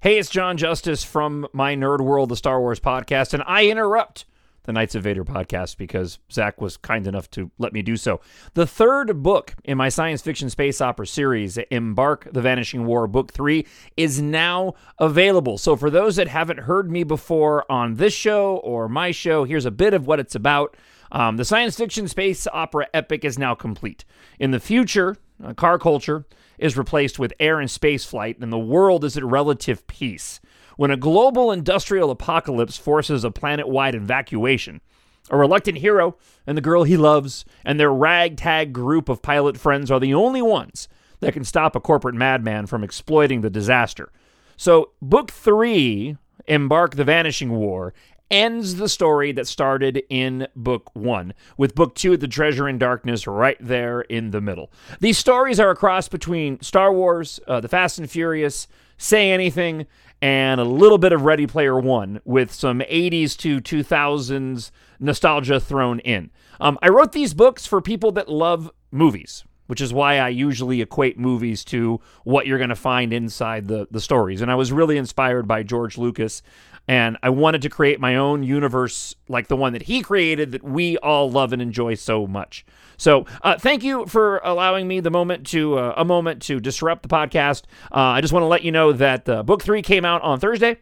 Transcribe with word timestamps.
Hey, 0.00 0.16
it's 0.16 0.30
John 0.30 0.56
Justice 0.56 1.02
from 1.02 1.48
my 1.52 1.74
Nerd 1.74 2.00
World, 2.00 2.28
the 2.28 2.36
Star 2.36 2.60
Wars 2.60 2.78
podcast, 2.78 3.34
and 3.34 3.42
I 3.48 3.66
interrupt 3.66 4.26
the 4.62 4.72
Knights 4.72 4.94
of 4.94 5.02
Vader 5.02 5.24
podcast 5.24 5.76
because 5.76 6.20
Zach 6.30 6.60
was 6.60 6.76
kind 6.76 7.08
enough 7.08 7.28
to 7.32 7.50
let 7.58 7.72
me 7.72 7.82
do 7.82 7.96
so. 7.96 8.20
The 8.54 8.64
third 8.64 9.24
book 9.24 9.56
in 9.64 9.76
my 9.76 9.88
science 9.88 10.22
fiction 10.22 10.50
space 10.50 10.80
opera 10.80 11.04
series, 11.04 11.58
Embark 11.72 12.28
the 12.32 12.40
Vanishing 12.40 12.86
War, 12.86 13.08
Book 13.08 13.32
3, 13.32 13.66
is 13.96 14.22
now 14.22 14.74
available. 15.00 15.58
So, 15.58 15.74
for 15.74 15.90
those 15.90 16.14
that 16.14 16.28
haven't 16.28 16.60
heard 16.60 16.88
me 16.92 17.02
before 17.02 17.64
on 17.68 17.94
this 17.94 18.14
show 18.14 18.58
or 18.58 18.88
my 18.88 19.10
show, 19.10 19.42
here's 19.42 19.66
a 19.66 19.72
bit 19.72 19.94
of 19.94 20.06
what 20.06 20.20
it's 20.20 20.36
about. 20.36 20.76
Um, 21.10 21.38
the 21.38 21.44
science 21.44 21.76
fiction 21.76 22.06
space 22.06 22.46
opera 22.52 22.86
epic 22.94 23.24
is 23.24 23.36
now 23.36 23.56
complete. 23.56 24.04
In 24.38 24.52
the 24.52 24.60
future, 24.60 25.16
uh, 25.42 25.54
car 25.54 25.76
culture 25.76 26.24
is 26.58 26.76
replaced 26.76 27.18
with 27.18 27.32
air 27.38 27.60
and 27.60 27.70
space 27.70 28.04
flight, 28.04 28.38
and 28.40 28.52
the 28.52 28.58
world 28.58 29.04
is 29.04 29.16
at 29.16 29.24
relative 29.24 29.86
peace. 29.86 30.40
When 30.76 30.90
a 30.90 30.96
global 30.96 31.50
industrial 31.50 32.10
apocalypse 32.10 32.76
forces 32.76 33.24
a 33.24 33.30
planet 33.30 33.68
wide 33.68 33.94
evacuation, 33.94 34.80
a 35.30 35.36
reluctant 35.36 35.78
hero 35.78 36.16
and 36.46 36.56
the 36.56 36.62
girl 36.62 36.84
he 36.84 36.96
loves 36.96 37.44
and 37.64 37.78
their 37.78 37.92
ragtag 37.92 38.72
group 38.72 39.08
of 39.08 39.22
pilot 39.22 39.58
friends 39.58 39.90
are 39.90 40.00
the 40.00 40.14
only 40.14 40.42
ones 40.42 40.88
that 41.20 41.32
can 41.32 41.44
stop 41.44 41.74
a 41.74 41.80
corporate 41.80 42.14
madman 42.14 42.66
from 42.66 42.84
exploiting 42.84 43.40
the 43.40 43.50
disaster. 43.50 44.10
So, 44.56 44.92
book 45.02 45.30
three, 45.30 46.16
Embark 46.46 46.96
the 46.96 47.04
Vanishing 47.04 47.50
War, 47.50 47.92
ends 48.30 48.76
the 48.76 48.88
story 48.88 49.32
that 49.32 49.46
started 49.46 50.02
in 50.08 50.48
book 50.54 50.90
one, 50.94 51.34
with 51.56 51.74
book 51.74 51.94
two, 51.94 52.16
The 52.16 52.28
Treasure 52.28 52.68
in 52.68 52.78
Darkness, 52.78 53.26
right 53.26 53.56
there 53.60 54.02
in 54.02 54.30
the 54.30 54.40
middle. 54.40 54.70
These 55.00 55.18
stories 55.18 55.58
are 55.60 55.70
a 55.70 55.76
cross 55.76 56.08
between 56.08 56.60
Star 56.60 56.92
Wars, 56.92 57.40
uh, 57.46 57.60
The 57.60 57.68
Fast 57.68 57.98
and 57.98 58.10
Furious, 58.10 58.68
Say 58.96 59.30
Anything, 59.30 59.86
and 60.20 60.60
a 60.60 60.64
little 60.64 60.98
bit 60.98 61.12
of 61.12 61.22
Ready 61.22 61.46
Player 61.46 61.78
One, 61.78 62.20
with 62.24 62.52
some 62.52 62.80
80s 62.80 63.36
to 63.38 63.60
2000s 63.60 64.70
nostalgia 65.00 65.60
thrown 65.60 66.00
in. 66.00 66.30
Um, 66.60 66.78
I 66.82 66.88
wrote 66.88 67.12
these 67.12 67.34
books 67.34 67.66
for 67.66 67.80
people 67.80 68.12
that 68.12 68.28
love 68.28 68.70
movies, 68.90 69.44
which 69.68 69.80
is 69.80 69.92
why 69.92 70.18
I 70.18 70.28
usually 70.30 70.80
equate 70.80 71.18
movies 71.18 71.64
to 71.66 72.00
what 72.24 72.46
you're 72.46 72.58
going 72.58 72.70
to 72.70 72.76
find 72.76 73.12
inside 73.12 73.68
the, 73.68 73.86
the 73.90 74.00
stories. 74.00 74.40
And 74.40 74.50
I 74.50 74.56
was 74.56 74.72
really 74.72 74.96
inspired 74.96 75.46
by 75.46 75.62
George 75.62 75.96
Lucas 75.96 76.42
and 76.88 77.18
I 77.22 77.30
wanted 77.30 77.62
to 77.62 77.68
create 77.68 78.00
my 78.00 78.16
own 78.16 78.42
universe 78.42 79.14
like 79.28 79.46
the 79.46 79.56
one 79.56 79.74
that 79.74 79.82
he 79.82 80.02
created 80.02 80.52
that 80.52 80.64
we 80.64 80.96
all 80.98 81.30
love 81.30 81.52
and 81.52 81.62
enjoy 81.62 81.94
so 81.94 82.26
much. 82.26 82.64
So, 82.96 83.26
uh, 83.42 83.56
thank 83.58 83.84
you 83.84 84.06
for 84.06 84.38
allowing 84.42 84.88
me 84.88 84.98
the 84.98 85.10
moment 85.10 85.46
to 85.48 85.78
uh, 85.78 85.94
a 85.96 86.04
moment 86.04 86.42
to 86.42 86.58
disrupt 86.58 87.02
the 87.02 87.08
podcast. 87.08 87.62
Uh, 87.92 88.16
I 88.16 88.20
just 88.20 88.32
want 88.32 88.42
to 88.42 88.48
let 88.48 88.64
you 88.64 88.72
know 88.72 88.92
that 88.92 89.24
book 89.46 89.62
three 89.62 89.82
came 89.82 90.04
out 90.04 90.22
on 90.22 90.40
Thursday. 90.40 90.78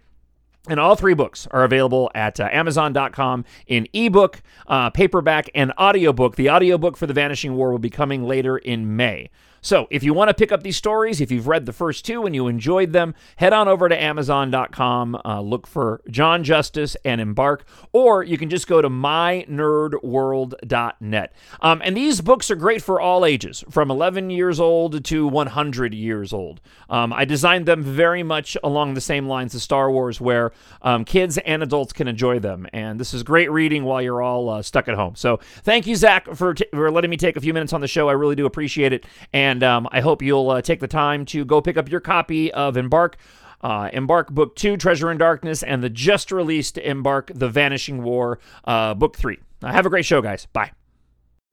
And 0.68 0.80
all 0.80 0.96
three 0.96 1.14
books 1.14 1.46
are 1.52 1.62
available 1.62 2.10
at 2.14 2.40
uh, 2.40 2.48
Amazon.com 2.50 3.44
in 3.68 3.86
ebook, 3.92 4.42
uh, 4.66 4.90
paperback, 4.90 5.48
and 5.54 5.72
audiobook. 5.78 6.34
The 6.34 6.50
audiobook 6.50 6.96
for 6.96 7.06
The 7.06 7.12
Vanishing 7.12 7.54
War 7.54 7.70
will 7.70 7.78
be 7.78 7.90
coming 7.90 8.24
later 8.24 8.58
in 8.58 8.96
May. 8.96 9.30
So, 9.66 9.88
if 9.90 10.04
you 10.04 10.14
want 10.14 10.28
to 10.28 10.34
pick 10.34 10.52
up 10.52 10.62
these 10.62 10.76
stories, 10.76 11.20
if 11.20 11.32
you've 11.32 11.48
read 11.48 11.66
the 11.66 11.72
first 11.72 12.04
two 12.04 12.24
and 12.24 12.36
you 12.36 12.46
enjoyed 12.46 12.92
them, 12.92 13.16
head 13.34 13.52
on 13.52 13.66
over 13.66 13.88
to 13.88 14.00
Amazon.com, 14.00 15.20
uh, 15.24 15.40
look 15.40 15.66
for 15.66 16.02
John 16.08 16.44
Justice 16.44 16.96
and 17.04 17.20
embark, 17.20 17.66
or 17.92 18.22
you 18.22 18.38
can 18.38 18.48
just 18.48 18.68
go 18.68 18.80
to 18.80 18.88
mynerdworld.net. 18.88 21.32
Um, 21.60 21.82
and 21.84 21.96
these 21.96 22.20
books 22.20 22.48
are 22.48 22.54
great 22.54 22.80
for 22.80 23.00
all 23.00 23.24
ages, 23.24 23.64
from 23.68 23.90
11 23.90 24.30
years 24.30 24.60
old 24.60 25.04
to 25.04 25.26
100 25.26 25.94
years 25.94 26.32
old. 26.32 26.60
Um, 26.88 27.12
I 27.12 27.24
designed 27.24 27.66
them 27.66 27.82
very 27.82 28.22
much 28.22 28.56
along 28.62 28.94
the 28.94 29.00
same 29.00 29.26
lines 29.26 29.52
as 29.56 29.64
Star 29.64 29.90
Wars, 29.90 30.20
where 30.20 30.52
um, 30.82 31.04
kids 31.04 31.38
and 31.38 31.64
adults 31.64 31.92
can 31.92 32.06
enjoy 32.06 32.38
them. 32.38 32.68
And 32.72 33.00
this 33.00 33.12
is 33.12 33.24
great 33.24 33.50
reading 33.50 33.82
while 33.82 34.00
you're 34.00 34.22
all 34.22 34.48
uh, 34.48 34.62
stuck 34.62 34.86
at 34.86 34.94
home. 34.94 35.16
So, 35.16 35.40
thank 35.64 35.88
you, 35.88 35.96
Zach, 35.96 36.32
for, 36.36 36.54
t- 36.54 36.66
for 36.70 36.92
letting 36.92 37.10
me 37.10 37.16
take 37.16 37.36
a 37.36 37.40
few 37.40 37.52
minutes 37.52 37.72
on 37.72 37.80
the 37.80 37.88
show. 37.88 38.08
I 38.08 38.12
really 38.12 38.36
do 38.36 38.46
appreciate 38.46 38.92
it. 38.92 39.04
And 39.32 39.55
and 39.56 39.62
um, 39.62 39.88
I 39.90 40.02
hope 40.02 40.20
you'll 40.20 40.50
uh, 40.50 40.60
take 40.60 40.80
the 40.80 40.86
time 40.86 41.24
to 41.26 41.42
go 41.42 41.62
pick 41.62 41.78
up 41.78 41.90
your 41.90 42.00
copy 42.00 42.52
of 42.52 42.76
Embark. 42.76 43.16
Uh, 43.62 43.88
Embark 43.90 44.30
Book 44.30 44.54
2, 44.54 44.76
Treasure 44.76 45.10
in 45.10 45.16
Darkness, 45.16 45.62
and 45.62 45.82
the 45.82 45.88
just 45.88 46.30
released 46.30 46.76
Embark 46.76 47.30
The 47.34 47.48
Vanishing 47.48 48.02
War 48.02 48.38
uh, 48.66 48.92
Book 48.92 49.16
3. 49.16 49.38
Uh, 49.62 49.72
have 49.72 49.86
a 49.86 49.88
great 49.88 50.04
show, 50.04 50.20
guys. 50.20 50.44
Bye. 50.52 50.72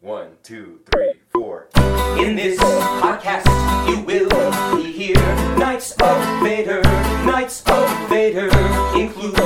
One, 0.02 0.32
two, 0.44 0.82
three, 0.92 1.14
four. 1.32 1.70
In 2.18 2.36
this 2.36 2.60
podcast, 2.60 3.48
you 3.88 4.02
will 4.02 4.76
be 4.76 4.92
here. 4.92 5.16
Knights 5.58 5.94
of 6.02 6.44
Vader, 6.44 6.82
Knights 7.24 7.64
of 7.68 8.10
Vader 8.10 8.50
includes, 9.00 9.40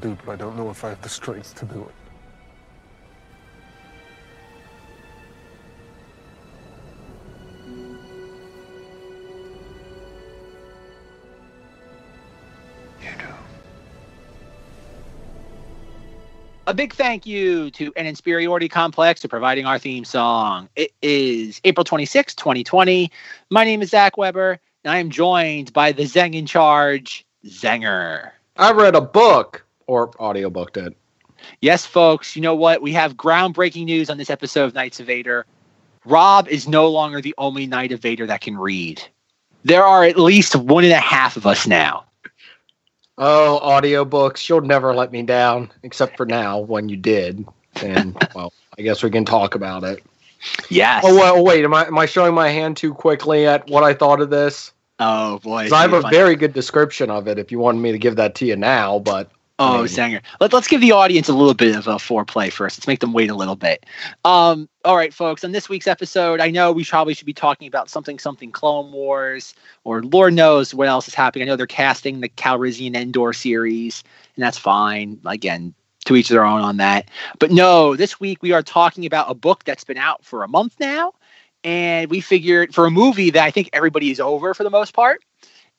do, 0.00 0.16
but 0.24 0.32
I 0.32 0.36
don't 0.36 0.56
know 0.56 0.70
if 0.70 0.84
I 0.84 0.90
have 0.90 1.02
the 1.02 1.08
strength 1.08 1.54
to 1.56 1.66
do 1.66 1.82
it. 1.82 1.94
You 13.02 13.10
do. 13.18 13.24
A 16.66 16.74
big 16.74 16.94
thank 16.94 17.26
you 17.26 17.70
to 17.72 17.92
an 17.96 18.06
Inferiority 18.06 18.68
Complex 18.68 19.22
for 19.22 19.28
providing 19.28 19.66
our 19.66 19.78
theme 19.78 20.04
song. 20.04 20.68
It 20.76 20.92
is 21.02 21.60
April 21.64 21.84
26, 21.84 22.34
2020. 22.34 23.10
My 23.50 23.64
name 23.64 23.82
is 23.82 23.90
Zach 23.90 24.16
Weber, 24.16 24.58
and 24.84 24.92
I 24.92 24.98
am 24.98 25.10
joined 25.10 25.72
by 25.72 25.92
the 25.92 26.04
Zeng 26.04 26.34
in 26.34 26.46
charge, 26.46 27.24
Zenger. 27.46 28.30
I 28.56 28.72
read 28.72 28.94
a 28.94 29.00
book 29.00 29.64
or 29.90 30.12
audiobooked 30.12 30.76
it. 30.76 30.96
Yes, 31.60 31.84
folks, 31.84 32.36
you 32.36 32.42
know 32.42 32.54
what? 32.54 32.80
We 32.80 32.92
have 32.92 33.16
groundbreaking 33.16 33.86
news 33.86 34.08
on 34.08 34.18
this 34.18 34.30
episode 34.30 34.66
of 34.66 34.74
Knights 34.74 35.00
of 35.00 35.06
Vader. 35.06 35.46
Rob 36.04 36.46
is 36.46 36.68
no 36.68 36.88
longer 36.88 37.20
the 37.20 37.34
only 37.38 37.66
Knight 37.66 37.90
of 37.90 38.00
Vader 38.00 38.24
that 38.26 38.40
can 38.40 38.56
read. 38.56 39.02
There 39.64 39.82
are 39.82 40.04
at 40.04 40.16
least 40.16 40.54
one 40.54 40.84
and 40.84 40.92
a 40.92 41.00
half 41.00 41.36
of 41.36 41.44
us 41.44 41.66
now. 41.66 42.04
Oh, 43.18 43.58
audiobooks, 43.64 44.48
you'll 44.48 44.60
never 44.60 44.94
let 44.94 45.10
me 45.10 45.24
down, 45.24 45.72
except 45.82 46.16
for 46.16 46.24
now 46.24 46.60
when 46.60 46.88
you 46.88 46.96
did. 46.96 47.44
And 47.82 48.16
well, 48.34 48.52
I 48.78 48.82
guess 48.82 49.02
we 49.02 49.10
can 49.10 49.24
talk 49.24 49.56
about 49.56 49.82
it. 49.82 50.04
Yes. 50.68 51.04
Oh 51.04 51.14
well, 51.16 51.44
wait, 51.44 51.64
am 51.64 51.74
I 51.74 51.86
am 51.86 51.98
I 51.98 52.06
showing 52.06 52.32
my 52.32 52.48
hand 52.48 52.76
too 52.76 52.94
quickly 52.94 53.46
at 53.46 53.68
what 53.68 53.82
I 53.82 53.92
thought 53.92 54.20
of 54.20 54.30
this? 54.30 54.72
Oh, 55.00 55.38
boy. 55.40 55.68
I 55.72 55.82
have 55.82 55.94
a 55.94 56.02
Fun. 56.02 56.10
very 56.12 56.36
good 56.36 56.52
description 56.52 57.10
of 57.10 57.26
it 57.26 57.38
if 57.38 57.50
you 57.50 57.58
wanted 57.58 57.80
me 57.80 57.90
to 57.90 57.98
give 57.98 58.16
that 58.16 58.36
to 58.36 58.46
you 58.46 58.54
now, 58.54 59.00
but 59.00 59.30
Oh, 59.62 59.84
Sanger. 59.84 60.22
Let, 60.40 60.54
let's 60.54 60.68
give 60.68 60.80
the 60.80 60.92
audience 60.92 61.28
a 61.28 61.34
little 61.34 61.52
bit 61.52 61.76
of 61.76 61.86
a 61.86 61.96
foreplay 61.96 62.50
first. 62.50 62.78
Let's 62.78 62.86
make 62.86 63.00
them 63.00 63.12
wait 63.12 63.28
a 63.28 63.34
little 63.34 63.56
bit. 63.56 63.84
Um, 64.24 64.70
all 64.86 64.96
right, 64.96 65.12
folks. 65.12 65.44
On 65.44 65.52
this 65.52 65.68
week's 65.68 65.86
episode, 65.86 66.40
I 66.40 66.50
know 66.50 66.72
we 66.72 66.82
probably 66.82 67.12
should 67.12 67.26
be 67.26 67.34
talking 67.34 67.68
about 67.68 67.90
something, 67.90 68.18
something 68.18 68.50
Clone 68.52 68.90
Wars, 68.90 69.54
or 69.84 70.02
Lord 70.02 70.32
knows 70.32 70.74
what 70.74 70.88
else 70.88 71.08
is 71.08 71.14
happening. 71.14 71.46
I 71.46 71.50
know 71.50 71.56
they're 71.56 71.66
casting 71.66 72.20
the 72.20 72.30
Calrissian 72.30 72.96
Endor 72.96 73.34
series, 73.34 74.02
and 74.34 74.42
that's 74.42 74.56
fine. 74.56 75.20
Again, 75.26 75.74
to 76.06 76.16
each 76.16 76.30
their 76.30 76.46
own 76.46 76.62
on 76.62 76.78
that. 76.78 77.10
But 77.38 77.50
no, 77.50 77.96
this 77.96 78.18
week 78.18 78.42
we 78.42 78.52
are 78.52 78.62
talking 78.62 79.04
about 79.04 79.30
a 79.30 79.34
book 79.34 79.64
that's 79.64 79.84
been 79.84 79.98
out 79.98 80.24
for 80.24 80.42
a 80.42 80.48
month 80.48 80.76
now. 80.80 81.12
And 81.64 82.10
we 82.10 82.22
figured 82.22 82.74
for 82.74 82.86
a 82.86 82.90
movie 82.90 83.28
that 83.28 83.44
I 83.44 83.50
think 83.50 83.68
everybody 83.74 84.10
is 84.10 84.20
over 84.20 84.54
for 84.54 84.64
the 84.64 84.70
most 84.70 84.94
part. 84.94 85.22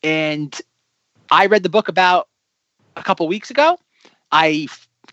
And 0.03 0.55
I 1.31 1.47
read 1.47 1.63
the 1.63 1.69
book 1.69 1.87
about 1.87 2.27
a 2.95 3.03
couple 3.03 3.27
weeks 3.27 3.51
ago. 3.51 3.77
I 4.31 4.67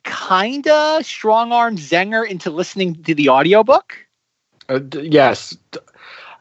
kind 0.05 0.67
of 0.69 1.05
strong 1.05 1.53
armed 1.53 1.79
Zenger 1.79 2.27
into 2.29 2.51
listening 2.51 3.03
to 3.05 3.15
the 3.15 3.29
audiobook. 3.31 3.97
uh, 4.69 4.79
d- 4.79 5.09
yes. 5.11 5.57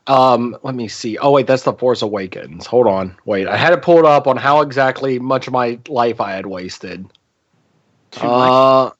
Um, 0.07 0.57
let 0.63 0.75
me 0.75 0.87
see. 0.87 1.17
Oh 1.17 1.31
wait, 1.31 1.47
that's 1.47 1.63
the 1.63 1.73
Force 1.73 2.01
Awakens. 2.01 2.65
Hold 2.65 2.87
on, 2.87 3.15
wait. 3.25 3.47
I 3.47 3.57
had 3.57 3.73
it 3.73 3.81
pulled 3.81 4.05
up 4.05 4.27
on 4.27 4.37
how 4.37 4.61
exactly 4.61 5.19
much 5.19 5.47
of 5.47 5.53
my 5.53 5.79
life 5.87 6.21
I 6.21 6.31
had 6.31 6.45
wasted. 6.45 7.05
Uh, 8.15 8.91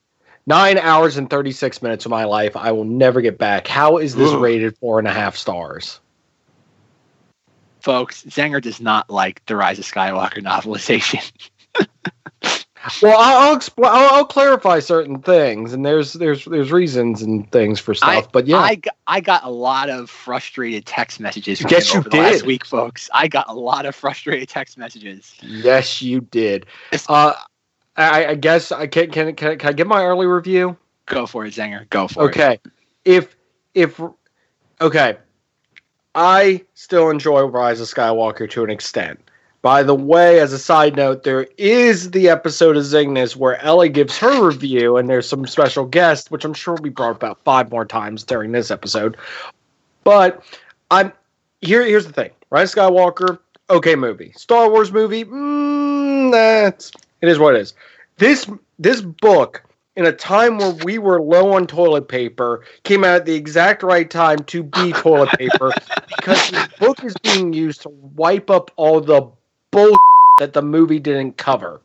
nine 0.46 0.78
hours 0.78 1.18
and 1.18 1.30
36 1.30 1.82
minutes 1.82 2.06
of 2.06 2.12
my 2.12 2.26
life 2.26 2.56
I 2.56 2.72
will 2.72 2.84
never 2.86 3.22
get 3.22 3.38
back. 3.38 3.68
How 3.68 3.98
is 3.98 4.16
this 4.16 4.34
Ugh. 4.34 4.42
rated 4.42 4.78
four 4.78 5.00
and 5.00 5.08
a 5.08 5.14
half 5.14 5.36
stars? 5.38 6.00
Folks, 7.82 8.24
Zenger 8.24 8.62
does 8.62 8.82
not 8.82 9.10
like 9.10 9.46
the 9.46 9.56
Rise 9.56 9.80
of 9.80 9.86
Skywalker 9.86 10.44
novelization. 10.44 11.32
Well, 13.02 13.18
I'll 13.20 13.50
I'll, 13.50 13.58
expl- 13.58 13.86
I'll, 13.86 14.16
I'll 14.16 14.26
clarify 14.26 14.80
certain 14.80 15.22
things, 15.22 15.74
and 15.74 15.86
there's 15.86 16.14
there's 16.14 16.46
there's 16.46 16.72
reasons 16.72 17.22
and 17.22 17.52
things 17.52 17.80
for 17.80 17.94
stuff. 17.94 18.32
but 18.32 18.48
yeah, 18.48 18.58
I 18.58 18.82
I 19.08 19.20
got 19.20 19.44
a 19.44 19.50
lot 19.50 19.90
of 19.90 20.10
frustrated 20.10 20.86
text 20.86 21.20
messages 21.20 21.60
from 21.60 21.72
Yes, 21.72 21.90
him 21.90 21.96
you 21.96 22.00
over 22.00 22.10
the 22.10 22.18
last 22.18 22.40
did. 22.40 22.48
week, 22.48 22.66
folks. 22.66 23.10
I 23.14 23.28
got 23.28 23.48
a 23.50 23.54
lot 23.54 23.86
of 23.86 23.96
frustrated 23.96 24.50
text 24.50 24.78
messages. 24.78 25.34
yes, 25.42 26.02
you 26.02 26.22
did. 26.22 26.66
Uh, 27.08 27.34
I, 27.96 28.28
I 28.28 28.36
guess 28.36 28.72
I 28.72 28.88
can 28.88 29.12
can 29.12 29.36
can, 29.36 29.58
can 29.58 29.70
I 29.70 29.74
give 29.74 29.88
my 29.88 30.04
early 30.04 30.28
review? 30.28 30.78
Go 31.08 31.26
for 31.26 31.46
it, 31.46 31.54
Zenger. 31.54 31.90
Go 31.90 32.08
for 32.08 32.26
it. 32.26 32.28
Okay, 32.28 32.60
if 33.06 33.36
if 33.74 34.00
okay, 34.82 35.18
I 36.16 36.64
still 36.74 37.10
enjoy 37.10 37.42
Rise 37.44 37.80
of 37.82 37.88
Skywalker 37.88 38.50
to 38.52 38.64
an 38.64 38.70
extent. 38.70 39.20
By 39.62 39.84
the 39.84 39.96
way, 39.96 40.40
as 40.40 40.54
a 40.54 40.60
side 40.60 40.96
note, 40.96 41.24
there 41.24 41.48
is 41.58 42.12
the 42.12 42.30
episode 42.30 42.78
of 42.78 42.84
Zygnus 42.84 43.36
where 43.36 43.62
Ellie 43.64 43.90
gives 43.90 44.18
her 44.20 44.48
review, 44.48 44.98
and 44.98 45.10
there's 45.10 45.28
some 45.28 45.48
special 45.48 45.86
guest, 45.86 46.32
which 46.32 46.46
I'm 46.46 46.54
sure 46.54 46.76
will 46.76 46.82
be 46.82 46.90
brought 46.90 47.16
about 47.16 47.44
five 47.44 47.72
more 47.72 47.86
times 47.86 48.24
during 48.24 48.52
this 48.52 48.70
episode. 48.70 49.18
But 50.04 50.44
I'm 50.92 51.12
here. 51.62 51.84
Here's 51.84 52.06
the 52.06 52.14
thing: 52.14 52.32
Rise 52.50 52.74
Skywalker, 52.74 53.40
okay 53.70 53.96
movie. 53.96 54.32
Star 54.36 54.70
Wars 54.70 54.92
movie, 54.92 55.26
mm, 55.26 56.32
that's 56.32 56.92
it 57.22 57.30
is 57.30 57.40
what 57.40 57.56
it 57.56 57.62
is. 57.62 57.74
This 58.18 58.50
this 58.80 59.02
book 59.02 59.64
in 59.96 60.06
a 60.06 60.12
time 60.12 60.60
where 60.60 60.76
we 60.84 61.00
were 61.00 61.20
low 61.20 61.54
on 61.54 61.66
toilet 61.66 62.08
paper 62.08 62.64
came 62.84 63.04
out 63.04 63.16
at 63.16 63.26
the 63.26 63.34
exact 63.34 63.82
right 63.82 64.10
time 64.10 64.38
to 64.44 64.62
be 64.62 64.94
toilet 64.94 65.30
paper 65.32 65.74
because 66.16 66.52
this 66.52 66.68
book 66.80 67.04
is 67.04 67.16
being 67.24 67.52
used 67.52 67.82
to 67.82 67.90
wipe 67.90 68.52
up 68.52 68.70
all 68.76 69.02
the 69.02 69.28
bull 69.78 69.98
that 70.40 70.54
the 70.54 70.62
movie 70.62 71.00
didn't 71.00 71.38
cover. 71.38 71.82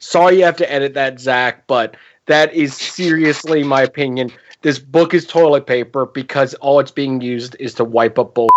Sorry 0.00 0.38
you 0.38 0.44
have 0.44 0.56
to 0.56 0.72
edit 0.72 0.94
that, 0.94 1.20
Zach, 1.20 1.66
but 1.68 1.96
that 2.26 2.52
is 2.52 2.74
seriously 2.74 3.62
my 3.62 3.82
opinion. 3.82 4.32
This 4.62 4.78
book 4.80 5.14
is 5.14 5.24
toilet 5.24 5.66
paper 5.66 6.06
because 6.06 6.54
all 6.54 6.80
it's 6.80 6.90
being 6.90 7.20
used 7.20 7.54
is 7.60 7.74
to 7.74 7.84
wipe 7.84 8.18
up 8.18 8.34
bull. 8.34 8.50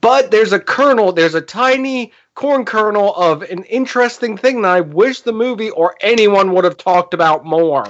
But 0.00 0.32
there's 0.32 0.52
a 0.52 0.58
kernel, 0.58 1.12
there's 1.12 1.36
a 1.36 1.40
tiny 1.40 2.12
corn 2.34 2.64
kernel 2.64 3.14
of 3.14 3.42
an 3.42 3.62
interesting 3.64 4.36
thing 4.36 4.62
that 4.62 4.72
I 4.72 4.80
wish 4.80 5.20
the 5.20 5.32
movie 5.32 5.70
or 5.70 5.94
anyone 6.00 6.52
would 6.52 6.64
have 6.64 6.76
talked 6.76 7.14
about 7.14 7.44
more. 7.44 7.86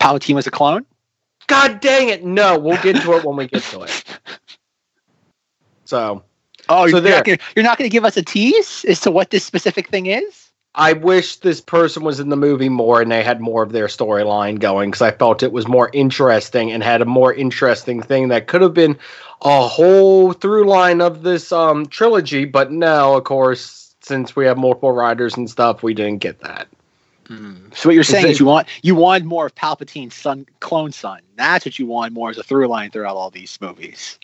Palpatine 0.00 0.34
was 0.34 0.46
a 0.46 0.50
clone? 0.50 0.86
God 1.46 1.80
dang 1.80 2.08
it! 2.08 2.24
No, 2.24 2.58
we'll 2.58 2.82
get 2.82 3.00
to 3.02 3.12
it 3.12 3.24
when 3.24 3.36
we 3.36 3.46
get 3.48 3.62
to 3.64 3.82
it. 3.82 4.04
So 5.84 6.24
Oh, 6.68 6.88
So 6.88 6.98
you're, 6.98 7.10
not 7.10 7.24
gonna, 7.24 7.38
you're 7.54 7.64
not 7.64 7.78
going 7.78 7.88
to 7.88 7.92
give 7.92 8.04
us 8.04 8.16
a 8.16 8.22
tease 8.22 8.84
as 8.86 9.00
to 9.00 9.10
what 9.10 9.30
this 9.30 9.44
specific 9.44 9.88
thing 9.88 10.06
is? 10.06 10.50
I 10.74 10.92
wish 10.92 11.36
this 11.36 11.60
person 11.60 12.04
was 12.04 12.20
in 12.20 12.28
the 12.28 12.36
movie 12.36 12.68
more 12.68 13.00
and 13.00 13.10
they 13.10 13.22
had 13.22 13.40
more 13.40 13.62
of 13.62 13.72
their 13.72 13.86
storyline 13.86 14.58
going 14.58 14.90
because 14.90 15.00
I 15.00 15.10
felt 15.10 15.42
it 15.42 15.52
was 15.52 15.66
more 15.66 15.90
interesting 15.94 16.70
and 16.70 16.82
had 16.82 17.00
a 17.00 17.06
more 17.06 17.32
interesting 17.32 18.02
thing 18.02 18.28
that 18.28 18.46
could 18.46 18.60
have 18.60 18.74
been 18.74 18.98
a 19.40 19.66
whole 19.66 20.32
through 20.32 20.68
line 20.68 21.00
of 21.00 21.22
this 21.22 21.50
um, 21.50 21.86
trilogy. 21.86 22.44
But 22.44 22.72
no, 22.72 23.16
of 23.16 23.24
course, 23.24 23.94
since 24.02 24.36
we 24.36 24.44
have 24.44 24.58
multiple 24.58 24.92
writers 24.92 25.34
and 25.36 25.48
stuff, 25.48 25.82
we 25.82 25.94
didn't 25.94 26.18
get 26.18 26.40
that. 26.40 26.68
So 27.74 27.88
what 27.88 27.94
you're 27.94 28.04
saying 28.04 28.28
is 28.28 28.38
you 28.38 28.46
want 28.46 28.68
you 28.82 28.94
want 28.94 29.24
more 29.24 29.46
of 29.46 29.54
Palpatine's 29.54 30.14
son, 30.14 30.46
clone 30.60 30.92
son. 30.92 31.20
That's 31.36 31.64
what 31.64 31.78
you 31.78 31.86
want 31.86 32.12
more 32.12 32.30
as 32.30 32.38
a 32.38 32.42
through 32.42 32.68
line 32.68 32.90
throughout 32.90 33.16
all 33.16 33.30
these 33.30 33.58
movies. 33.60 34.18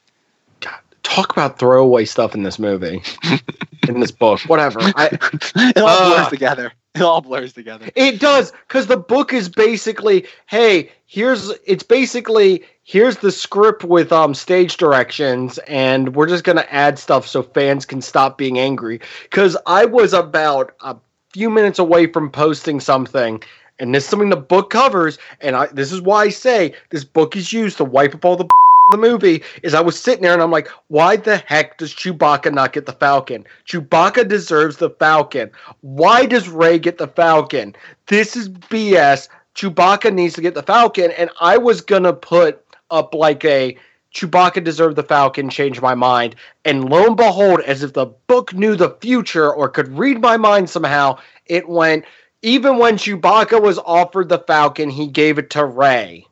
Talk 1.03 1.33
about 1.33 1.59
throwaway 1.59 2.05
stuff 2.05 2.35
in 2.35 2.43
this 2.43 2.59
movie, 2.59 3.03
in 3.89 4.01
this 4.01 4.11
book, 4.11 4.41
whatever. 4.43 4.79
I, 4.81 5.07
it 5.55 5.79
all 5.79 5.89
Ugh. 5.89 6.15
blurs 6.15 6.29
together. 6.29 6.73
It 6.95 7.03
all 7.03 7.21
blurs 7.23 7.53
together. 7.55 7.89
It 7.95 8.21
does 8.21 8.53
because 8.69 8.87
the 8.87 8.99
book 8.99 9.33
is 9.33 9.49
basically, 9.49 10.27
hey, 10.47 10.91
here's 11.07 11.51
it's 11.67 11.83
basically 11.83 12.65
here's 12.85 13.17
the 13.19 13.33
script 13.33 13.83
with 13.83 14.13
um 14.13 14.35
stage 14.35 14.77
directions, 14.77 15.59
and 15.61 16.15
we're 16.15 16.29
just 16.29 16.45
gonna 16.45 16.67
add 16.71 16.99
stuff 16.99 17.27
so 17.27 17.43
fans 17.43 17.87
can 17.87 18.03
stop 18.03 18.37
being 18.37 18.59
angry. 18.59 19.01
Because 19.23 19.57
I 19.67 19.87
was 19.87 20.13
about 20.13 20.75
a 20.83 20.97
few 21.33 21.49
minutes 21.49 21.79
away 21.79 22.13
from 22.13 22.31
posting 22.31 22.79
something, 22.79 23.43
and 23.79 23.95
this 23.95 24.05
is 24.05 24.11
something 24.11 24.29
the 24.29 24.37
book 24.37 24.69
covers, 24.69 25.19
and 25.41 25.57
I 25.57 25.67
this 25.69 25.93
is 25.93 26.03
why 26.03 26.25
I 26.25 26.29
say 26.29 26.75
this 26.91 27.05
book 27.05 27.37
is 27.37 27.53
used 27.55 27.79
to 27.79 27.85
wipe 27.85 28.15
up 28.15 28.25
all 28.25 28.37
the 28.37 28.49
the 28.93 28.99
movie 28.99 29.43
is 29.63 29.75
I 29.75 29.81
was 29.81 29.99
sitting 29.99 30.23
there 30.23 30.33
and 30.33 30.43
I'm 30.43 30.51
like, 30.51 30.69
why 30.89 31.17
the 31.17 31.39
heck 31.39 31.79
does 31.79 31.93
Chewbacca 31.93 32.53
not 32.53 32.73
get 32.73 32.87
the 32.87 32.93
Falcon? 32.93 33.45
Chewbacca 33.67 34.29
deserves 34.29 34.77
the 34.77 34.91
Falcon. 34.91 35.51
Why 35.81 36.27
does 36.27 36.49
Rey 36.49 36.79
get 36.79 36.99
the 36.99 37.09
Falcon? 37.09 37.75
This 38.07 38.37
is 38.37 38.49
BS. 38.49 39.29
Chewbacca 39.55 40.15
needs 40.15 40.35
to 40.35 40.41
get 40.41 40.55
the 40.55 40.63
Falcon, 40.63 41.11
and 41.13 41.31
I 41.41 41.59
was 41.59 41.81
gonna 41.81 42.13
put 42.13 42.65
up 42.91 43.15
like 43.15 43.45
a 43.45 43.77
Chewbacca 44.15 44.63
deserved 44.63 44.97
the 44.97 45.03
Falcon, 45.03 45.49
change 45.49 45.81
my 45.81 45.95
mind, 45.95 46.37
and 46.65 46.91
lo 46.91 47.07
and 47.07 47.17
behold, 47.17 47.61
as 47.61 47.83
if 47.83 47.95
the 47.95 48.07
book 48.27 48.53
knew 48.53 48.77
the 48.77 48.97
future 49.01 49.53
or 49.53 49.69
could 49.69 49.89
read 49.89 50.21
my 50.21 50.37
mind 50.37 50.69
somehow, 50.69 51.19
it 51.47 51.69
went. 51.69 52.05
Even 52.43 52.77
when 52.79 52.97
Chewbacca 52.97 53.63
was 53.63 53.79
offered 53.79 54.29
the 54.29 54.39
Falcon, 54.41 54.91
he 54.91 55.07
gave 55.07 55.39
it 55.39 55.49
to 55.51 55.65
Rey. 55.65 56.27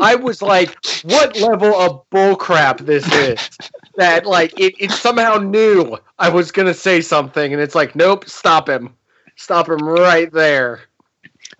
I 0.00 0.14
was 0.14 0.42
like, 0.42 0.76
what 1.04 1.36
level 1.40 1.74
of 1.74 2.08
bullcrap 2.10 2.80
this 2.80 3.10
is? 3.12 3.48
That 3.96 4.26
like 4.26 4.58
it, 4.58 4.74
it 4.78 4.90
somehow 4.92 5.36
knew 5.36 5.96
I 6.18 6.28
was 6.28 6.52
gonna 6.52 6.74
say 6.74 7.00
something, 7.00 7.52
and 7.52 7.62
it's 7.62 7.74
like, 7.74 7.96
nope, 7.96 8.28
stop 8.28 8.68
him, 8.68 8.94
stop 9.36 9.68
him 9.68 9.88
right 9.88 10.30
there. 10.32 10.80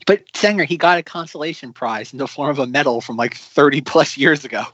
But 0.07 0.23
Sanger, 0.35 0.65
he 0.65 0.77
got 0.77 0.99
a 0.99 1.03
consolation 1.03 1.73
prize 1.73 2.13
in 2.13 2.19
the 2.19 2.29
form 2.29 2.51
of 2.51 2.59
a 2.59 2.67
medal 2.67 3.01
from 3.01 3.17
like 3.17 3.37
30 3.37 3.81
plus 3.83 4.17
years 4.17 4.45
ago. 4.45 4.65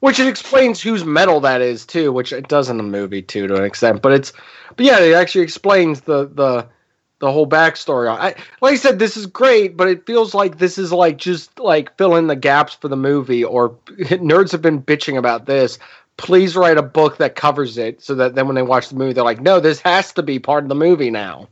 Which 0.00 0.20
it 0.20 0.28
explains 0.28 0.80
whose 0.80 1.04
medal 1.04 1.40
that 1.40 1.60
is 1.60 1.84
too, 1.84 2.12
which 2.12 2.32
it 2.32 2.46
does 2.46 2.70
in 2.70 2.76
the 2.76 2.84
movie 2.84 3.20
too 3.20 3.48
to 3.48 3.56
an 3.56 3.64
extent. 3.64 4.00
But 4.00 4.12
it's, 4.12 4.32
but 4.76 4.86
yeah, 4.86 5.00
it 5.00 5.12
actually 5.14 5.42
explains 5.42 6.02
the 6.02 6.26
the 6.32 6.68
the 7.20 7.32
whole 7.32 7.46
backstory. 7.46 8.08
I 8.08 8.34
like 8.60 8.74
I 8.74 8.76
said, 8.76 8.98
this 8.98 9.16
is 9.16 9.26
great, 9.26 9.76
but 9.76 9.88
it 9.88 10.06
feels 10.06 10.34
like 10.34 10.58
this 10.58 10.78
is 10.78 10.92
like 10.92 11.18
just 11.18 11.58
like 11.58 11.96
fill 11.96 12.16
in 12.16 12.26
the 12.26 12.36
gaps 12.36 12.74
for 12.74 12.88
the 12.88 12.96
movie. 12.96 13.44
Or 13.44 13.70
nerds 13.88 14.52
have 14.52 14.62
been 14.62 14.82
bitching 14.82 15.18
about 15.18 15.46
this. 15.46 15.78
Please 16.16 16.56
write 16.56 16.78
a 16.78 16.82
book 16.82 17.18
that 17.18 17.36
covers 17.36 17.78
it, 17.78 18.02
so 18.02 18.14
that 18.16 18.34
then 18.34 18.46
when 18.46 18.56
they 18.56 18.62
watch 18.62 18.88
the 18.88 18.96
movie, 18.96 19.12
they're 19.12 19.24
like, 19.24 19.40
no, 19.40 19.60
this 19.60 19.80
has 19.82 20.12
to 20.14 20.22
be 20.22 20.38
part 20.38 20.64
of 20.64 20.68
the 20.68 20.74
movie 20.74 21.10
now. 21.10 21.48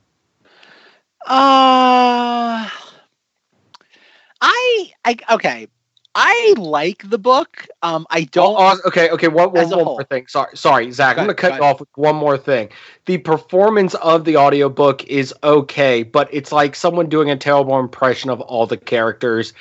Uh 1.27 2.69
I 4.41 4.93
I 5.05 5.17
okay. 5.31 5.69
I 6.19 6.55
like 6.57 7.09
the 7.11 7.19
book. 7.19 7.67
Um 7.83 8.07
I 8.09 8.23
don't 8.23 8.57
Oh, 8.59 8.79
oh, 8.83 8.89
okay, 8.89 9.11
okay. 9.11 9.29
One, 9.29 9.53
one, 9.53 9.69
one 9.69 9.85
more 9.85 10.05
thing. 10.05 10.27
Sorry, 10.29 10.57
sorry, 10.57 10.91
Zach. 10.91 11.17
Go 11.17 11.21
I'm 11.21 11.27
going 11.27 11.37
to 11.37 11.41
cut 11.41 11.51
go 11.53 11.57
you 11.57 11.63
off 11.65 11.81
with 11.81 11.91
one 11.95 12.17
more 12.17 12.39
thing. 12.39 12.71
The 13.05 13.19
performance 13.19 13.95
of 13.97 14.25
the 14.25 14.39
audiobook 14.39 15.05
is 15.05 15.35
okay, 15.45 16.03
but 16.03 16.29
it's 16.33 16.53
like 16.53 16.75
someone 16.75 17.11
doing 17.11 17.31
a 17.31 17.37
terrible 17.37 17.79
impression 17.79 18.31
of 18.31 18.41
all 18.41 18.67
the 18.67 18.79
characters. 18.79 19.53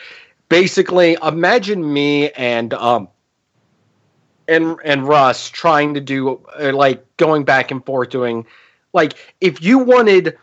Basically, 0.48 1.18
imagine 1.22 1.94
me 1.94 2.32
and 2.32 2.74
um 2.74 3.10
and 4.48 4.78
and 4.86 5.06
Russ 5.06 5.50
trying 5.50 5.94
to 5.96 6.00
do 6.00 6.40
uh, 6.58 6.72
like 6.74 7.06
going 7.18 7.44
back 7.44 7.70
and 7.72 7.86
forth 7.86 8.10
doing 8.12 8.46
like 8.94 9.16
if 9.42 9.62
you 9.62 9.80
wanted 9.80 10.38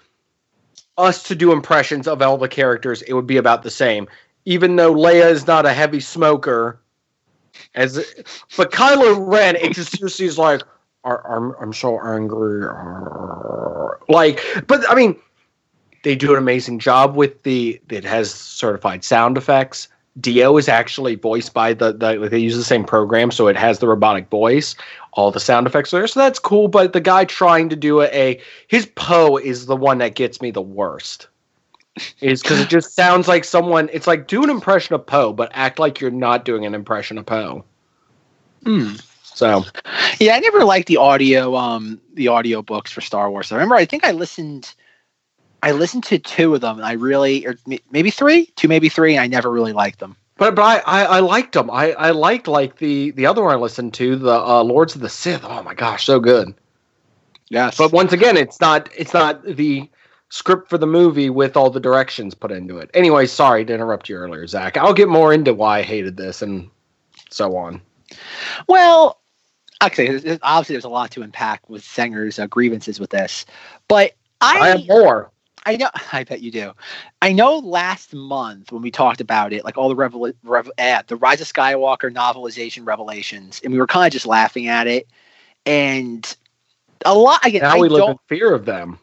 us 0.99 1.23
to 1.23 1.35
do 1.35 1.53
impressions 1.53 2.07
of 2.07 2.21
all 2.21 2.37
the 2.37 2.49
characters, 2.49 3.01
it 3.03 3.15
would 3.15 3.27
be 3.27 3.39
about 3.39 3.63
the 3.63 3.71
same. 3.71 4.07
Even 4.45 4.77
though 4.77 4.93
Leia 4.95 5.31
is 5.31 5.47
not 5.47 5.67
a 5.67 5.73
heavy 5.73 6.01
smoker, 6.01 6.81
as 7.75 7.97
but 8.57 8.73
Kylo 8.73 9.17
Ren, 9.33 9.57
it 9.57 9.75
just 9.75 9.97
seriously 9.97 10.27
is 10.27 10.39
like, 10.39 10.63
"I- 11.05 11.19
I'm 11.29 11.55
I'm 11.61 11.73
so 11.73 12.01
angry, 12.01 12.67
like. 14.09 14.41
But 14.67 14.89
I 14.91 14.95
mean, 14.95 15.17
they 16.03 16.17
do 16.17 16.33
an 16.33 16.39
amazing 16.39 16.79
job 16.81 17.17
with 17.17 17.43
the. 17.45 17.81
It 17.89 18.05
has 18.05 18.33
certified 18.33 19.05
sound 19.05 19.37
effects. 19.39 19.89
D-O 20.21 20.59
is 20.59 20.69
actually 20.69 21.15
voiced 21.15 21.55
by 21.55 21.73
the, 21.73 21.93
the 21.93 22.29
they 22.29 22.39
use 22.39 22.57
the 22.57 22.65
same 22.65 22.85
program, 22.85 23.31
so 23.31 23.49
it 23.49 23.57
has 23.57 23.79
the 23.79 23.89
robotic 23.89 24.29
voice. 24.29 24.75
All 25.13 25.31
the 25.31 25.41
sound 25.41 25.67
effects 25.67 25.95
are 25.95 25.99
there, 26.01 26.07
so 26.07 26.21
that's 26.21 26.39
cool. 26.39 26.69
But 26.69 26.93
the 26.93 27.01
guy 27.01 27.25
trying 27.25 27.71
to 27.71 27.77
do 27.77 28.03
a, 28.03 28.07
a 28.09 28.41
his 28.69 28.87
Poe 28.95 29.39
is 29.39 29.67
the 29.67 29.77
one 29.77 29.99
that 29.99 30.15
gets 30.15 30.43
me 30.43 30.51
the 30.51 30.61
worst. 30.61 31.29
Is 32.21 32.43
because 32.43 32.61
it 32.61 32.69
just 32.69 32.95
sounds 32.95 33.29
like 33.29 33.45
someone. 33.45 33.91
It's 33.93 34.07
like 34.07 34.27
do 34.27 34.43
an 34.43 34.51
impression 34.51 34.95
of 34.95 35.05
Poe, 35.05 35.33
but 35.33 35.51
act 35.53 35.79
like 35.79 36.01
you're 36.01 36.11
not 36.11 36.45
doing 36.45 36.65
an 36.65 36.75
impression 36.75 37.19
of 37.19 37.27
Poe. 37.27 37.65
Hmm. 38.65 38.95
So 39.23 39.65
Yeah, 40.19 40.35
I 40.35 40.41
never 40.41 40.65
liked 40.65 40.89
the 40.89 40.97
audio 40.97 41.55
um 41.57 42.01
the 42.15 42.29
audio 42.29 42.63
books 42.63 42.91
for 42.91 43.01
Star 43.01 43.31
Wars. 43.31 43.53
I 43.53 43.57
remember 43.57 43.75
I 43.75 43.85
think 43.85 44.05
I 44.05 44.13
listened 44.13 44.75
I 45.63 45.73
listened 45.73 46.05
to 46.05 46.19
two 46.19 46.55
of 46.55 46.61
them, 46.61 46.79
and 46.79 46.85
I 46.85 46.93
really, 46.95 47.47
or 47.47 47.57
maybe 47.91 48.11
three, 48.11 48.47
two, 48.57 48.67
maybe 48.67 48.89
three, 48.89 49.15
and 49.15 49.21
I 49.23 49.29
never 49.29 49.51
really 49.51 49.73
liked 49.73 50.01
them. 50.01 50.17
But 50.37 50.57
but 50.57 50.63
I, 50.63 50.79
I, 50.79 51.05
I 51.05 51.21
liked 51.21 51.53
them. 51.53 51.71
I, 51.71 51.93
I 51.93 52.11
liked 52.11 52.49
like 52.49 52.79
the 52.79 53.13
the 53.13 53.27
other 53.27 53.43
one 53.45 53.53
I 53.53 53.59
listened 53.59 53.95
to, 53.95 54.17
the 54.17 54.33
uh, 54.33 54.63
Lords 54.65 54.97
of 54.97 55.03
the 55.03 55.09
Sith. 55.09 55.45
Oh 55.45 55.63
my 55.63 55.75
gosh, 55.75 56.05
so 56.05 56.19
good. 56.19 56.55
Yes, 57.49 57.77
But 57.77 57.93
once 57.93 58.13
again, 58.13 58.37
it's 58.37 58.61
not 58.61 58.89
it's 58.97 59.13
not 59.13 59.45
the 59.45 59.89
script 60.33 60.71
for 60.71 60.79
the 60.79 60.87
movie 60.87 61.29
with 61.29 61.59
all 61.59 61.69
the 61.69 61.79
directions 61.79 62.35
put 62.35 62.51
into 62.51 62.79
it. 62.79 62.91
Anyway, 62.95 63.27
sorry 63.27 63.67
to 63.67 63.75
interrupt 63.75 64.09
you 64.09 64.17
earlier, 64.17 64.47
Zach. 64.47 64.79
I'll 64.79 64.95
get 64.95 65.11
more 65.11 65.31
into 65.31 65.53
why 65.53 65.81
I 65.81 65.83
hated 65.83 66.17
this 66.17 66.41
and 66.41 66.71
so 67.29 67.55
on. 67.55 67.83
Well, 68.67 69.21
actually, 69.83 70.39
obviously, 70.43 70.73
there's 70.73 70.85
a 70.85 70.89
lot 70.89 71.11
to 71.11 71.23
unpack 71.23 71.69
with 71.69 71.83
Zenger's 71.83 72.39
uh, 72.39 72.47
grievances 72.47 72.99
with 72.99 73.11
this, 73.11 73.45
but 73.89 74.13
I 74.41 74.59
I, 74.59 74.69
have 74.69 74.89
more. 74.89 75.31
I 75.67 75.77
know, 75.77 75.91
I 76.15 76.25
bet 76.25 76.41
you 76.41 76.51
do. 76.51 76.73
I 77.21 77.33
know 77.33 77.59
last 77.59 78.15
month 78.15 78.73
when 78.73 78.81
we 78.81 78.91
talked 78.91 79.21
about 79.21 79.53
it, 79.53 79.67
like 79.67 79.77
all 79.77 79.91
the 79.91 79.97
revel, 79.97 80.33
rev, 80.45 80.71
eh, 80.79 81.03
the 81.09 81.17
Rise 81.17 81.43
of 81.43 81.53
Skywalker 81.53 82.11
novelization 82.11 82.87
revelations, 82.87 83.61
and 83.63 83.71
we 83.71 83.79
were 83.79 83.87
kind 83.87 84.07
of 84.07 84.15
just 84.15 84.27
laughing 84.27 84.67
at 84.67 84.87
it, 84.87 85.07
and 85.67 86.35
a 87.05 87.15
lot 87.15 87.45
again. 87.45 87.61
Now 87.61 87.77
I 87.77 87.81
we 87.81 87.91
live 87.91 88.01
don't 88.01 88.11
in 88.13 88.19
fear 88.29 88.55
of 88.55 88.65
them. 88.65 88.99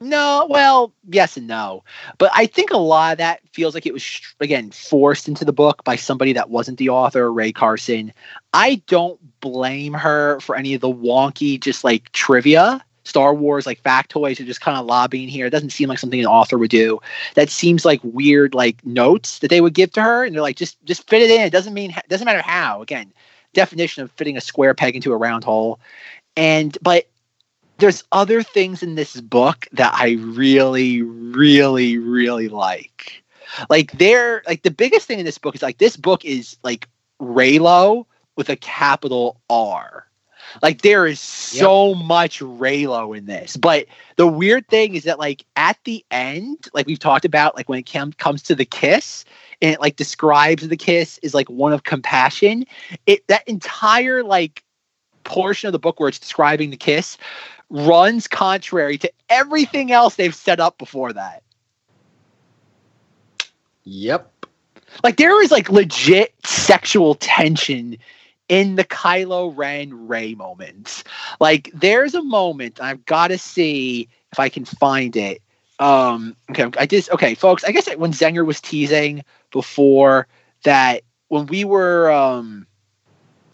No, 0.00 0.46
well, 0.48 0.92
yes 1.10 1.36
and 1.36 1.46
no. 1.46 1.84
But 2.18 2.30
I 2.34 2.46
think 2.46 2.70
a 2.70 2.76
lot 2.76 3.12
of 3.12 3.18
that 3.18 3.40
feels 3.52 3.74
like 3.74 3.86
it 3.86 3.92
was, 3.92 4.20
again, 4.40 4.70
forced 4.70 5.28
into 5.28 5.44
the 5.44 5.52
book 5.52 5.82
by 5.84 5.96
somebody 5.96 6.32
that 6.34 6.50
wasn't 6.50 6.78
the 6.78 6.88
author, 6.88 7.32
Rae 7.32 7.52
Carson. 7.52 8.12
I 8.52 8.82
don't 8.86 9.18
blame 9.40 9.92
her 9.94 10.40
for 10.40 10.56
any 10.56 10.74
of 10.74 10.80
the 10.80 10.92
wonky, 10.92 11.60
just 11.60 11.84
like 11.84 12.12
trivia, 12.12 12.84
Star 13.04 13.34
Wars, 13.34 13.66
like 13.66 13.82
factoids, 13.82 14.38
are 14.38 14.44
just 14.44 14.60
kind 14.60 14.78
of 14.78 14.86
lobbying 14.86 15.28
here. 15.28 15.46
It 15.46 15.50
doesn't 15.50 15.70
seem 15.70 15.88
like 15.88 15.98
something 15.98 16.20
an 16.20 16.26
author 16.26 16.58
would 16.58 16.70
do. 16.70 17.00
That 17.34 17.50
seems 17.50 17.84
like 17.84 18.00
weird, 18.02 18.54
like 18.54 18.84
notes 18.84 19.38
that 19.40 19.48
they 19.48 19.60
would 19.60 19.74
give 19.74 19.90
to 19.92 20.02
her. 20.02 20.24
And 20.24 20.34
they're 20.34 20.42
like, 20.42 20.56
just, 20.56 20.76
just 20.84 21.08
fit 21.08 21.22
it 21.22 21.30
in. 21.30 21.40
It 21.40 21.50
doesn't 21.50 21.74
mean, 21.74 21.94
doesn't 22.08 22.26
matter 22.26 22.42
how. 22.42 22.82
Again, 22.82 23.12
definition 23.54 24.02
of 24.02 24.12
fitting 24.12 24.36
a 24.36 24.42
square 24.42 24.74
peg 24.74 24.94
into 24.94 25.12
a 25.12 25.16
round 25.16 25.44
hole. 25.44 25.80
And, 26.36 26.76
but 26.82 27.08
there's 27.78 28.04
other 28.12 28.42
things 28.42 28.82
in 28.82 28.96
this 28.96 29.20
book 29.20 29.66
that 29.72 29.94
I 29.94 30.18
really, 30.20 31.02
really, 31.02 31.96
really 31.96 32.48
like. 32.48 33.22
Like 33.70 33.92
there, 33.92 34.42
like 34.46 34.62
the 34.62 34.70
biggest 34.70 35.06
thing 35.06 35.18
in 35.18 35.24
this 35.24 35.38
book 35.38 35.54
is 35.54 35.62
like 35.62 35.78
this 35.78 35.96
book 35.96 36.24
is 36.24 36.56
like 36.62 36.88
Reylo 37.20 38.04
with 38.36 38.48
a 38.48 38.56
capital 38.56 39.40
R. 39.48 40.04
Like 40.62 40.82
there 40.82 41.06
is 41.06 41.20
so 41.20 41.94
much 41.94 42.40
Reylo 42.40 43.16
in 43.16 43.26
this. 43.26 43.56
But 43.56 43.86
the 44.16 44.26
weird 44.26 44.66
thing 44.68 44.94
is 44.94 45.04
that 45.04 45.18
like 45.18 45.44
at 45.56 45.78
the 45.84 46.04
end, 46.10 46.68
like 46.74 46.86
we've 46.86 46.98
talked 46.98 47.24
about, 47.24 47.54
like 47.56 47.68
when 47.68 47.78
it 47.78 47.90
com- 47.90 48.12
comes 48.12 48.42
to 48.44 48.54
the 48.54 48.64
kiss, 48.64 49.24
and 49.60 49.74
it 49.74 49.80
like 49.80 49.96
describes 49.96 50.66
the 50.66 50.76
kiss 50.76 51.18
is 51.18 51.34
like 51.34 51.48
one 51.48 51.72
of 51.72 51.84
compassion. 51.84 52.64
It 53.06 53.26
that 53.28 53.46
entire 53.46 54.22
like 54.22 54.64
portion 55.24 55.66
of 55.68 55.72
the 55.72 55.78
book 55.78 56.00
where 56.00 56.08
it's 56.08 56.18
describing 56.18 56.70
the 56.70 56.76
kiss 56.76 57.18
runs 57.70 58.26
contrary 58.26 58.98
to 58.98 59.12
everything 59.28 59.92
else 59.92 60.16
they've 60.16 60.34
set 60.34 60.60
up 60.60 60.78
before 60.78 61.12
that. 61.12 61.42
Yep. 63.84 64.46
Like 65.02 65.16
there 65.16 65.42
is 65.42 65.50
like 65.50 65.70
legit 65.70 66.34
sexual 66.44 67.14
tension 67.14 67.98
in 68.48 68.76
the 68.76 68.84
Kylo 68.84 69.52
Ren 69.54 70.08
Rey 70.08 70.34
moments. 70.34 71.04
Like 71.40 71.70
there's 71.74 72.14
a 72.14 72.22
moment 72.22 72.80
I've 72.80 73.04
got 73.04 73.28
to 73.28 73.38
see 73.38 74.08
if 74.32 74.38
I 74.38 74.48
can 74.48 74.64
find 74.64 75.16
it. 75.16 75.42
Um, 75.78 76.36
okay, 76.50 76.66
I 76.78 76.86
just 76.86 77.10
okay, 77.10 77.34
folks. 77.34 77.64
I 77.64 77.70
guess 77.70 77.88
when 77.96 78.12
Zenger 78.12 78.44
was 78.44 78.60
teasing 78.60 79.24
before 79.52 80.26
that, 80.64 81.02
when 81.28 81.46
we 81.46 81.64
were, 81.64 82.10
um, 82.10 82.66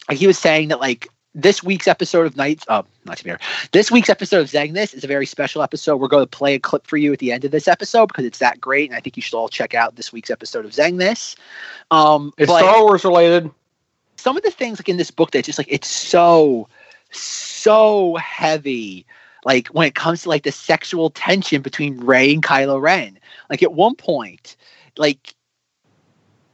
like 0.09 0.17
he 0.17 0.25
was 0.25 0.39
saying 0.39 0.69
that 0.69 0.79
like 0.79 1.07
this 1.35 1.61
week's 1.61 1.87
episode 1.87 2.25
of 2.25 2.37
Knights, 2.37 2.65
uh, 2.69 2.81
not 3.03 3.17
to 3.17 3.23
be 3.25 3.33
this 3.73 3.91
week's 3.91 4.09
episode 4.09 4.39
of 4.39 4.47
Zang 4.47 4.73
This 4.73 4.93
is 4.93 5.03
a 5.03 5.07
very 5.07 5.25
special 5.25 5.61
episode. 5.61 5.97
We're 5.97 6.07
going 6.07 6.23
to 6.23 6.27
play 6.27 6.55
a 6.55 6.59
clip 6.59 6.87
for 6.87 6.97
you 6.97 7.11
at 7.13 7.19
the 7.19 7.31
end 7.33 7.43
of 7.43 7.51
this 7.51 7.67
episode 7.67 8.07
because 8.07 8.25
it's 8.25 8.39
that 8.39 8.59
great, 8.61 8.89
and 8.89 8.97
I 8.97 9.01
think 9.01 9.17
you 9.17 9.21
should 9.21 9.35
all 9.35 9.49
check 9.49 9.75
out 9.75 9.97
this 9.97 10.13
week's 10.13 10.31
episode 10.31 10.65
of 10.65 10.71
Zang 10.71 10.97
This. 10.97 11.35
Um, 11.91 12.33
It's 12.37 12.49
but 12.51 12.59
Star 12.59 12.81
Wars 12.83 13.03
related. 13.03 13.51
some 14.15 14.37
of 14.37 14.43
the 14.43 14.51
things 14.51 14.79
like 14.79 14.89
in 14.89 14.97
this 14.97 15.11
book 15.11 15.31
that 15.31 15.45
just 15.45 15.59
like 15.59 15.67
it's 15.69 15.89
so 15.89 16.67
so 17.11 18.15
heavy 18.15 19.05
like 19.45 19.67
when 19.67 19.87
it 19.87 19.93
comes 19.95 20.23
to 20.23 20.29
like 20.29 20.43
the 20.43 20.51
sexual 20.51 21.09
tension 21.11 21.61
between 21.61 21.99
Rey 21.99 22.33
and 22.33 22.41
Kylo 22.43 22.81
Ren 22.81 23.19
like 23.49 23.61
at 23.61 23.73
one 23.73 23.95
point 23.95 24.55
like 24.97 25.34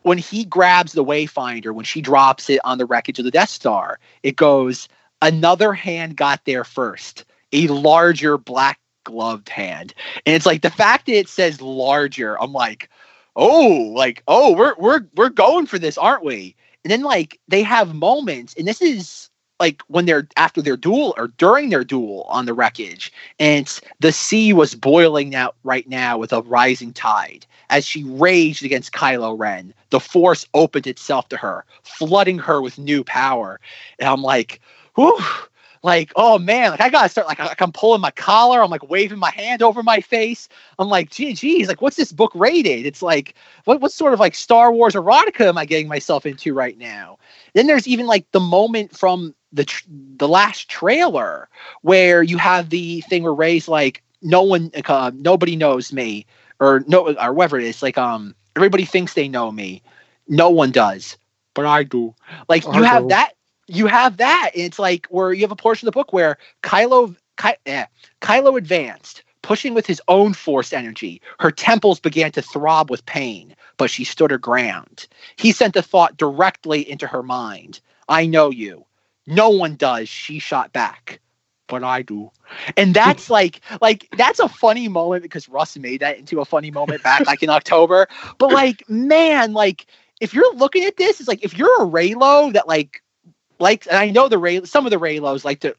when 0.03 0.17
he 0.17 0.45
grabs 0.45 0.93
the 0.93 1.05
wayfinder 1.05 1.73
when 1.73 1.85
she 1.85 2.01
drops 2.01 2.49
it 2.49 2.59
on 2.63 2.77
the 2.77 2.85
wreckage 2.85 3.19
of 3.19 3.25
the 3.25 3.31
Death 3.31 3.49
Star 3.49 3.99
it 4.23 4.35
goes 4.35 4.87
another 5.21 5.73
hand 5.73 6.15
got 6.15 6.43
there 6.45 6.63
first 6.63 7.25
a 7.53 7.67
larger 7.67 8.37
black 8.37 8.79
gloved 9.03 9.49
hand. 9.49 9.93
And 10.25 10.35
it's 10.35 10.45
like 10.45 10.61
the 10.61 10.69
fact 10.69 11.07
that 11.07 11.17
it 11.17 11.29
says 11.29 11.61
larger 11.61 12.39
I'm 12.41 12.53
like 12.53 12.89
oh 13.35 13.91
like 13.95 14.23
oh 14.27 14.53
we're 14.55 14.75
we're 14.77 15.01
we're 15.15 15.29
going 15.29 15.65
for 15.65 15.79
this 15.79 15.97
aren't 15.97 16.23
we? 16.23 16.55
And 16.83 16.91
then 16.91 17.01
like 17.01 17.39
they 17.47 17.63
have 17.63 17.93
moments, 17.93 18.55
and 18.57 18.67
this 18.67 18.81
is 18.81 19.29
like 19.61 19.83
when 19.87 20.07
they're 20.07 20.27
after 20.37 20.59
their 20.59 20.75
duel 20.75 21.13
or 21.17 21.27
during 21.37 21.69
their 21.69 21.83
duel 21.83 22.25
on 22.27 22.47
the 22.47 22.53
wreckage, 22.53 23.13
and 23.39 23.79
the 23.99 24.11
sea 24.11 24.53
was 24.53 24.73
boiling 24.73 25.35
out 25.35 25.55
right 25.63 25.87
now 25.87 26.17
with 26.17 26.33
a 26.33 26.41
rising 26.41 26.91
tide. 26.91 27.45
As 27.69 27.85
she 27.85 28.03
raged 28.03 28.65
against 28.65 28.91
Kylo 28.91 29.37
Ren, 29.37 29.71
the 29.91 29.99
Force 29.99 30.47
opened 30.55 30.87
itself 30.87 31.29
to 31.29 31.37
her, 31.37 31.63
flooding 31.83 32.39
her 32.39 32.59
with 32.59 32.79
new 32.79 33.03
power. 33.03 33.59
And 33.99 34.09
I'm 34.09 34.23
like, 34.23 34.59
whew, 34.95 35.19
like, 35.83 36.11
oh 36.15 36.39
man, 36.39 36.71
like 36.71 36.81
I 36.81 36.89
gotta 36.89 37.09
start 37.09 37.27
like, 37.27 37.39
like 37.39 37.61
I'm 37.61 37.71
pulling 37.71 38.01
my 38.01 38.11
collar, 38.11 38.63
I'm 38.63 38.71
like 38.71 38.89
waving 38.89 39.19
my 39.19 39.31
hand 39.31 39.61
over 39.61 39.83
my 39.83 40.01
face. 40.01 40.49
I'm 40.79 40.89
like, 40.89 41.11
gee, 41.11 41.33
geez, 41.33 41.67
like 41.67 41.81
what's 41.83 41.97
this 41.97 42.11
book 42.11 42.31
rated? 42.33 42.87
It's 42.87 43.03
like, 43.03 43.35
what 43.65 43.79
what 43.79 43.91
sort 43.91 44.13
of 44.13 44.19
like 44.19 44.33
Star 44.33 44.71
Wars 44.71 44.95
erotica 44.95 45.47
am 45.47 45.57
I 45.57 45.65
getting 45.65 45.87
myself 45.87 46.25
into 46.25 46.53
right 46.55 46.77
now? 46.79 47.19
Then 47.53 47.67
there's 47.67 47.87
even 47.87 48.07
like 48.07 48.25
the 48.31 48.39
moment 48.39 48.97
from 48.97 49.35
the 49.53 49.65
tr- 49.65 49.85
the 50.17 50.27
last 50.27 50.69
trailer 50.69 51.49
where 51.81 52.23
you 52.23 52.37
have 52.37 52.69
the 52.69 53.01
thing 53.01 53.23
where 53.23 53.33
Rey's 53.33 53.67
like, 53.67 54.03
no 54.21 54.43
one, 54.43 54.71
uh, 54.85 55.11
nobody 55.13 55.55
knows 55.55 55.91
me, 55.91 56.25
or 56.59 56.83
no, 56.87 57.13
or 57.15 57.33
whatever 57.33 57.59
it 57.59 57.65
is. 57.65 57.81
Like, 57.81 57.97
um, 57.97 58.35
everybody 58.55 58.85
thinks 58.85 59.13
they 59.13 59.27
know 59.27 59.51
me, 59.51 59.81
no 60.27 60.49
one 60.49 60.71
does, 60.71 61.17
but 61.53 61.65
I 61.65 61.83
do. 61.83 62.13
Like 62.47 62.65
you 62.71 62.83
have 62.83 63.03
do. 63.03 63.09
that, 63.09 63.33
you 63.67 63.87
have 63.87 64.17
that. 64.17 64.51
And 64.53 64.63
it's 64.63 64.79
like 64.79 65.07
where 65.09 65.33
you 65.33 65.41
have 65.41 65.51
a 65.51 65.55
portion 65.55 65.87
of 65.87 65.93
the 65.93 65.99
book 65.99 66.13
where 66.13 66.37
Kylo, 66.63 67.15
Ky- 67.37 67.57
eh, 67.65 67.85
Kylo 68.21 68.57
advanced, 68.57 69.23
pushing 69.41 69.73
with 69.73 69.87
his 69.87 70.01
own 70.07 70.33
force 70.33 70.71
energy. 70.73 71.21
Her 71.39 71.51
temples 71.51 71.99
began 71.99 72.31
to 72.33 72.41
throb 72.41 72.89
with 72.89 73.05
pain, 73.05 73.55
but 73.77 73.89
she 73.89 74.03
stood 74.03 74.31
her 74.31 74.37
ground. 74.37 75.07
He 75.35 75.51
sent 75.51 75.75
a 75.75 75.81
thought 75.81 76.17
directly 76.17 76.89
into 76.89 77.07
her 77.07 77.23
mind. 77.23 77.79
I 78.07 78.25
know 78.25 78.49
you. 78.51 78.85
No 79.27 79.49
one 79.49 79.75
does, 79.75 80.09
she 80.09 80.39
shot 80.39 80.73
back. 80.73 81.19
But 81.67 81.83
I 81.83 82.01
do. 82.01 82.31
And 82.75 82.93
that's 82.93 83.29
like 83.37 83.61
like 83.81 84.07
that's 84.17 84.39
a 84.39 84.49
funny 84.49 84.87
moment 84.87 85.23
because 85.23 85.47
Russ 85.47 85.77
made 85.77 86.01
that 86.01 86.17
into 86.17 86.41
a 86.41 86.45
funny 86.45 86.71
moment 86.71 87.01
back 87.03 87.25
like 87.25 87.41
in 87.43 87.49
October. 87.49 88.07
But 88.37 88.51
like, 88.51 88.87
man, 88.89 89.53
like 89.53 89.85
if 90.19 90.33
you're 90.33 90.53
looking 90.55 90.83
at 90.83 90.97
this, 90.97 91.19
it's 91.19 91.29
like 91.29 91.43
if 91.43 91.57
you're 91.57 91.83
a 91.83 91.87
Reylo 91.87 92.51
that 92.53 92.67
like 92.67 93.01
like 93.59 93.87
and 93.87 93.95
I 93.97 94.09
know 94.09 94.27
the 94.27 94.37
Rey 94.37 94.63
some 94.65 94.85
of 94.85 94.91
the 94.91 94.99
Reylos 94.99 95.45
like 95.45 95.61
to 95.61 95.75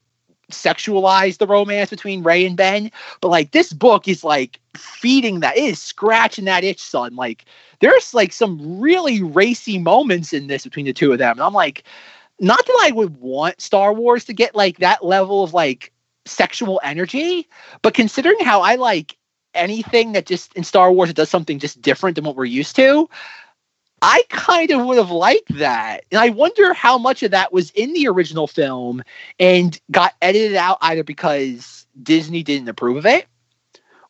sexualize 0.51 1.37
the 1.37 1.47
romance 1.47 1.89
between 1.89 2.23
Rey 2.23 2.45
and 2.45 2.57
Ben, 2.57 2.91
but 3.21 3.29
like 3.29 3.51
this 3.51 3.73
book 3.73 4.07
is 4.07 4.23
like 4.23 4.59
feeding 4.75 5.39
that 5.41 5.57
it 5.57 5.63
is 5.63 5.79
scratching 5.81 6.45
that 6.45 6.63
itch, 6.63 6.81
son. 6.81 7.15
Like 7.15 7.45
there's 7.79 8.13
like 8.13 8.31
some 8.33 8.79
really 8.79 9.21
racy 9.21 9.77
moments 9.77 10.33
in 10.33 10.47
this 10.47 10.63
between 10.63 10.85
the 10.85 10.93
two 10.93 11.11
of 11.11 11.19
them. 11.19 11.33
And 11.33 11.41
I'm 11.41 11.53
like, 11.53 11.83
not 12.43 12.65
that 12.65 12.79
I 12.83 12.91
would 12.91 13.17
want 13.17 13.61
Star 13.61 13.93
Wars 13.93 14.25
to 14.25 14.33
get 14.33 14.53
like 14.53 14.77
that 14.79 15.03
level 15.03 15.43
of 15.43 15.53
like 15.53 15.91
sexual 16.25 16.79
energy, 16.83 17.47
but 17.81 17.93
considering 17.93 18.39
how 18.41 18.61
I 18.61 18.75
like 18.75 19.17
anything 19.53 20.13
that 20.13 20.25
just 20.25 20.53
in 20.55 20.63
Star 20.63 20.91
Wars 20.91 21.09
it 21.09 21.15
does 21.15 21.29
something 21.29 21.59
just 21.59 21.81
different 21.81 22.15
than 22.15 22.25
what 22.25 22.35
we're 22.35 22.45
used 22.45 22.75
to, 22.75 23.09
I 24.01 24.23
kind 24.29 24.69
of 24.71 24.85
would 24.85 24.97
have 24.97 25.11
liked 25.11 25.57
that. 25.57 26.03
And 26.11 26.19
I 26.19 26.29
wonder 26.29 26.73
how 26.73 26.97
much 26.97 27.23
of 27.23 27.31
that 27.31 27.53
was 27.53 27.71
in 27.71 27.93
the 27.93 28.07
original 28.07 28.47
film 28.47 29.01
and 29.39 29.79
got 29.89 30.13
edited 30.21 30.57
out 30.57 30.77
either 30.81 31.03
because 31.03 31.87
Disney 32.01 32.43
didn't 32.43 32.67
approve 32.67 32.97
of 32.97 33.05
it 33.05 33.27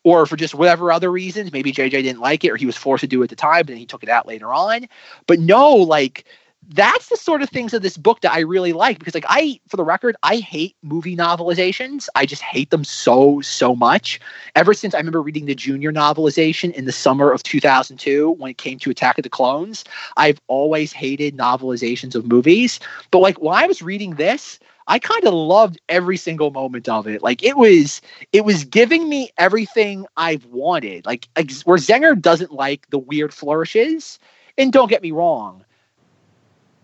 or 0.03 0.25
for 0.25 0.35
just 0.35 0.55
whatever 0.55 0.91
other 0.91 1.11
reasons. 1.11 1.53
Maybe 1.53 1.71
JJ 1.71 1.91
didn't 1.91 2.19
like 2.19 2.43
it 2.43 2.49
or 2.49 2.55
he 2.55 2.65
was 2.65 2.75
forced 2.75 3.01
to 3.01 3.07
do 3.07 3.21
it 3.21 3.25
at 3.25 3.29
the 3.29 3.35
time, 3.35 3.59
but 3.59 3.67
then 3.67 3.77
he 3.77 3.85
took 3.85 4.01
it 4.01 4.09
out 4.09 4.27
later 4.27 4.51
on. 4.51 4.87
But 5.27 5.39
no, 5.39 5.75
like 5.75 6.25
that's 6.69 7.09
the 7.09 7.17
sort 7.17 7.41
of 7.41 7.49
things 7.49 7.73
of 7.73 7.81
this 7.81 7.97
book 7.97 8.21
that 8.21 8.31
I 8.31 8.39
really 8.39 8.73
like 8.73 8.99
because 8.99 9.13
like 9.13 9.25
I 9.27 9.59
for 9.67 9.77
the 9.77 9.83
record 9.83 10.15
I 10.23 10.37
hate 10.37 10.75
movie 10.81 11.15
novelizations 11.15 12.07
I 12.15 12.25
just 12.25 12.41
hate 12.41 12.69
them 12.69 12.83
so 12.83 13.41
so 13.41 13.75
much 13.75 14.19
ever 14.55 14.73
since 14.73 14.93
I 14.93 14.97
remember 14.97 15.21
reading 15.21 15.45
the 15.45 15.55
junior 15.55 15.91
novelization 15.91 16.73
in 16.73 16.85
the 16.85 16.91
summer 16.91 17.31
of 17.31 17.43
2002 17.43 18.31
when 18.31 18.51
it 18.51 18.57
came 18.57 18.79
to 18.79 18.89
Attack 18.89 19.17
of 19.17 19.23
the 19.23 19.29
Clones 19.29 19.83
I've 20.17 20.41
always 20.47 20.93
hated 20.93 21.37
novelizations 21.37 22.15
of 22.15 22.25
movies 22.25 22.79
but 23.11 23.19
like 23.19 23.41
while 23.41 23.61
I 23.61 23.67
was 23.67 23.81
reading 23.81 24.15
this 24.15 24.59
I 24.87 24.99
kind 24.99 25.23
of 25.25 25.33
loved 25.33 25.79
every 25.87 26.17
single 26.17 26.51
moment 26.51 26.89
of 26.89 27.07
it. 27.07 27.23
Like 27.23 27.41
it 27.41 27.55
was, 27.55 28.01
it 28.33 28.43
was 28.43 28.65
giving 28.65 29.07
me 29.07 29.29
everything 29.37 30.05
I've 30.17 30.43
wanted. 30.47 31.05
Like, 31.05 31.29
like 31.37 31.53
where 31.61 31.77
Zenger 31.77 32.21
doesn't 32.21 32.51
like 32.51 32.89
the 32.89 32.99
weird 32.99 33.33
flourishes, 33.33 34.19
and 34.57 34.73
don't 34.73 34.89
get 34.89 35.01
me 35.01 35.11
wrong, 35.11 35.63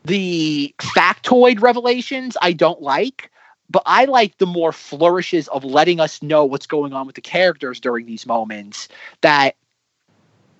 the 0.05 0.73
factoid 0.79 1.61
revelations 1.61 2.37
I 2.41 2.53
don't 2.53 2.81
like, 2.81 3.31
but 3.69 3.83
I 3.85 4.05
like 4.05 4.37
the 4.37 4.45
more 4.45 4.71
flourishes 4.71 5.47
of 5.49 5.63
letting 5.63 5.99
us 5.99 6.21
know 6.23 6.45
what's 6.45 6.67
going 6.67 6.93
on 6.93 7.05
with 7.05 7.15
the 7.15 7.21
characters 7.21 7.79
during 7.79 8.05
these 8.05 8.25
moments 8.25 8.87
that 9.21 9.55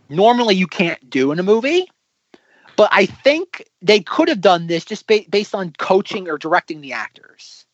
normally 0.10 0.56
you 0.56 0.68
can't 0.68 1.10
do 1.10 1.32
in 1.32 1.40
a 1.40 1.44
movie. 1.44 1.88
But 2.76 2.90
I 2.94 3.08
think 3.08 3.66
they 3.82 4.00
could 4.00 4.30
have 4.30 4.42
done 4.42 4.68
this 4.68 4.86
just 4.86 5.08
ba- 5.08 5.26
based 5.30 5.54
on 5.54 5.74
coaching 5.80 6.30
or 6.30 6.38
directing 6.38 6.82
the 6.82 6.94
actors. 6.94 7.66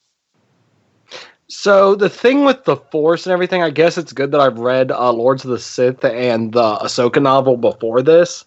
So 1.48 1.94
the 1.96 2.10
thing 2.10 2.44
with 2.44 2.64
the 2.64 2.76
Force 2.76 3.28
and 3.28 3.34
everything, 3.34 3.62
I 3.62 3.70
guess 3.70 4.00
it's 4.00 4.14
good 4.14 4.32
that 4.32 4.42
I've 4.42 4.58
read 4.58 4.92
uh, 4.92 5.12
Lords 5.12 5.46
of 5.46 5.52
the 5.52 5.60
Sith 5.60 6.04
and 6.04 6.54
the 6.54 6.78
Ahsoka 6.78 7.22
novel 7.22 7.56
before 7.56 8.02
this, 8.02 8.46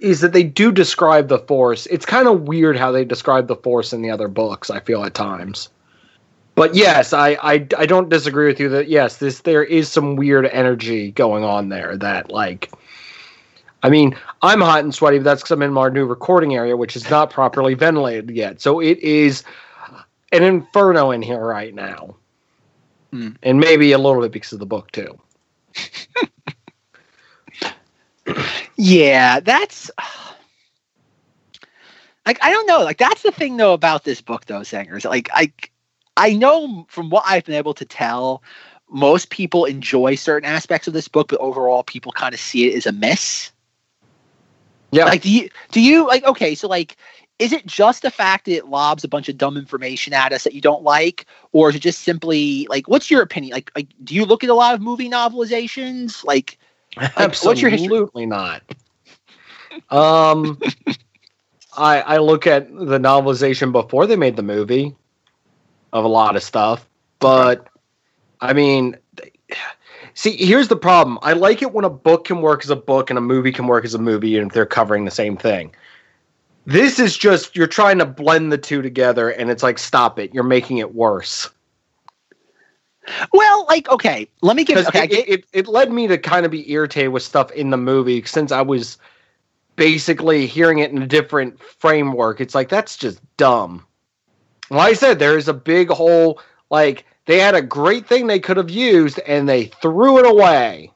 is 0.00 0.20
that 0.20 0.32
they 0.32 0.42
do 0.42 0.72
describe 0.72 1.28
the 1.28 1.38
Force. 1.40 1.86
It's 1.86 2.06
kind 2.06 2.28
of 2.28 2.42
weird 2.42 2.76
how 2.76 2.92
they 2.92 3.04
describe 3.04 3.48
the 3.48 3.56
Force 3.56 3.92
in 3.92 4.02
the 4.02 4.10
other 4.10 4.28
books. 4.28 4.70
I 4.70 4.80
feel 4.80 5.04
at 5.04 5.14
times, 5.14 5.68
but 6.54 6.74
yes, 6.74 7.12
I, 7.12 7.30
I 7.42 7.54
I 7.78 7.86
don't 7.86 8.08
disagree 8.10 8.46
with 8.46 8.60
you 8.60 8.68
that 8.70 8.88
yes, 8.88 9.18
this 9.18 9.40
there 9.40 9.64
is 9.64 9.90
some 9.90 10.16
weird 10.16 10.46
energy 10.46 11.12
going 11.12 11.44
on 11.44 11.68
there 11.70 11.96
that 11.98 12.30
like. 12.30 12.70
I 13.82 13.90
mean, 13.90 14.16
I'm 14.42 14.62
hot 14.62 14.82
and 14.82 14.94
sweaty, 14.94 15.18
but 15.18 15.24
that's 15.24 15.42
because 15.42 15.52
I'm 15.52 15.62
in 15.62 15.76
our 15.76 15.90
new 15.90 16.06
recording 16.06 16.54
area, 16.54 16.76
which 16.76 16.96
is 16.96 17.10
not 17.10 17.30
properly 17.30 17.74
ventilated 17.74 18.30
yet. 18.30 18.62
So 18.62 18.80
it 18.80 18.98
is 19.00 19.44
an 20.32 20.42
inferno 20.42 21.10
in 21.10 21.22
here 21.22 21.44
right 21.44 21.74
now 21.74 22.16
Hmm. 23.12 23.30
and 23.44 23.60
maybe 23.60 23.92
a 23.92 23.98
little 23.98 24.22
bit 24.22 24.32
because 24.32 24.52
of 24.52 24.58
the 24.58 24.66
book 24.66 24.90
too. 24.90 25.18
Yeah, 28.76 29.40
that's 29.40 29.90
like 32.26 32.38
I 32.42 32.50
don't 32.50 32.66
know. 32.66 32.82
Like 32.82 32.98
that's 32.98 33.22
the 33.22 33.32
thing 33.32 33.56
though 33.56 33.72
about 33.72 34.04
this 34.04 34.20
book 34.20 34.46
though, 34.46 34.62
Sangers. 34.62 35.04
Like 35.04 35.28
I 35.32 35.52
I 36.16 36.34
know 36.34 36.86
from 36.88 37.10
what 37.10 37.24
I've 37.26 37.44
been 37.44 37.56
able 37.56 37.74
to 37.74 37.84
tell, 37.84 38.42
most 38.88 39.30
people 39.30 39.64
enjoy 39.64 40.14
certain 40.14 40.48
aspects 40.48 40.86
of 40.86 40.94
this 40.94 41.08
book, 41.08 41.28
but 41.28 41.40
overall 41.40 41.82
people 41.82 42.12
kind 42.12 42.34
of 42.34 42.40
see 42.40 42.68
it 42.68 42.76
as 42.76 42.86
a 42.86 42.92
miss. 42.92 43.50
Yeah, 44.92 45.06
Like 45.06 45.22
do 45.22 45.30
you 45.30 45.48
do 45.72 45.80
you 45.80 46.06
like 46.06 46.24
okay, 46.24 46.54
so 46.54 46.68
like 46.68 46.96
is 47.40 47.52
it 47.52 47.66
just 47.66 48.02
the 48.02 48.12
fact 48.12 48.44
that 48.44 48.52
it 48.52 48.68
lobs 48.68 49.02
a 49.02 49.08
bunch 49.08 49.28
of 49.28 49.36
dumb 49.36 49.56
information 49.56 50.12
at 50.12 50.32
us 50.32 50.44
that 50.44 50.54
you 50.54 50.60
don't 50.60 50.84
like, 50.84 51.26
or 51.50 51.68
is 51.68 51.74
it 51.74 51.80
just 51.80 52.02
simply 52.02 52.64
like 52.70 52.86
what's 52.86 53.10
your 53.10 53.22
opinion? 53.22 53.54
Like, 53.54 53.72
like 53.74 53.88
do 54.04 54.14
you 54.14 54.24
look 54.24 54.44
at 54.44 54.50
a 54.50 54.54
lot 54.54 54.74
of 54.74 54.80
movie 54.80 55.10
novelizations? 55.10 56.24
Like, 56.24 56.58
absolutely 56.96 57.22
what's 57.46 57.60
your 57.62 57.70
history? 57.70 58.26
not. 58.26 58.62
Um, 59.90 60.60
I 61.76 62.00
I 62.00 62.18
look 62.18 62.46
at 62.46 62.68
the 62.68 62.98
novelization 62.98 63.72
before 63.72 64.06
they 64.06 64.16
made 64.16 64.36
the 64.36 64.42
movie 64.42 64.94
of 65.92 66.04
a 66.04 66.08
lot 66.08 66.36
of 66.36 66.42
stuff, 66.42 66.88
but 67.18 67.68
I 68.40 68.52
mean. 68.52 68.96
See, 70.16 70.36
here's 70.36 70.68
the 70.68 70.76
problem. 70.76 71.18
I 71.22 71.32
like 71.32 71.60
it 71.60 71.72
when 71.72 71.84
a 71.84 71.90
book 71.90 72.26
can 72.26 72.40
work 72.40 72.62
as 72.62 72.70
a 72.70 72.76
book 72.76 73.10
and 73.10 73.18
a 73.18 73.22
movie 73.22 73.50
can 73.50 73.66
work 73.66 73.84
as 73.84 73.94
a 73.94 73.98
movie, 73.98 74.38
and 74.38 74.48
they're 74.52 74.64
covering 74.64 75.04
the 75.04 75.10
same 75.10 75.36
thing. 75.36 75.74
This 76.66 77.00
is 77.00 77.16
just 77.16 77.56
you're 77.56 77.66
trying 77.66 77.98
to 77.98 78.06
blend 78.06 78.52
the 78.52 78.58
two 78.58 78.80
together, 78.80 79.30
and 79.30 79.50
it's 79.50 79.62
like, 79.62 79.78
stop 79.78 80.20
it! 80.20 80.32
You're 80.32 80.44
making 80.44 80.78
it 80.78 80.94
worse. 80.94 81.50
Well, 83.32 83.66
like 83.68 83.88
okay, 83.90 84.28
let 84.42 84.56
me 84.56 84.64
give. 84.64 84.86
Okay, 84.86 85.04
it, 85.04 85.10
get, 85.10 85.18
it, 85.20 85.28
it, 85.28 85.44
it 85.52 85.66
led 85.68 85.92
me 85.92 86.06
to 86.08 86.18
kind 86.18 86.44
of 86.46 86.52
be 86.52 86.70
irritated 86.70 87.12
with 87.12 87.22
stuff 87.22 87.50
in 87.52 87.70
the 87.70 87.76
movie 87.76 88.22
since 88.24 88.52
I 88.52 88.62
was 88.62 88.98
basically 89.76 90.46
hearing 90.46 90.78
it 90.78 90.90
in 90.90 91.02
a 91.02 91.06
different 91.06 91.60
framework. 91.62 92.40
It's 92.40 92.54
like 92.54 92.68
that's 92.68 92.96
just 92.96 93.20
dumb. 93.36 93.84
Like 94.70 94.90
I 94.90 94.94
said, 94.94 95.18
there 95.18 95.36
is 95.36 95.48
a 95.48 95.54
big 95.54 95.88
hole. 95.90 96.40
Like 96.70 97.04
they 97.26 97.38
had 97.38 97.54
a 97.54 97.62
great 97.62 98.06
thing 98.06 98.26
they 98.26 98.40
could 98.40 98.56
have 98.56 98.70
used 98.70 99.18
and 99.20 99.48
they 99.48 99.66
threw 99.66 100.18
it 100.18 100.26
away. 100.26 100.90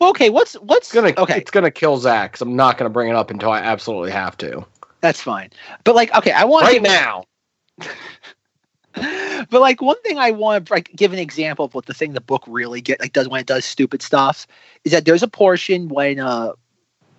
well, 0.00 0.10
okay. 0.10 0.30
What's 0.30 0.54
what's 0.54 0.88
It's 0.88 0.94
gonna 0.94 1.14
okay? 1.18 1.38
it's 1.38 1.50
gonna 1.50 1.70
kill 1.70 1.96
Zach. 1.98 2.32
'cause 2.32 2.40
I'm 2.42 2.56
not 2.56 2.78
gonna 2.78 2.90
bring 2.90 3.08
it 3.08 3.16
up 3.16 3.30
until 3.30 3.50
I 3.50 3.58
absolutely 3.60 4.10
have 4.12 4.36
to. 4.38 4.64
That's 5.00 5.20
fine. 5.20 5.50
But 5.84 5.94
like, 5.94 6.14
okay, 6.14 6.32
I 6.32 6.44
want 6.44 6.64
Right 6.64 6.80
now. 6.82 7.24
but 9.50 9.60
like 9.60 9.82
one 9.82 10.00
thing 10.02 10.18
I 10.18 10.30
want 10.30 10.66
to 10.66 10.72
like 10.72 10.90
give 10.94 11.12
an 11.12 11.18
example 11.18 11.64
of 11.64 11.74
what 11.74 11.86
the 11.86 11.94
thing 11.94 12.12
the 12.12 12.20
book 12.20 12.44
really 12.46 12.80
get 12.80 13.00
like 13.00 13.12
does 13.12 13.28
when 13.28 13.40
it 13.40 13.46
does 13.46 13.64
stupid 13.64 14.02
stuff 14.02 14.46
is 14.84 14.92
that 14.92 15.04
there's 15.04 15.22
a 15.22 15.28
portion 15.28 15.88
when 15.88 16.20
uh 16.20 16.52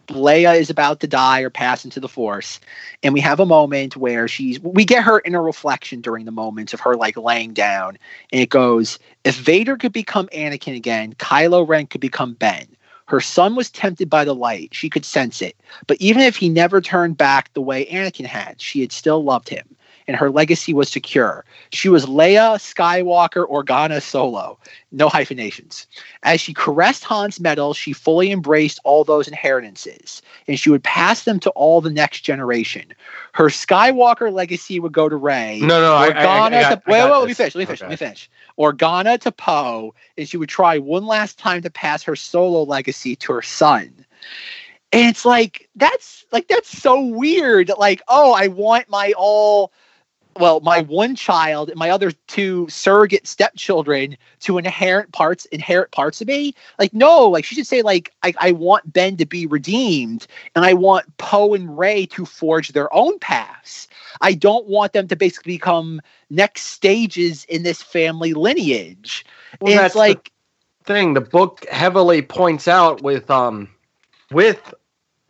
Leia 0.08 0.58
is 0.58 0.70
about 0.70 1.00
to 1.00 1.08
die 1.08 1.42
or 1.42 1.50
pass 1.50 1.84
into 1.84 2.00
the 2.00 2.08
force 2.08 2.60
and 3.04 3.14
we 3.14 3.20
have 3.20 3.40
a 3.40 3.46
moment 3.46 3.98
where 3.98 4.28
she's 4.28 4.60
we 4.60 4.86
get 4.86 5.04
her 5.04 5.22
inner 5.26 5.42
reflection 5.42 6.00
during 6.00 6.26
the 6.26 6.32
moments 6.32 6.74
of 6.74 6.80
her 6.80 6.96
like 6.96 7.18
laying 7.18 7.54
down 7.54 7.98
and 8.32 8.42
it 8.42 8.50
goes 8.50 9.00
if 9.24 9.36
Vader 9.36 9.76
could 9.76 9.94
become 9.94 10.28
Anakin 10.28 10.76
again 10.76 11.14
Kylo 11.16 11.68
Ren 11.68 11.88
could 11.88 12.02
become 12.02 12.34
Ben. 12.34 12.68
Her 13.08 13.20
son 13.20 13.56
was 13.56 13.70
tempted 13.70 14.10
by 14.10 14.26
the 14.26 14.34
light. 14.34 14.74
She 14.74 14.90
could 14.90 15.06
sense 15.06 15.40
it. 15.40 15.56
But 15.86 15.98
even 16.00 16.24
if 16.24 16.36
he 16.36 16.50
never 16.50 16.82
turned 16.82 17.18
back 17.18 17.54
the 17.54 17.62
way 17.62 17.86
Anakin 17.86 18.26
had 18.26 18.62
she 18.62 18.82
had 18.82 18.92
still 18.92 19.24
loved 19.24 19.50
him 19.50 19.75
and 20.08 20.16
her 20.16 20.30
legacy 20.30 20.74
was 20.74 20.90
secure. 20.90 21.44
She 21.72 21.90
was 21.90 22.06
Leia 22.06 22.58
Skywalker 22.58 23.50
Organa 23.50 24.02
Solo, 24.02 24.58
no 24.92 25.10
hyphenations. 25.10 25.88
As 26.24 26.40
she 26.40 26.54
caressed 26.54 27.04
Han's 27.04 27.40
medal, 27.40 27.74
she 27.74 27.94
fully 27.94 28.32
embraced 28.32 28.80
all 28.84 29.04
those 29.04 29.28
inheritances, 29.28 30.22
and 30.48 30.60
she 30.60 30.70
would 30.70 30.84
pass 30.84 31.24
them 31.24 31.40
to 31.42 31.50
all 31.52 31.82
the 31.82 31.90
next 31.90 32.22
generation. 32.22 32.94
Her 33.34 33.46
Skywalker 33.50 34.32
legacy 34.32 34.80
would 34.80 34.92
go 34.94 35.10
to 35.10 35.16
Rey. 35.16 35.60
No, 35.62 35.82
no, 35.82 35.96
I- 35.96 36.06
I- 36.06 36.10
I- 36.10 36.12
Organa 36.12 36.46
I 36.58 36.62
got- 36.62 36.70
to 36.86 36.92
wait, 36.92 37.04
wait, 37.04 37.10
let 37.20 37.28
me 37.28 37.34
finish. 37.34 37.56
Let 37.56 37.60
me 37.62 37.66
finish. 37.66 37.82
Let 37.82 37.90
me 37.90 37.96
finish. 37.96 38.30
Organa 38.58 39.20
to 39.22 39.32
Poe, 39.32 39.94
and 40.18 40.30
she 40.30 40.38
would 40.38 40.50
try 40.50 40.78
one 40.78 41.06
last 41.06 41.38
time 41.38 41.62
to 41.64 41.70
pass 41.70 42.04
her 42.04 42.16
solo 42.16 42.64
legacy 42.64 43.16
to 43.18 43.34
her 43.34 43.42
son. 43.42 43.92
And 44.94 45.10
it's 45.10 45.26
like 45.26 45.68
that's 45.76 46.26
like 46.32 46.48
that's 46.48 46.70
so 46.70 47.02
weird. 47.02 47.70
Like, 47.78 48.02
oh, 48.08 48.34
I 48.34 48.48
want 48.48 48.88
my 48.90 49.14
all 49.18 49.74
well, 50.38 50.60
my 50.60 50.82
one 50.82 51.16
child 51.16 51.70
and 51.70 51.80
my 51.80 51.90
other 51.90 52.12
two 52.28 52.68
surrogate 52.70 53.26
stepchildren 53.26 54.18
to 54.42 54.58
inherit 54.58 55.12
parts 55.12 55.46
inherit 55.46 55.92
parts 55.92 56.22
of 56.22 56.28
me. 56.28 56.54
Like, 56.78 56.94
no, 56.94 57.30
like 57.30 57.46
she 57.46 57.56
should 57.56 57.68
say, 57.68 57.82
like, 57.82 58.12
I, 58.24 58.34
I 58.38 58.52
want 58.52 58.92
Ben 58.92 59.16
to 59.18 59.26
be 59.26 59.46
redeemed 59.46 60.28
and 60.54 60.66
I 60.66 60.74
want 60.74 61.18
Poe 61.18 61.54
and 61.54 61.78
Rey 61.78 62.06
to 62.08 62.26
forge 62.26 62.70
their 62.70 62.94
own 62.94 63.18
paths. 63.20 63.88
I 64.22 64.34
don't 64.34 64.68
want 64.68 64.94
them 64.94 65.08
to 65.08 65.16
basically 65.16 65.54
become 65.54 66.02
next 66.30 66.64
stages 66.64 67.46
in 67.46 67.64
this 67.64 67.82
family 67.82 68.34
lineage. 68.34 69.26
Well, 69.62 69.78
and 69.78 69.86
it's 69.86 69.94
the 69.94 70.00
like 70.00 70.32
thing 70.84 71.14
the 71.14 71.22
book 71.22 71.66
heavily 71.72 72.22
points 72.22 72.68
out 72.68 73.02
with 73.02 73.30
um 73.32 73.70
with 74.32 74.74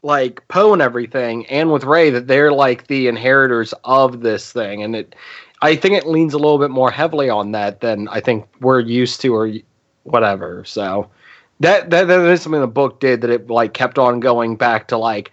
like 0.05 0.47
Poe 0.49 0.71
and 0.71 0.83
everything 0.83 1.47
and 1.47 1.71
with 1.71 1.83
Rey 1.83 2.11
that 2.11 2.27
they're 2.27 2.51
like 2.51 2.85
the 2.87 3.07
inheritors 3.07 3.73
of 3.83 4.21
this 4.21 4.51
thing 4.51 4.83
and 4.83 4.95
it 4.95 5.15
I 5.63 5.75
think 5.75 5.95
it 5.95 6.05
leans 6.05 6.35
a 6.35 6.37
little 6.37 6.59
bit 6.59 6.69
more 6.69 6.91
heavily 6.91 7.27
on 7.27 7.51
that 7.53 7.81
than 7.81 8.07
I 8.09 8.19
think 8.19 8.45
we're 8.61 8.81
used 8.81 9.19
to 9.21 9.33
or 9.33 9.51
whatever 10.03 10.63
so. 10.63 11.09
That 11.59 11.89
that, 11.89 12.07
that 12.07 12.19
is 12.19 12.41
something 12.41 12.61
the 12.61 12.67
book 12.67 12.99
did 12.99 13.21
that 13.21 13.31
it 13.31 13.49
like 13.49 13.73
kept 13.73 13.97
on 13.97 14.19
going 14.19 14.57
back 14.57 14.87
to 14.89 14.97
like 14.97 15.31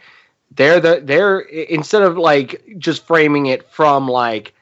they're 0.54 0.80
the 0.80 1.02
they're 1.04 1.40
instead 1.40 2.02
of 2.02 2.16
like 2.16 2.64
just 2.78 3.06
framing 3.06 3.46
it 3.46 3.68
from 3.70 4.08
like 4.08 4.54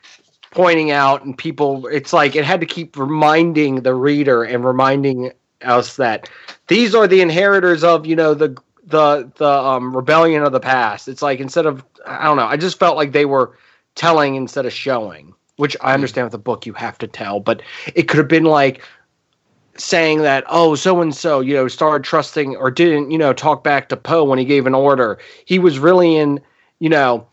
pointing 0.51 0.91
out 0.91 1.25
and 1.25 1.39
people 1.39 1.87
it's 1.87 2.13
like 2.13 2.35
it 2.35 2.45
had 2.45 2.59
to 2.59 2.67
keep 2.67 2.97
reminding 2.97 3.83
the 3.83 3.95
reader 3.95 4.43
and 4.43 4.65
reminding 4.65 5.31
us 5.63 5.97
that 5.97 6.29
these 6.67 6.95
are 6.95 7.07
the 7.07 7.21
inheritors 7.21 7.85
of 7.85 8.07
you 8.07 8.17
know 8.17 8.35
the 8.35 8.57
the 8.91 9.31
the 9.37 9.49
um 9.49 9.97
rebellion 9.97 10.43
of 10.43 10.53
the 10.53 10.61
past. 10.61 11.09
It's 11.09 11.23
like 11.23 11.41
instead 11.41 11.67
of 11.67 11.85
i 12.07 12.25
don't 12.25 12.37
know 12.37 12.47
i 12.47 12.57
just 12.57 12.79
felt 12.79 12.97
like 12.97 13.13
they 13.13 13.27
were 13.27 13.57
telling 13.95 14.35
instead 14.35 14.65
of 14.65 14.73
showing 14.73 15.35
which 15.57 15.77
i 15.83 15.93
understand 15.93 16.25
with 16.25 16.33
the 16.33 16.39
book 16.39 16.65
you 16.65 16.73
have 16.73 16.97
to 16.97 17.07
tell 17.07 17.41
but 17.41 17.61
it 17.95 18.05
could 18.05 18.17
have 18.17 18.29
been 18.29 18.45
like 18.45 18.83
saying 19.77 20.23
that 20.23 20.45
oh 20.49 20.75
so 20.75 21.01
and 21.01 21.15
so 21.15 21.41
you 21.41 21.55
know 21.55 21.69
started 21.69 22.05
trusting 22.05 22.57
or 22.57 22.71
didn't 22.71 23.11
you 23.11 23.19
know 23.19 23.33
talk 23.33 23.65
back 23.65 23.89
to 23.89 23.97
poe 23.97 24.25
when 24.25 24.39
he 24.39 24.45
gave 24.45 24.67
an 24.67 24.75
order. 24.75 25.19
He 25.45 25.59
was 25.59 25.79
really 25.79 26.17
in 26.17 26.41
you 26.81 26.89
know, 26.89 27.27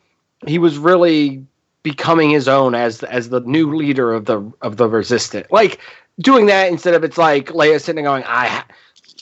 he 0.46 0.60
was 0.60 0.78
really 0.78 1.44
becoming 1.82 2.30
his 2.30 2.48
own 2.48 2.76
as 2.76 3.02
as 3.04 3.30
the 3.30 3.40
new 3.42 3.76
leader 3.76 4.14
of 4.14 4.26
the 4.26 4.52
of 4.62 4.78
the 4.78 4.88
resistance. 4.88 5.48
Like 5.52 5.80
doing 6.20 6.46
that 6.48 6.70
instead 6.70 6.94
of 6.94 7.04
it's 7.04 7.18
like 7.18 7.48
Leia 7.48 7.82
sitting 7.82 8.04
there 8.04 8.12
going, 8.12 8.24
I 8.26 8.64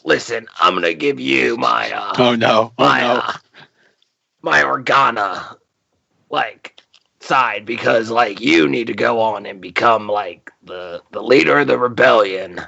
listen, 0.05 0.47
I'm 0.59 0.75
gonna 0.75 0.93
give 0.93 1.19
you 1.19 1.57
my 1.57 1.91
uh, 1.91 2.13
Oh 2.17 2.35
no! 2.35 2.71
Oh 2.77 2.85
my 2.85 3.01
no! 3.01 3.13
uh, 3.15 3.33
my 4.41 4.61
Organa 4.61 5.57
like 6.29 6.79
side 7.19 7.65
because 7.65 8.09
like 8.09 8.39
you 8.39 8.69
need 8.69 8.87
to 8.87 8.93
go 8.93 9.19
on 9.19 9.45
and 9.45 9.59
become 9.59 10.07
like 10.07 10.51
the 10.63 11.01
the 11.11 11.21
leader 11.21 11.59
of 11.59 11.67
the 11.67 11.77
rebellion. 11.77 12.61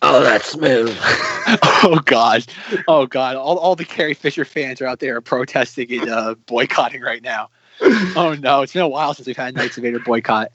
Oh, 0.00 0.22
that's 0.22 0.52
smooth. 0.52 0.96
oh 1.02 2.00
god! 2.04 2.46
Oh 2.86 3.06
god! 3.06 3.36
All, 3.36 3.58
all 3.58 3.74
the 3.74 3.84
Carrie 3.84 4.14
Fisher 4.14 4.44
fans 4.44 4.80
are 4.80 4.86
out 4.86 5.00
there 5.00 5.20
protesting 5.20 5.92
and 5.92 6.10
uh, 6.10 6.34
boycotting 6.46 7.00
right 7.00 7.22
now. 7.22 7.50
Oh 7.80 8.36
no! 8.38 8.62
It's 8.62 8.72
been 8.72 8.82
a 8.82 8.88
while 8.88 9.14
since 9.14 9.26
we've 9.26 9.36
had 9.36 9.54
Knights 9.54 9.76
of 9.76 9.82
Vader 9.82 10.00
boycott. 10.00 10.52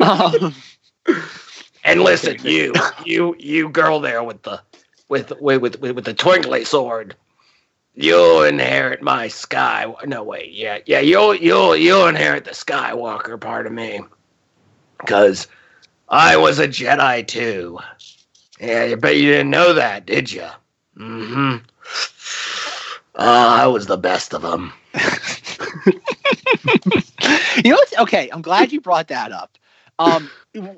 Um, 0.00 0.54
And 1.84 2.02
listen, 2.02 2.38
you, 2.42 2.72
you, 3.04 3.36
you 3.38 3.68
girl 3.68 4.00
there 4.00 4.22
with 4.22 4.42
the, 4.42 4.60
with 5.08 5.32
with 5.40 5.60
with 5.60 5.80
with, 5.80 6.04
the 6.04 6.14
twinkly 6.14 6.64
sword, 6.64 7.14
you'll 7.94 8.42
inherit 8.42 9.02
my 9.02 9.28
sky. 9.28 9.92
No 10.06 10.22
wait, 10.22 10.52
yeah, 10.52 10.78
yeah, 10.86 11.00
you'll 11.00 11.34
you'll 11.34 11.76
you'll 11.76 12.06
inherit 12.06 12.44
the 12.44 12.52
Skywalker 12.52 13.38
part 13.40 13.66
of 13.66 13.72
me, 13.72 14.00
because 14.98 15.46
I 16.08 16.36
was 16.36 16.58
a 16.58 16.66
Jedi 16.66 17.26
too. 17.26 17.78
Yeah, 18.60 18.88
I 18.92 18.94
bet 18.94 19.16
you 19.16 19.30
didn't 19.30 19.50
know 19.50 19.74
that, 19.74 20.06
did 20.06 20.32
you? 20.32 20.46
Mm-hmm. 20.96 21.56
Uh, 23.16 23.56
I 23.60 23.66
was 23.66 23.86
the 23.86 23.96
best 23.98 24.32
of 24.32 24.42
them. 24.42 24.72
you 27.62 27.70
know 27.70 27.76
what's 27.76 27.98
okay? 27.98 28.30
I'm 28.32 28.42
glad 28.42 28.72
you 28.72 28.80
brought 28.80 29.08
that 29.08 29.32
up. 29.32 29.58
Um, 29.98 30.28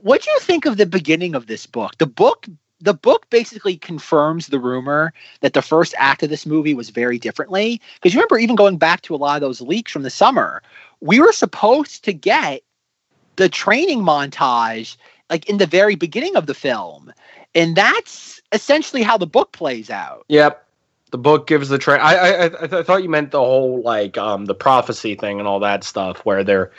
what 0.03 0.23
do 0.23 0.31
you 0.31 0.39
think 0.41 0.67
of 0.67 0.77
the 0.77 0.87
beginning 0.87 1.35
of 1.35 1.47
this 1.47 1.67
book? 1.67 1.99
The 1.99 2.07
book, 2.07 2.47
the 2.81 2.95
book 2.95 3.29
basically 3.31 3.77
confirms 3.77 4.47
the 4.47 4.59
rumor 4.59 5.13
that 5.41 5.53
the 5.53 5.63
first 5.63 5.95
act 5.99 6.23
of 6.23 6.31
this 6.31 6.47
movie 6.47 6.75
was 6.75 6.91
very 6.91 7.19
differently. 7.19 7.81
Because 7.95 8.15
you 8.15 8.21
remember, 8.21 8.39
even 8.39 8.57
going 8.57 8.79
back 8.79 9.03
to 9.03 9.15
a 9.15 9.17
lot 9.17 9.37
of 9.37 9.41
those 9.41 9.61
leaks 9.61 9.93
from 9.93 10.03
the 10.03 10.11
summer, 10.11 10.63
we 11.01 11.21
were 11.21 11.33
supposed 11.33 12.05
to 12.05 12.13
get 12.13 12.63
the 13.37 13.49
training 13.49 14.01
montage 14.01 14.97
like 15.31 15.49
in 15.49 15.59
the 15.59 15.67
very 15.67 15.95
beginning 15.95 16.37
of 16.37 16.47
the 16.47 16.55
film, 16.55 17.13
and 17.55 17.77
that's 17.77 18.41
essentially 18.53 19.03
how 19.03 19.19
the 19.19 19.27
book 19.27 19.53
plays 19.53 19.91
out. 19.91 20.25
Yep. 20.29 20.63
The 21.11 21.19
book 21.19 21.47
gives 21.47 21.69
the 21.69 21.79
train. 21.79 22.01
I 22.01 22.15
I 22.15 22.45
I, 22.45 22.49
th- 22.49 22.73
I 22.73 22.83
thought 22.83 23.03
you 23.03 23.09
meant 23.09 23.31
the 23.31 23.41
whole 23.41 23.83
like 23.83 24.19
um 24.19 24.47
the 24.47 24.55
prophecy 24.55 25.15
thing 25.15 25.39
and 25.39 25.49
all 25.49 25.61
that 25.61 25.85
stuff 25.85 26.19
where 26.25 26.45
they're 26.45 26.73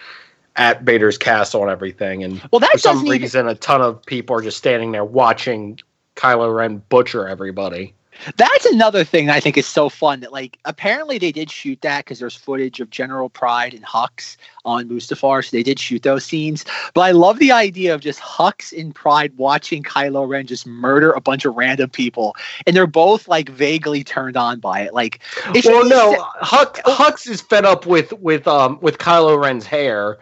at 0.58 0.82
Vader's 0.82 1.18
castle 1.18 1.62
and 1.62 1.72
everything, 1.72 2.24
and 2.24 2.42
Well, 2.52 2.60
that 2.60 2.72
for 2.74 2.78
some 2.80 2.96
doesn't 2.96 3.08
even, 3.08 3.22
reason 3.22 3.48
a 3.48 3.56
ton 3.56 3.82
of 3.82 4.04
people 4.06 4.36
are 4.36 4.42
just 4.42 4.58
standing 4.58 4.92
there 4.92 5.06
watching 5.06 5.80
Kylo 6.16 6.54
Ren 6.54 6.82
butcher 6.90 7.28
everybody. 7.28 7.94
That's 8.36 8.66
another 8.66 9.04
thing 9.04 9.30
I 9.30 9.40
think 9.40 9.58
is 9.58 9.68
so 9.68 9.90
fun 9.90 10.20
that 10.22 10.32
like 10.32 10.58
apparently 10.66 11.18
they 11.18 11.32
did 11.32 11.50
shoot 11.52 11.80
that 11.82 12.06
because 12.06 12.20
there's 12.20 12.36
footage 12.36 12.80
of 12.80 12.90
General 12.90 13.30
Pryde 13.30 13.74
and 13.74 13.86
Hux 13.86 14.38
on 14.66 14.90
Mustafar, 14.90 15.44
so 15.44 15.56
they 15.56 15.64
did 15.64 15.80
shoot 15.80 16.04
those 16.04 16.26
scenes. 16.26 16.66
But 16.94 17.02
I 17.02 17.12
love 17.12 17.40
the 17.40 17.52
idea 17.52 17.94
of 17.94 18.02
just 18.02 18.20
Hux 18.20 18.78
and 18.78 18.94
Pryde 18.94 19.38
watching 19.38 19.84
Kylo 19.84 20.28
Ren 20.28 20.46
just 20.46 20.68
murder 20.68 21.12
a 21.12 21.22
bunch 21.22 21.46
of 21.46 21.56
random 21.56 21.90
people, 21.90 22.36
and 22.66 22.76
they're 22.76 22.88
both 22.88 23.28
like 23.28 23.50
vaguely 23.50 24.04
turned 24.04 24.38
on 24.38 24.60
by 24.60 24.82
it. 24.82 24.94
Like, 24.94 25.20
Well, 25.66 25.88
no, 25.88 26.26
Hux, 26.42 26.82
Hux 26.82 27.30
is 27.30 27.42
fed 27.42 27.66
up 27.66 27.86
with 27.86 28.14
with 28.14 28.48
um 28.48 28.80
with 28.82 28.98
Kylo 28.98 29.42
Ren's 29.42 29.66
hair. 29.66 30.18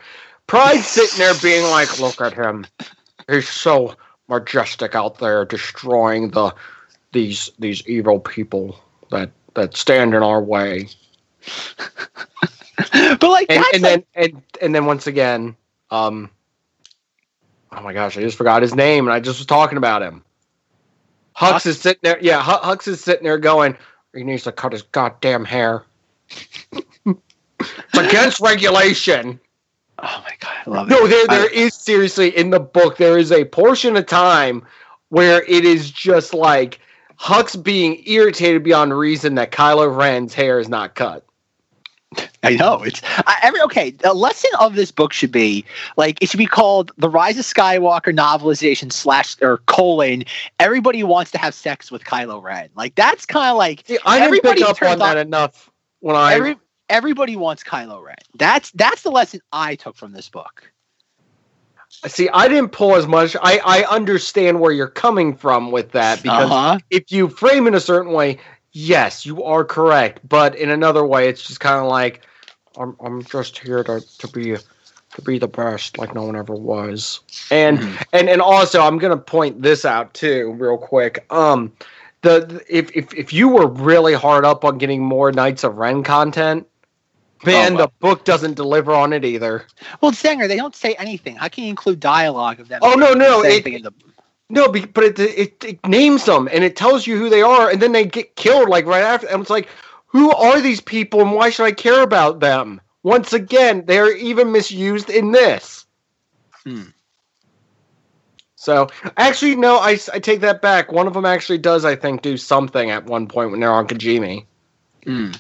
Pryde's 0.47 0.88
sitting 0.95 1.17
there 1.17 1.34
being 1.41 1.63
like, 1.71 1.99
"Look 1.99 2.21
at 2.21 2.34
him, 2.34 2.65
he's 3.29 3.49
so 3.49 3.95
majestic 4.27 4.95
out 4.95 5.19
there, 5.19 5.45
destroying 5.45 6.31
the 6.31 6.53
these 7.15 7.49
these 7.58 7.82
evil 7.88 8.19
people 8.19 8.80
that 9.10 9.32
that 9.56 9.75
stand 9.75 10.13
in 10.13 10.21
our 10.21 10.41
way." 10.41 10.88
but 12.91 13.23
like 13.23 13.47
and, 13.49 13.63
and 13.73 13.82
like, 13.82 13.82
then 13.82 14.04
and 14.13 14.41
and 14.62 14.75
then 14.75 14.86
once 14.86 15.08
again, 15.08 15.56
um, 15.89 16.30
oh 17.71 17.82
my 17.82 17.93
gosh, 17.93 18.17
I 18.17 18.21
just 18.21 18.38
forgot 18.38 18.62
his 18.62 18.75
name, 18.75 19.08
and 19.08 19.13
I 19.13 19.19
just 19.19 19.39
was 19.39 19.47
talking 19.47 19.78
about 19.78 20.04
him. 20.04 20.23
Hux, 21.36 21.51
Hux? 21.54 21.65
is 21.65 21.82
sitting 21.82 22.01
there. 22.04 22.19
Yeah, 22.21 22.43
Hu- 22.43 22.67
Hux 22.67 22.88
is 22.88 23.01
sitting 23.04 23.23
there 23.23 23.38
going, 23.38 23.75
"He 24.13 24.23
needs 24.23 24.43
to 24.43 24.51
cut 24.51 24.73
his 24.73 24.84
goddamn 24.84 25.45
hair." 25.45 25.84
it's 26.32 27.17
against 27.97 28.39
regulation. 28.41 29.39
oh 29.99 30.23
my 30.23 30.34
god, 30.39 30.54
I 30.65 30.69
love 30.69 30.88
it. 30.88 30.91
No, 30.91 31.08
there 31.08 31.28
there 31.28 31.49
I- 31.49 31.54
is 31.54 31.73
seriously 31.73 32.36
in 32.36 32.49
the 32.49 32.60
book 32.60 32.97
there 32.97 33.17
is 33.17 33.32
a 33.32 33.45
portion 33.45 33.95
of 33.95 34.06
time 34.06 34.63
where 35.10 35.43
it 35.43 35.63
is 35.63 35.91
just 35.91 36.34
like 36.34 36.80
Hux 37.19 37.62
being 37.62 38.01
irritated 38.06 38.63
beyond 38.63 38.97
reason 38.97 39.36
that 39.36 39.51
Kylo 39.51 39.95
Ren's 39.95 40.34
hair 40.34 40.60
is 40.60 40.69
not 40.69 40.95
cut. 40.95 41.25
I 42.43 42.56
know 42.56 42.84
it's 42.84 43.01
I, 43.04 43.38
every 43.41 43.62
okay. 43.62 43.91
The 43.91 44.13
lesson 44.13 44.51
of 44.60 44.75
this 44.75 44.91
book 44.91 45.12
should 45.12 45.32
be 45.32 45.65
like 45.97 46.21
it 46.21 46.30
should 46.30 46.38
be 46.38 46.45
called 46.45 46.91
the 46.97 47.10
Rise 47.10 47.38
of 47.38 47.45
Skywalker 47.45 48.15
novelization 48.15 48.91
slash 48.91 49.36
or 49.41 49.58
colon. 49.65 50.23
Everybody 50.60 51.04
wants 51.04 51.32
to 51.32 51.38
have 51.38 51.54
sex 51.54 51.91
with 51.91 52.04
Kylo 52.04 52.41
Ren. 52.41 52.69
Like 52.75 52.95
that's 52.95 53.25
kind 53.25 53.49
of 53.49 53.58
like 53.58 53.84
See, 53.86 53.97
I 54.06 54.19
didn't 54.19 54.43
pick 54.43 54.62
up 54.62 54.82
on 54.82 54.99
that 54.99 55.17
enough 55.17 55.69
when 55.99 56.15
I 56.15 56.34
every 56.34 56.56
everybody 56.89 57.36
wants 57.36 57.63
Kylo 57.63 58.04
Ren. 58.04 58.15
That's 58.36 58.71
that's 58.71 59.01
the 59.01 59.12
lesson 59.12 59.41
I 59.51 59.75
took 59.75 59.95
from 59.95 60.12
this 60.12 60.30
book. 60.30 60.71
See, 62.08 62.29
I 62.29 62.47
didn't 62.47 62.69
pull 62.71 62.95
as 62.95 63.08
much. 63.08 63.36
I, 63.41 63.60
I 63.65 63.84
understand 63.86 64.60
where 64.60 64.71
you're 64.71 64.88
coming 64.88 65.36
from 65.36 65.71
with 65.71 65.91
that 65.93 66.21
because 66.21 66.49
Uh-huh. 66.49 66.79
if 66.89 67.12
you 67.12 67.27
frame 67.29 67.67
it 67.67 67.73
a 67.73 67.79
certain 67.79 68.12
way, 68.13 68.38
yes, 68.73 69.25
you 69.25 69.43
are 69.43 69.63
correct. 69.63 70.19
But 70.27 70.55
in 70.55 70.69
another 70.69 71.05
way, 71.05 71.29
it's 71.29 71.45
just 71.45 71.60
kind 71.60 71.79
of 71.79 71.88
like 71.88 72.21
I'm 72.77 72.95
I'm 73.03 73.23
just 73.23 73.58
here 73.58 73.84
to, 73.84 74.01
to 74.19 74.27
be 74.27 74.55
to 75.15 75.21
be 75.23 75.39
the 75.39 75.47
best, 75.47 75.97
like 75.97 76.13
no 76.13 76.23
one 76.23 76.36
ever 76.36 76.53
was. 76.53 77.21
And 77.49 77.79
Mhm. 77.79 78.05
and 78.13 78.29
and 78.29 78.41
also, 78.41 78.81
I'm 78.81 78.97
gonna 78.99 79.17
point 79.17 79.62
this 79.62 79.84
out 79.86 80.13
too, 80.13 80.53
real 80.60 80.77
quick. 80.77 81.25
Um, 81.31 81.71
the, 82.21 82.41
the- 82.45 82.65
if 82.77 82.95
if 82.95 83.13
if 83.15 83.34
you 83.34 83.47
were 83.49 83.67
really 83.67 84.13
hard 84.13 84.45
up 84.45 84.63
on 84.63 84.77
getting 84.77 85.01
more 85.01 85.31
Knights 85.31 85.63
of 85.63 85.77
Ren 85.77 86.03
content. 86.03 86.67
Man, 87.45 87.73
Oh, 87.73 87.75
well. 87.75 87.88
the 87.88 87.91
book 87.99 88.25
doesn't 88.25 88.55
deliver 88.55 88.93
on 88.93 89.13
it 89.13 89.25
either. 89.25 89.65
Well, 90.01 90.13
Sanger, 90.13 90.47
they 90.47 90.58
don't 90.58 90.75
say 90.75 90.93
anything. 90.95 91.36
How 91.36 91.47
can 91.47 91.63
you 91.65 91.69
include 91.69 91.99
dialogue 91.99 92.60
of 92.60 92.67
them? 92.67 92.79
Oh, 92.84 92.93
no, 92.93 93.13
no, 93.13 93.41
it- 93.43 93.65
in 93.65 93.81
the 93.84 93.93
No, 94.49 94.67
but 94.69 95.03
it, 95.03 95.19
it 95.19 95.63
it 95.63 95.88
names 95.88 96.25
them 96.25 96.47
and 96.51 96.63
it 96.63 96.75
tells 96.75 97.08
you 97.08 97.17
who 97.17 97.29
they 97.29 97.41
are, 97.41 97.69
and 97.69 97.81
then 97.81 97.91
they 97.91 98.05
get 98.05 98.36
killed 98.36 98.69
like 98.69 98.86
right 98.86 99.03
after. 99.03 99.27
And 99.27 99.41
it's 99.41 99.49
like, 99.49 99.67
who 100.08 100.31
are 100.31 100.62
these 100.62 100.81
people, 100.81 101.21
and 101.21 101.34
why 101.34 101.49
should 101.49 101.65
I 101.65 101.71
care 101.71 102.03
about 102.03 102.39
them? 102.39 102.79
Once 103.03 103.34
again, 103.34 103.84
they're 103.86 104.15
even 104.15 104.51
misused 104.51 105.10
in 105.10 105.31
this. 105.31 105.86
Hmm. 106.63 106.84
So 108.55 108.88
actually, 109.17 109.55
no, 109.55 109.77
I, 109.77 109.99
I 110.13 110.19
take 110.19 110.39
that 110.41 110.62
back. 110.62 110.91
One 110.91 111.05
of 111.05 111.13
them 111.13 111.25
actually 111.25 111.60
does, 111.60 111.86
I 111.86 111.95
think, 111.95 112.21
do 112.23 112.36
something 112.38 112.89
at 112.89 113.05
one 113.05 113.27
point 113.27 113.51
when 113.51 113.60
they're 113.60 113.71
on 113.71 113.88
Kijimi 113.88 114.45
Mm. 115.05 115.39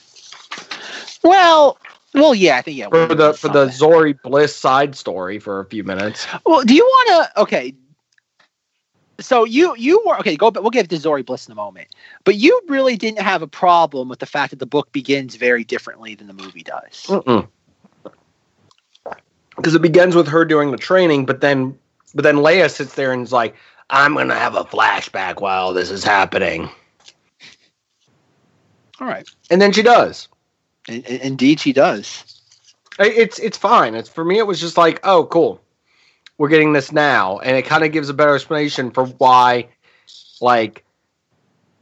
Well, 1.23 1.79
well, 2.15 2.33
yeah, 2.35 2.57
I 2.57 2.61
think 2.61 2.77
yeah. 2.77 2.89
for 2.89 3.13
the 3.13 3.33
for 3.33 3.49
the 3.49 3.69
something. 3.69 3.89
Zorii 3.89 4.21
Bliss 4.23 4.55
side 4.55 4.95
story 4.95 5.39
for 5.39 5.59
a 5.59 5.65
few 5.65 5.83
minutes. 5.83 6.27
Well, 6.45 6.63
do 6.63 6.73
you 6.73 6.83
want 6.83 7.25
to? 7.25 7.41
Okay. 7.41 7.75
So 9.19 9.45
you 9.45 9.75
you 9.77 10.03
were 10.05 10.17
okay. 10.19 10.35
Go, 10.35 10.51
but 10.51 10.63
we'll 10.63 10.71
get 10.71 10.89
to 10.89 10.95
Zorii 10.95 11.25
Bliss 11.25 11.47
in 11.47 11.51
a 11.51 11.55
moment. 11.55 11.89
But 12.23 12.35
you 12.35 12.59
really 12.67 12.97
didn't 12.97 13.21
have 13.21 13.41
a 13.41 13.47
problem 13.47 14.09
with 14.09 14.19
the 14.19 14.25
fact 14.25 14.51
that 14.51 14.59
the 14.59 14.65
book 14.65 14.91
begins 14.91 15.35
very 15.35 15.63
differently 15.63 16.15
than 16.15 16.27
the 16.27 16.33
movie 16.33 16.63
does. 16.63 17.11
Because 19.55 19.73
it 19.75 19.81
begins 19.81 20.15
with 20.15 20.27
her 20.27 20.43
doing 20.43 20.71
the 20.71 20.77
training, 20.77 21.25
but 21.25 21.41
then 21.41 21.77
but 22.13 22.23
then 22.23 22.37
Leia 22.37 22.69
sits 22.69 22.95
there 22.95 23.13
and 23.13 23.23
is 23.23 23.31
like, 23.31 23.55
"I'm 23.89 24.15
gonna 24.15 24.35
have 24.35 24.55
a 24.55 24.65
flashback 24.65 25.41
while 25.41 25.73
this 25.73 25.91
is 25.91 26.03
happening," 26.03 26.69
All 28.99 29.07
right. 29.07 29.27
and 29.49 29.61
then 29.61 29.71
she 29.71 29.81
does. 29.81 30.27
In, 30.87 31.03
in- 31.03 31.21
indeed, 31.21 31.59
she 31.59 31.73
does. 31.73 32.41
It's 32.99 33.39
it's 33.39 33.57
fine. 33.57 33.95
It's 33.95 34.09
for 34.09 34.23
me. 34.23 34.37
It 34.37 34.47
was 34.47 34.59
just 34.61 34.77
like, 34.77 34.99
oh, 35.03 35.25
cool, 35.25 35.61
we're 36.37 36.49
getting 36.49 36.73
this 36.73 36.91
now, 36.91 37.39
and 37.39 37.57
it 37.57 37.63
kind 37.63 37.83
of 37.83 37.91
gives 37.91 38.07
a 38.07 38.13
better 38.13 38.35
explanation 38.35 38.91
for 38.91 39.05
why, 39.05 39.67
like, 40.39 40.85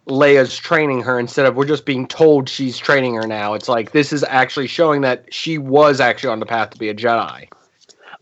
Leia's 0.08 0.58
training 0.58 1.02
her 1.04 1.20
instead 1.20 1.46
of 1.46 1.56
we're 1.56 1.66
just 1.66 1.86
being 1.86 2.08
told 2.08 2.50
she's 2.50 2.78
training 2.78 3.14
her 3.14 3.28
now. 3.28 3.54
It's 3.54 3.70
like 3.70 3.92
this 3.92 4.12
is 4.12 4.24
actually 4.24 4.68
showing 4.68 5.02
that 5.02 5.32
she 5.32 5.58
was 5.58 6.00
actually 6.00 6.32
on 6.32 6.40
the 6.40 6.46
path 6.46 6.72
to 6.72 6.80
be 6.80 6.90
a 6.90 6.96
Jedi. 6.96 7.48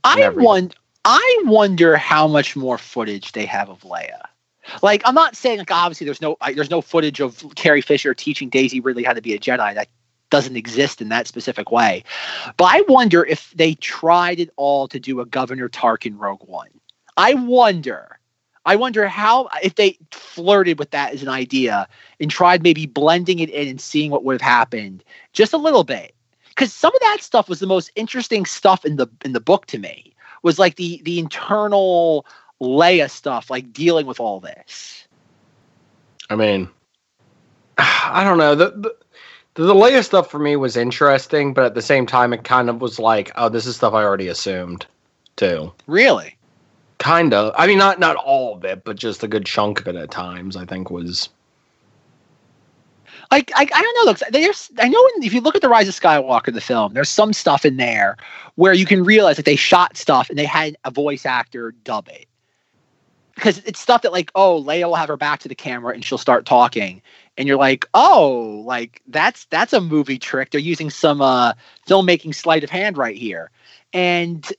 I 0.03 0.29
wonder. 0.29 0.75
I 1.03 1.41
wonder 1.45 1.97
how 1.97 2.27
much 2.27 2.55
more 2.55 2.77
footage 2.77 3.31
they 3.31 3.45
have 3.45 3.69
of 3.69 3.81
Leia. 3.81 4.21
Like, 4.83 5.01
I'm 5.05 5.15
not 5.15 5.35
saying 5.35 5.57
like 5.57 5.71
obviously 5.71 6.05
there's 6.05 6.21
no 6.21 6.37
like, 6.41 6.55
there's 6.55 6.69
no 6.69 6.81
footage 6.81 7.19
of 7.19 7.43
Carrie 7.55 7.81
Fisher 7.81 8.13
teaching 8.13 8.49
Daisy 8.49 8.79
Ridley 8.79 9.03
how 9.03 9.13
to 9.13 9.21
be 9.21 9.33
a 9.33 9.39
Jedi. 9.39 9.73
That 9.73 9.87
doesn't 10.31 10.55
exist 10.55 11.01
in 11.01 11.09
that 11.09 11.27
specific 11.27 11.71
way. 11.71 12.03
But 12.57 12.65
I 12.65 12.81
wonder 12.87 13.23
if 13.23 13.51
they 13.51 13.75
tried 13.75 14.39
it 14.39 14.49
all 14.55 14.87
to 14.87 14.99
do 14.99 15.19
a 15.19 15.25
Governor 15.25 15.69
Tarkin 15.69 16.17
Rogue 16.17 16.47
One. 16.47 16.69
I 17.17 17.35
wonder. 17.35 18.17
I 18.65 18.75
wonder 18.75 19.07
how 19.07 19.49
if 19.63 19.75
they 19.75 19.97
flirted 20.11 20.79
with 20.79 20.91
that 20.91 21.13
as 21.13 21.21
an 21.21 21.29
idea 21.29 21.87
and 22.19 22.29
tried 22.29 22.63
maybe 22.63 22.85
blending 22.85 23.39
it 23.39 23.49
in 23.49 23.67
and 23.67 23.81
seeing 23.81 24.11
what 24.11 24.23
would 24.23 24.39
have 24.39 24.49
happened 24.49 25.03
just 25.33 25.53
a 25.53 25.57
little 25.57 25.83
bit. 25.83 26.15
Because 26.49 26.73
some 26.73 26.93
of 26.93 27.01
that 27.01 27.17
stuff 27.21 27.49
was 27.49 27.59
the 27.59 27.67
most 27.67 27.91
interesting 27.95 28.45
stuff 28.45 28.85
in 28.85 28.97
the 28.97 29.07
in 29.23 29.33
the 29.33 29.39
book 29.39 29.65
to 29.67 29.79
me. 29.79 30.13
Was 30.43 30.59
like 30.59 30.75
the 30.75 31.01
the 31.03 31.19
internal 31.19 32.25
Leia 32.61 33.09
stuff, 33.09 33.49
like 33.49 33.73
dealing 33.73 34.05
with 34.05 34.19
all 34.19 34.39
this. 34.39 35.07
I 36.29 36.35
mean, 36.35 36.69
I 37.77 38.23
don't 38.23 38.37
know. 38.37 38.55
The, 38.55 38.71
the 38.71 38.95
the 39.55 39.73
Leia 39.73 40.03
stuff 40.03 40.29
for 40.29 40.39
me 40.39 40.55
was 40.55 40.77
interesting, 40.77 41.53
but 41.53 41.65
at 41.65 41.75
the 41.75 41.81
same 41.81 42.05
time, 42.05 42.33
it 42.33 42.43
kind 42.43 42.69
of 42.69 42.81
was 42.81 42.99
like, 42.99 43.31
oh, 43.35 43.49
this 43.49 43.65
is 43.65 43.75
stuff 43.75 43.93
I 43.93 44.03
already 44.03 44.27
assumed, 44.27 44.85
too. 45.35 45.73
Really? 45.87 46.37
Kind 46.99 47.33
of. 47.33 47.53
I 47.57 47.67
mean, 47.67 47.77
not 47.77 47.99
not 47.99 48.15
all 48.15 48.55
of 48.55 48.63
it, 48.63 48.83
but 48.83 48.95
just 48.95 49.23
a 49.23 49.27
good 49.27 49.45
chunk 49.45 49.81
of 49.81 49.87
it 49.87 49.95
at 49.95 50.11
times. 50.11 50.55
I 50.55 50.65
think 50.65 50.91
was. 50.91 51.29
Like 53.31 53.51
I, 53.55 53.61
I 53.61 53.81
don't 53.81 53.95
know. 53.95 54.11
Look, 54.11 54.19
there's 54.31 54.71
I 54.77 54.87
know 54.87 55.09
if 55.17 55.33
you 55.33 55.41
look 55.41 55.55
at 55.55 55.61
the 55.61 55.69
Rise 55.69 55.87
of 55.87 55.95
Skywalker, 55.99 56.53
the 56.53 56.61
film, 56.61 56.93
there's 56.93 57.09
some 57.09 57.33
stuff 57.33 57.65
in 57.65 57.77
there 57.77 58.17
where 58.55 58.73
you 58.73 58.85
can 58.85 59.03
realize 59.03 59.37
that 59.37 59.45
they 59.45 59.55
shot 59.55 59.97
stuff 59.97 60.29
and 60.29 60.37
they 60.37 60.45
had 60.45 60.77
a 60.85 60.91
voice 60.91 61.25
actor 61.25 61.71
dub 61.83 62.07
it 62.09 62.27
because 63.35 63.59
it's 63.59 63.79
stuff 63.79 64.03
that 64.03 64.11
like 64.11 64.31
oh 64.35 64.61
Leia 64.61 64.85
will 64.85 64.95
have 64.95 65.07
her 65.07 65.17
back 65.17 65.39
to 65.39 65.47
the 65.47 65.55
camera 65.55 65.93
and 65.93 66.05
she'll 66.05 66.17
start 66.17 66.45
talking 66.45 67.01
and 67.37 67.47
you're 67.47 67.57
like 67.57 67.85
oh 67.93 68.63
like 68.65 69.01
that's 69.07 69.45
that's 69.45 69.73
a 69.73 69.81
movie 69.81 70.19
trick. 70.19 70.51
They're 70.51 70.59
using 70.59 70.89
some 70.89 71.21
uh 71.21 71.53
filmmaking 71.87 72.35
sleight 72.35 72.63
of 72.63 72.69
hand 72.69 72.97
right 72.97 73.15
here. 73.15 73.51
And 73.93 74.49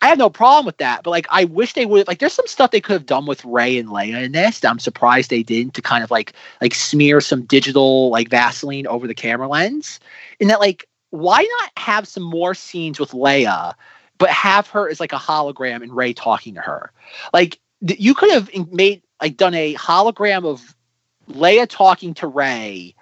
I 0.00 0.08
have 0.08 0.18
no 0.18 0.30
problem 0.30 0.66
with 0.66 0.78
that 0.78 1.02
but 1.02 1.10
like 1.10 1.26
I 1.30 1.44
wish 1.44 1.72
they 1.72 1.86
would 1.86 2.06
like 2.06 2.18
there's 2.18 2.32
some 2.32 2.46
stuff 2.46 2.70
they 2.70 2.80
could 2.80 2.94
have 2.94 3.06
done 3.06 3.26
with 3.26 3.44
Rey 3.44 3.78
and 3.78 3.88
Leia 3.88 4.24
in 4.24 4.32
this 4.32 4.64
I'm 4.64 4.78
surprised 4.78 5.30
they 5.30 5.42
didn't 5.42 5.74
to 5.74 5.82
kind 5.82 6.04
of 6.04 6.10
like 6.10 6.32
like 6.60 6.74
smear 6.74 7.20
some 7.20 7.42
digital 7.42 8.10
like 8.10 8.30
Vaseline 8.30 8.86
over 8.86 9.06
the 9.06 9.14
camera 9.14 9.48
lens. 9.48 10.00
And 10.40 10.50
that 10.50 10.60
like 10.60 10.86
why 11.10 11.42
not 11.60 11.72
have 11.76 12.06
some 12.06 12.22
more 12.22 12.54
scenes 12.54 13.00
with 13.00 13.12
Leia 13.12 13.74
but 14.18 14.30
have 14.30 14.66
her 14.68 14.88
as 14.88 15.00
like 15.00 15.12
a 15.12 15.16
hologram 15.16 15.82
and 15.82 15.94
Rey 15.94 16.12
talking 16.12 16.54
to 16.54 16.60
her? 16.60 16.92
Like 17.32 17.58
you 17.80 18.14
could 18.14 18.30
have 18.30 18.50
made 18.72 19.02
like 19.22 19.36
done 19.36 19.54
a 19.54 19.74
hologram 19.74 20.44
of 20.44 20.74
Leia 21.28 21.66
talking 21.68 22.14
to 22.14 22.26
Rey 22.26 22.94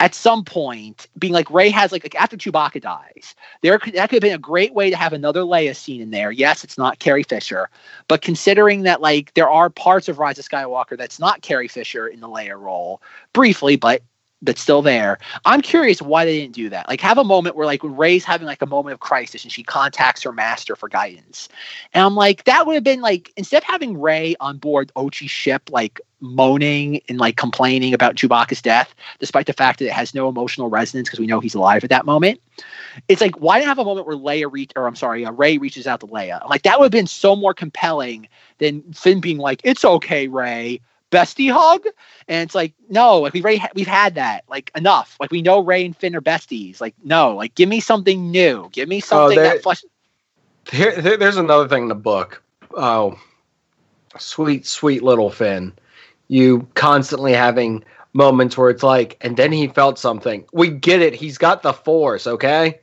at 0.00 0.14
some 0.14 0.44
point, 0.44 1.06
being 1.18 1.32
like 1.32 1.50
Rey 1.50 1.70
has 1.70 1.92
like, 1.92 2.02
like 2.02 2.14
after 2.16 2.36
Chewbacca 2.36 2.80
dies, 2.80 3.34
there 3.62 3.78
could, 3.78 3.94
that 3.94 4.10
could 4.10 4.16
have 4.16 4.28
been 4.28 4.34
a 4.34 4.38
great 4.38 4.74
way 4.74 4.90
to 4.90 4.96
have 4.96 5.12
another 5.12 5.42
Leia 5.42 5.74
scene 5.74 6.00
in 6.00 6.10
there. 6.10 6.30
Yes, 6.30 6.64
it's 6.64 6.76
not 6.76 6.98
Carrie 6.98 7.22
Fisher, 7.22 7.70
but 8.08 8.20
considering 8.20 8.82
that 8.82 9.00
like 9.00 9.32
there 9.34 9.48
are 9.48 9.70
parts 9.70 10.08
of 10.08 10.18
Rise 10.18 10.38
of 10.38 10.48
Skywalker 10.48 10.98
that's 10.98 11.20
not 11.20 11.42
Carrie 11.42 11.68
Fisher 11.68 12.08
in 12.08 12.20
the 12.20 12.28
Leia 12.28 12.58
role, 12.58 13.00
briefly, 13.32 13.76
but 13.76 14.02
that's 14.44 14.60
still 14.60 14.82
there. 14.82 15.18
I'm 15.44 15.60
curious 15.60 16.02
why 16.02 16.24
they 16.24 16.38
didn't 16.40 16.54
do 16.54 16.68
that. 16.70 16.88
Like 16.88 17.00
have 17.00 17.18
a 17.18 17.24
moment 17.24 17.56
where 17.56 17.66
like 17.66 17.80
Rey's 17.82 18.24
having 18.24 18.46
like 18.46 18.62
a 18.62 18.66
moment 18.66 18.94
of 18.94 19.00
crisis 19.00 19.42
and 19.42 19.52
she 19.52 19.62
contacts 19.62 20.22
her 20.22 20.32
master 20.32 20.76
for 20.76 20.88
guidance. 20.88 21.48
And 21.92 22.04
I'm 22.04 22.14
like, 22.14 22.44
that 22.44 22.66
would 22.66 22.74
have 22.74 22.84
been 22.84 23.00
like 23.00 23.32
instead 23.36 23.62
of 23.62 23.64
having 23.64 24.00
Rey 24.00 24.36
on 24.40 24.58
board 24.58 24.92
Ochi's 24.96 25.30
ship, 25.30 25.70
like 25.70 26.00
moaning 26.20 27.00
and 27.08 27.18
like 27.18 27.36
complaining 27.36 27.94
about 27.94 28.16
Chewbacca's 28.16 28.62
death, 28.62 28.94
despite 29.18 29.46
the 29.46 29.52
fact 29.52 29.78
that 29.78 29.86
it 29.86 29.92
has 29.92 30.14
no 30.14 30.28
emotional 30.28 30.68
resonance 30.68 31.08
because 31.08 31.20
we 31.20 31.26
know 31.26 31.40
he's 31.40 31.54
alive 31.54 31.84
at 31.84 31.90
that 31.90 32.06
moment. 32.06 32.40
It's 33.08 33.20
like, 33.20 33.36
why 33.40 33.58
didn't 33.58 33.68
have 33.68 33.78
a 33.78 33.84
moment 33.84 34.06
where 34.06 34.16
Leia 34.16 34.50
reach 34.50 34.72
or 34.76 34.86
I'm 34.86 34.96
sorry, 34.96 35.24
uh, 35.24 35.32
Rey 35.32 35.58
reaches 35.58 35.86
out 35.86 36.00
to 36.00 36.06
Leia? 36.06 36.48
Like 36.48 36.62
that 36.62 36.78
would 36.78 36.86
have 36.86 36.92
been 36.92 37.06
so 37.06 37.34
more 37.34 37.54
compelling 37.54 38.28
than 38.58 38.82
Finn 38.92 39.20
being 39.20 39.38
like, 39.38 39.60
It's 39.64 39.84
okay, 39.84 40.28
Rey 40.28 40.80
bestie 41.14 41.50
hug 41.52 41.84
and 42.28 42.42
it's 42.42 42.54
like 42.54 42.74
no 42.88 43.20
like 43.20 43.32
we've 43.32 43.44
already 43.44 43.58
ha- 43.58 43.70
we've 43.74 43.86
had 43.86 44.16
that 44.16 44.44
like 44.48 44.70
enough 44.76 45.16
like 45.20 45.30
we 45.30 45.42
know 45.42 45.60
Rey 45.60 45.84
and 45.84 45.96
finn 45.96 46.14
are 46.16 46.20
besties 46.20 46.80
like 46.80 46.94
no 47.04 47.34
like 47.34 47.54
give 47.54 47.68
me 47.68 47.80
something 47.80 48.30
new 48.30 48.68
give 48.72 48.88
me 48.88 48.98
oh, 48.98 49.00
something 49.00 49.36
there- 49.36 49.54
that 49.54 49.62
flesh 49.62 49.84
Here, 50.70 51.00
there- 51.00 51.16
there's 51.18 51.36
another 51.36 51.68
thing 51.68 51.82
in 51.84 51.88
the 51.88 51.94
book. 51.94 52.42
Oh, 52.76 53.18
sweet, 54.18 54.66
sweet 54.66 55.02
little 55.02 55.30
Finn. 55.30 55.72
You 56.28 56.66
constantly 56.74 57.34
having 57.34 57.84
moments 58.14 58.56
where 58.56 58.70
it's 58.70 58.82
like, 58.82 59.18
and 59.20 59.36
then 59.36 59.52
he 59.52 59.68
felt 59.68 59.98
something. 59.98 60.44
We 60.52 60.70
get 60.70 61.02
it. 61.02 61.14
He's 61.14 61.36
got 61.38 61.62
the 61.62 61.72
force, 61.74 62.26
okay? 62.26 62.80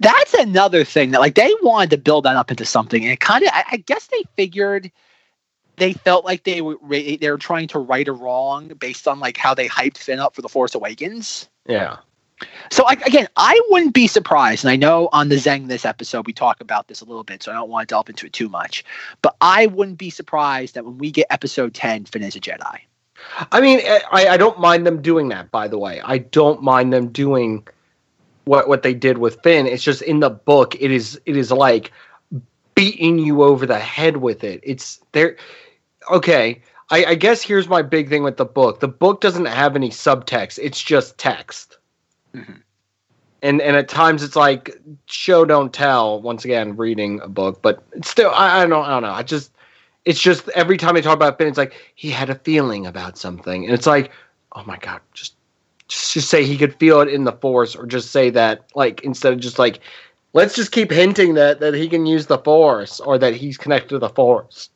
that's 0.00 0.34
another 0.34 0.84
thing 0.84 1.12
that 1.12 1.20
like 1.20 1.36
they 1.36 1.52
wanted 1.62 1.90
to 1.90 1.96
build 1.96 2.24
that 2.24 2.36
up 2.36 2.50
into 2.50 2.64
something 2.66 3.02
and 3.02 3.12
it 3.12 3.20
kind 3.20 3.42
of 3.42 3.50
I, 3.52 3.64
I 3.72 3.76
guess 3.78 4.08
they 4.08 4.22
figured 4.36 4.90
they 5.76 5.92
felt 5.92 6.24
like 6.24 6.44
they 6.44 6.60
were 6.60 6.76
they 6.88 7.30
were 7.30 7.38
trying 7.38 7.68
to 7.68 7.78
right 7.78 8.08
a 8.08 8.12
wrong 8.12 8.68
based 8.78 9.06
on 9.06 9.20
like 9.20 9.36
how 9.36 9.54
they 9.54 9.68
hyped 9.68 9.98
finn 9.98 10.18
up 10.18 10.34
for 10.34 10.42
the 10.42 10.48
force 10.48 10.74
awakens 10.74 11.48
Yeah. 11.66 11.98
So 12.70 12.84
like 12.84 13.00
again, 13.06 13.28
I 13.36 13.58
wouldn't 13.70 13.94
be 13.94 14.06
surprised, 14.06 14.64
and 14.64 14.70
I 14.70 14.76
know 14.76 15.08
on 15.12 15.30
the 15.30 15.36
Zeng 15.36 15.68
this 15.68 15.86
episode 15.86 16.26
we 16.26 16.34
talk 16.34 16.60
about 16.60 16.88
this 16.88 17.00
a 17.00 17.04
little 17.04 17.24
bit, 17.24 17.42
so 17.42 17.50
I 17.50 17.54
don't 17.54 17.70
want 17.70 17.88
to 17.88 17.92
delve 17.92 18.10
into 18.10 18.26
it 18.26 18.32
too 18.32 18.48
much. 18.48 18.84
But 19.22 19.36
I 19.40 19.66
wouldn't 19.66 19.98
be 19.98 20.10
surprised 20.10 20.74
that 20.74 20.84
when 20.84 20.98
we 20.98 21.10
get 21.10 21.26
episode 21.30 21.72
ten, 21.72 22.04
Finn 22.04 22.22
is 22.22 22.36
a 22.36 22.40
Jedi. 22.40 22.78
I 23.52 23.60
mean, 23.60 23.80
eh, 23.82 24.00
I, 24.12 24.28
I 24.28 24.36
don't 24.36 24.60
mind 24.60 24.86
them 24.86 25.00
doing 25.00 25.28
that, 25.30 25.50
by 25.50 25.66
the 25.66 25.78
way. 25.78 26.02
I 26.04 26.18
don't 26.18 26.62
mind 26.62 26.92
them 26.92 27.08
doing 27.08 27.66
what 28.44 28.68
what 28.68 28.82
they 28.82 28.92
did 28.92 29.16
with 29.16 29.40
Finn. 29.42 29.66
It's 29.66 29.82
just 29.82 30.02
in 30.02 30.20
the 30.20 30.30
book, 30.30 30.74
it 30.78 30.90
is 30.90 31.18
it 31.24 31.38
is 31.38 31.50
like 31.50 31.90
beating 32.74 33.18
you 33.18 33.42
over 33.42 33.64
the 33.64 33.78
head 33.78 34.18
with 34.18 34.44
it. 34.44 34.60
It's 34.62 35.00
there. 35.12 35.36
Okay, 36.10 36.62
I, 36.90 37.04
I 37.04 37.14
guess 37.14 37.42
here's 37.42 37.68
my 37.68 37.82
big 37.82 38.08
thing 38.08 38.22
with 38.22 38.36
the 38.36 38.44
book. 38.44 38.80
The 38.80 38.88
book 38.88 39.20
doesn't 39.20 39.46
have 39.46 39.74
any 39.74 39.90
subtext. 39.90 40.58
It's 40.62 40.80
just 40.80 41.18
text. 41.18 41.78
Mhm. 42.34 42.62
And 43.42 43.60
and 43.60 43.76
at 43.76 43.88
times 43.88 44.22
it's 44.22 44.36
like 44.36 44.78
show 45.06 45.44
don't 45.44 45.72
tell. 45.72 46.20
Once 46.20 46.44
again, 46.44 46.76
reading 46.76 47.20
a 47.20 47.28
book, 47.28 47.60
but 47.62 47.82
it's 47.92 48.08
still 48.08 48.30
I, 48.30 48.62
I 48.62 48.66
don't 48.66 48.84
I 48.84 48.90
don't 48.90 49.02
know. 49.02 49.10
I 49.10 49.22
just 49.22 49.52
it's 50.04 50.20
just 50.20 50.48
every 50.50 50.76
time 50.76 50.94
they 50.94 51.02
talk 51.02 51.14
about 51.14 51.38
Finn, 51.38 51.48
it's 51.48 51.58
like 51.58 51.74
he 51.94 52.10
had 52.10 52.30
a 52.30 52.36
feeling 52.36 52.86
about 52.86 53.18
something, 53.18 53.64
and 53.64 53.74
it's 53.74 53.86
like, 53.86 54.10
oh 54.52 54.64
my 54.64 54.78
god, 54.78 55.00
just 55.12 55.34
just 55.88 56.14
just 56.14 56.30
say 56.30 56.44
he 56.44 56.56
could 56.56 56.74
feel 56.76 57.00
it 57.00 57.08
in 57.08 57.24
the 57.24 57.32
force, 57.32 57.76
or 57.76 57.86
just 57.86 58.10
say 58.10 58.30
that 58.30 58.64
like 58.74 59.02
instead 59.02 59.32
of 59.32 59.40
just 59.40 59.58
like 59.58 59.80
let's 60.32 60.54
just 60.54 60.72
keep 60.72 60.90
hinting 60.90 61.34
that 61.34 61.60
that 61.60 61.74
he 61.74 61.88
can 61.88 62.06
use 62.06 62.26
the 62.26 62.38
force 62.38 63.00
or 63.00 63.18
that 63.18 63.34
he's 63.34 63.58
connected 63.58 63.88
to 63.90 63.98
the 63.98 64.08
force 64.08 64.70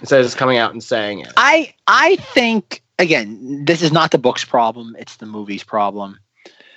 instead 0.00 0.20
of 0.20 0.26
just 0.26 0.36
coming 0.36 0.58
out 0.58 0.72
and 0.72 0.82
saying 0.82 1.20
it. 1.20 1.32
I 1.36 1.74
I 1.86 2.16
think 2.16 2.82
again, 2.98 3.64
this 3.64 3.82
is 3.82 3.92
not 3.92 4.10
the 4.10 4.18
book's 4.18 4.44
problem; 4.44 4.96
it's 4.98 5.16
the 5.16 5.26
movie's 5.26 5.64
problem. 5.64 6.18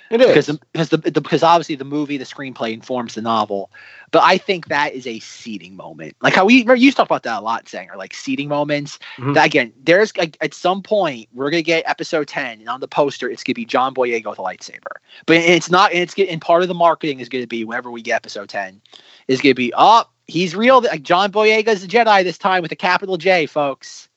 It 0.08 0.20
is. 0.20 0.28
because 0.28 0.46
the, 0.46 0.60
because 0.72 0.88
the, 0.90 0.96
the 0.98 1.20
because 1.20 1.42
obviously 1.42 1.74
the 1.74 1.84
movie, 1.84 2.16
the 2.16 2.24
screenplay 2.24 2.72
informs 2.72 3.14
the 3.14 3.22
novel. 3.22 3.72
But 4.12 4.22
I 4.22 4.38
think 4.38 4.68
that 4.68 4.94
is 4.94 5.04
a 5.04 5.18
seeding 5.18 5.74
moment, 5.74 6.14
like 6.22 6.34
how 6.34 6.44
we 6.44 6.64
you 6.76 6.92
talk 6.92 7.06
about 7.06 7.24
that 7.24 7.40
a 7.40 7.42
lot, 7.42 7.68
Sanger, 7.68 7.96
like 7.96 8.14
seeding 8.14 8.48
moments. 8.48 9.00
Mhm. 9.18 9.34
That 9.34 9.46
again, 9.46 9.72
there's 9.82 10.16
like 10.16 10.36
at 10.40 10.54
some 10.54 10.80
point 10.82 11.28
we're 11.32 11.50
gonna 11.50 11.62
get 11.62 11.82
episode 11.88 12.28
ten, 12.28 12.60
and 12.60 12.68
on 12.68 12.78
the 12.78 12.86
poster 12.88 13.28
it's 13.28 13.42
gonna 13.42 13.54
be 13.54 13.64
John 13.64 13.94
Boyega 13.94 14.26
with 14.30 14.38
a 14.38 14.42
lightsaber. 14.42 14.94
But 15.26 15.38
it's 15.38 15.70
not. 15.70 15.92
It's 15.92 16.14
get- 16.14 16.28
and 16.28 16.40
part 16.40 16.62
of 16.62 16.68
the 16.68 16.74
marketing 16.74 17.18
is 17.18 17.28
gonna 17.28 17.48
be 17.48 17.64
whenever 17.64 17.90
we 17.90 18.00
get 18.00 18.14
episode 18.14 18.48
ten, 18.48 18.80
is 19.26 19.40
gonna 19.40 19.54
be 19.56 19.72
oh 19.76 20.04
he's 20.26 20.54
real. 20.54 20.80
Like 20.80 21.02
John 21.02 21.32
Boyega 21.32 21.68
is 21.68 21.84
a 21.84 21.88
Jedi 21.88 22.24
this 22.24 22.38
time 22.38 22.62
with 22.62 22.72
a 22.72 22.76
capital 22.76 23.16
J, 23.16 23.46
folks. 23.46 24.08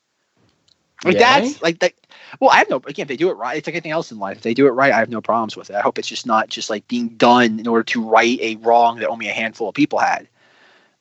Like 1.04 1.14
Yay? 1.14 1.20
that's 1.20 1.62
like 1.62 1.80
that. 1.80 1.94
Well, 2.40 2.50
I 2.50 2.58
have 2.58 2.70
no 2.70 2.78
again. 2.78 3.04
If 3.04 3.08
they 3.08 3.16
do 3.16 3.30
it 3.30 3.34
right, 3.34 3.58
it's 3.58 3.68
like 3.68 3.74
anything 3.74 3.92
else 3.92 4.12
in 4.12 4.20
life. 4.20 4.38
If 4.38 4.44
they 4.44 4.54
do 4.54 4.68
it 4.68 4.72
right, 4.72 4.92
I 4.92 5.00
have 5.00 5.10
no 5.10 5.22
problems 5.22 5.56
with 5.56 5.70
it. 5.70 5.76
I 5.76 5.82
hope 5.82 5.98
it's 5.98 6.08
just 6.08 6.26
not 6.26 6.50
just 6.50 6.70
like 6.70 6.88
being 6.88 7.10
done 7.10 7.60
in 7.60 7.68
order 7.68 7.84
to 7.84 8.04
right 8.04 8.38
a 8.42 8.58
wrong 8.58 9.00
that 9.00 9.08
only 9.08 9.30
a 9.30 9.34
handful 9.34 9.70
of 9.70 9.76
people 9.76 10.00
had. 10.00 10.28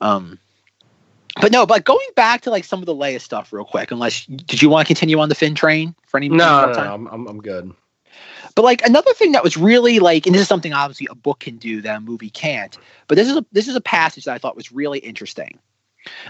Um, 0.00 0.38
but 1.40 1.50
no. 1.50 1.66
But 1.66 1.84
going 1.84 2.06
back 2.14 2.42
to 2.42 2.50
like 2.50 2.62
some 2.64 2.78
of 2.78 2.86
the 2.86 2.94
Leia 2.94 3.20
stuff 3.20 3.52
real 3.52 3.64
quick. 3.64 3.90
Unless 3.90 4.26
did 4.26 4.62
you 4.62 4.68
want 4.68 4.86
to 4.86 4.94
continue 4.94 5.18
on 5.18 5.28
the 5.28 5.34
Finn 5.34 5.56
train 5.56 5.96
for 6.06 6.16
any 6.16 6.28
no, 6.28 6.36
more 6.36 6.66
no, 6.68 6.74
time? 6.74 6.84
no, 6.86 6.94
I'm, 6.94 7.06
I'm 7.08 7.26
I'm 7.26 7.42
good. 7.42 7.72
But 8.54 8.62
like 8.62 8.82
another 8.84 9.12
thing 9.14 9.32
that 9.32 9.44
was 9.44 9.56
really 9.56 9.98
like, 9.98 10.26
and 10.26 10.34
this 10.34 10.42
is 10.42 10.48
something 10.48 10.72
obviously 10.72 11.08
a 11.10 11.14
book 11.14 11.40
can 11.40 11.56
do 11.56 11.80
that 11.82 11.96
a 11.96 12.00
movie 12.00 12.30
can't. 12.30 12.76
But 13.06 13.16
this 13.16 13.28
is 13.28 13.36
a 13.36 13.46
this 13.52 13.68
is 13.68 13.76
a 13.76 13.80
passage 13.80 14.24
that 14.24 14.34
I 14.34 14.38
thought 14.38 14.56
was 14.56 14.72
really 14.72 14.98
interesting. 14.98 15.58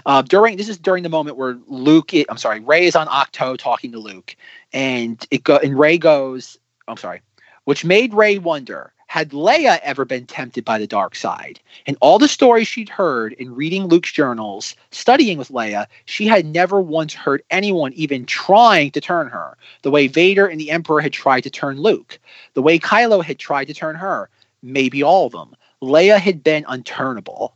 Uh, 0.05 0.21
during 0.21 0.57
this 0.57 0.69
is 0.69 0.77
during 0.77 1.03
the 1.03 1.09
moment 1.09 1.37
where 1.37 1.57
Luke, 1.67 2.11
I'm 2.29 2.37
sorry, 2.37 2.59
Rey 2.59 2.85
is 2.85 2.95
on 2.95 3.07
Ahch-To 3.07 3.57
talking 3.57 3.91
to 3.93 3.99
Luke, 3.99 4.35
and 4.73 5.25
it 5.31 5.43
go 5.43 5.57
and 5.57 5.77
Rey 5.77 5.97
goes, 5.97 6.57
I'm 6.87 6.97
sorry, 6.97 7.21
which 7.65 7.85
made 7.85 8.13
Rey 8.13 8.37
wonder 8.37 8.93
had 9.09 9.31
Leia 9.31 9.79
ever 9.81 10.05
been 10.05 10.27
tempted 10.27 10.63
by 10.63 10.77
the 10.77 10.85
dark 10.85 11.15
side? 11.15 11.59
In 11.87 11.97
all 11.99 12.19
the 12.19 12.27
stories 12.27 12.67
she'd 12.67 12.89
heard 12.89 13.33
in 13.33 13.55
reading 13.55 13.87
Luke's 13.87 14.11
journals, 14.11 14.75
studying 14.91 15.39
with 15.39 15.49
Leia, 15.49 15.87
she 16.05 16.27
had 16.27 16.45
never 16.45 16.79
once 16.79 17.15
heard 17.15 17.41
anyone 17.49 17.91
even 17.93 18.23
trying 18.27 18.91
to 18.91 19.01
turn 19.01 19.27
her, 19.27 19.57
the 19.81 19.89
way 19.89 20.05
Vader 20.05 20.45
and 20.45 20.61
the 20.61 20.69
Emperor 20.69 21.01
had 21.01 21.11
tried 21.11 21.41
to 21.41 21.49
turn 21.49 21.81
Luke, 21.81 22.19
the 22.53 22.61
way 22.61 22.77
Kylo 22.77 23.23
had 23.23 23.39
tried 23.39 23.65
to 23.65 23.73
turn 23.73 23.95
her, 23.95 24.29
maybe 24.61 25.01
all 25.01 25.25
of 25.25 25.31
them. 25.31 25.55
Leia 25.81 26.19
had 26.19 26.43
been 26.43 26.63
unturnable. 26.65 27.53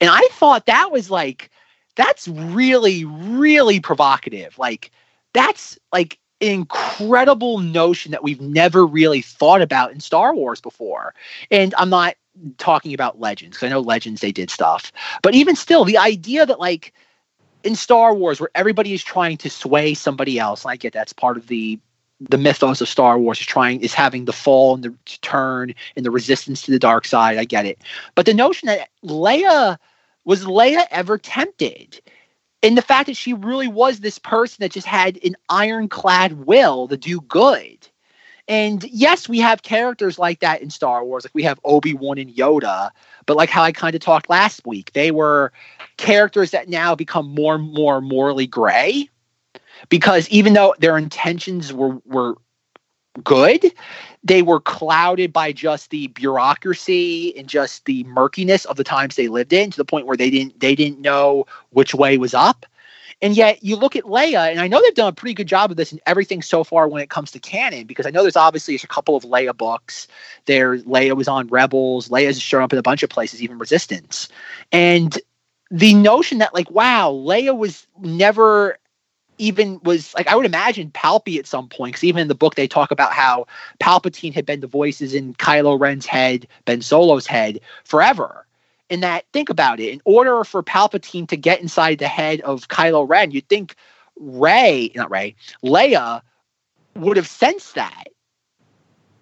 And 0.00 0.08
I 0.10 0.26
thought 0.32 0.64
that 0.64 0.90
was 0.90 1.10
like, 1.10 1.50
that's 1.96 2.28
really, 2.28 3.04
really 3.04 3.78
provocative. 3.78 4.58
Like, 4.58 4.90
that's 5.34 5.78
like 5.92 6.18
incredible 6.50 7.58
notion 7.58 8.12
that 8.12 8.22
we've 8.22 8.40
never 8.40 8.86
really 8.86 9.22
thought 9.22 9.62
about 9.62 9.92
in 9.92 10.00
Star 10.00 10.34
Wars 10.34 10.60
before. 10.60 11.14
And 11.50 11.74
I'm 11.76 11.90
not 11.90 12.14
talking 12.58 12.94
about 12.94 13.20
Legends, 13.20 13.56
because 13.56 13.66
I 13.66 13.70
know 13.70 13.80
Legends, 13.80 14.20
they 14.20 14.32
did 14.32 14.50
stuff. 14.50 14.92
But 15.22 15.34
even 15.34 15.56
still, 15.56 15.84
the 15.84 15.98
idea 15.98 16.44
that, 16.46 16.58
like, 16.58 16.92
in 17.62 17.76
Star 17.76 18.14
Wars, 18.14 18.40
where 18.40 18.50
everybody 18.54 18.92
is 18.92 19.02
trying 19.02 19.36
to 19.38 19.50
sway 19.50 19.94
somebody 19.94 20.38
else, 20.38 20.64
and 20.64 20.72
I 20.72 20.76
get 20.76 20.92
that's 20.92 21.12
part 21.12 21.36
of 21.36 21.46
the 21.46 21.78
the 22.20 22.38
mythos 22.38 22.80
of 22.80 22.88
Star 22.88 23.18
Wars 23.18 23.40
is 23.40 23.46
trying 23.46 23.80
is 23.80 23.92
having 23.92 24.24
the 24.24 24.32
fall 24.32 24.74
and 24.74 24.84
the 24.84 24.94
turn 25.20 25.74
and 25.96 26.06
the 26.06 26.10
resistance 26.10 26.62
to 26.62 26.70
the 26.70 26.78
dark 26.78 27.06
side. 27.06 27.38
I 27.38 27.44
get 27.44 27.66
it, 27.66 27.82
but 28.14 28.26
the 28.26 28.34
notion 28.34 28.66
that 28.66 28.88
Leia 29.04 29.78
was 30.24 30.44
Leia 30.44 30.84
ever 30.90 31.18
tempted? 31.18 32.00
And 32.64 32.78
the 32.78 32.82
fact 32.82 33.08
that 33.08 33.16
she 33.16 33.34
really 33.34 33.68
was 33.68 34.00
this 34.00 34.18
person 34.18 34.56
that 34.60 34.72
just 34.72 34.86
had 34.86 35.22
an 35.22 35.36
ironclad 35.50 36.46
will 36.46 36.88
to 36.88 36.96
do 36.96 37.20
good. 37.20 37.86
And 38.48 38.82
yes, 38.84 39.28
we 39.28 39.38
have 39.40 39.62
characters 39.62 40.18
like 40.18 40.40
that 40.40 40.62
in 40.62 40.70
Star 40.70 41.04
Wars. 41.04 41.24
Like 41.24 41.34
we 41.34 41.42
have 41.42 41.60
Obi 41.64 41.92
Wan 41.92 42.16
and 42.16 42.30
Yoda, 42.30 42.90
but 43.26 43.36
like 43.36 43.50
how 43.50 43.62
I 43.62 43.72
kind 43.72 43.94
of 43.94 44.00
talked 44.00 44.30
last 44.30 44.66
week, 44.66 44.92
they 44.94 45.10
were 45.10 45.52
characters 45.98 46.52
that 46.52 46.70
now 46.70 46.94
become 46.94 47.34
more 47.34 47.54
and 47.54 47.70
more 47.74 48.00
morally 48.00 48.46
gray 48.46 49.10
because 49.90 50.26
even 50.30 50.54
though 50.54 50.74
their 50.78 50.96
intentions 50.96 51.70
were 51.70 51.98
were 52.06 52.36
good, 53.22 53.72
they 54.22 54.42
were 54.42 54.60
clouded 54.60 55.32
by 55.32 55.52
just 55.52 55.90
the 55.90 56.08
bureaucracy 56.08 57.36
and 57.36 57.48
just 57.48 57.84
the 57.84 58.04
murkiness 58.04 58.64
of 58.64 58.76
the 58.76 58.84
times 58.84 59.16
they 59.16 59.28
lived 59.28 59.52
in 59.52 59.70
to 59.70 59.76
the 59.76 59.84
point 59.84 60.06
where 60.06 60.16
they 60.16 60.30
didn't 60.30 60.58
they 60.60 60.74
didn't 60.74 61.00
know 61.00 61.46
which 61.70 61.94
way 61.94 62.18
was 62.18 62.34
up. 62.34 62.66
And 63.22 63.36
yet 63.36 63.62
you 63.62 63.76
look 63.76 63.96
at 63.96 64.04
Leia, 64.04 64.50
and 64.50 64.60
I 64.60 64.66
know 64.66 64.82
they've 64.82 64.94
done 64.94 65.08
a 65.08 65.12
pretty 65.12 65.34
good 65.34 65.46
job 65.46 65.70
of 65.70 65.76
this 65.76 65.92
in 65.92 66.00
everything 66.04 66.42
so 66.42 66.64
far 66.64 66.88
when 66.88 67.00
it 67.00 67.10
comes 67.10 67.30
to 67.30 67.38
canon, 67.38 67.86
because 67.86 68.06
I 68.06 68.10
know 68.10 68.22
there's 68.22 68.36
obviously 68.36 68.74
a 68.74 68.78
couple 68.80 69.16
of 69.16 69.24
Leia 69.24 69.56
books. 69.56 70.08
There, 70.46 70.78
Leia 70.78 71.16
was 71.16 71.28
on 71.28 71.46
Rebels. 71.46 72.08
Leia's 72.08 72.40
shown 72.40 72.62
up 72.62 72.72
in 72.72 72.78
a 72.78 72.82
bunch 72.82 73.02
of 73.02 73.10
places, 73.10 73.42
even 73.42 73.58
Resistance. 73.58 74.28
And 74.72 75.18
the 75.70 75.94
notion 75.94 76.38
that, 76.38 76.54
like, 76.54 76.70
wow, 76.70 77.12
Leia 77.12 77.56
was 77.56 77.86
never 78.00 78.78
even 79.38 79.80
was 79.82 80.14
like 80.14 80.28
I 80.28 80.36
would 80.36 80.46
imagine 80.46 80.90
Palpy 80.90 81.38
at 81.38 81.46
some 81.46 81.68
point 81.68 81.94
because 81.94 82.04
even 82.04 82.22
in 82.22 82.28
the 82.28 82.34
book 82.34 82.54
they 82.54 82.68
talk 82.68 82.90
about 82.90 83.12
how 83.12 83.46
Palpatine 83.80 84.34
had 84.34 84.46
been 84.46 84.60
the 84.60 84.66
voices 84.66 85.14
in 85.14 85.34
Kylo 85.34 85.78
Ren's 85.78 86.06
head, 86.06 86.46
Ben 86.64 86.80
Solo's 86.80 87.26
head 87.26 87.60
forever. 87.84 88.46
And 88.90 89.02
that 89.02 89.24
think 89.32 89.48
about 89.48 89.80
it, 89.80 89.92
in 89.92 90.02
order 90.04 90.44
for 90.44 90.62
Palpatine 90.62 91.26
to 91.28 91.36
get 91.36 91.60
inside 91.60 91.98
the 91.98 92.08
head 92.08 92.40
of 92.42 92.68
Kylo 92.68 93.08
Ren, 93.08 93.30
you'd 93.30 93.48
think 93.48 93.74
Ray, 94.16 94.92
not 94.94 95.10
Rey, 95.10 95.34
Leia 95.64 96.20
would 96.94 97.16
have 97.16 97.26
sensed 97.26 97.74
that. 97.74 98.04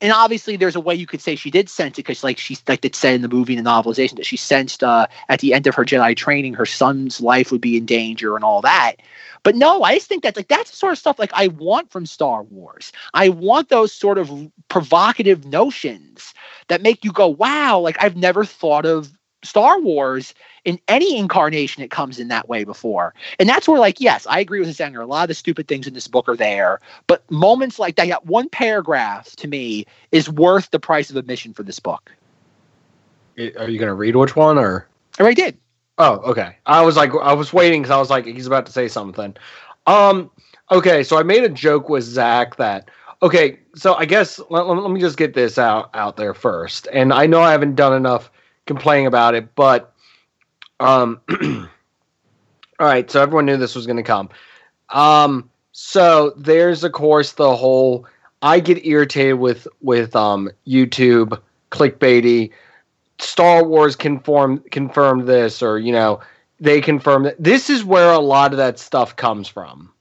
And 0.03 0.13
obviously, 0.13 0.57
there's 0.57 0.75
a 0.75 0.81
way 0.81 0.97
you 0.97 1.07
could 1.07 1.21
say 1.21 1.37
she 1.37 1.51
did 1.51 1.71
sense 1.71 1.95
it 1.95 2.05
because, 2.05 2.25
like 2.25 2.37
she's 2.37 2.61
like 2.67 2.85
it 2.85 2.97
said 2.97 3.15
in 3.15 3.23
the 3.23 3.29
movie 3.29 3.55
the 3.55 3.63
novelization, 3.63 4.17
that 4.17 4.27
she 4.27 4.37
sensed 4.37 4.83
uh, 4.83 5.07
at 5.29 5.39
the 5.39 5.55
end 5.55 5.69
of 5.69 5.77
her 5.77 5.85
Jedi 5.85 6.17
training, 6.17 6.55
her 6.55 6.67
son's 6.67 7.21
life 7.21 7.53
would 7.53 7.61
be 7.61 7.77
in 7.77 7.87
danger 7.87 8.35
and 8.35 8.45
all 8.45 8.61
that. 8.63 8.97
But 9.45 9.55
no, 9.55 9.85
I 9.85 9.95
just 9.95 10.09
think 10.09 10.25
that's 10.25 10.37
like 10.37 10.49
that's 10.49 10.73
the 10.73 10.77
sort 10.77 10.93
of 10.93 10.99
stuff 10.99 11.21
like 11.21 11.33
I 11.35 11.47
want 11.49 11.93
from 11.93 12.05
Star 12.05 12.43
Wars. 12.43 12.93
I 13.15 13.29
want 13.29 13.69
those 13.69 13.93
sort 13.93 14.19
of 14.19 14.31
provocative 14.69 15.47
notions 15.47 16.35
that 16.67 16.83
make 16.83 17.05
you 17.05 17.13
go, 17.13 17.29
wow, 17.29 17.79
like 17.79 17.97
I've 18.03 18.17
never 18.17 18.45
thought 18.45 18.85
of 18.85 19.13
Star 19.45 19.81
Wars 19.81 20.35
in 20.65 20.79
any 20.89 21.19
incarnation 21.19 21.83
it 21.83 21.91
comes 21.91 22.19
in 22.19 22.29
that 22.29 22.49
way 22.49 22.65
before. 22.65 23.15
And 23.39 23.49
that's 23.49 23.69
where, 23.69 23.81
like, 23.81 24.01
yes, 24.01 24.27
I 24.27 24.39
agree 24.41 24.61
with 24.61 24.69
Zanger. 24.69 25.03
A 25.03 25.07
lot 25.07 25.23
of 25.23 25.29
the 25.29 25.35
stupid 25.35 25.69
things 25.69 25.87
in 25.87 25.95
this 25.95 26.09
book 26.09 26.29
are 26.29 26.37
there, 26.37 26.81
but 27.07 27.29
moments 27.31 27.79
like 27.79 27.97
that, 27.97 28.09
that 28.09 28.27
one 28.27 28.49
paragraph 28.49 29.35
to 29.37 29.49
me 29.49 29.87
is 30.13 30.29
worth 30.29 30.71
the 30.71 30.81
price 30.81 31.11
of 31.11 31.17
admission 31.17 31.53
for 31.53 31.63
this 31.63 31.81
book. 31.81 32.13
Are 33.39 33.69
you 33.69 33.79
going 33.79 33.89
to 33.89 33.95
read 33.95 34.15
which 34.17 34.37
one 34.37 34.59
or? 34.59 34.87
I 35.19 35.23
already 35.23 35.41
did. 35.41 35.59
Oh, 35.99 36.17
okay. 36.19 36.57
I 36.67 36.83
was 36.83 36.97
like, 36.97 37.13
I 37.15 37.33
was 37.33 37.53
waiting 37.53 37.83
because 37.83 37.95
I 37.95 37.99
was 37.99 38.11
like, 38.11 38.27
he's 38.27 38.47
about 38.47 38.67
to 38.67 38.73
say 38.73 38.89
something. 38.89 39.37
Um, 39.87 40.31
okay, 40.71 41.03
so 41.03 41.19
I 41.19 41.23
made 41.23 41.45
a 41.45 41.49
joke 41.49 41.89
with 41.89 42.05
Zach 42.05 42.57
that 42.57 42.89
okay, 43.23 43.59
so 43.75 43.95
I 43.95 44.05
guess 44.05 44.41
let, 44.51 44.67
let 44.67 44.91
me 44.91 45.01
just 45.01 45.17
get 45.17 45.35
this 45.35 45.59
out 45.59 45.91
out 45.95 46.17
there 46.17 46.35
first. 46.35 46.89
And 46.93 47.13
I 47.13 47.27
know 47.27 47.41
I 47.41 47.53
haven't 47.53 47.77
done 47.77 47.93
enough 47.93 48.31
complaining 48.67 49.07
about 49.07 49.35
it, 49.35 49.55
but 49.55 49.92
um, 50.83 51.21
all 52.79 52.87
right. 52.87 53.11
So 53.11 53.23
everyone 53.23 53.47
knew 53.47 53.57
this 53.57 53.75
was 53.75 53.87
going 53.87 53.97
to 53.97 54.03
come. 54.03 54.29
Um, 54.91 55.49
so 55.73 56.35
there's 56.37 56.85
of 56.85 56.93
course 56.93 57.33
the 57.33 57.57
whole. 57.57 58.07
I 58.43 58.61
get 58.61 58.85
irritated 58.85 59.39
with 59.39 59.69
with 59.81 60.17
um 60.17 60.51
YouTube 60.67 61.41
clickbaity 61.71 62.51
Star 63.23 63.65
Wars 63.65 63.97
confirm 63.97 64.63
confirmed 64.71 65.27
this, 65.27 65.63
or 65.63 65.79
you 65.79 65.93
know, 65.93 66.21
they 66.61 66.81
confirm 66.81 67.23
that 67.25 67.43
this 67.43 67.71
is 67.71 67.85
where 67.85 68.11
a 68.11 68.19
lot 68.19 68.53
of 68.53 68.59
that 68.59 68.79
stuff 68.79 69.17
comes 69.17 69.49
from. 69.49 69.93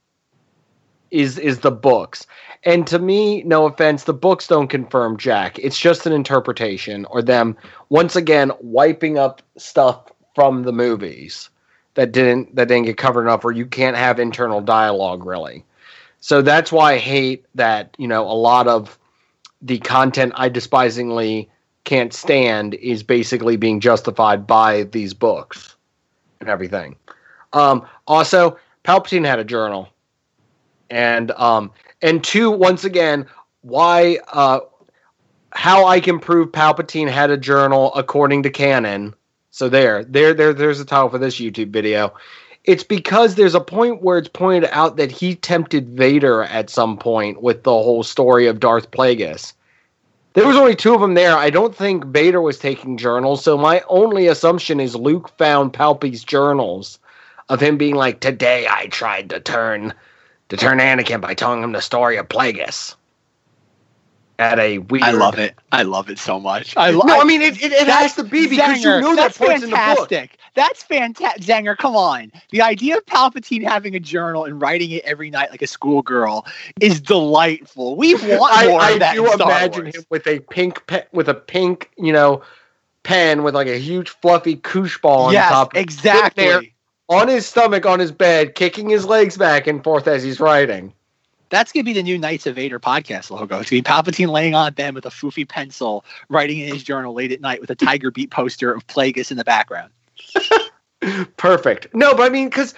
Is 1.10 1.38
is 1.38 1.60
the 1.60 1.70
books. 1.70 2.26
And 2.64 2.86
to 2.86 2.98
me, 2.98 3.42
no 3.42 3.66
offense, 3.66 4.04
the 4.04 4.14
books 4.14 4.46
don't 4.46 4.68
confirm 4.68 5.16
Jack. 5.16 5.58
It's 5.58 5.78
just 5.78 6.06
an 6.06 6.12
interpretation 6.12 7.04
or 7.06 7.20
them 7.20 7.56
once 7.88 8.14
again 8.14 8.52
wiping 8.60 9.18
up 9.18 9.42
stuff 9.58 10.11
from 10.34 10.62
the 10.62 10.72
movies 10.72 11.50
that 11.94 12.12
didn't 12.12 12.54
that 12.56 12.68
didn't 12.68 12.86
get 12.86 12.96
covered 12.96 13.22
enough 13.22 13.44
or 13.44 13.52
you 13.52 13.66
can't 13.66 13.96
have 13.96 14.18
internal 14.18 14.60
dialogue 14.60 15.24
really. 15.24 15.64
So 16.20 16.40
that's 16.40 16.70
why 16.70 16.92
I 16.92 16.98
hate 16.98 17.44
that, 17.56 17.94
you 17.98 18.06
know, 18.06 18.22
a 18.22 18.32
lot 18.32 18.68
of 18.68 18.98
the 19.60 19.78
content 19.78 20.32
I 20.36 20.48
despisingly 20.48 21.48
can't 21.84 22.12
stand 22.12 22.74
is 22.74 23.02
basically 23.02 23.56
being 23.56 23.80
justified 23.80 24.46
by 24.46 24.84
these 24.84 25.14
books 25.14 25.74
and 26.40 26.48
everything. 26.48 26.96
Um, 27.52 27.86
also, 28.06 28.56
Palpatine 28.84 29.26
had 29.26 29.38
a 29.38 29.44
journal, 29.44 29.88
and 30.90 31.30
um, 31.32 31.70
and 32.00 32.22
two, 32.22 32.50
once 32.50 32.84
again, 32.84 33.26
why 33.62 34.18
uh, 34.32 34.60
how 35.52 35.86
I 35.86 36.00
can 36.00 36.18
prove 36.18 36.52
Palpatine 36.52 37.08
had 37.08 37.30
a 37.30 37.36
journal 37.36 37.92
according 37.94 38.42
to 38.44 38.50
canon. 38.50 39.14
So 39.52 39.68
there, 39.68 40.02
there, 40.04 40.34
there, 40.34 40.52
there's 40.52 40.80
a 40.80 40.84
title 40.84 41.08
for 41.08 41.18
this 41.18 41.38
YouTube 41.38 41.70
video. 41.70 42.12
It's 42.64 42.84
because 42.84 43.36
there's 43.36 43.54
a 43.54 43.60
point 43.60 44.02
where 44.02 44.18
it's 44.18 44.28
pointed 44.28 44.68
out 44.72 44.96
that 44.96 45.12
he 45.12 45.36
tempted 45.36 45.88
Vader 45.88 46.42
at 46.42 46.70
some 46.70 46.98
point 46.98 47.40
with 47.42 47.62
the 47.62 47.70
whole 47.70 48.02
story 48.02 48.48
of 48.48 48.58
Darth 48.58 48.90
Plagueis 48.90 49.52
there 50.34 50.46
was 50.46 50.56
only 50.56 50.74
two 50.74 50.94
of 50.94 51.00
them 51.00 51.14
there. 51.14 51.36
I 51.36 51.50
don't 51.50 51.74
think 51.74 52.06
Vader 52.06 52.40
was 52.40 52.58
taking 52.58 52.96
journals, 52.96 53.44
so 53.44 53.58
my 53.58 53.82
only 53.88 54.28
assumption 54.28 54.80
is 54.80 54.96
Luke 54.96 55.30
found 55.36 55.72
Palpy's 55.72 56.24
journals 56.24 56.98
of 57.48 57.60
him 57.60 57.76
being 57.76 57.96
like, 57.96 58.20
"Today 58.20 58.66
I 58.68 58.86
tried 58.86 59.30
to 59.30 59.40
turn 59.40 59.92
to 60.48 60.56
turn 60.56 60.78
Anakin 60.78 61.20
by 61.20 61.34
telling 61.34 61.62
him 61.62 61.72
the 61.72 61.82
story 61.82 62.16
of 62.16 62.28
Plagueis." 62.28 62.94
At 64.42 64.58
a 64.58 64.78
weird. 64.78 65.04
I 65.04 65.12
love 65.12 65.38
it. 65.38 65.54
I 65.70 65.84
love 65.84 66.10
it 66.10 66.18
so 66.18 66.40
much. 66.40 66.76
I, 66.76 66.90
lo- 66.90 67.04
no, 67.04 67.20
I 67.20 67.24
mean 67.24 67.42
it. 67.42 67.62
It, 67.62 67.70
it 67.70 67.86
has 67.86 68.16
to 68.16 68.24
be 68.24 68.48
because 68.48 68.82
you 68.82 69.00
know 69.00 69.14
that 69.14 69.36
points 69.36 69.62
fantastic. 69.62 69.68
in 69.68 69.70
the 69.70 70.28
book. 70.28 70.38
That's 70.54 70.82
fantastic. 70.82 71.44
Zanger, 71.44 71.76
come 71.76 71.94
on. 71.94 72.32
The 72.50 72.60
idea 72.60 72.96
of 72.96 73.06
Palpatine 73.06 73.62
having 73.62 73.94
a 73.94 74.00
journal 74.00 74.44
and 74.44 74.60
writing 74.60 74.90
it 74.90 75.04
every 75.04 75.30
night 75.30 75.52
like 75.52 75.62
a 75.62 75.68
schoolgirl 75.68 76.44
is 76.80 77.00
delightful. 77.00 77.94
We 77.94 78.14
want 78.36 78.52
I, 78.52 78.66
more 78.66 78.80
I 78.80 78.90
of 78.90 78.98
that. 78.98 79.12
I 79.12 79.14
do 79.14 79.32
imagine 79.32 79.84
Wars. 79.84 79.96
him 79.96 80.04
with 80.10 80.26
a 80.26 80.40
pink 80.40 80.84
pe- 80.88 81.06
with 81.12 81.28
a 81.28 81.34
pink, 81.34 81.90
you 81.96 82.12
know, 82.12 82.42
pen 83.04 83.44
with 83.44 83.54
like 83.54 83.68
a 83.68 83.78
huge 83.78 84.08
fluffy 84.08 84.56
koosh 84.56 84.98
ball 84.98 85.26
on 85.26 85.34
yes, 85.34 85.50
top. 85.50 85.76
Exactly. 85.76 86.74
on 87.08 87.28
his 87.28 87.46
stomach 87.46 87.86
on 87.86 88.00
his 88.00 88.10
bed, 88.10 88.56
kicking 88.56 88.88
his 88.90 89.06
legs 89.06 89.36
back 89.36 89.68
and 89.68 89.84
forth 89.84 90.08
as 90.08 90.24
he's 90.24 90.40
writing. 90.40 90.92
That's 91.52 91.70
gonna 91.70 91.84
be 91.84 91.92
the 91.92 92.02
new 92.02 92.16
Knights 92.16 92.46
of 92.46 92.54
Vader 92.54 92.80
podcast 92.80 93.30
logo. 93.30 93.60
It's 93.60 93.68
gonna 93.68 93.82
be 93.82 93.86
Palpatine 93.86 94.30
laying 94.30 94.54
on 94.54 94.72
bed 94.72 94.94
with 94.94 95.04
a 95.04 95.10
foofy 95.10 95.46
pencil, 95.46 96.02
writing 96.30 96.60
in 96.60 96.72
his 96.72 96.82
journal 96.82 97.12
late 97.12 97.30
at 97.30 97.42
night 97.42 97.60
with 97.60 97.68
a 97.68 97.74
Tiger 97.74 98.10
Beat 98.10 98.30
poster 98.30 98.72
of 98.72 98.86
Plagueis 98.86 99.30
in 99.30 99.36
the 99.36 99.44
background. 99.44 99.92
Perfect. 101.36 101.94
No, 101.94 102.14
but 102.14 102.22
I 102.22 102.30
mean, 102.30 102.48
because 102.48 102.72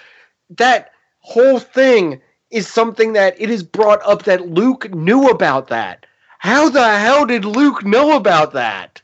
that 0.50 0.90
whole 1.20 1.60
thing 1.60 2.20
is 2.50 2.66
something 2.66 3.12
that 3.12 3.40
it 3.40 3.48
is 3.48 3.62
brought 3.62 4.00
up 4.04 4.24
that 4.24 4.48
Luke 4.48 4.92
knew 4.92 5.28
about 5.28 5.68
that. 5.68 6.04
how 6.40 6.68
the 6.68 6.98
hell 6.98 7.26
did 7.26 7.44
Luke 7.44 7.84
know 7.84 8.16
about 8.16 8.54
that? 8.54 9.00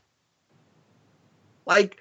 Like, 1.65 1.97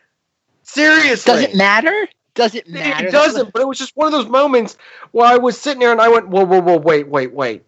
seriously. 0.64 1.32
Does 1.32 1.42
it 1.42 1.54
matter? 1.54 2.08
Does 2.40 2.54
it 2.54 2.66
matter? 2.68 3.08
It 3.08 3.10
doesn't, 3.10 3.52
but 3.52 3.60
it 3.60 3.68
was 3.68 3.76
just 3.76 3.94
one 3.94 4.06
of 4.06 4.12
those 4.12 4.26
moments 4.26 4.78
where 5.10 5.26
I 5.26 5.36
was 5.36 5.60
sitting 5.60 5.80
there 5.80 5.92
and 5.92 6.00
I 6.00 6.08
went, 6.08 6.28
whoa, 6.28 6.42
whoa, 6.46 6.62
whoa, 6.62 6.78
wait, 6.78 7.06
wait, 7.06 7.34
wait. 7.34 7.62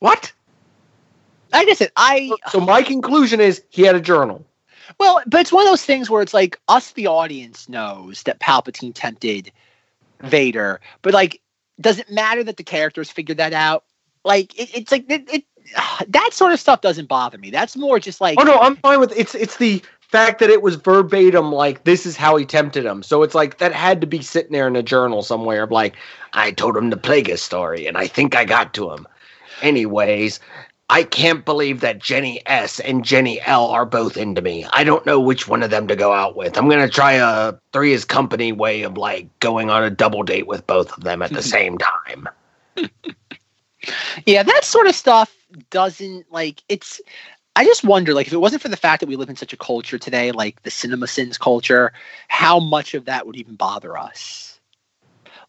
What? 0.00 0.32
I 1.52 1.64
guess 1.64 1.80
it. 1.80 1.92
I 1.94 2.32
So 2.50 2.58
my 2.58 2.82
conclusion 2.82 3.40
is 3.40 3.62
he 3.68 3.82
had 3.82 3.94
a 3.94 4.00
journal. 4.00 4.44
well, 4.98 5.22
but 5.24 5.40
it's 5.40 5.52
one 5.52 5.62
of 5.62 5.70
those 5.70 5.84
things 5.84 6.10
where 6.10 6.20
it's 6.20 6.34
like 6.34 6.58
us, 6.66 6.90
the 6.94 7.06
audience, 7.06 7.68
knows 7.68 8.24
that 8.24 8.40
Palpatine 8.40 8.92
tempted 8.92 9.52
Vader, 10.22 10.80
but 11.02 11.14
like, 11.14 11.40
does 11.80 12.00
it 12.00 12.10
matter 12.10 12.42
that 12.42 12.56
the 12.56 12.64
characters 12.64 13.08
figured 13.12 13.38
that 13.38 13.52
out? 13.52 13.84
Like, 14.24 14.58
it, 14.58 14.68
it's 14.74 14.90
like 14.90 15.08
it, 15.08 15.32
it 15.32 15.44
that 16.08 16.30
sort 16.32 16.52
of 16.52 16.58
stuff 16.58 16.80
doesn't 16.80 17.06
bother 17.06 17.38
me. 17.38 17.50
That's 17.50 17.76
more 17.76 18.00
just 18.00 18.20
like 18.20 18.36
Oh 18.40 18.42
no, 18.42 18.58
I'm 18.58 18.74
fine 18.74 18.98
with 18.98 19.16
it's 19.16 19.36
it's 19.36 19.58
the 19.58 19.80
fact 20.08 20.40
that 20.40 20.50
it 20.50 20.62
was 20.62 20.76
verbatim 20.76 21.52
like 21.52 21.84
this 21.84 22.06
is 22.06 22.16
how 22.16 22.36
he 22.36 22.44
tempted 22.44 22.84
him. 22.84 23.02
So 23.02 23.22
it's 23.22 23.34
like 23.34 23.58
that 23.58 23.72
had 23.72 24.00
to 24.00 24.06
be 24.06 24.22
sitting 24.22 24.52
there 24.52 24.66
in 24.66 24.76
a 24.76 24.82
journal 24.82 25.22
somewhere 25.22 25.64
of 25.64 25.70
like 25.70 25.96
I 26.32 26.52
told 26.52 26.76
him 26.76 26.90
the 26.90 26.96
Plagueis 26.96 27.38
story 27.38 27.86
and 27.86 27.96
I 27.96 28.06
think 28.06 28.34
I 28.34 28.44
got 28.44 28.74
to 28.74 28.90
him. 28.90 29.06
Anyways, 29.60 30.40
I 30.90 31.02
can't 31.02 31.44
believe 31.44 31.80
that 31.80 31.98
Jenny 31.98 32.40
S 32.46 32.80
and 32.80 33.04
Jenny 33.04 33.40
L 33.42 33.66
are 33.66 33.84
both 33.84 34.16
into 34.16 34.40
me. 34.40 34.64
I 34.72 34.84
don't 34.84 35.04
know 35.04 35.20
which 35.20 35.46
one 35.46 35.62
of 35.62 35.70
them 35.70 35.86
to 35.88 35.96
go 35.96 36.12
out 36.12 36.36
with. 36.36 36.56
I'm 36.56 36.68
gonna 36.68 36.88
try 36.88 37.12
a 37.14 37.54
three 37.72 37.92
is 37.92 38.04
company 38.06 38.52
way 38.52 38.82
of 38.82 38.96
like 38.96 39.28
going 39.40 39.68
on 39.68 39.84
a 39.84 39.90
double 39.90 40.22
date 40.22 40.46
with 40.46 40.66
both 40.66 40.96
of 40.96 41.04
them 41.04 41.20
at 41.20 41.32
the 41.32 41.42
same 41.56 41.76
time. 41.78 42.28
Yeah, 44.26 44.42
that 44.42 44.64
sort 44.64 44.86
of 44.88 44.94
stuff 44.94 45.34
doesn't 45.70 46.30
like 46.30 46.62
it's 46.68 47.00
I 47.58 47.64
just 47.64 47.82
wonder 47.82 48.14
like 48.14 48.28
if 48.28 48.32
it 48.32 48.40
wasn't 48.40 48.62
for 48.62 48.68
the 48.68 48.76
fact 48.76 49.00
that 49.00 49.08
we 49.08 49.16
live 49.16 49.28
in 49.28 49.34
such 49.34 49.52
a 49.52 49.56
culture 49.56 49.98
today, 49.98 50.30
like 50.30 50.62
the 50.62 50.70
cinema 50.70 51.08
sins 51.08 51.36
culture, 51.36 51.92
how 52.28 52.60
much 52.60 52.94
of 52.94 53.06
that 53.06 53.26
would 53.26 53.34
even 53.34 53.56
bother 53.56 53.98
us? 53.98 54.60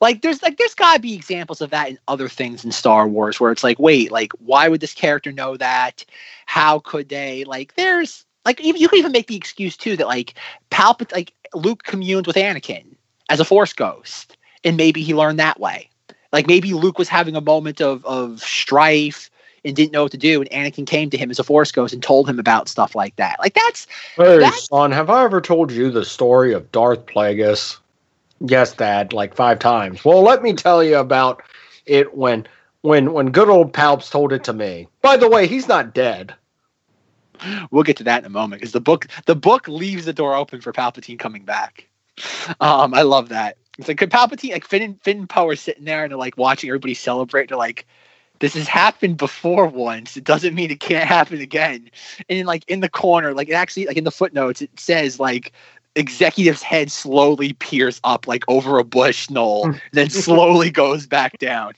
Like 0.02 0.24
there's 0.24 0.42
like 0.42 0.58
there's 0.58 0.74
gotta 0.74 1.00
be 1.00 1.14
examples 1.14 1.62
of 1.62 1.70
that 1.70 1.88
in 1.88 2.00
other 2.08 2.28
things 2.28 2.66
in 2.66 2.72
Star 2.72 3.08
Wars 3.08 3.40
where 3.40 3.52
it's 3.52 3.64
like, 3.64 3.78
wait, 3.78 4.12
like 4.12 4.32
why 4.40 4.70
would 4.70 4.82
this 4.82 4.96
character 4.96 5.32
know 5.32 5.56
that? 5.58 6.04
How 6.48 6.80
could 6.80 7.10
they? 7.10 7.44
Like 7.44 7.76
there's 7.76 8.26
like 8.44 8.60
even 8.60 8.82
you 8.82 8.90
could 8.90 8.98
even 8.98 9.12
make 9.12 9.28
the 9.28 9.36
excuse 9.36 9.78
too 9.78 9.96
that 9.98 10.08
like 10.08 10.34
Palpatine 10.72 11.14
like 11.14 11.34
Luke 11.54 11.84
communed 11.84 12.26
with 12.26 12.38
Anakin 12.38 12.88
as 13.30 13.40
a 13.40 13.46
force 13.46 13.74
ghost, 13.74 14.36
and 14.64 14.78
maybe 14.78 15.04
he 15.04 15.14
learned 15.14 15.38
that 15.38 15.60
way. 15.60 15.88
Like 16.34 16.48
maybe 16.48 16.74
Luke 16.74 16.98
was 16.98 17.08
having 17.08 17.36
a 17.36 17.42
moment 17.42 17.82
of 17.82 18.04
of 18.04 18.40
strife 18.40 19.30
and 19.64 19.76
didn't 19.76 19.92
know 19.92 20.04
what 20.04 20.12
to 20.12 20.18
do, 20.18 20.42
and 20.42 20.50
Anakin 20.50 20.88
came 20.88 21.10
to 21.10 21.18
him 21.18 21.30
as 21.32 21.40
a 21.40 21.44
Force 21.44 21.72
ghost 21.72 21.94
and 21.94 22.02
told 22.02 22.30
him 22.30 22.40
about 22.40 22.70
stuff 22.70 22.96
like 22.96 23.16
that. 23.18 23.38
Like 23.40 23.54
that's 23.54 23.88
Hey 24.16 24.40
That- 24.40 24.54
son, 24.54 24.92
have 24.92 25.10
I 25.10 25.24
ever 25.24 25.42
told 25.42 25.72
you 25.72 25.92
the 25.92 26.06
story 26.06 26.54
of 26.54 26.72
Darth 26.72 27.06
Plagueis? 27.06 27.78
Yes, 28.42 28.74
Dad, 28.74 29.12
like 29.14 29.36
five 29.36 29.60
times. 29.60 30.06
Well, 30.06 30.22
let 30.22 30.42
me 30.42 30.54
tell 30.54 30.84
you 30.84 30.98
about 30.98 31.44
it 31.86 32.16
when 32.16 32.48
when 32.82 33.14
when 33.14 33.32
good 33.32 33.50
old 33.50 33.74
Palps 33.74 34.10
told 34.10 34.32
it 34.32 34.44
to 34.46 34.54
me. 34.54 34.88
By 35.02 35.18
the 35.18 35.30
way, 35.30 35.48
he's 35.48 35.68
not 35.68 35.94
dead. 35.94 36.34
we'll 37.72 37.84
get 37.84 37.98
to 37.98 38.04
that 38.04 38.20
in 38.20 38.26
a 38.26 38.30
moment 38.30 38.62
because 38.62 38.72
the 38.72 38.82
book 38.82 39.08
the 39.26 39.36
book 39.36 39.68
leaves 39.68 40.06
the 40.06 40.14
door 40.14 40.36
open 40.36 40.62
for 40.62 40.74
Palpatine 40.74 41.20
coming 41.20 41.44
back. 41.44 41.88
Um, 42.60 42.94
I 42.94 43.04
love 43.04 43.30
that. 43.30 43.58
It's 43.78 43.88
like 43.88 43.98
could 43.98 44.12
Palpatine 44.12 44.52
like 44.52 44.66
Finn 44.66 44.82
and 44.82 45.02
Finn 45.02 45.28
are 45.34 45.56
sitting 45.56 45.86
there 45.86 46.04
and 46.04 46.12
they're 46.12 46.18
like 46.18 46.38
watching 46.38 46.70
everybody 46.70 46.94
celebrate. 46.94 47.50
They're 47.50 47.58
like, 47.58 47.88
this 48.40 48.54
has 48.54 48.68
happened 48.68 49.18
before 49.18 49.68
once. 49.68 50.18
It 50.18 50.24
doesn't 50.24 50.56
mean 50.56 50.72
it 50.72 50.80
can't 50.80 51.08
happen 51.08 51.42
again. 51.42 51.90
And 52.30 52.40
then 52.40 52.46
like 52.46 52.64
in 52.68 52.80
the 52.80 52.90
corner, 52.90 53.34
like 53.34 53.50
it 53.50 53.54
actually 53.54 53.86
like 53.86 53.98
in 53.98 54.06
the 54.06 54.12
footnotes, 54.12 54.62
it 54.62 54.80
says 54.80 55.20
like 55.20 55.54
executive's 55.96 56.64
head 56.64 56.92
slowly 56.92 57.54
peers 57.54 58.00
up 58.04 58.28
like 58.28 58.44
over 58.48 58.80
a 58.80 58.84
bush 58.84 59.30
knoll, 59.30 59.74
then 59.92 60.10
slowly 60.10 60.72
goes 60.72 61.06
back 61.06 61.38
down. 61.38 61.74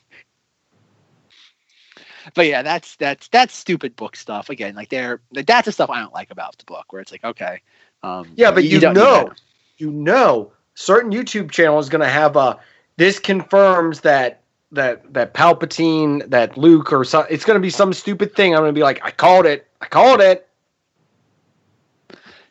But 2.36 2.47
yeah, 2.47 2.62
that's 2.62 2.95
that's 2.97 3.28
that's 3.30 3.55
stupid 3.55 3.95
book 3.95 4.16
stuff. 4.16 4.49
Again, 4.49 4.76
like 4.76 4.89
they're 4.89 5.22
that's 5.32 5.66
the 5.66 5.72
stuff 5.72 5.89
I 5.89 5.99
don't 5.99 6.14
like 6.14 6.32
about 6.32 6.57
the 6.57 6.66
book, 6.66 6.93
where 6.93 7.01
it's 7.01 7.12
like, 7.12 7.24
okay, 7.24 7.62
um, 8.03 8.32
Yeah, 8.36 8.51
but 8.51 8.64
you, 8.64 8.80
don't 8.80 8.93
know, 8.93 9.32
you 9.78 9.89
know, 9.89 10.51
certain 10.76 11.12
YouTube 11.12 11.51
channel 11.51 11.80
is 11.80 11.89
going 11.89 12.01
to 12.01 12.09
have 12.09 12.36
a. 12.36 12.59
This 12.97 13.20
confirms 13.20 14.01
that 14.01 14.41
that 14.72 15.14
that 15.14 15.34
Palpatine, 15.34 16.30
that 16.30 16.58
Luke, 16.58 16.92
or 16.94 17.04
some. 17.04 17.26
It's 17.30 17.46
going 17.46 17.56
to 17.56 17.62
be 17.62 17.70
some 17.70 17.94
stupid 17.94 18.36
thing. 18.36 18.54
I'm 18.54 18.62
going 18.62 18.74
to 18.74 18.78
be 18.78 18.84
like, 18.84 19.04
I 19.04 19.12
called 19.12 19.46
it. 19.46 19.68
I 19.82 19.86
called 19.86 20.22
it. 20.22 20.48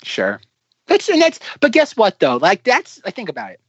Sure. 0.03 0.41
That's 0.87 1.09
and 1.09 1.23
that's 1.23 1.39
but 1.61 1.73
guess 1.73 1.97
what 1.97 2.19
though? 2.19 2.37
Like 2.37 2.65
that's 2.65 3.01
I 3.05 3.11
think 3.11 3.29
about 3.29 3.53
it. 3.53 3.61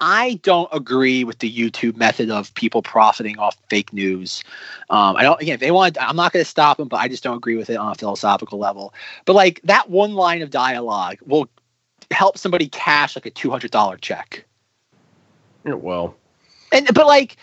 I 0.00 0.40
don't 0.42 0.68
agree 0.72 1.22
with 1.22 1.38
the 1.38 1.52
YouTube 1.52 1.96
method 1.96 2.30
of 2.30 2.52
people 2.54 2.82
profiting 2.82 3.38
off 3.38 3.56
fake 3.68 3.92
news. 3.92 4.42
Um, 4.90 5.16
I 5.16 5.22
don't 5.22 5.40
again 5.40 5.54
if 5.54 5.60
they 5.60 5.70
want 5.70 5.98
I'm 6.00 6.16
not 6.16 6.32
gonna 6.32 6.44
stop 6.44 6.78
them, 6.78 6.88
but 6.88 6.96
I 6.96 7.08
just 7.08 7.22
don't 7.22 7.36
agree 7.36 7.56
with 7.56 7.68
it 7.68 7.76
on 7.76 7.92
a 7.92 7.94
philosophical 7.94 8.58
level. 8.58 8.94
But 9.26 9.34
like 9.34 9.60
that 9.64 9.90
one 9.90 10.14
line 10.14 10.40
of 10.40 10.50
dialogue 10.50 11.18
will 11.26 11.48
help 12.10 12.38
somebody 12.38 12.68
cash 12.68 13.16
like 13.16 13.26
a 13.26 13.30
two 13.30 13.50
hundred 13.50 13.70
dollar 13.70 13.98
check. 13.98 14.46
Yeah, 15.66 15.74
Well, 15.74 16.16
and 16.74 16.92
but 16.94 17.06
like 17.06 17.36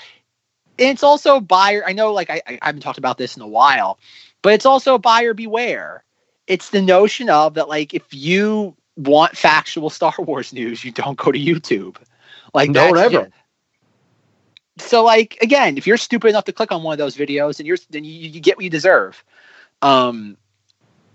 and 0.77 0.89
it's 0.89 1.03
also 1.03 1.39
buyer 1.39 1.83
i 1.85 1.93
know 1.93 2.13
like 2.13 2.29
I, 2.29 2.41
I 2.47 2.59
haven't 2.61 2.81
talked 2.81 2.99
about 2.99 3.17
this 3.17 3.35
in 3.35 3.41
a 3.41 3.47
while 3.47 3.97
but 4.41 4.53
it's 4.53 4.65
also 4.65 4.97
buyer 4.97 5.33
beware. 5.33 6.03
It's 6.47 6.69
the 6.69 6.81
notion 6.81 7.29
of 7.29 7.53
that 7.53 7.69
like 7.69 7.93
if 7.93 8.13
you 8.13 8.75
want 8.97 9.37
factual 9.37 9.89
star 9.89 10.13
wars 10.19 10.53
news 10.53 10.83
you 10.83 10.91
don't 10.91 11.17
go 11.17 11.31
to 11.31 11.39
youtube. 11.39 11.97
Like 12.53 12.73
don't 12.73 12.97
ever. 12.97 13.29
so 14.77 15.03
like 15.03 15.37
again 15.41 15.77
if 15.77 15.87
you're 15.87 15.97
stupid 15.97 16.29
enough 16.29 16.45
to 16.45 16.53
click 16.53 16.71
on 16.71 16.83
one 16.83 16.93
of 16.93 16.97
those 16.97 17.15
videos 17.15 17.59
and 17.59 17.67
you're 17.67 17.77
then 17.89 18.03
you, 18.03 18.11
you 18.11 18.39
get 18.39 18.57
what 18.57 18.63
you 18.63 18.69
deserve. 18.69 19.23
Um 19.81 20.37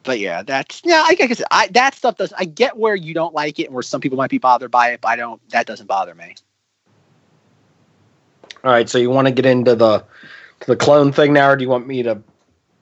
but 0.02 0.20
yeah 0.20 0.42
that's 0.42 0.82
yeah 0.84 1.04
i 1.04 1.14
guess 1.16 1.42
I, 1.50 1.66
that 1.68 1.96
stuff 1.96 2.16
does 2.16 2.32
i 2.38 2.44
get 2.44 2.76
where 2.76 2.94
you 2.94 3.12
don't 3.12 3.34
like 3.34 3.58
it 3.58 3.64
and 3.64 3.74
where 3.74 3.82
some 3.82 4.00
people 4.00 4.16
might 4.16 4.30
be 4.30 4.38
bothered 4.38 4.70
by 4.70 4.92
it 4.92 5.00
but 5.00 5.08
i 5.08 5.16
don't 5.16 5.40
that 5.50 5.66
doesn't 5.66 5.86
bother 5.86 6.14
me 6.14 6.36
All 8.66 8.72
right, 8.72 8.88
so 8.88 8.98
you 8.98 9.10
want 9.10 9.28
to 9.28 9.32
get 9.32 9.46
into 9.46 9.76
the 9.76 10.00
to 10.00 10.66
the 10.66 10.74
clone 10.74 11.12
thing 11.12 11.32
now, 11.32 11.50
or 11.50 11.56
do 11.56 11.62
you 11.62 11.70
want 11.70 11.86
me 11.86 12.02
to 12.02 12.20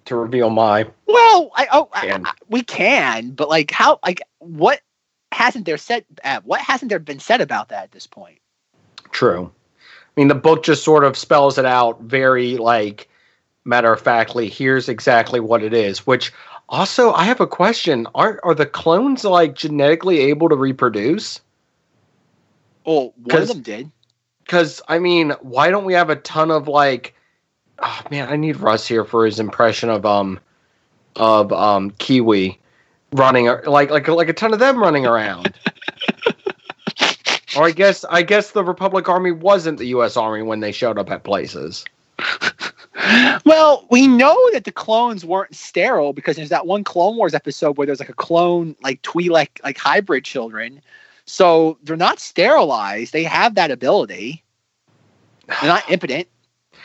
to 0.06 0.16
reveal 0.16 0.48
my? 0.48 0.86
Well, 1.06 1.50
I 1.54 1.68
oh 1.70 1.90
I, 1.92 2.22
I- 2.24 2.32
we 2.48 2.62
can, 2.62 3.32
but 3.32 3.50
like 3.50 3.70
how 3.70 3.98
like 4.02 4.22
what 4.38 4.80
hasn't 5.30 5.66
there 5.66 5.76
said 5.76 6.06
uh, 6.24 6.40
what 6.42 6.62
hasn't 6.62 6.88
there 6.88 6.98
been 6.98 7.20
said 7.20 7.42
about 7.42 7.68
that 7.68 7.82
at 7.82 7.92
this 7.92 8.06
point? 8.06 8.38
True. 9.10 9.52
I 9.76 10.10
mean, 10.16 10.28
the 10.28 10.34
book 10.34 10.64
just 10.64 10.84
sort 10.84 11.04
of 11.04 11.18
spells 11.18 11.58
it 11.58 11.66
out 11.66 12.00
very 12.00 12.56
like 12.56 13.10
matter 13.66 13.92
of 13.92 14.00
factly. 14.00 14.48
Here's 14.48 14.88
exactly 14.88 15.38
what 15.38 15.62
it 15.62 15.74
is. 15.74 16.06
Which 16.06 16.32
also, 16.70 17.12
I 17.12 17.24
have 17.24 17.42
a 17.42 17.46
question: 17.46 18.06
Are 18.14 18.40
are 18.42 18.54
the 18.54 18.64
clones 18.64 19.22
like 19.22 19.54
genetically 19.54 20.20
able 20.20 20.48
to 20.48 20.56
reproduce? 20.56 21.42
Well, 22.86 23.12
one 23.16 23.42
of 23.42 23.48
them 23.48 23.60
did. 23.60 23.90
Because 24.44 24.82
I 24.88 24.98
mean, 24.98 25.30
why 25.40 25.70
don't 25.70 25.84
we 25.84 25.94
have 25.94 26.10
a 26.10 26.16
ton 26.16 26.50
of 26.50 26.68
like? 26.68 27.14
Oh 27.78 28.00
man, 28.10 28.28
I 28.28 28.36
need 28.36 28.56
Russ 28.56 28.86
here 28.86 29.04
for 29.04 29.26
his 29.26 29.40
impression 29.40 29.88
of 29.90 30.06
um 30.06 30.38
of 31.16 31.52
um 31.52 31.90
Kiwi 31.92 32.58
running 33.12 33.46
like 33.66 33.90
like 33.90 34.06
like 34.08 34.28
a 34.28 34.32
ton 34.32 34.52
of 34.52 34.58
them 34.58 34.78
running 34.78 35.06
around. 35.06 35.54
or 37.56 37.64
I 37.64 37.70
guess 37.70 38.04
I 38.04 38.22
guess 38.22 38.50
the 38.50 38.64
Republic 38.64 39.08
Army 39.08 39.32
wasn't 39.32 39.78
the 39.78 39.86
U.S. 39.86 40.16
Army 40.16 40.42
when 40.42 40.60
they 40.60 40.72
showed 40.72 40.98
up 40.98 41.10
at 41.10 41.24
places. 41.24 41.84
Well, 43.44 43.86
we 43.90 44.06
know 44.06 44.36
that 44.52 44.64
the 44.64 44.72
clones 44.72 45.24
weren't 45.24 45.54
sterile 45.54 46.12
because 46.12 46.36
there's 46.36 46.48
that 46.48 46.66
one 46.66 46.84
Clone 46.84 47.16
Wars 47.16 47.34
episode 47.34 47.76
where 47.76 47.86
there's 47.86 48.00
like 48.00 48.08
a 48.08 48.14
clone 48.14 48.76
like 48.82 49.02
Twi'lek 49.02 49.48
like 49.62 49.76
hybrid 49.76 50.24
children. 50.24 50.80
So 51.26 51.78
they're 51.82 51.96
not 51.96 52.20
sterilized. 52.20 53.12
They 53.12 53.24
have 53.24 53.54
that 53.54 53.70
ability. 53.70 54.44
They're 55.46 55.70
not 55.70 55.90
impotent. 55.90 56.28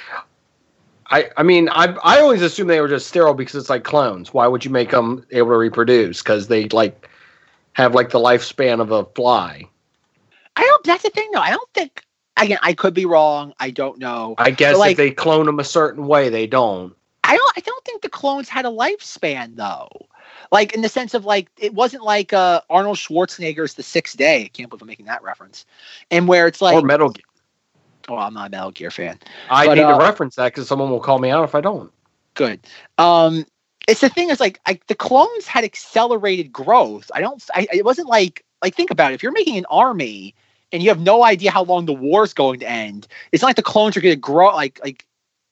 I 1.12 1.30
I 1.38 1.44
mean 1.44 1.70
I 1.70 1.96
I 2.04 2.20
always 2.20 2.42
assume 2.44 2.68
they 2.68 2.82
were 2.82 2.88
just 2.88 3.08
sterile 3.08 3.34
because 3.34 3.56
it's 3.56 3.70
like 3.70 3.84
clones. 3.84 4.32
Why 4.34 4.46
would 4.48 4.64
you 4.64 4.70
make 4.70 4.92
them 4.92 5.26
able 5.32 5.50
to 5.50 5.58
reproduce? 5.58 6.22
Because 6.22 6.48
they 6.48 6.68
like 6.70 7.10
have 7.74 7.96
like 7.96 8.12
the 8.12 8.20
lifespan 8.20 8.80
of 8.82 8.92
a 8.92 9.06
fly. 9.16 9.68
I 10.56 10.62
don't. 10.62 10.84
That's 10.84 11.04
the 11.04 11.10
thing, 11.10 11.30
though. 11.32 11.40
I 11.40 11.52
don't 11.52 11.70
think. 11.74 12.04
Again, 12.38 12.60
I 12.62 12.74
could 12.74 12.94
be 12.94 13.06
wrong. 13.06 13.54
I 13.60 13.70
don't 13.70 13.98
know. 13.98 14.36
I 14.38 14.52
guess 14.52 14.78
like- 14.78 14.92
if 14.92 14.98
they 14.98 15.12
clone 15.12 15.46
them 15.46 15.60
a 15.60 15.64
certain 15.64 16.08
way, 16.08 16.30
they 16.30 16.48
don't. 16.48 16.94
I 17.24 17.36
don't. 17.36 17.54
I 17.58 17.62
don't 17.62 17.86
think 17.86 18.02
the 18.02 18.10
clones 18.10 18.50
had 18.50 18.66
a 18.66 18.70
lifespan, 18.70 19.56
though. 19.56 19.90
Like 20.52 20.74
in 20.74 20.82
the 20.82 20.90
sense 20.90 21.14
of 21.14 21.26
like 21.26 21.50
it 21.58 21.74
wasn't 21.74 22.04
like 22.04 22.34
uh, 22.34 22.62
Arnold 22.70 22.98
Schwarzenegger's 22.98 23.76
The 23.76 23.84
Sixth 23.84 24.18
Day. 24.18 24.46
I 24.46 24.48
can't 24.48 24.70
believe 24.70 24.82
I'm 24.82 24.88
making 24.88 25.06
that 25.06 25.22
reference. 25.24 25.66
And 26.12 26.28
where 26.28 26.48
it's 26.48 26.62
like, 26.62 26.76
or 26.76 26.82
Metal 26.82 27.10
Gear. 27.10 27.24
oh, 28.10 28.18
I'm 28.18 28.34
not 28.34 28.48
a 28.48 28.50
Metal 28.50 28.72
Gear 28.72 28.92
fan. 28.92 29.20
I 29.50 29.66
But, 29.68 29.76
need 29.76 29.84
uh, 29.84 29.98
to 29.98 30.04
reference 30.04 30.36
that 30.36 30.54
because 30.54 30.68
someone 30.68 30.90
will 30.90 31.00
call 31.00 31.20
me 31.20 31.30
out 31.30 31.44
if 31.44 31.56
I 31.56 31.62
don't. 31.62 31.92
Good. 32.34 32.60
Um, 32.98 33.46
it's 33.88 34.02
the 34.02 34.10
thing 34.10 34.30
is 34.30 34.40
like 34.40 34.60
I, 34.66 34.80
the 34.88 34.96
clones 34.96 35.46
had 35.48 35.64
accelerated 35.64 36.52
growth. 36.52 37.12
I 37.14 37.22
don't. 37.22 37.44
I, 37.54 37.68
it 37.74 37.86
wasn't 37.86 38.08
like 38.08 38.44
like 38.62 38.76
think 38.76 38.92
about 38.92 39.12
it. 39.12 39.16
If 39.16 39.24
you're 39.24 39.32
making 39.32 39.58
an 39.58 39.66
army 39.70 40.34
and 40.72 40.84
you 40.84 40.90
have 40.90 41.00
no 41.00 41.24
idea 41.24 41.52
how 41.52 41.64
long 41.64 41.86
the 41.86 41.94
war's 41.94 42.34
going 42.34 42.60
to 42.60 42.70
end, 42.70 43.08
it's 43.32 43.42
not 43.42 43.50
like 43.50 43.56
the 43.56 43.64
clones 43.64 43.98
are 43.98 44.02
going 44.02 44.14
to 44.16 44.20
grow 44.20 44.48
like 44.56 44.80
like 44.84 45.06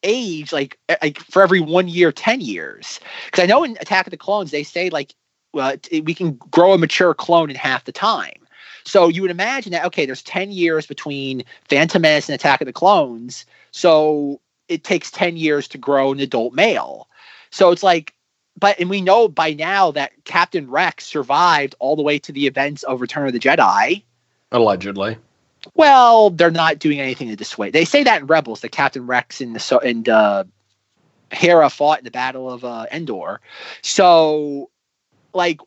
age 0.07 0.51
like 0.51 0.79
eh, 0.89 0.95
like 1.03 1.19
for 1.19 1.43
every 1.43 1.59
one 1.59 1.87
year, 1.87 2.11
ten 2.11 2.41
years. 2.41 2.99
Because 3.25 3.43
I 3.43 3.47
know 3.47 3.63
in 3.63 3.77
Attack 3.79 4.07
of 4.07 4.11
the 4.11 4.17
Clones 4.17 4.49
they 4.49 4.63
say 4.63 4.89
like 4.89 5.13
well 5.53 5.75
we 5.91 6.15
can 6.15 6.33
grow 6.49 6.73
a 6.73 6.77
mature 6.77 7.13
clone 7.13 7.51
in 7.51 7.55
half 7.55 7.85
the 7.85 7.91
time. 7.91 8.47
So 8.85 9.09
you 9.09 9.21
would 9.21 9.31
imagine 9.31 9.73
that 9.73 9.85
okay, 9.85 10.05
there's 10.05 10.23
ten 10.23 10.51
years 10.51 10.87
between 10.87 11.43
Phantom 11.69 12.01
Menace 12.01 12.29
and 12.29 12.35
Attack 12.35 12.61
of 12.61 12.65
the 12.65 12.73
Clones, 12.73 13.45
so 13.71 14.41
it 14.67 14.83
takes 14.83 15.11
ten 15.11 15.37
years 15.37 15.67
to 15.69 15.77
grow 15.77 16.11
an 16.11 16.19
adult 16.19 16.53
male. 16.53 17.07
So 17.51 17.71
it's 17.71 17.83
like 17.83 18.13
but 18.59 18.79
and 18.79 18.89
we 18.89 19.01
know 19.01 19.27
by 19.27 19.53
now 19.53 19.91
that 19.91 20.11
Captain 20.23 20.69
Rex 20.69 21.05
survived 21.05 21.75
all 21.79 21.95
the 21.95 22.01
way 22.01 22.17
to 22.19 22.31
the 22.31 22.47
events 22.47 22.83
of 22.83 23.01
Return 23.01 23.27
of 23.27 23.33
the 23.33 23.39
Jedi. 23.39 24.03
Allegedly. 24.51 25.17
Well, 25.75 26.29
they're 26.29 26.51
not 26.51 26.79
doing 26.79 26.99
anything 26.99 27.29
to 27.29 27.35
dissuade. 27.35 27.73
They 27.73 27.85
say 27.85 28.03
that 28.03 28.21
in 28.21 28.27
Rebels 28.27 28.61
that 28.61 28.69
Captain 28.69 29.05
Rex 29.05 29.41
and 29.41 29.55
the 29.55 29.79
and 29.79 30.09
uh, 30.09 30.43
Hera 31.31 31.69
fought 31.69 31.99
in 31.99 32.05
the 32.05 32.11
Battle 32.11 32.49
of 32.49 32.63
uh, 32.63 32.85
Endor. 32.91 33.41
So, 33.81 34.69
like, 35.33 35.59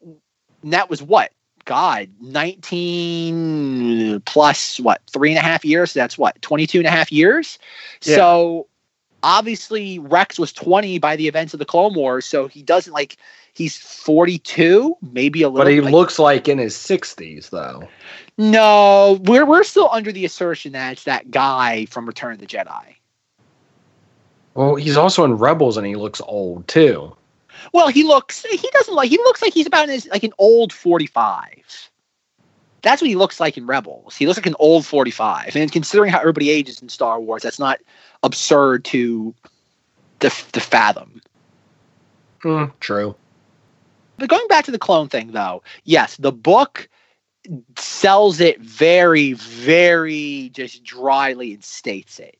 that 0.65 0.91
was 0.91 1.03
what 1.03 1.33
God, 1.65 2.09
19 2.21 4.23
plus 4.23 4.81
what, 4.81 5.03
three 5.11 5.31
and 5.31 5.39
a 5.39 5.43
half 5.43 5.65
years? 5.65 5.93
That's 5.93 6.19
what, 6.19 6.41
22 6.43 6.79
and 6.79 6.87
a 6.87 6.91
half 6.91 7.13
years? 7.13 7.59
Yeah. 8.03 8.17
So 8.17 8.67
obviously 9.23 9.99
Rex 9.99 10.39
was 10.39 10.53
20 10.53 10.99
by 10.99 11.17
the 11.17 11.29
events 11.29 11.55
of 11.55 11.59
the 11.59 11.65
Clone 11.65 11.95
Wars. 11.95 12.25
So 12.25 12.49
he 12.49 12.63
doesn't 12.63 12.93
like, 12.93 13.17
he's 13.55 13.77
42, 13.77 14.97
maybe 15.13 15.43
a 15.43 15.49
little 15.49 15.65
But 15.65 15.73
he 15.73 15.81
like- 15.81 15.93
looks 15.93 16.19
like 16.19 16.49
in 16.49 16.59
his 16.59 16.75
60s, 16.77 17.51
though. 17.51 17.89
No, 18.39 19.21
we're, 19.25 19.45
we're 19.45 19.65
still 19.65 19.89
under 19.93 20.13
the 20.13 20.25
assertion 20.25 20.73
that 20.73 20.93
it's 20.93 21.05
that 21.05 21.31
guy 21.31 21.85
from 21.87 22.07
Return 22.07 22.33
of 22.33 22.39
the 22.39 22.47
Jedi. 22.47 22.95
Well, 24.55 24.75
he's 24.77 24.97
also 24.97 25.25
in 25.25 25.35
Rebels 25.35 25.77
and 25.77 25.87
he 25.87 25.95
looks 25.95 26.21
old, 26.23 26.67
too. 26.67 27.15
Well, 27.73 27.89
he 27.89 28.03
looks, 28.05 28.43
he 28.45 28.69
doesn't 28.73 28.95
like, 28.95 29.11
he 29.11 29.19
looks 29.19 29.43
like 29.43 29.53
he's 29.53 29.67
about 29.67 29.85
in 29.85 29.91
his, 29.91 30.07
like 30.09 30.25
an 30.25 30.33
old 30.39 30.73
45. 30.73 31.91
That's 32.83 33.03
what 33.03 33.09
he 33.09 33.17
looks 33.17 33.39
like 33.39 33.59
in 33.59 33.67
Rebels. 33.67 34.17
He 34.17 34.27
looks 34.27 34.39
like 34.39 34.47
an 34.47 34.57
old 34.59 34.87
45. 34.87 35.55
And 35.55 35.71
considering 35.71 36.11
how 36.11 36.19
everybody 36.21 36.49
ages 36.49 36.81
in 36.81 36.89
Star 36.89 37.21
Wars, 37.21 37.43
that's 37.43 37.59
not 37.59 37.79
absurd 38.23 38.85
to 38.87 39.35
to, 40.21 40.29
to 40.29 40.61
fathom. 40.61 41.21
Hmm, 42.43 42.65
true. 42.81 43.15
But 44.21 44.29
going 44.29 44.47
back 44.49 44.67
to 44.67 44.71
the 44.71 44.79
clone 44.79 45.09
thing, 45.09 45.33
though, 45.33 45.63
yes, 45.85 46.17
the 46.19 46.31
book 46.31 46.89
sells 47.77 48.39
it 48.39 48.61
very, 48.61 49.33
very 49.33 50.51
just 50.53 50.85
dryly 50.85 51.55
and 51.55 51.65
states 51.65 52.21
it. 52.21 52.39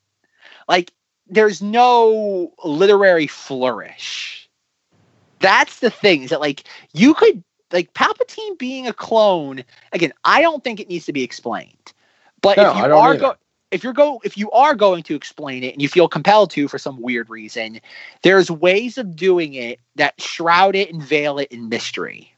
Like, 0.69 0.93
there's 1.27 1.63
no 1.63 2.53
literary 2.63 3.27
flourish. 3.27 4.49
That's 5.39 5.81
the 5.81 5.89
thing, 5.89 6.23
is 6.23 6.31
that, 6.31 6.41
like, 6.41 6.65
you 6.93 7.15
could, 7.15 7.43
like, 7.73 7.95
Palpatine 7.95 8.59
being 8.59 8.87
a 8.87 8.93
clone, 8.93 9.65
again, 9.93 10.13
I 10.25 10.43
don't 10.43 10.63
think 10.63 10.81
it 10.81 10.89
needs 10.89 11.07
to 11.07 11.15
be 11.15 11.23
explained. 11.23 11.95
But 12.43 12.59
No, 12.59 12.71
if 12.71 12.77
you 12.77 12.85
I 12.85 12.89
don't 12.89 12.99
are 13.01 13.15
either. 13.15 13.37
If 13.71 13.85
you're 13.85 13.93
go 13.93 14.21
if 14.25 14.37
you 14.37 14.51
are 14.51 14.75
going 14.75 15.03
to 15.05 15.15
explain 15.15 15.63
it 15.65 15.73
and 15.73 15.83
you 15.83 15.89
feel 15.89 16.09
compelled 16.09 16.51
to 16.53 16.69
for 16.69 16.79
some 16.79 17.01
weird 17.01 17.31
reason, 17.31 17.81
there's 18.23 18.51
ways 18.51 18.99
of 18.99 19.17
doing 19.17 19.55
it 19.55 19.81
that 19.97 20.21
shroud 20.21 20.75
it 20.75 20.93
and 20.93 21.03
veil 21.03 21.39
it 21.39 21.51
in 21.53 21.69
mystery. 21.69 22.35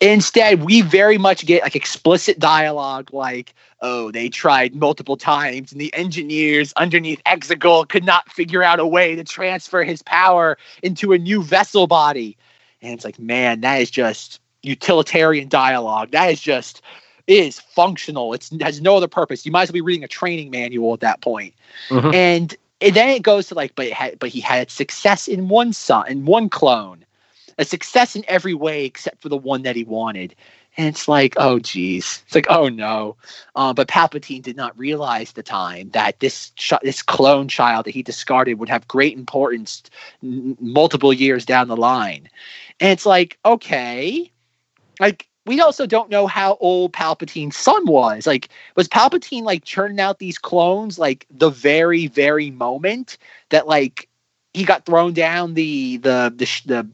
Instead, 0.00 0.64
we 0.64 0.82
very 0.82 1.16
much 1.16 1.46
get 1.46 1.62
like 1.62 1.74
explicit 1.74 2.38
dialogue 2.38 3.12
like, 3.12 3.54
oh, 3.80 4.10
they 4.10 4.28
tried 4.28 4.74
multiple 4.74 5.16
times 5.16 5.72
and 5.72 5.80
the 5.80 5.92
engineers 5.94 6.72
underneath 6.76 7.22
Exegol 7.24 7.88
could 7.88 8.04
not 8.04 8.30
figure 8.30 8.62
out 8.62 8.80
a 8.80 8.86
way 8.86 9.16
to 9.16 9.24
transfer 9.24 9.82
his 9.82 10.02
power 10.02 10.58
into 10.82 11.12
a 11.12 11.18
new 11.18 11.42
vessel 11.42 11.86
body. 11.86 12.36
And 12.82 12.92
it's 12.92 13.04
like, 13.04 13.18
man, 13.18 13.62
that 13.62 13.80
is 13.80 13.90
just 13.90 14.40
utilitarian 14.62 15.48
dialogue. 15.48 16.10
That 16.10 16.30
is 16.30 16.40
just 16.40 16.82
is 17.28 17.60
functional. 17.60 18.32
It's, 18.32 18.50
it 18.50 18.62
has 18.62 18.80
no 18.80 18.96
other 18.96 19.08
purpose. 19.08 19.44
You 19.44 19.52
might 19.52 19.62
as 19.62 19.68
well 19.68 19.74
be 19.74 19.80
reading 19.82 20.04
a 20.04 20.08
training 20.08 20.50
manual 20.50 20.94
at 20.94 21.00
that 21.00 21.20
point. 21.20 21.54
Mhm. 21.90 22.14
And, 22.14 22.56
and 22.80 22.94
then 22.94 23.10
it 23.10 23.22
goes 23.22 23.48
to 23.48 23.54
like, 23.54 23.74
but 23.74 23.88
had, 23.90 24.18
but 24.18 24.30
he 24.30 24.40
had 24.40 24.70
success 24.70 25.28
in 25.28 25.48
one 25.48 25.72
son, 25.72 26.08
in 26.08 26.24
one 26.24 26.48
clone, 26.48 27.04
a 27.58 27.64
success 27.64 28.16
in 28.16 28.24
every 28.28 28.54
way 28.54 28.84
except 28.84 29.20
for 29.20 29.28
the 29.28 29.36
one 29.36 29.62
that 29.62 29.76
he 29.76 29.84
wanted. 29.84 30.34
And 30.76 30.86
it's 30.86 31.08
like, 31.08 31.34
oh 31.38 31.58
geez, 31.58 32.22
it's 32.24 32.34
like, 32.36 32.46
oh 32.48 32.68
no. 32.68 33.16
Uh, 33.56 33.74
but 33.74 33.88
Palpatine 33.88 34.42
did 34.42 34.56
not 34.56 34.78
realize 34.78 35.32
the 35.32 35.42
time 35.42 35.90
that 35.90 36.20
this 36.20 36.50
ch- 36.50 36.72
this 36.82 37.02
clone 37.02 37.48
child 37.48 37.86
that 37.86 37.90
he 37.94 38.02
discarded 38.02 38.60
would 38.60 38.68
have 38.68 38.86
great 38.86 39.18
importance 39.18 39.82
n- 40.22 40.56
multiple 40.60 41.12
years 41.12 41.44
down 41.44 41.66
the 41.66 41.76
line. 41.76 42.28
And 42.78 42.90
it's 42.90 43.04
like, 43.06 43.38
okay, 43.44 44.30
like 45.00 45.26
we 45.48 45.60
also 45.62 45.86
don't 45.86 46.10
know 46.10 46.26
how 46.26 46.58
old 46.60 46.92
Palpatine's 46.92 47.56
son 47.56 47.86
was. 47.86 48.26
Like, 48.26 48.50
was 48.76 48.86
Palpatine 48.86 49.42
like 49.42 49.64
churning 49.64 49.98
out 49.98 50.18
these 50.18 50.38
clones 50.38 50.98
like 50.98 51.26
the 51.30 51.48
very, 51.48 52.06
very 52.06 52.50
moment 52.50 53.16
that 53.48 53.66
like 53.66 54.08
he 54.52 54.64
got 54.64 54.84
thrown 54.84 55.14
down 55.14 55.54
the 55.54 55.96
the 55.96 56.32
the 56.36 56.62
the 56.66 56.76
what 56.76 56.86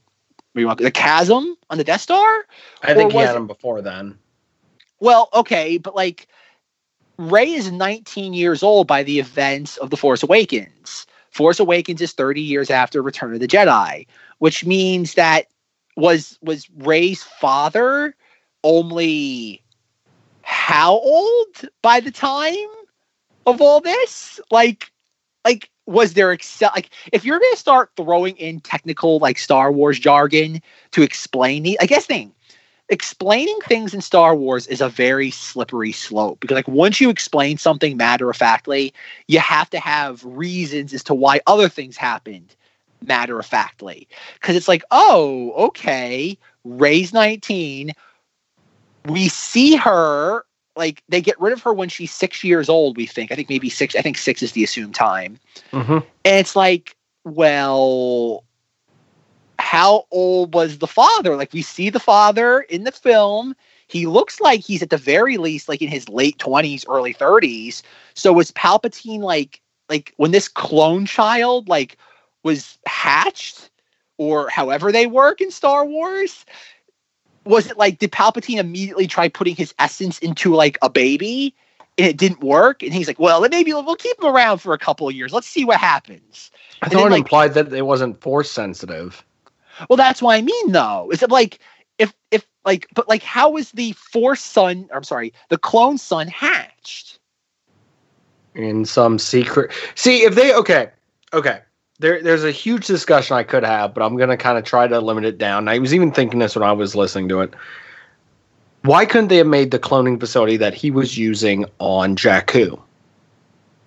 do 0.55 0.61
you 0.61 0.67
want- 0.69 0.79
the 0.79 0.91
chasm 0.93 1.57
on 1.69 1.79
the 1.79 1.85
Death 1.85 2.03
Star? 2.03 2.45
I 2.83 2.95
think 2.95 3.11
he 3.11 3.19
had 3.19 3.35
him 3.35 3.49
before 3.49 3.83
then. 3.83 4.19
Well, 5.01 5.29
okay, 5.35 5.77
but 5.79 5.97
like 5.97 6.29
Rey 7.19 7.51
is 7.51 7.73
19 7.73 8.35
years 8.35 8.63
old 8.63 8.87
by 8.87 9.03
the 9.03 9.19
events 9.19 9.77
of 9.79 9.91
The 9.91 9.97
Force 9.97 10.23
Awakens. 10.23 11.07
Force 11.31 11.59
Awakens 11.59 12.01
is 12.01 12.13
30 12.13 12.41
years 12.41 12.71
after 12.71 13.03
Return 13.03 13.35
of 13.35 13.41
the 13.41 13.49
Jedi, 13.49 14.07
which 14.39 14.65
means 14.65 15.15
that 15.15 15.47
was 15.97 16.39
was 16.41 16.69
Rey's 16.77 17.25
father 17.25 18.15
only 18.65 19.63
how 20.43 20.95
old 20.95 21.69
by 21.83 22.01
the 22.01 22.11
time 22.11 22.55
of 23.47 23.61
all 23.61 23.81
this? 23.81 24.41
Like 24.51 24.91
like 25.45 25.71
was 25.87 26.15
there 26.15 26.33
excel 26.33 26.71
like 26.75 26.91
if 27.13 27.25
you're 27.25 27.39
gonna 27.39 27.57
start 27.57 27.91
throwing 27.97 28.37
in 28.37 28.61
technical 28.61 29.19
like 29.19 29.39
Star 29.39 29.71
Wars 29.71 29.99
jargon 29.99 30.61
to 30.93 31.03
explain 31.03 31.63
the 31.63 31.79
I 31.81 31.87
guess 31.87 32.07
thing 32.07 32.33
explaining 32.89 33.59
things 33.67 33.95
in 33.95 34.01
Star 34.01 34.37
Wars 34.37 34.67
is 34.67 34.81
a 34.81 34.89
very 34.89 35.31
slippery 35.31 35.93
slope 35.93 36.41
because 36.41 36.55
like 36.55 36.69
once 36.69 37.01
you 37.01 37.11
explain 37.11 37.57
something 37.59 37.97
matter 37.97 38.29
of 38.29 38.37
factly, 38.37 38.93
you 39.27 39.39
have 39.39 39.71
to 39.71 39.81
have 39.81 40.25
reasons 40.25 40.93
as 40.93 41.03
to 41.05 41.15
why 41.15 41.41
other 41.47 41.69
things 41.69 41.97
happened 41.97 42.55
matter 43.03 43.39
of 43.39 43.47
factly. 43.47 44.09
Cause 44.41 44.57
it's 44.57 44.69
like, 44.69 44.85
oh, 44.91 45.53
okay, 45.57 46.39
Rey's 46.65 47.13
19. 47.13 47.93
We 49.07 49.29
see 49.29 49.77
her 49.77 50.45
like 50.77 51.03
they 51.09 51.21
get 51.21 51.41
rid 51.41 51.53
of 51.53 51.63
her 51.63 51.73
when 51.73 51.89
she's 51.89 52.13
six 52.13 52.43
years 52.43 52.69
old, 52.69 52.97
we 52.97 53.07
think. 53.07 53.31
I 53.31 53.37
think 53.37 53.49
maybe 53.49 53.71
six, 53.71 53.95
I 53.95 54.03
think 54.03 54.19
six 54.19 54.43
is 54.43 54.53
the 54.53 54.65
assumed 54.65 54.95
time. 54.95 55.39
Mm-hmm. 55.73 55.93
And 55.93 56.05
it's 56.25 56.57
like, 56.57 56.97
well, 57.25 58.45
how 59.59 60.07
old 60.11 60.55
was 60.55 60.79
the 60.79 60.87
father? 60.87 61.37
Like 61.37 61.53
we 61.53 61.63
see 61.63 61.91
the 61.91 62.01
father 62.01 62.61
in 62.63 62.85
the 62.85 62.93
film. 62.93 63.55
He 63.87 64.07
looks 64.07 64.41
like 64.41 64.61
he's 64.61 64.83
at 64.83 64.91
the 64.91 64.97
very 64.97 65.37
least 65.37 65.69
like 65.69 65.83
in 65.83 65.89
his 65.89 66.09
late 66.09 66.39
20s, 66.39 66.85
early 66.89 67.15
30s. 67.15 67.83
So 68.15 68.33
was 68.33 68.51
Palpatine 68.53 69.21
like 69.21 69.61
like 69.89 70.13
when 70.17 70.33
this 70.33 70.49
clone 70.49 71.07
child 71.07 71.69
like 71.69 71.99
was 72.43 72.79
hatched 72.87 73.71
or 74.17 74.49
however 74.49 74.91
they 74.91 75.07
work 75.07 75.41
in 75.41 75.51
Star 75.51 75.85
Wars? 75.85 76.45
Was 77.45 77.71
it 77.71 77.79
like 77.79 77.99
did 77.99 78.13
Palpatine 78.13 78.59
immediately 78.59 79.07
try 79.07 79.29
putting 79.29 79.57
his 79.57 79.75
essence 79.79 80.19
into 80.21 80.55
like 80.55 80.79
a 80.83 80.89
baby 80.91 81.55
and 81.99 82.07
it 82.07 82.17
didn't 82.17 82.41
work? 82.41 82.83
And 82.83 82.93
he's 82.93 83.07
like, 83.07 83.19
well, 83.19 83.41
then 83.41 83.51
maybe 83.51 83.73
we'll 83.73 83.97
keep 83.97 84.19
him 84.19 84.27
around 84.27 84.59
for 84.59 84.73
a 84.73 84.79
couple 84.79 85.09
of 85.09 85.15
years. 85.15 85.33
Let's 85.33 85.47
see 85.47 85.65
what 85.65 85.79
happens. 85.79 86.51
I 86.83 86.89
thought 86.89 86.99
then, 86.99 87.07
it 87.07 87.11
like- 87.11 87.19
implied 87.21 87.55
that 87.55 87.73
it 87.73 87.87
wasn't 87.87 88.21
force 88.21 88.51
sensitive. 88.51 89.25
Well, 89.89 89.97
that's 89.97 90.23
what 90.23 90.37
I 90.37 90.41
mean, 90.41 90.73
though. 90.73 91.11
Is 91.13 91.23
it 91.23 91.31
like 91.31 91.59
if 91.99 92.15
if 92.31 92.47
like 92.65 92.89
but 92.95 93.09
like 93.09 93.23
how 93.23 93.51
was 93.51 93.73
the 93.73 93.93
force 93.93 94.41
son? 94.41 94.89
I'm 94.95 95.05
sorry, 95.05 95.33
the 95.49 95.59
clone 95.59 95.99
son 95.99 96.29
hatched? 96.29 97.19
in 98.55 98.85
some 98.85 99.19
secret. 99.19 99.73
See, 99.95 100.23
if 100.23 100.35
they 100.35 100.55
okay, 100.55 100.91
okay. 101.33 101.61
There, 102.01 102.21
there's 102.23 102.45
a 102.45 102.51
huge 102.51 102.87
discussion 102.87 103.37
I 103.37 103.45
could 103.45 103.65
have, 103.65 103.95
but 103.95 104.03
I'm 104.03 104.17
gonna 104.17 104.37
kind 104.37 104.59
of 104.59 104.65
try 104.65 104.87
to 104.89 105.01
limit 105.01 105.25
it 105.25 105.39
down. 105.39 105.69
I 105.69 105.79
was 105.79 105.95
even 105.95 106.11
thinking 106.13 106.41
this 106.41 106.57
when 106.57 106.65
I 106.69 106.73
was 106.73 106.95
listening 106.95 107.29
to 107.29 107.41
it. 107.41 107.55
Why 108.83 109.07
couldn't 109.07 109.29
they 109.29 109.39
have 109.39 109.47
made 109.47 109.71
the 109.71 109.79
cloning 109.79 110.21
facility 110.21 110.57
that 110.59 110.75
he 110.75 110.91
was 110.91 111.17
using 111.17 111.65
on 111.79 112.17
Jakku? 112.17 112.79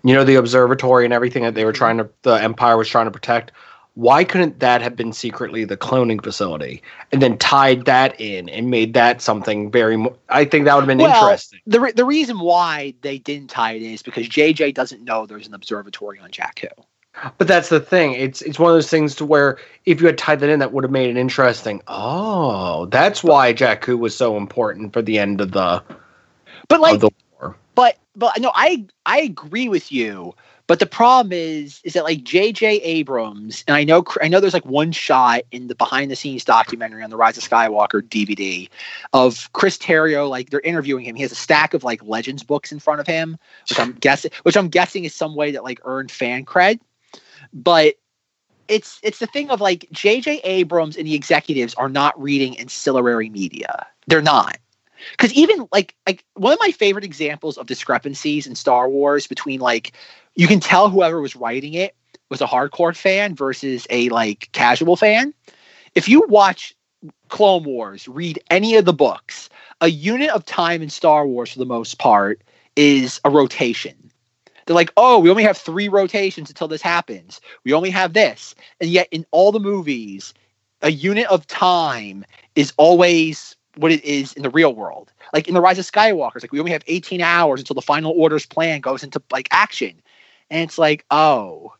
You 0.03 0.13
know, 0.13 0.23
the 0.23 0.35
observatory 0.35 1.05
and 1.05 1.13
everything 1.13 1.43
that 1.43 1.53
they 1.53 1.65
were 1.65 1.73
trying 1.73 1.97
to, 1.97 2.09
the 2.23 2.33
Empire 2.41 2.77
was 2.77 2.87
trying 2.87 3.05
to 3.05 3.11
protect. 3.11 3.51
why 3.95 4.23
couldn't 4.23 4.59
that 4.59 4.81
have 4.81 4.95
been 4.95 5.11
secretly 5.11 5.65
the 5.65 5.75
cloning 5.75 6.23
facility 6.23 6.81
and 7.11 7.19
then 7.21 7.35
tied 7.39 7.85
that 7.85 8.19
in 8.21 8.47
and 8.49 8.69
made 8.69 8.93
that 8.93 9.21
something 9.23 9.71
very 9.71 9.97
mo- 9.97 10.15
i 10.29 10.45
think 10.45 10.65
that 10.65 10.75
would 10.75 10.81
have 10.81 10.87
been 10.87 10.99
Well, 10.99 11.09
interesting 11.09 11.59
The 11.65 11.79
re- 11.79 11.91
the 11.93 12.05
reason 12.05 12.39
why 12.39 12.93
they 13.01 13.17
didn't 13.17 13.49
tie 13.49 13.71
it 13.73 13.81
in 13.81 13.91
is 13.93 14.03
because 14.03 14.29
JJ 14.29 14.75
doesn't 14.75 15.03
know 15.03 15.25
there's 15.25 15.47
an 15.47 15.55
observatory 15.55 16.19
on 16.19 16.29
Jakku. 16.29 16.67
But 17.37 17.47
that's 17.47 17.69
the 17.69 17.79
thing. 17.79 18.13
It's 18.13 18.41
it's 18.41 18.59
one 18.59 18.69
of 18.71 18.75
those 18.75 18.89
things 18.89 19.15
to 19.15 19.25
where 19.25 19.57
if 19.85 20.01
you 20.01 20.07
had 20.07 20.17
tied 20.17 20.39
that 20.41 20.49
in 20.49 20.59
that 20.59 20.73
would 20.73 20.83
have 20.83 20.91
made 20.91 21.09
it 21.09 21.17
interesting. 21.17 21.81
Oh 21.87 22.85
that's 22.87 23.23
why 23.23 23.53
jakku 23.53 23.97
was 23.97 24.15
so 24.15 24.37
important 24.37 24.93
for 24.93 25.01
the 25.01 25.19
end 25.19 25.41
of 25.41 25.51
the 25.51 25.83
But 26.67 26.79
like 26.79 26.99
the 26.99 27.09
war. 27.39 27.55
but 27.75 27.97
but 28.15 28.39
no 28.39 28.51
i 28.55 28.85
i 29.05 29.19
agree 29.19 29.69
with 29.69 29.91
you. 29.91 30.33
But 30.67 30.79
the 30.79 30.85
problem 30.85 31.31
is 31.31 31.79
is 31.85 31.93
that 31.93 32.03
like 32.03 32.19
jj 32.25 32.81
abrams 32.83 33.63
and 33.67 33.75
i 33.77 33.85
know 33.85 34.03
i 34.21 34.27
know 34.27 34.41
there's 34.41 34.53
like 34.53 34.65
one 34.65 34.91
shot 34.91 35.43
in 35.51 35.67
the 35.67 35.75
behind 35.75 36.11
the 36.11 36.15
scenes 36.15 36.43
documentary 36.43 37.03
on 37.03 37.09
the 37.09 37.15
rise 37.15 37.37
of 37.37 37.43
skywalker 37.43 38.01
dvd 38.01 38.67
of 39.13 39.49
chris 39.53 39.77
terrio 39.77 40.29
like 40.29 40.49
they're 40.49 40.59
interviewing 40.59 41.05
him. 41.05 41.15
He 41.15 41.21
has 41.21 41.31
a 41.31 41.35
stack 41.35 41.73
of 41.73 41.85
like 41.85 42.03
legends 42.03 42.43
books 42.43 42.73
in 42.73 42.79
front 42.79 42.99
of 42.99 43.07
him 43.07 43.37
which 43.69 43.79
i'm 43.79 43.93
guessing 44.01 44.29
which 44.43 44.57
i'm 44.57 44.67
guessing 44.67 45.05
is 45.05 45.13
some 45.15 45.35
way 45.35 45.51
that 45.51 45.63
like 45.63 45.79
earned 45.85 46.11
fan 46.11 46.43
cred 46.43 46.81
but 47.53 47.95
it's 48.67 48.99
it's 49.03 49.19
the 49.19 49.27
thing 49.27 49.49
of 49.49 49.61
like 49.61 49.87
jj 49.93 50.39
abrams 50.43 50.97
and 50.97 51.07
the 51.07 51.15
executives 51.15 51.73
are 51.75 51.89
not 51.89 52.19
reading 52.21 52.59
ancillary 52.59 53.29
media 53.29 53.85
they're 54.07 54.21
not 54.21 54.57
because 55.11 55.33
even 55.33 55.67
like 55.71 55.95
like 56.05 56.23
one 56.33 56.53
of 56.53 56.59
my 56.61 56.71
favorite 56.71 57.05
examples 57.05 57.57
of 57.57 57.67
discrepancies 57.67 58.47
in 58.47 58.55
Star 58.55 58.89
Wars 58.89 59.27
between 59.27 59.59
like 59.59 59.93
you 60.35 60.47
can 60.47 60.59
tell 60.59 60.89
whoever 60.89 61.21
was 61.21 61.35
writing 61.35 61.73
it 61.73 61.95
was 62.29 62.41
a 62.41 62.47
hardcore 62.47 62.95
fan 62.95 63.35
versus 63.35 63.87
a 63.89 64.09
like 64.09 64.49
casual 64.51 64.95
fan. 64.95 65.33
If 65.95 66.09
you 66.09 66.25
watch 66.27 66.75
Clone 67.29 67.63
Wars, 67.63 68.07
read 68.07 68.39
any 68.49 68.75
of 68.75 68.85
the 68.85 68.93
books, 68.93 69.49
a 69.81 69.87
unit 69.87 70.29
of 70.29 70.45
time 70.45 70.81
in 70.81 70.89
Star 70.89 71.25
Wars 71.25 71.53
for 71.53 71.59
the 71.59 71.65
most 71.65 71.99
part 71.99 72.41
is 72.75 73.21
a 73.23 73.29
rotation. 73.29 74.06
They're 74.67 74.75
like, 74.75 74.91
oh, 74.97 75.17
we 75.19 75.29
only 75.29 75.43
have 75.43 75.57
three 75.57 75.87
rotations 75.87 76.49
until 76.49 76.67
this 76.67 76.81
happens. 76.81 77.39
We 77.63 77.73
only 77.73 77.89
have 77.89 78.13
this. 78.13 78.53
And 78.81 78.89
yet 78.89 79.07
in 79.11 79.25
all 79.31 79.53
the 79.53 79.61
movies, 79.61 80.33
a 80.81 80.91
unit 80.91 81.25
of 81.27 81.47
time 81.47 82.25
is 82.55 82.73
always 82.77 83.55
what 83.77 83.93
it 83.93 84.03
is 84.03 84.33
in 84.33 84.43
the 84.43 84.49
real 84.49 84.75
world. 84.75 85.13
Like 85.33 85.47
in 85.47 85.53
the 85.53 85.61
Rise 85.61 85.79
of 85.79 85.89
Skywalker, 85.89 86.41
like 86.41 86.51
we 86.51 86.59
only 86.59 86.71
have 86.71 86.83
18 86.87 87.21
hours 87.21 87.61
until 87.61 87.75
the 87.75 87.81
final 87.81 88.11
orders 88.11 88.45
plan 88.45 88.81
goes 88.81 89.03
into 89.03 89.21
like 89.31 89.47
action. 89.51 90.01
And 90.49 90.63
it's 90.63 90.77
like, 90.77 91.05
oh, 91.11 91.73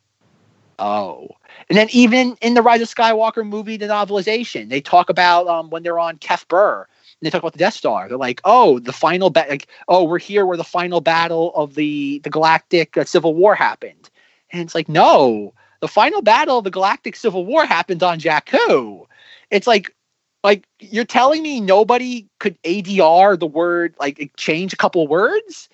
oh. 0.80 1.28
And 1.70 1.78
then 1.78 1.90
even 1.92 2.38
in 2.42 2.54
the 2.54 2.62
Rise 2.62 2.82
of 2.82 2.88
Skywalker 2.88 3.46
movie, 3.46 3.76
the 3.76 3.88
novelization, 3.88 4.70
they 4.70 4.80
talk 4.80 5.10
about 5.10 5.48
um, 5.48 5.70
when 5.70 5.84
they're 5.84 6.00
on 6.00 6.18
Kef 6.18 6.48
Bir 6.48 6.88
they 7.22 7.30
talk 7.30 7.42
about 7.42 7.54
the 7.54 7.60
Death 7.60 7.74
Star. 7.74 8.08
They're 8.08 8.18
like, 8.18 8.42
oh, 8.44 8.80
the 8.80 8.94
final 8.94 9.30
battle. 9.30 9.52
like, 9.52 9.68
oh, 9.88 10.04
we're 10.04 10.20
here 10.20 10.46
where 10.46 10.58
the 10.58 10.64
final 10.64 11.02
battle 11.02 11.52
of 11.56 11.76
the 11.76 12.20
the 12.20 12.30
Galactic 12.30 12.98
uh, 12.98 13.06
Civil 13.06 13.34
War 13.34 13.56
happened. 13.56 14.10
And 14.52 14.62
it's 14.62 14.76
like, 14.76 14.88
no, 14.88 15.54
the 15.82 15.88
final 15.88 16.22
battle 16.22 16.60
of 16.60 16.64
the 16.64 16.72
Galactic 16.72 17.16
Civil 17.16 17.46
War 17.46 17.66
happened 17.66 18.04
on 18.04 18.20
Jakku. 18.20 19.06
It's 19.52 19.68
like, 19.68 19.94
like 20.44 20.68
you're 20.80 21.06
telling 21.06 21.42
me 21.42 21.60
nobody 21.60 22.28
could 22.40 22.62
ADR 22.64 23.40
the 23.40 23.48
word, 23.48 23.96
like 24.00 24.32
change 24.38 24.74
a 24.74 24.78
couple 24.78 25.06
words. 25.08 25.70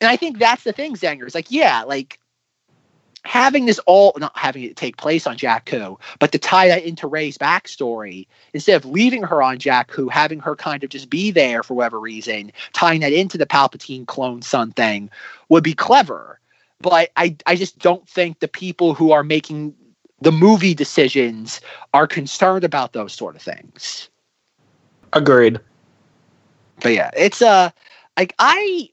And 0.00 0.10
I 0.10 0.16
think 0.16 0.38
that's 0.38 0.64
the 0.64 0.72
thing, 0.72 0.94
Zanger. 0.94 1.24
It's 1.24 1.34
like, 1.34 1.50
yeah, 1.50 1.82
like 1.82 2.20
having 3.26 3.66
this 3.66 3.78
all 3.80 4.12
not 4.18 4.36
having 4.36 4.62
it 4.62 4.76
take 4.76 4.96
place 4.96 5.26
on 5.26 5.36
Jakku, 5.36 5.98
but 6.18 6.32
to 6.32 6.38
tie 6.38 6.68
that 6.68 6.84
into 6.84 7.06
Rey's 7.06 7.36
backstory, 7.36 8.26
instead 8.54 8.76
of 8.76 8.84
leaving 8.84 9.22
her 9.22 9.42
on 9.42 9.58
Jakku, 9.58 10.10
having 10.10 10.40
her 10.40 10.54
kind 10.54 10.84
of 10.84 10.90
just 10.90 11.10
be 11.10 11.30
there 11.30 11.62
for 11.62 11.74
whatever 11.74 12.00
reason, 12.00 12.52
tying 12.72 13.00
that 13.00 13.12
into 13.12 13.36
the 13.36 13.46
Palpatine 13.46 14.06
clone 14.06 14.42
son 14.42 14.72
thing 14.72 15.10
would 15.48 15.64
be 15.64 15.74
clever. 15.74 16.40
But 16.80 17.10
I, 17.16 17.36
I 17.46 17.56
just 17.56 17.78
don't 17.78 18.08
think 18.08 18.38
the 18.38 18.48
people 18.48 18.94
who 18.94 19.10
are 19.10 19.24
making 19.24 19.74
the 20.20 20.32
movie 20.32 20.74
decisions 20.74 21.60
are 21.94 22.06
concerned 22.06 22.64
about 22.64 22.92
those 22.92 23.12
sort 23.12 23.36
of 23.36 23.42
things. 23.42 24.08
agreed 25.12 25.58
But 26.80 26.92
yeah, 26.92 27.10
it's 27.16 27.42
uh 27.42 27.70
like 28.16 28.34
I 28.38 28.90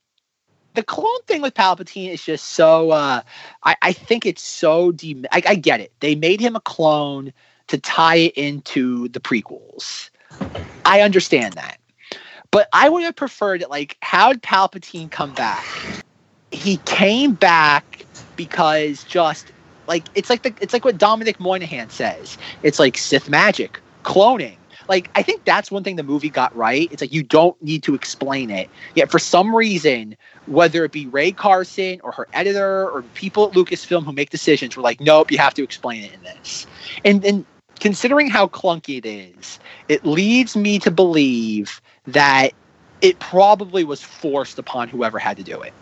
the 0.74 0.84
clone 0.84 1.21
thing 1.28 1.41
with 1.41 1.53
Palpatine 1.53 2.09
is 2.09 2.24
just 2.24 2.51
so 2.51 2.91
uh 2.91 3.21
I, 3.63 3.76
I 3.82 3.93
think 3.93 4.26
it's 4.26 4.43
so 4.43 4.91
de 4.91 5.24
I, 5.32 5.41
I 5.47 5.55
get 5.55 5.80
it. 5.80 5.93
They 5.99 6.15
made 6.15 6.39
him 6.39 6.55
a 6.55 6.61
clone 6.61 7.34
to 7.67 7.78
tie 7.78 8.15
it 8.15 8.34
into 8.34 9.07
the 9.09 9.19
prequels. 9.19 10.09
I 10.86 11.01
understand 11.01 11.55
that. 11.55 11.80
But 12.51 12.67
I 12.74 12.89
would 12.89 13.03
have 13.03 13.15
preferred 13.15 13.61
it 13.61 13.69
like 13.69 13.97
how 14.01 14.34
did 14.34 14.43
Palpatine 14.43 15.09
come 15.09 15.34
back? 15.34 15.88
He 16.51 16.78
came 16.86 17.34
back 17.34 18.07
because 18.36 19.03
just 19.03 19.51
like 19.88 20.09
it's 20.15 20.30
like 20.30 20.43
the 20.43 20.53
it's 20.61 20.74
like 20.74 20.86
what 20.86 20.97
Dominic 20.97 21.39
Monaghan 21.39 21.89
says. 21.89 22.38
It's 22.61 22.80
like 22.80 22.97
Sith 22.97 23.30
magic, 23.30 23.82
cloning. 24.03 24.57
Like 24.89 25.09
I 25.15 25.24
think 25.24 25.45
that's 25.45 25.71
one 25.71 25.84
thing 25.84 25.95
the 25.95 26.03
movie 26.03 26.30
got 26.30 26.55
right. 26.55 26.88
It's 26.91 27.01
like 27.01 27.13
you 27.13 27.24
don't 27.24 27.61
need 27.61 27.84
to 27.84 27.95
explain 27.95 28.49
it. 28.49 28.69
Yet 28.95 29.11
for 29.11 29.19
some 29.19 29.55
reason, 29.55 30.15
whether 30.48 30.84
it 30.84 30.91
be 30.91 31.08
Rae 31.08 31.32
Carson 31.32 32.00
or 32.04 32.12
her 32.12 32.28
editor 32.34 32.89
or 32.89 33.04
people 33.14 33.48
at 33.48 33.54
Lucasfilm 33.54 34.04
who 34.04 34.12
make 34.12 34.30
decisions, 34.30 34.76
were 34.76 34.84
like, 34.84 35.00
nope, 35.00 35.32
you 35.32 35.38
have 35.38 35.54
to 35.56 35.64
explain 35.64 36.04
it 36.04 36.14
in 36.14 36.22
this. 36.24 36.66
And 37.06 37.22
then 37.22 37.46
considering 37.80 38.30
how 38.30 38.48
clunky 38.48 38.98
it 38.98 39.06
is, 39.06 39.60
it 39.89 40.06
leads 40.06 40.56
me 40.56 40.80
to 40.80 40.91
believe 40.91 41.82
that 42.08 42.50
it 43.02 43.20
probably 43.20 43.84
was 43.84 44.02
forced 44.02 44.58
upon 44.58 44.88
whoever 44.88 45.20
had 45.20 45.38
to 45.38 45.44
do 45.44 45.62
it. 45.62 45.74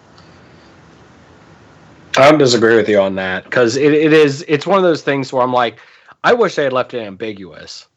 I 2.17 2.29
don't 2.29 2.39
disagree 2.39 2.75
with 2.75 2.89
you 2.89 2.99
on 2.99 3.15
that 3.15 3.45
because 3.45 3.77
it, 3.77 3.93
it 3.93 4.11
is 4.11 4.43
it's 4.47 4.67
one 4.67 4.77
of 4.77 4.83
those 4.83 5.01
things 5.01 5.31
where 5.31 5.43
I'm 5.43 5.53
like, 5.53 5.79
I 6.23 6.33
wish 6.33 6.55
they 6.55 6.65
had 6.65 6.73
left 6.73 6.93
it 6.93 6.99
ambiguous. 6.99 7.87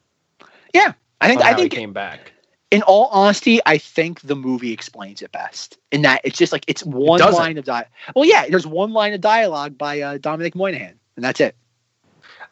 Yeah, 0.73 0.93
I 1.21 1.29
think 1.29 1.43
I 1.43 1.55
think 1.55 1.73
came 1.73 1.93
back. 1.93 2.34
In 2.71 2.83
all 2.83 3.07
honesty, 3.13 3.61
I 3.65 3.79
think 3.79 4.21
the 4.23 4.35
movie 4.35 4.73
explains 4.73 5.23
it 5.23 5.31
best. 5.31 5.79
In 5.93 6.03
that 6.03 6.23
it's 6.25 6.37
just 6.37 6.53
like 6.53 6.65
it's 6.67 6.85
one 6.85 7.19
doesn't. 7.19 7.41
line 7.41 7.59
of 7.59 7.65
dialogue. 7.65 7.91
Well, 8.17 8.25
yeah, 8.25 8.47
there's 8.49 8.67
one 8.67 8.93
line 8.93 9.13
of 9.13 9.21
dialogue 9.21 9.79
by 9.79 10.01
uh, 10.01 10.19
Dominic 10.19 10.55
Monaghan, 10.55 10.99
and 11.17 11.25
that's 11.25 11.41
it. 11.41 11.55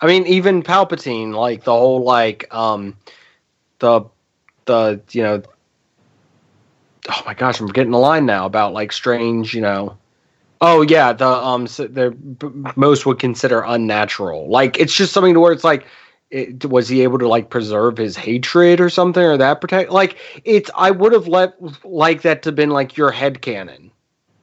I 0.00 0.06
mean, 0.06 0.26
even 0.26 0.62
Palpatine, 0.62 1.34
like 1.34 1.64
the 1.64 1.72
whole 1.72 2.02
like 2.04 2.52
um 2.54 2.96
the 3.78 4.04
the 4.66 5.00
you 5.10 5.22
know 5.22 5.42
oh 7.08 7.22
my 7.26 7.34
gosh, 7.34 7.60
I'm 7.60 7.66
getting 7.68 7.92
the 7.92 7.98
line 7.98 8.26
now 8.26 8.46
about 8.46 8.72
like 8.72 8.92
strange, 8.92 9.54
you 9.54 9.60
know. 9.60 9.96
Oh 10.60 10.82
yeah, 10.82 11.12
the 11.12 11.26
um 11.26 11.66
so 11.66 11.86
the 11.86 12.16
most 12.76 13.04
would 13.06 13.18
consider 13.18 13.62
unnatural. 13.62 14.48
Like 14.48 14.78
it's 14.78 14.94
just 14.94 15.12
something 15.12 15.34
to 15.34 15.40
where 15.40 15.52
it's 15.52 15.64
like 15.64 15.86
it, 16.32 16.64
was 16.64 16.88
he 16.88 17.02
able 17.02 17.18
to 17.18 17.28
like 17.28 17.50
preserve 17.50 17.98
his 17.98 18.16
hatred 18.16 18.80
or 18.80 18.90
something 18.90 19.22
or 19.22 19.36
that 19.36 19.60
protect 19.60 19.90
like 19.92 20.18
it's 20.44 20.70
I 20.76 20.90
would 20.90 21.12
have 21.12 21.28
let 21.28 21.54
like 21.84 22.22
that 22.22 22.42
to 22.44 22.52
been 22.52 22.70
like 22.70 22.96
your 22.96 23.10
head 23.12 23.42
canon. 23.42 23.92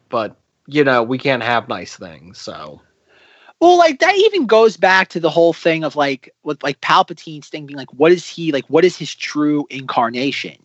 But 0.09 0.37
you 0.67 0.83
know, 0.83 1.03
we 1.03 1.17
can't 1.17 1.43
have 1.43 1.67
nice 1.67 1.97
things, 1.97 2.39
so 2.39 2.81
Well, 3.59 3.77
like 3.77 3.99
that 3.99 4.15
even 4.15 4.45
goes 4.45 4.77
back 4.77 5.09
to 5.09 5.19
the 5.19 5.29
whole 5.29 5.53
thing 5.53 5.83
of 5.83 5.95
like 5.95 6.33
with 6.43 6.63
like 6.63 6.81
Palpatine's 6.81 7.49
thing 7.49 7.65
being 7.65 7.77
like, 7.77 7.93
what 7.93 8.11
is 8.11 8.27
he 8.27 8.51
like? 8.51 8.65
What 8.67 8.85
is 8.85 8.97
his 8.97 9.13
true 9.15 9.65
incarnation? 9.69 10.57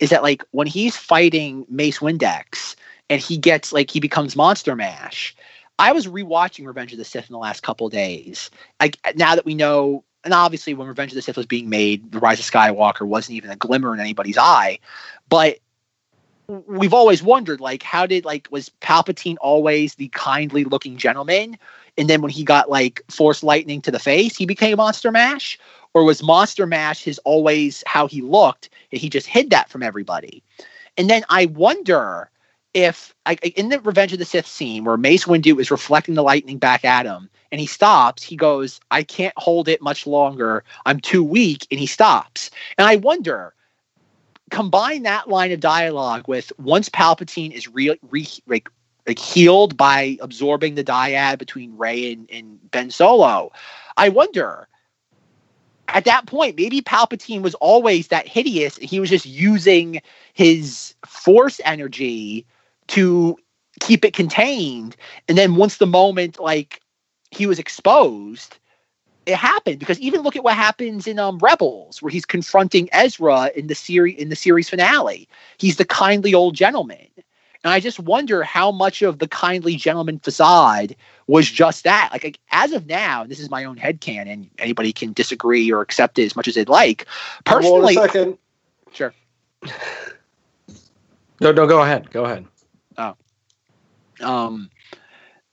Is 0.00 0.10
that 0.10 0.22
like 0.22 0.42
when 0.52 0.66
he's 0.66 0.96
fighting 0.96 1.66
Mace 1.68 2.00
Windex 2.00 2.74
and 3.10 3.20
he 3.20 3.36
gets 3.36 3.72
like 3.72 3.90
he 3.90 4.00
becomes 4.00 4.36
Monster 4.36 4.74
Mash? 4.74 5.36
I 5.78 5.92
was 5.92 6.06
rewatching 6.06 6.66
Revenge 6.66 6.92
of 6.92 6.98
the 6.98 7.04
Sith 7.04 7.28
in 7.28 7.32
the 7.32 7.38
last 7.38 7.62
couple 7.62 7.88
days. 7.88 8.50
Like 8.80 8.98
now 9.16 9.34
that 9.34 9.44
we 9.46 9.54
know, 9.54 10.04
and 10.24 10.34
obviously 10.34 10.74
when 10.74 10.88
Revenge 10.88 11.12
of 11.12 11.16
the 11.16 11.22
Sith 11.22 11.36
was 11.36 11.46
being 11.46 11.68
made, 11.68 12.12
The 12.12 12.18
Rise 12.18 12.38
of 12.38 12.46
Skywalker 12.46 13.06
wasn't 13.06 13.36
even 13.36 13.50
a 13.50 13.56
glimmer 13.56 13.94
in 13.94 14.00
anybody's 14.00 14.38
eye. 14.38 14.78
But 15.28 15.58
we've 16.46 16.94
always 16.94 17.22
wondered, 17.22 17.60
like, 17.60 17.82
how 17.82 18.06
did 18.06 18.24
like 18.24 18.48
was 18.50 18.70
Palpatine 18.80 19.36
always 19.40 19.94
the 19.94 20.08
kindly 20.08 20.64
looking 20.64 20.96
gentleman? 20.96 21.58
and 21.96 22.08
then 22.08 22.22
when 22.22 22.30
he 22.30 22.44
got 22.44 22.70
like 22.70 23.02
force 23.08 23.42
lightning 23.42 23.80
to 23.82 23.90
the 23.90 23.98
face, 23.98 24.36
he 24.36 24.46
became 24.46 24.76
Monster 24.76 25.10
Mash? 25.10 25.58
Or 25.94 26.04
was 26.04 26.22
Monster 26.22 26.66
Mash 26.66 27.04
his 27.04 27.18
always 27.18 27.84
how 27.86 28.06
he 28.06 28.22
looked 28.22 28.70
and 28.90 29.00
he 29.00 29.10
just 29.10 29.26
hid 29.26 29.50
that 29.50 29.68
from 29.68 29.82
everybody? 29.82 30.42
And 30.96 31.10
then 31.10 31.24
I 31.28 31.46
wonder 31.46 32.30
if 32.74 33.14
in 33.56 33.68
the 33.68 33.80
Revenge 33.80 34.12
of 34.12 34.18
the 34.18 34.24
Sith 34.24 34.46
scene 34.46 34.84
where 34.84 34.96
Mace 34.96 35.24
Windu 35.24 35.60
is 35.60 35.70
reflecting 35.70 36.14
the 36.14 36.22
lightning 36.22 36.58
back 36.58 36.84
at 36.84 37.06
him 37.06 37.28
and 37.50 37.60
he 37.60 37.66
stops, 37.66 38.22
he 38.22 38.36
goes, 38.36 38.80
I 38.90 39.02
can't 39.02 39.34
hold 39.36 39.68
it 39.68 39.82
much 39.82 40.06
longer. 40.06 40.64
I'm 40.86 41.00
too 41.00 41.22
weak, 41.22 41.66
and 41.70 41.78
he 41.78 41.86
stops. 41.86 42.50
And 42.78 42.86
I 42.86 42.96
wonder, 42.96 43.54
combine 44.50 45.02
that 45.02 45.28
line 45.28 45.52
of 45.52 45.60
dialogue 45.60 46.26
with 46.28 46.52
once 46.58 46.88
Palpatine 46.88 47.52
is 47.52 47.68
re, 47.68 47.98
re 48.10 48.26
like 48.46 48.70
healed 49.18 49.76
by 49.76 50.16
absorbing 50.20 50.74
the 50.74 50.84
dyad 50.84 51.38
between 51.38 51.76
Rey 51.76 52.12
and, 52.12 52.30
and 52.30 52.70
Ben 52.70 52.90
Solo. 52.90 53.52
I 53.96 54.08
wonder 54.08 54.68
at 55.88 56.04
that 56.04 56.26
point, 56.26 56.56
maybe 56.56 56.80
Palpatine 56.80 57.42
was 57.42 57.54
always 57.56 58.08
that 58.08 58.26
hideous. 58.26 58.78
And 58.78 58.88
he 58.88 59.00
was 59.00 59.10
just 59.10 59.26
using 59.26 60.00
his 60.32 60.94
force 61.04 61.60
energy 61.64 62.46
to 62.92 63.36
keep 63.80 64.04
it 64.04 64.14
contained. 64.14 64.96
And 65.28 65.36
then 65.36 65.56
once 65.56 65.78
the 65.78 65.86
moment 65.86 66.38
like 66.38 66.80
he 67.30 67.46
was 67.46 67.58
exposed, 67.58 68.58
it 69.24 69.36
happened 69.36 69.78
because 69.78 69.98
even 70.00 70.20
look 70.20 70.36
at 70.36 70.44
what 70.44 70.54
happens 70.54 71.06
in 71.06 71.18
um, 71.18 71.38
Rebels, 71.38 72.02
where 72.02 72.10
he's 72.10 72.26
confronting 72.26 72.88
Ezra 72.92 73.50
in 73.54 73.68
the 73.68 73.74
series 73.74 74.16
in 74.18 74.28
the 74.28 74.36
series 74.36 74.68
finale. 74.68 75.28
He's 75.58 75.76
the 75.76 75.84
kindly 75.84 76.34
old 76.34 76.54
gentleman, 76.54 77.06
and 77.64 77.72
I 77.72 77.80
just 77.80 77.98
wonder 77.98 78.42
how 78.42 78.70
much 78.72 79.00
of 79.00 79.20
the 79.20 79.28
kindly 79.28 79.76
gentleman 79.76 80.18
facade 80.18 80.94
was 81.28 81.50
just 81.50 81.84
that. 81.84 82.10
Like, 82.12 82.24
like 82.24 82.40
as 82.50 82.72
of 82.72 82.86
now, 82.86 83.22
and 83.22 83.30
this 83.30 83.40
is 83.40 83.48
my 83.48 83.64
own 83.64 83.76
headcanon. 83.76 84.48
Anybody 84.58 84.92
can 84.92 85.12
disagree 85.12 85.72
or 85.72 85.80
accept 85.80 86.18
it 86.18 86.24
as 86.24 86.36
much 86.36 86.48
as 86.48 86.56
they'd 86.56 86.68
like. 86.68 87.06
Personally, 87.44 87.94
Hold 87.94 87.98
on 87.98 88.04
a 88.04 88.08
second. 88.08 88.38
sure. 88.92 89.14
No, 91.40 91.52
no, 91.52 91.66
go 91.66 91.80
ahead. 91.80 92.10
Go 92.10 92.24
ahead. 92.24 92.46
Um 94.22 94.70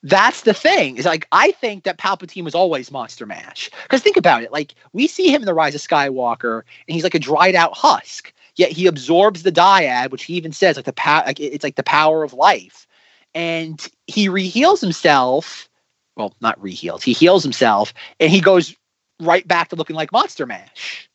that's 0.03 0.41
the 0.41 0.53
thing 0.53 0.97
is 0.97 1.05
like 1.05 1.27
i 1.31 1.51
think 1.51 1.83
that 1.83 1.97
palpatine 1.97 2.43
was 2.43 2.55
always 2.55 2.91
monster 2.91 3.25
mash 3.25 3.69
because 3.83 4.01
think 4.01 4.17
about 4.17 4.43
it 4.43 4.51
like 4.51 4.73
we 4.93 5.07
see 5.07 5.29
him 5.33 5.41
in 5.41 5.45
the 5.45 5.53
rise 5.53 5.75
of 5.75 5.81
skywalker 5.81 6.61
and 6.87 6.95
he's 6.95 7.03
like 7.03 7.15
a 7.15 7.19
dried 7.19 7.55
out 7.55 7.75
husk 7.75 8.33
yet 8.55 8.71
he 8.71 8.87
absorbs 8.87 9.43
the 9.43 9.51
dyad 9.51 10.11
which 10.11 10.23
he 10.23 10.35
even 10.35 10.51
says 10.51 10.75
like 10.77 10.85
the 10.85 10.93
power 10.93 11.23
like 11.25 11.39
it's 11.39 11.63
like 11.63 11.75
the 11.75 11.83
power 11.83 12.23
of 12.23 12.33
life 12.33 12.87
and 13.35 13.89
he 14.07 14.29
reheals 14.29 14.79
himself 14.79 15.67
well 16.15 16.33
not 16.39 16.59
reheals 16.61 17.03
he 17.03 17.11
heals 17.11 17.43
himself 17.43 17.93
and 18.21 18.31
he 18.31 18.39
goes 18.39 18.75
right 19.19 19.47
back 19.47 19.69
to 19.69 19.75
looking 19.75 19.95
like 19.95 20.11
monster 20.11 20.45
mash. 20.45 21.09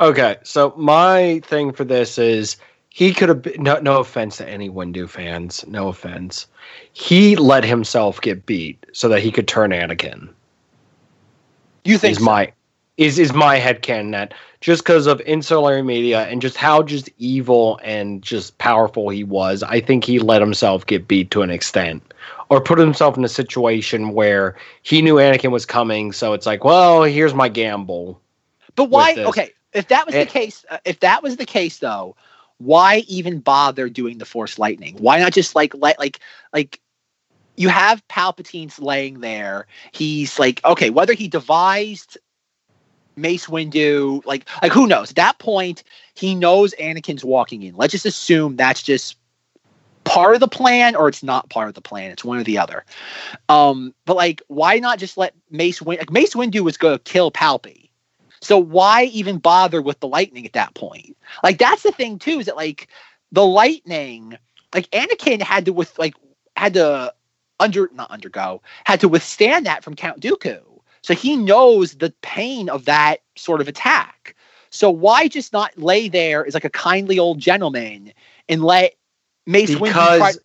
Okay, 0.00 0.38
so 0.42 0.72
my 0.76 1.40
thing 1.44 1.72
for 1.72 1.84
this 1.84 2.18
is 2.18 2.56
he 2.90 3.14
could 3.14 3.28
have 3.28 3.42
been, 3.42 3.62
no, 3.62 3.78
no 3.78 4.00
offense 4.00 4.36
to 4.38 4.48
any 4.48 4.68
Windu 4.68 5.08
fans, 5.08 5.64
no 5.66 5.88
offense. 5.88 6.46
He 6.92 7.36
let 7.36 7.64
himself 7.64 8.20
get 8.20 8.46
beat 8.46 8.84
so 8.92 9.08
that 9.08 9.22
he 9.22 9.30
could 9.30 9.48
turn 9.48 9.70
Anakin. 9.70 10.28
you 11.84 11.98
think 11.98 12.12
is 12.12 12.18
so? 12.18 12.24
my 12.24 12.52
is 12.96 13.18
is 13.18 13.32
my 13.32 13.58
headcanon 13.58 14.10
that 14.10 14.34
just 14.60 14.82
because 14.82 15.06
of 15.06 15.20
insular 15.22 15.82
media 15.82 16.26
and 16.26 16.42
just 16.42 16.56
how 16.56 16.82
just 16.82 17.08
evil 17.16 17.80
and 17.82 18.22
just 18.22 18.58
powerful 18.58 19.08
he 19.08 19.24
was, 19.24 19.62
I 19.62 19.80
think 19.80 20.04
he 20.04 20.18
let 20.18 20.42
himself 20.42 20.84
get 20.84 21.08
beat 21.08 21.30
to 21.30 21.42
an 21.42 21.50
extent. 21.50 22.02
Or 22.50 22.60
put 22.60 22.80
himself 22.80 23.16
in 23.16 23.24
a 23.24 23.28
situation 23.28 24.12
where 24.12 24.56
he 24.82 25.00
knew 25.00 25.14
Anakin 25.14 25.52
was 25.52 25.64
coming, 25.64 26.10
so 26.10 26.32
it's 26.32 26.46
like, 26.46 26.64
well, 26.64 27.04
here's 27.04 27.32
my 27.32 27.48
gamble. 27.48 28.20
But 28.74 28.90
why? 28.90 29.14
Okay, 29.16 29.52
if 29.72 29.86
that 29.88 30.04
was 30.04 30.16
the 30.16 30.26
case, 30.26 30.64
uh, 30.68 30.78
if 30.84 30.98
that 31.00 31.22
was 31.22 31.36
the 31.36 31.46
case, 31.46 31.78
though, 31.78 32.16
why 32.60 33.04
even 33.08 33.40
bother 33.40 33.88
doing 33.88 34.18
the 34.18 34.26
Force 34.26 34.58
lightning? 34.58 34.96
Why 34.98 35.18
not 35.18 35.32
just 35.32 35.54
like 35.54 35.74
let 35.74 35.98
like 35.98 36.20
like 36.52 36.80
you 37.56 37.68
have 37.68 38.06
Palpatine's 38.08 38.78
laying 38.78 39.20
there. 39.20 39.66
He's 39.92 40.38
like, 40.38 40.64
okay, 40.64 40.90
whether 40.90 41.12
he 41.14 41.26
devised 41.26 42.18
Mace 43.16 43.46
Windu, 43.46 44.24
like 44.26 44.46
like 44.62 44.72
who 44.72 44.86
knows? 44.86 45.10
At 45.10 45.16
that 45.16 45.38
point, 45.38 45.82
he 46.14 46.34
knows 46.34 46.74
Anakin's 46.78 47.24
walking 47.24 47.62
in. 47.62 47.76
Let's 47.76 47.92
just 47.92 48.06
assume 48.06 48.56
that's 48.56 48.82
just 48.82 49.16
part 50.04 50.34
of 50.34 50.40
the 50.40 50.48
plan 50.48 50.96
or 50.96 51.08
it's 51.08 51.22
not 51.22 51.48
part 51.48 51.68
of 51.68 51.74
the 51.74 51.80
plan. 51.80 52.10
It's 52.10 52.24
one 52.24 52.38
or 52.38 52.44
the 52.44 52.58
other. 52.58 52.84
Um, 53.48 53.94
but 54.04 54.16
like, 54.16 54.42
why 54.48 54.78
not 54.78 54.98
just 54.98 55.16
let 55.16 55.34
Mace 55.50 55.80
Win? 55.80 55.98
Like 55.98 56.10
Mace 56.10 56.34
Windu 56.34 56.60
was 56.60 56.76
to 56.78 57.00
kill 57.04 57.30
Palpy. 57.30 57.79
So 58.40 58.58
why 58.58 59.04
even 59.04 59.38
bother 59.38 59.82
with 59.82 60.00
the 60.00 60.08
lightning 60.08 60.46
at 60.46 60.54
that 60.54 60.74
point? 60.74 61.16
Like 61.42 61.58
that's 61.58 61.82
the 61.82 61.92
thing 61.92 62.18
too, 62.18 62.40
is 62.40 62.46
that 62.46 62.56
like 62.56 62.88
the 63.32 63.44
lightning, 63.44 64.36
like 64.74 64.90
Anakin 64.90 65.42
had 65.42 65.64
to 65.66 65.72
with 65.72 65.98
like 65.98 66.14
had 66.56 66.74
to 66.74 67.12
under 67.58 67.90
not 67.92 68.10
undergo, 68.10 68.62
had 68.84 69.00
to 69.00 69.08
withstand 69.08 69.66
that 69.66 69.84
from 69.84 69.94
Count 69.94 70.20
Dooku. 70.20 70.60
So 71.02 71.14
he 71.14 71.36
knows 71.36 71.94
the 71.94 72.12
pain 72.22 72.68
of 72.68 72.84
that 72.86 73.18
sort 73.36 73.60
of 73.60 73.68
attack. 73.68 74.34
So 74.70 74.90
why 74.90 75.28
just 75.28 75.52
not 75.52 75.76
lay 75.76 76.08
there 76.08 76.46
as 76.46 76.54
like 76.54 76.64
a 76.64 76.70
kindly 76.70 77.18
old 77.18 77.38
gentleman 77.38 78.12
and 78.48 78.62
let 78.62 78.94
Mace 79.46 79.74
Windu 79.74 79.92
try- 79.92 80.18
because 80.20 80.40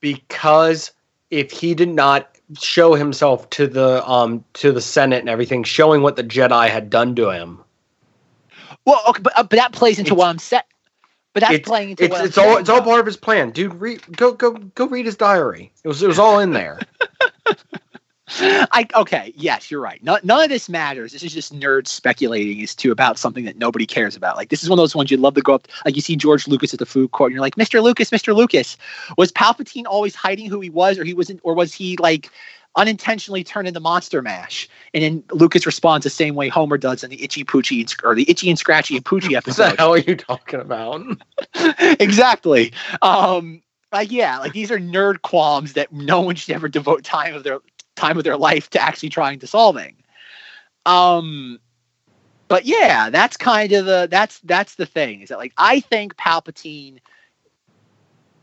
because 0.00 0.92
if 1.30 1.50
he 1.50 1.74
did 1.74 1.88
not 1.88 2.36
show 2.58 2.94
himself 2.94 3.48
to 3.50 3.66
the 3.66 4.06
um 4.08 4.44
to 4.54 4.72
the 4.72 4.80
Senate 4.80 5.20
and 5.20 5.28
everything, 5.28 5.62
showing 5.64 6.02
what 6.02 6.16
the 6.16 6.24
Jedi 6.24 6.68
had 6.68 6.90
done 6.90 7.14
to 7.16 7.30
him, 7.30 7.60
well, 8.84 9.00
okay, 9.08 9.22
but, 9.22 9.38
uh, 9.38 9.42
but 9.42 9.56
that 9.56 9.72
plays 9.72 9.98
into 9.98 10.12
It's- 10.12 10.18
what 10.18 10.28
I'm 10.28 10.38
set. 10.38 10.66
But 11.32 11.42
that's 11.42 11.54
it's 11.54 11.68
playing 11.68 11.90
into 11.90 12.04
it's, 12.04 12.10
what 12.12 12.38
I'm 12.38 12.50
all 12.50 12.56
it's 12.58 12.68
all 12.68 12.82
part 12.82 12.98
of 12.98 13.06
his 13.06 13.16
plan, 13.16 13.50
dude. 13.52 13.74
Read 13.74 14.16
go 14.16 14.32
go 14.32 14.52
go 14.52 14.86
read 14.88 15.06
his 15.06 15.16
diary. 15.16 15.72
It 15.84 15.88
was 15.88 16.02
it 16.02 16.08
was 16.08 16.18
all 16.18 16.40
in 16.40 16.52
there. 16.52 16.80
I 18.40 18.86
okay, 18.94 19.32
yes, 19.34 19.70
you're 19.70 19.80
right. 19.80 20.02
None, 20.04 20.20
none 20.22 20.42
of 20.44 20.48
this 20.48 20.68
matters. 20.68 21.12
This 21.12 21.22
is 21.22 21.32
just 21.32 21.52
nerds 21.52 21.88
speculating 21.88 22.62
as 22.62 22.74
to 22.76 22.92
about 22.92 23.18
something 23.18 23.44
that 23.44 23.56
nobody 23.56 23.86
cares 23.86 24.14
about. 24.14 24.36
Like 24.36 24.50
this 24.50 24.62
is 24.62 24.68
one 24.70 24.78
of 24.78 24.82
those 24.82 24.94
ones 24.94 25.10
you'd 25.10 25.20
love 25.20 25.34
to 25.34 25.42
go 25.42 25.54
up. 25.54 25.66
Like 25.84 25.96
you 25.96 26.02
see 26.02 26.14
George 26.16 26.46
Lucas 26.46 26.72
at 26.72 26.78
the 26.78 26.86
food 26.86 27.10
court, 27.10 27.30
and 27.30 27.34
you're 27.34 27.40
like, 27.40 27.56
Mr. 27.56 27.82
Lucas, 27.82 28.10
Mr. 28.10 28.34
Lucas, 28.34 28.76
was 29.18 29.32
Palpatine 29.32 29.84
always 29.86 30.14
hiding 30.14 30.48
who 30.48 30.60
he 30.60 30.70
was, 30.70 30.98
or 30.98 31.04
he 31.04 31.14
wasn't, 31.14 31.40
or 31.42 31.54
was 31.54 31.72
he 31.74 31.96
like 31.96 32.30
unintentionally 32.76 33.42
turned 33.42 33.66
into 33.66 33.80
Monster 33.80 34.22
Mash? 34.22 34.68
And 34.94 35.02
then 35.02 35.24
Lucas 35.32 35.66
responds 35.66 36.04
the 36.04 36.10
same 36.10 36.36
way 36.36 36.48
Homer 36.48 36.78
does 36.78 37.02
in 37.02 37.10
the 37.10 37.22
Itchy 37.22 37.42
Poochie 37.42 37.80
and 37.80 37.92
or 38.04 38.14
the 38.14 38.30
Itchy 38.30 38.48
and 38.48 38.58
Scratchy 38.58 38.96
and 38.96 39.04
Poochie 39.04 39.22
What 39.22 39.28
the 39.30 39.36
episode. 39.36 39.76
hell 39.76 39.94
are 39.94 39.98
you 39.98 40.14
talking 40.14 40.60
about? 40.60 41.02
exactly. 41.98 42.72
Um, 43.02 43.62
like 43.92 44.12
yeah, 44.12 44.38
like 44.38 44.52
these 44.52 44.70
are 44.70 44.78
nerd 44.78 45.22
qualms 45.22 45.72
that 45.72 45.92
no 45.92 46.20
one 46.20 46.36
should 46.36 46.54
ever 46.54 46.68
devote 46.68 47.02
time 47.02 47.34
of 47.34 47.42
their 47.42 47.58
time 48.00 48.16
of 48.16 48.24
their 48.24 48.36
life 48.36 48.70
to 48.70 48.80
actually 48.80 49.10
trying 49.10 49.38
to 49.40 49.46
solving. 49.46 49.96
Um, 50.86 51.58
but 52.48 52.64
yeah, 52.64 53.10
that's 53.10 53.36
kind 53.36 53.72
of 53.72 53.86
the 53.86 54.08
that's 54.10 54.40
that's 54.40 54.74
the 54.74 54.86
thing 54.86 55.20
is 55.22 55.28
that 55.28 55.38
like 55.38 55.52
I 55.56 55.80
think 55.80 56.16
Palpatine 56.16 56.98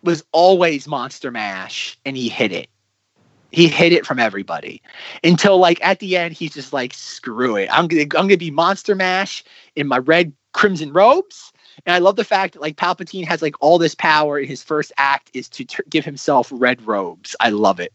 was 0.03 0.23
always 0.31 0.87
Monster 0.87 1.31
Mash 1.31 1.97
and 2.05 2.15
he 2.15 2.29
hid 2.29 2.51
it. 2.51 2.69
He 3.51 3.67
hid 3.67 3.93
it 3.93 4.05
from 4.05 4.19
everybody 4.19 4.81
until 5.23 5.57
like 5.57 5.83
at 5.83 5.99
the 5.99 6.17
end 6.17 6.33
he's 6.33 6.53
just 6.53 6.73
like 6.73 6.93
screw 6.93 7.55
it. 7.55 7.69
I'm 7.71 7.87
gonna 7.87 8.03
I'm 8.03 8.27
gonna 8.27 8.37
be 8.37 8.51
Monster 8.51 8.95
Mash 8.95 9.43
in 9.75 9.87
my 9.87 9.97
red 9.97 10.31
crimson 10.53 10.93
robes 10.93 11.51
and 11.85 11.95
I 11.95 11.99
love 11.99 12.15
the 12.15 12.23
fact 12.23 12.53
that 12.53 12.61
like 12.61 12.75
Palpatine 12.75 13.25
has 13.25 13.41
like 13.41 13.55
all 13.59 13.77
this 13.77 13.95
power. 13.95 14.37
And 14.37 14.47
his 14.47 14.63
first 14.63 14.91
act 14.97 15.29
is 15.33 15.47
to 15.49 15.65
give 15.89 16.05
himself 16.05 16.49
red 16.51 16.85
robes. 16.85 17.35
I 17.39 17.49
love 17.49 17.79
it. 17.79 17.93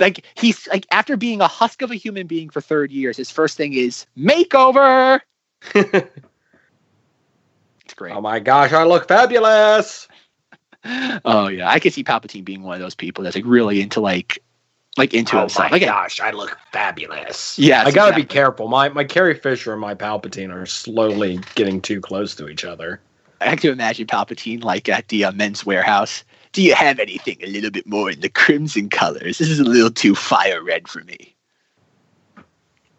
Like 0.00 0.26
he's 0.34 0.66
like 0.68 0.86
after 0.90 1.16
being 1.16 1.40
a 1.40 1.48
husk 1.48 1.82
of 1.82 1.90
a 1.90 1.94
human 1.94 2.26
being 2.26 2.50
for 2.50 2.60
third 2.60 2.90
years, 2.90 3.16
his 3.16 3.30
first 3.30 3.56
thing 3.56 3.72
is 3.74 4.06
makeover. 4.16 5.20
It's 7.84 7.94
great. 7.94 8.14
oh 8.14 8.22
my 8.22 8.40
gosh, 8.40 8.72
I 8.72 8.84
look 8.84 9.06
fabulous. 9.06 10.08
Oh 11.24 11.46
yeah, 11.46 11.70
I 11.70 11.78
could 11.78 11.92
see 11.92 12.02
Palpatine 12.02 12.44
being 12.44 12.62
one 12.62 12.74
of 12.74 12.80
those 12.80 12.96
people 12.96 13.22
that's 13.22 13.36
like 13.36 13.44
really 13.46 13.80
into 13.80 14.00
like 14.00 14.42
like 14.96 15.14
into 15.14 15.38
himself. 15.38 15.70
Like, 15.70 15.80
Oh 15.80 15.86
gosh, 15.86 16.18
I 16.20 16.32
look 16.32 16.58
fabulous. 16.72 17.56
Yeah, 17.56 17.82
I 17.82 17.92
gotta 17.92 18.08
exactly. 18.10 18.22
be 18.22 18.26
careful. 18.26 18.66
My 18.66 18.88
my 18.88 19.04
Carrie 19.04 19.38
Fisher 19.38 19.70
and 19.70 19.80
my 19.80 19.94
Palpatine 19.94 20.52
are 20.52 20.66
slowly 20.66 21.38
getting 21.54 21.80
too 21.80 22.00
close 22.00 22.34
to 22.34 22.48
each 22.48 22.64
other. 22.64 23.00
I 23.40 23.50
like 23.50 23.60
to 23.60 23.70
imagine 23.70 24.08
Palpatine 24.08 24.64
like 24.64 24.88
at 24.88 25.06
the 25.06 25.24
uh, 25.26 25.32
Men's 25.32 25.62
Wearhouse. 25.62 26.24
Do 26.52 26.62
you 26.62 26.74
have 26.74 26.98
anything 26.98 27.38
a 27.42 27.46
little 27.46 27.70
bit 27.70 27.86
more 27.86 28.10
in 28.10 28.20
the 28.20 28.28
crimson 28.28 28.90
colors? 28.90 29.38
This 29.38 29.48
is 29.48 29.58
a 29.58 29.64
little 29.64 29.90
too 29.90 30.14
fire 30.14 30.62
red 30.62 30.86
for 30.86 31.02
me. 31.04 31.34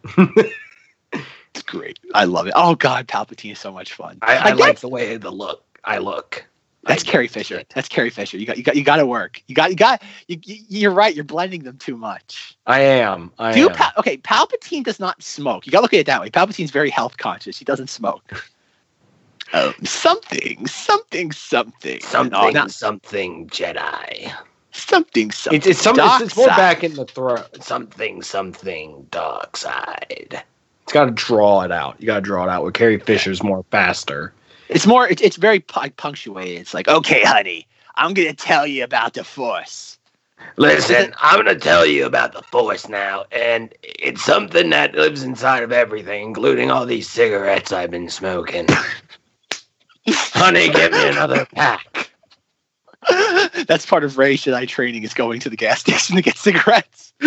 it's 0.17 1.63
great. 1.65 1.99
I 2.13 2.25
love 2.25 2.47
it. 2.47 2.53
Oh 2.55 2.75
God, 2.75 3.07
Palpatine 3.07 3.51
is 3.51 3.59
so 3.59 3.71
much 3.71 3.93
fun. 3.93 4.17
I, 4.21 4.37
I 4.37 4.49
Like, 4.49 4.59
like 4.59 4.79
the 4.79 4.89
way 4.89 5.17
the 5.17 5.31
look. 5.31 5.63
I 5.83 5.99
look. 5.99 6.45
That's 6.85 7.03
I 7.03 7.11
Carrie 7.11 7.27
Fisher. 7.27 7.59
it. 7.59 7.71
That's 7.73 7.87
Carrie 7.87 8.09
Fisher. 8.09 8.37
You 8.37 8.45
got 8.45 8.57
you 8.57 8.63
got 8.63 8.75
you 8.75 8.83
got 8.83 8.97
to 8.97 9.05
work. 9.05 9.41
You 9.47 9.55
got 9.55 9.69
you 9.69 9.75
got 9.75 10.01
you, 10.27 10.37
you, 10.43 10.57
you're 10.67 10.91
right. 10.91 11.15
You're 11.15 11.23
blending 11.23 11.63
them 11.63 11.77
too 11.77 11.95
much. 11.95 12.57
I 12.65 12.81
am. 12.81 13.31
I 13.39 13.53
Do 13.53 13.69
am. 13.69 13.75
Pal- 13.75 13.93
okay, 13.97 14.17
Palpatine 14.17 14.83
does 14.83 14.99
not 14.99 15.21
smoke. 15.23 15.65
You 15.65 15.71
got 15.71 15.79
to 15.79 15.81
look 15.83 15.93
at 15.93 16.01
it 16.01 16.05
that 16.07 16.21
way. 16.21 16.29
Palpatine's 16.29 16.71
very 16.71 16.89
health 16.89 17.17
conscious. 17.17 17.57
He 17.57 17.65
doesn't 17.65 17.89
smoke. 17.89 18.51
Oh, 19.53 19.71
something, 19.83 20.65
something, 20.65 21.31
something, 21.31 21.99
No, 22.11 22.49
not 22.49 22.71
something 22.71 23.47
Jedi. 23.49 24.31
something, 24.71 25.31
something. 25.31 25.57
It's 25.57 25.67
it's, 25.67 25.79
some, 25.79 25.95
Dark 25.95 26.21
it's, 26.21 26.31
it's 26.31 26.37
more 26.37 26.47
side. 26.47 26.57
back 26.57 26.83
in 26.83 26.95
the 26.95 27.05
throat. 27.05 27.63
Something 27.63 28.23
something 28.23 29.05
dark 29.11 29.55
side. 29.55 30.43
It's 30.83 30.91
got 30.91 31.05
to 31.05 31.11
draw 31.11 31.61
it 31.61 31.71
out. 31.71 31.95
You 31.99 32.07
got 32.07 32.15
to 32.15 32.21
draw 32.21 32.45
it 32.45 32.49
out. 32.49 32.63
Where 32.63 32.71
Carrie 32.71 32.99
Fisher's 32.99 33.43
more 33.43 33.63
faster. 33.69 34.33
It's 34.69 34.87
more. 34.87 35.07
It's, 35.07 35.21
it's 35.21 35.37
very 35.37 35.63
like 35.75 35.97
punctuated. 35.97 36.59
It's 36.59 36.73
like, 36.73 36.87
okay, 36.87 37.23
honey, 37.23 37.67
I'm 37.95 38.15
gonna 38.15 38.33
tell 38.33 38.65
you 38.65 38.83
about 38.83 39.13
the 39.13 39.23
Force. 39.23 39.99
Listen, 40.57 41.13
I'm 41.21 41.41
going 41.41 41.55
to 41.55 41.61
tell 41.61 41.85
you 41.85 42.05
about 42.05 42.33
the 42.33 42.41
Force 42.41 42.89
now, 42.89 43.23
and 43.31 43.73
it's 43.81 44.23
something 44.23 44.71
that 44.71 44.93
lives 44.93 45.23
inside 45.23 45.63
of 45.63 45.71
everything, 45.71 46.21
including 46.21 46.69
all 46.69 46.85
these 46.85 47.09
cigarettes 47.09 47.71
I've 47.71 47.91
been 47.91 48.09
smoking. 48.09 48.67
Honey, 50.43 50.67
give 50.69 50.91
me 50.91 51.07
another 51.07 51.45
pack. 51.45 52.11
That's 53.65 53.85
part 53.85 54.03
of 54.03 54.17
Rey 54.17 54.35
Jedi 54.35 54.67
training 54.67 55.03
is 55.03 55.13
going 55.13 55.39
to 55.39 55.49
the 55.49 55.55
gas 55.55 55.79
station 55.79 56.17
to 56.17 56.21
get 56.21 56.35
cigarettes. 56.37 57.13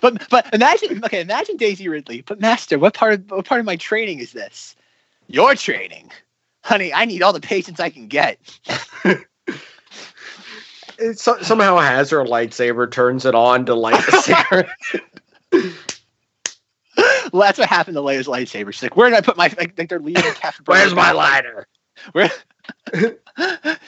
but 0.00 0.26
but 0.30 0.54
imagine 0.54 1.04
okay, 1.04 1.20
imagine 1.20 1.58
Daisy 1.58 1.88
Ridley. 1.88 2.22
But 2.22 2.40
Master, 2.40 2.78
what 2.78 2.94
part 2.94 3.12
of 3.12 3.30
what 3.30 3.44
part 3.44 3.60
of 3.60 3.66
my 3.66 3.76
training 3.76 4.20
is 4.20 4.32
this? 4.32 4.74
Your 5.26 5.54
training, 5.54 6.10
honey. 6.64 6.90
I 6.90 7.04
need 7.04 7.22
all 7.22 7.34
the 7.34 7.40
patience 7.40 7.78
I 7.78 7.90
can 7.90 8.06
get. 8.08 8.38
It 11.02 11.18
so, 11.18 11.40
somehow 11.40 11.78
has 11.78 12.10
her 12.10 12.24
lightsaber, 12.24 12.90
turns 12.90 13.24
it 13.24 13.34
on 13.34 13.64
to 13.64 13.74
light 13.74 14.04
the 14.04 14.20
cigarette. 14.20 14.68
Well, 17.32 17.42
that's 17.42 17.58
what 17.58 17.68
happened 17.68 17.96
to 17.96 18.00
Leia's 18.00 18.26
lightsaber. 18.26 18.72
She's 18.72 18.82
like, 18.82 18.96
"Where 18.96 19.10
did 19.10 19.16
I 19.16 19.20
put 19.20 19.36
my?" 19.36 19.44
Like, 19.44 19.78
like 19.78 19.88
they're 19.88 19.98
leaving 19.98 20.22
Captain. 20.34 20.64
Where's 20.66 20.94
my 20.94 21.12
lighter? 21.12 21.66
Where? 22.12 22.30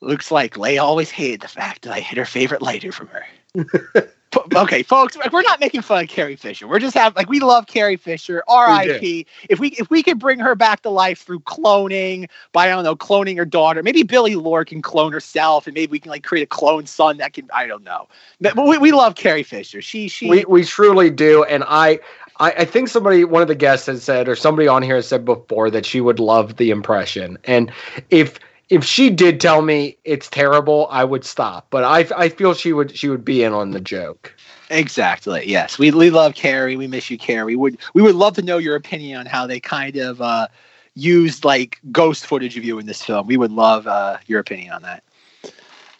Looks 0.00 0.30
like 0.30 0.54
Leia 0.54 0.82
always 0.82 1.10
hated 1.10 1.40
the 1.40 1.48
fact 1.48 1.82
that 1.82 1.92
I 1.92 2.00
hid 2.00 2.18
her 2.18 2.24
favorite 2.24 2.62
lighter 2.62 2.92
from 2.92 3.08
her. 3.08 3.24
Okay, 4.56 4.82
folks, 4.82 5.16
like, 5.16 5.32
we're 5.32 5.42
not 5.42 5.60
making 5.60 5.82
fun 5.82 6.02
of 6.04 6.08
Carrie 6.08 6.36
Fisher. 6.36 6.66
We're 6.66 6.78
just 6.78 6.94
having 6.94 7.14
like 7.16 7.28
we 7.28 7.40
love 7.40 7.66
Carrie 7.66 7.96
Fisher. 7.96 8.42
R.I.P. 8.48 9.26
If 9.48 9.60
we 9.60 9.68
if 9.70 9.90
we 9.90 10.02
could 10.02 10.18
bring 10.18 10.38
her 10.38 10.54
back 10.54 10.82
to 10.82 10.90
life 10.90 11.22
through 11.22 11.40
cloning, 11.40 12.28
by 12.52 12.66
I 12.66 12.68
don't 12.70 12.84
know, 12.84 12.96
cloning 12.96 13.36
her 13.36 13.44
daughter, 13.44 13.82
maybe 13.82 14.02
Billie 14.02 14.34
Lourd 14.34 14.68
can 14.68 14.82
clone 14.82 15.12
herself, 15.12 15.66
and 15.66 15.74
maybe 15.74 15.92
we 15.92 16.00
can 16.00 16.10
like 16.10 16.24
create 16.24 16.42
a 16.42 16.46
clone 16.46 16.86
son 16.86 17.18
that 17.18 17.32
can. 17.32 17.48
I 17.54 17.66
don't 17.66 17.84
know. 17.84 18.08
But 18.40 18.56
we, 18.56 18.78
we 18.78 18.92
love 18.92 19.14
Carrie 19.14 19.42
Fisher. 19.42 19.80
She 19.80 20.08
she. 20.08 20.28
We 20.28 20.44
we 20.46 20.64
truly 20.64 21.10
do, 21.10 21.44
and 21.44 21.64
I, 21.66 22.00
I 22.40 22.50
I 22.50 22.64
think 22.64 22.88
somebody, 22.88 23.24
one 23.24 23.42
of 23.42 23.48
the 23.48 23.54
guests 23.54 23.86
has 23.86 24.02
said, 24.02 24.28
or 24.28 24.36
somebody 24.36 24.68
on 24.68 24.82
here 24.82 24.96
has 24.96 25.06
said 25.08 25.24
before 25.24 25.70
that 25.70 25.86
she 25.86 26.00
would 26.00 26.18
love 26.18 26.56
the 26.56 26.70
impression, 26.70 27.38
and 27.44 27.70
if 28.10 28.38
if 28.70 28.84
she 28.84 29.10
did 29.10 29.40
tell 29.40 29.62
me 29.62 29.96
it's 30.04 30.28
terrible, 30.28 30.88
I 30.90 31.04
would 31.04 31.24
stop. 31.24 31.66
But 31.70 31.84
I 31.84 32.06
I 32.16 32.28
feel 32.28 32.54
she 32.54 32.72
would 32.72 32.96
she 32.96 33.08
would 33.08 33.24
be 33.24 33.42
in 33.42 33.52
on 33.52 33.70
the 33.70 33.80
joke. 33.80 34.34
Exactly. 34.70 35.44
Yes, 35.46 35.78
we 35.78 35.90
we 35.90 36.10
love 36.10 36.34
Carrie. 36.34 36.76
We 36.76 36.86
miss 36.86 37.10
you, 37.10 37.18
Carrie. 37.18 37.44
We 37.44 37.56
would 37.56 37.78
we 37.92 38.02
would 38.02 38.14
love 38.14 38.34
to 38.34 38.42
know 38.42 38.58
your 38.58 38.76
opinion 38.76 39.20
on 39.20 39.26
how 39.26 39.46
they 39.46 39.60
kind 39.60 39.96
of 39.96 40.20
uh, 40.20 40.48
used 40.94 41.44
like 41.44 41.78
ghost 41.92 42.26
footage 42.26 42.56
of 42.56 42.64
you 42.64 42.78
in 42.78 42.86
this 42.86 43.02
film. 43.02 43.26
We 43.26 43.36
would 43.36 43.52
love 43.52 43.86
uh, 43.86 44.18
your 44.26 44.40
opinion 44.40 44.72
on 44.72 44.82
that. 44.82 45.04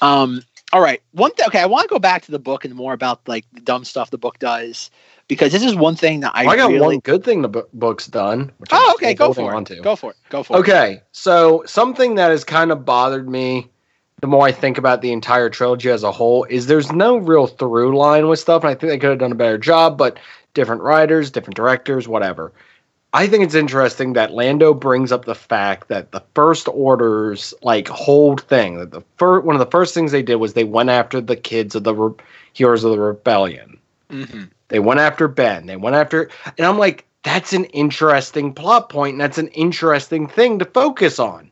Um. 0.00 0.42
All 0.72 0.80
right. 0.80 1.00
One 1.12 1.30
thing. 1.32 1.46
Okay, 1.46 1.60
I 1.60 1.66
want 1.66 1.84
to 1.84 1.92
go 1.92 2.00
back 2.00 2.22
to 2.22 2.32
the 2.32 2.38
book 2.38 2.64
and 2.64 2.74
more 2.74 2.94
about 2.94 3.20
like 3.28 3.44
the 3.52 3.60
dumb 3.60 3.84
stuff 3.84 4.10
the 4.10 4.18
book 4.18 4.38
does 4.40 4.90
because 5.28 5.52
this 5.52 5.62
is 5.64 5.74
one 5.74 5.96
thing 5.96 6.20
that 6.20 6.32
I, 6.34 6.44
I, 6.44 6.48
I 6.50 6.56
got 6.56 6.70
really. 6.70 6.80
one 6.80 6.98
good 7.00 7.24
thing 7.24 7.42
the 7.42 7.48
bu- 7.48 7.66
book's 7.72 8.06
done. 8.06 8.52
Which 8.58 8.72
I'm 8.72 8.80
Oh, 8.82 8.92
okay. 8.94 9.14
Go 9.14 9.26
holding 9.26 9.46
for 9.46 9.54
on 9.54 9.62
it. 9.62 9.66
to. 9.76 9.80
Go 9.80 9.96
for 9.96 10.10
it. 10.12 10.16
Go 10.30 10.42
for 10.42 10.56
it. 10.56 10.60
Okay, 10.60 11.00
so 11.12 11.62
something 11.66 12.14
that 12.16 12.30
has 12.30 12.44
kind 12.44 12.70
of 12.70 12.84
bothered 12.84 13.28
me 13.28 13.68
the 14.20 14.26
more 14.28 14.46
I 14.46 14.52
think 14.52 14.78
about 14.78 15.02
the 15.02 15.12
entire 15.12 15.50
trilogy 15.50 15.90
as 15.90 16.02
a 16.02 16.10
whole 16.12 16.44
is 16.44 16.66
there's 16.66 16.90
no 16.92 17.16
real 17.18 17.46
through 17.46 17.96
line 17.96 18.26
with 18.28 18.38
stuff, 18.38 18.62
and 18.62 18.70
I 18.70 18.74
think 18.74 18.90
they 18.90 18.98
could 18.98 19.10
have 19.10 19.18
done 19.18 19.32
a 19.32 19.34
better 19.34 19.58
job, 19.58 19.98
but 19.98 20.18
different 20.54 20.80
writers, 20.82 21.30
different 21.30 21.56
directors, 21.56 22.08
whatever. 22.08 22.52
I 23.12 23.26
think 23.26 23.44
it's 23.44 23.54
interesting 23.54 24.14
that 24.14 24.32
Lando 24.32 24.72
brings 24.74 25.12
up 25.12 25.24
the 25.24 25.34
fact 25.34 25.88
that 25.88 26.10
the 26.12 26.22
First 26.34 26.68
Order's 26.68 27.52
like 27.62 27.86
whole 27.88 28.36
thing, 28.36 28.78
that 28.78 28.92
the 28.92 29.02
fir- 29.18 29.40
one 29.40 29.54
of 29.54 29.60
the 29.60 29.70
first 29.70 29.94
things 29.94 30.10
they 30.10 30.22
did 30.22 30.36
was 30.36 30.54
they 30.54 30.64
went 30.64 30.90
after 30.90 31.20
the 31.20 31.36
kids 31.36 31.74
of 31.74 31.84
the 31.84 31.94
re- 31.94 32.14
heroes 32.54 32.82
of 32.82 32.92
the 32.92 32.98
rebellion. 32.98 33.78
Mm-hmm. 34.10 34.44
They 34.68 34.78
went 34.78 35.00
after 35.00 35.28
Ben. 35.28 35.66
They 35.66 35.76
went 35.76 35.96
after, 35.96 36.30
and 36.58 36.66
I'm 36.66 36.78
like, 36.78 37.06
that's 37.22 37.52
an 37.52 37.64
interesting 37.66 38.52
plot 38.52 38.88
point, 38.88 39.12
and 39.12 39.20
that's 39.20 39.38
an 39.38 39.48
interesting 39.48 40.26
thing 40.26 40.58
to 40.58 40.64
focus 40.64 41.18
on. 41.18 41.50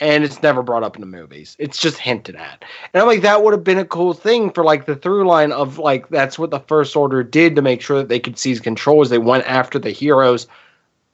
And 0.00 0.22
it's 0.22 0.42
never 0.42 0.62
brought 0.62 0.84
up 0.84 0.94
in 0.94 1.00
the 1.00 1.06
movies. 1.06 1.56
It's 1.58 1.78
just 1.78 1.98
hinted 1.98 2.36
at. 2.36 2.64
And 2.92 3.00
I'm 3.00 3.08
like, 3.08 3.22
that 3.22 3.42
would 3.42 3.52
have 3.52 3.64
been 3.64 3.78
a 3.78 3.84
cool 3.84 4.14
thing 4.14 4.50
for 4.52 4.62
like 4.62 4.86
the 4.86 4.94
through 4.94 5.26
line 5.26 5.50
of 5.50 5.78
like 5.78 6.08
that's 6.08 6.38
what 6.38 6.50
the 6.50 6.60
First 6.60 6.94
Order 6.94 7.24
did 7.24 7.56
to 7.56 7.62
make 7.62 7.80
sure 7.82 7.98
that 7.98 8.08
they 8.08 8.20
could 8.20 8.38
seize 8.38 8.60
control 8.60 9.00
as 9.00 9.10
they 9.10 9.18
went 9.18 9.44
after 9.46 9.78
the 9.78 9.90
heroes 9.90 10.46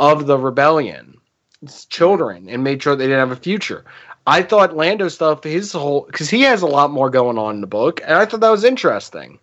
of 0.00 0.26
the 0.26 0.38
rebellion. 0.38 1.18
It's 1.62 1.86
children 1.86 2.46
and 2.50 2.62
made 2.62 2.82
sure 2.82 2.94
they 2.94 3.06
didn't 3.06 3.20
have 3.20 3.30
a 3.30 3.40
future. 3.40 3.84
I 4.26 4.42
thought 4.42 4.76
Lando 4.76 5.08
stuff, 5.08 5.44
his 5.44 5.72
whole 5.72 6.02
because 6.02 6.28
he 6.28 6.42
has 6.42 6.60
a 6.60 6.66
lot 6.66 6.90
more 6.90 7.08
going 7.08 7.38
on 7.38 7.56
in 7.56 7.60
the 7.62 7.66
book, 7.66 8.00
and 8.02 8.12
I 8.12 8.26
thought 8.26 8.40
that 8.40 8.50
was 8.50 8.64
interesting. 8.64 9.38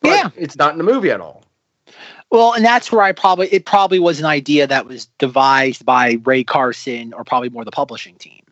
But 0.00 0.10
Yeah. 0.10 0.30
it's 0.36 0.56
not 0.56 0.72
in 0.72 0.78
the 0.78 0.84
movie 0.84 1.10
at 1.10 1.20
all. 1.20 1.42
Well, 2.30 2.52
and 2.52 2.64
that's 2.64 2.92
where 2.92 3.02
I 3.02 3.12
probably 3.12 3.48
it 3.48 3.64
probably 3.64 3.98
was 3.98 4.20
an 4.20 4.26
idea 4.26 4.66
that 4.66 4.86
was 4.86 5.06
devised 5.18 5.84
by 5.86 6.18
Rae 6.24 6.44
Carson 6.44 7.14
or 7.14 7.24
probably 7.24 7.48
more 7.48 7.64
the 7.64 7.70
publishing 7.70 8.16
team. 8.16 8.42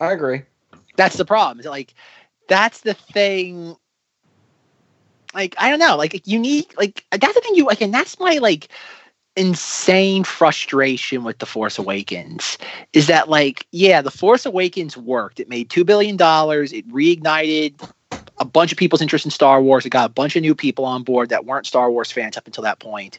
I 0.00 0.12
agree. 0.12 0.42
That's 0.96 1.16
the 1.16 1.24
problem. 1.24 1.60
Is 1.60 1.66
like 1.66 1.94
that's 2.48 2.82
the 2.82 2.94
thing. 2.94 3.76
Like 5.34 5.54
I 5.58 5.70
don't 5.70 5.80
know. 5.80 5.96
Like 5.96 6.26
unique. 6.26 6.72
Like 6.78 7.04
that's 7.10 7.34
the 7.34 7.40
thing. 7.40 7.56
You 7.56 7.66
like, 7.66 7.80
and 7.80 7.92
that's 7.92 8.20
my 8.20 8.38
like 8.38 8.68
insane 9.36 10.24
frustration 10.24 11.22
with 11.24 11.38
the 11.40 11.46
Force 11.46 11.78
Awakens 11.78 12.56
is 12.94 13.06
that 13.08 13.28
like 13.28 13.66
yeah, 13.72 14.00
the 14.00 14.10
Force 14.10 14.46
Awakens 14.46 14.96
worked. 14.96 15.40
It 15.40 15.48
made 15.48 15.68
two 15.68 15.84
billion 15.84 16.16
dollars. 16.16 16.72
It 16.72 16.88
reignited 16.88 17.90
a 18.38 18.44
bunch 18.44 18.72
of 18.72 18.78
people's 18.78 19.02
interest 19.02 19.24
in 19.24 19.30
Star 19.30 19.62
Wars. 19.62 19.86
It 19.86 19.90
got 19.90 20.06
a 20.06 20.12
bunch 20.12 20.36
of 20.36 20.42
new 20.42 20.54
people 20.54 20.84
on 20.84 21.02
board 21.02 21.28
that 21.30 21.44
weren't 21.44 21.66
Star 21.66 21.90
Wars 21.90 22.12
fans 22.12 22.36
up 22.36 22.46
until 22.46 22.62
that 22.64 22.78
point. 22.78 23.18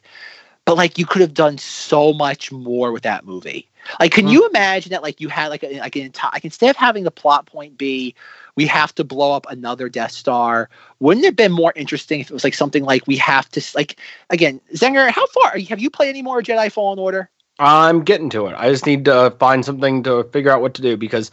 But 0.65 0.77
like 0.77 0.97
you 0.97 1.05
could 1.05 1.21
have 1.21 1.33
done 1.33 1.57
so 1.57 2.13
much 2.13 2.51
more 2.51 2.91
with 2.91 3.03
that 3.03 3.25
movie. 3.25 3.69
Like, 3.99 4.11
can 4.11 4.27
Mhm. 4.27 4.31
you 4.31 4.47
imagine 4.49 4.89
that? 4.91 5.01
Like, 5.01 5.21
you 5.21 5.29
had 5.29 5.47
like 5.47 5.63
a, 5.63 5.79
like 5.79 5.95
an 5.95 6.01
entire 6.03 6.31
like 6.33 6.43
instead 6.43 6.69
of 6.69 6.75
having 6.75 7.03
the 7.05 7.11
plot 7.11 7.45
point 7.45 7.77
be 7.77 8.13
we 8.55 8.65
have 8.65 8.93
to 8.95 9.03
blow 9.03 9.31
up 9.33 9.45
another 9.49 9.87
Death 9.87 10.11
Star. 10.11 10.69
Wouldn't 10.99 11.23
it 11.23 11.29
have 11.29 11.35
been 11.35 11.51
more 11.51 11.71
interesting 11.75 12.19
if 12.19 12.29
it 12.29 12.33
was 12.33 12.43
like 12.43 12.55
something 12.55 12.83
like 12.83 13.07
we 13.07 13.15
have 13.17 13.47
to 13.51 13.61
like 13.75 13.97
again, 14.29 14.59
Zenger? 14.73 15.09
How 15.09 15.25
far 15.27 15.51
are 15.51 15.57
you, 15.57 15.67
have 15.67 15.79
you 15.79 15.89
played 15.89 16.09
any 16.09 16.21
more 16.21 16.41
Jedi 16.41 16.71
Fallen 16.71 16.99
Order? 16.99 17.29
I'm 17.59 18.03
getting 18.03 18.29
to 18.31 18.47
it. 18.47 18.55
I 18.57 18.69
just 18.69 18.85
need 18.85 19.05
to 19.05 19.33
find 19.39 19.63
something 19.63 20.03
to 20.03 20.25
figure 20.25 20.51
out 20.51 20.61
what 20.61 20.73
to 20.75 20.81
do 20.81 20.97
because 20.97 21.31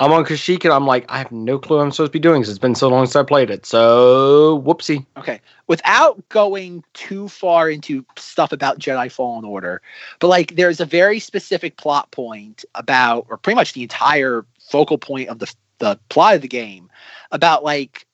I'm 0.00 0.12
on 0.12 0.24
Kashyyyk 0.24 0.64
and 0.64 0.72
I'm 0.72 0.86
like, 0.86 1.04
I 1.08 1.18
have 1.18 1.32
no 1.32 1.58
clue 1.58 1.76
what 1.76 1.82
I'm 1.82 1.90
supposed 1.90 2.12
to 2.12 2.18
be 2.18 2.20
doing 2.20 2.40
because 2.40 2.50
it's 2.50 2.58
been 2.58 2.76
so 2.76 2.88
long 2.88 3.04
since 3.06 3.16
I 3.16 3.24
played 3.24 3.50
it. 3.50 3.66
So, 3.66 4.62
whoopsie. 4.64 5.04
Okay. 5.16 5.40
Without 5.66 6.26
going 6.28 6.84
too 6.94 7.28
far 7.28 7.68
into 7.68 8.04
stuff 8.16 8.52
about 8.52 8.78
Jedi 8.78 9.10
Fallen 9.10 9.44
Order, 9.44 9.82
but 10.20 10.28
like 10.28 10.54
there's 10.54 10.80
a 10.80 10.86
very 10.86 11.18
specific 11.18 11.76
plot 11.76 12.10
point 12.12 12.64
about, 12.74 13.26
or 13.28 13.36
pretty 13.36 13.56
much 13.56 13.72
the 13.72 13.82
entire 13.82 14.44
focal 14.60 14.98
point 14.98 15.28
of 15.28 15.40
the 15.40 15.52
the 15.78 15.98
plot 16.08 16.34
of 16.34 16.42
the 16.42 16.48
game 16.48 16.90
about 17.30 17.62
like 17.62 18.06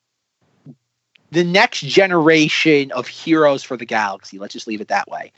the 1.35 1.45
next 1.45 1.81
generation 1.81 2.93
of 2.93 3.09
heroes 3.09 3.65
for 3.65 3.77
the 3.77 3.85
galaxy. 3.85 4.39
Let's 4.39 4.53
just 4.53 4.69
leave 4.69 4.81
it 4.81 4.89
that 4.89 5.09
way. 5.09 5.33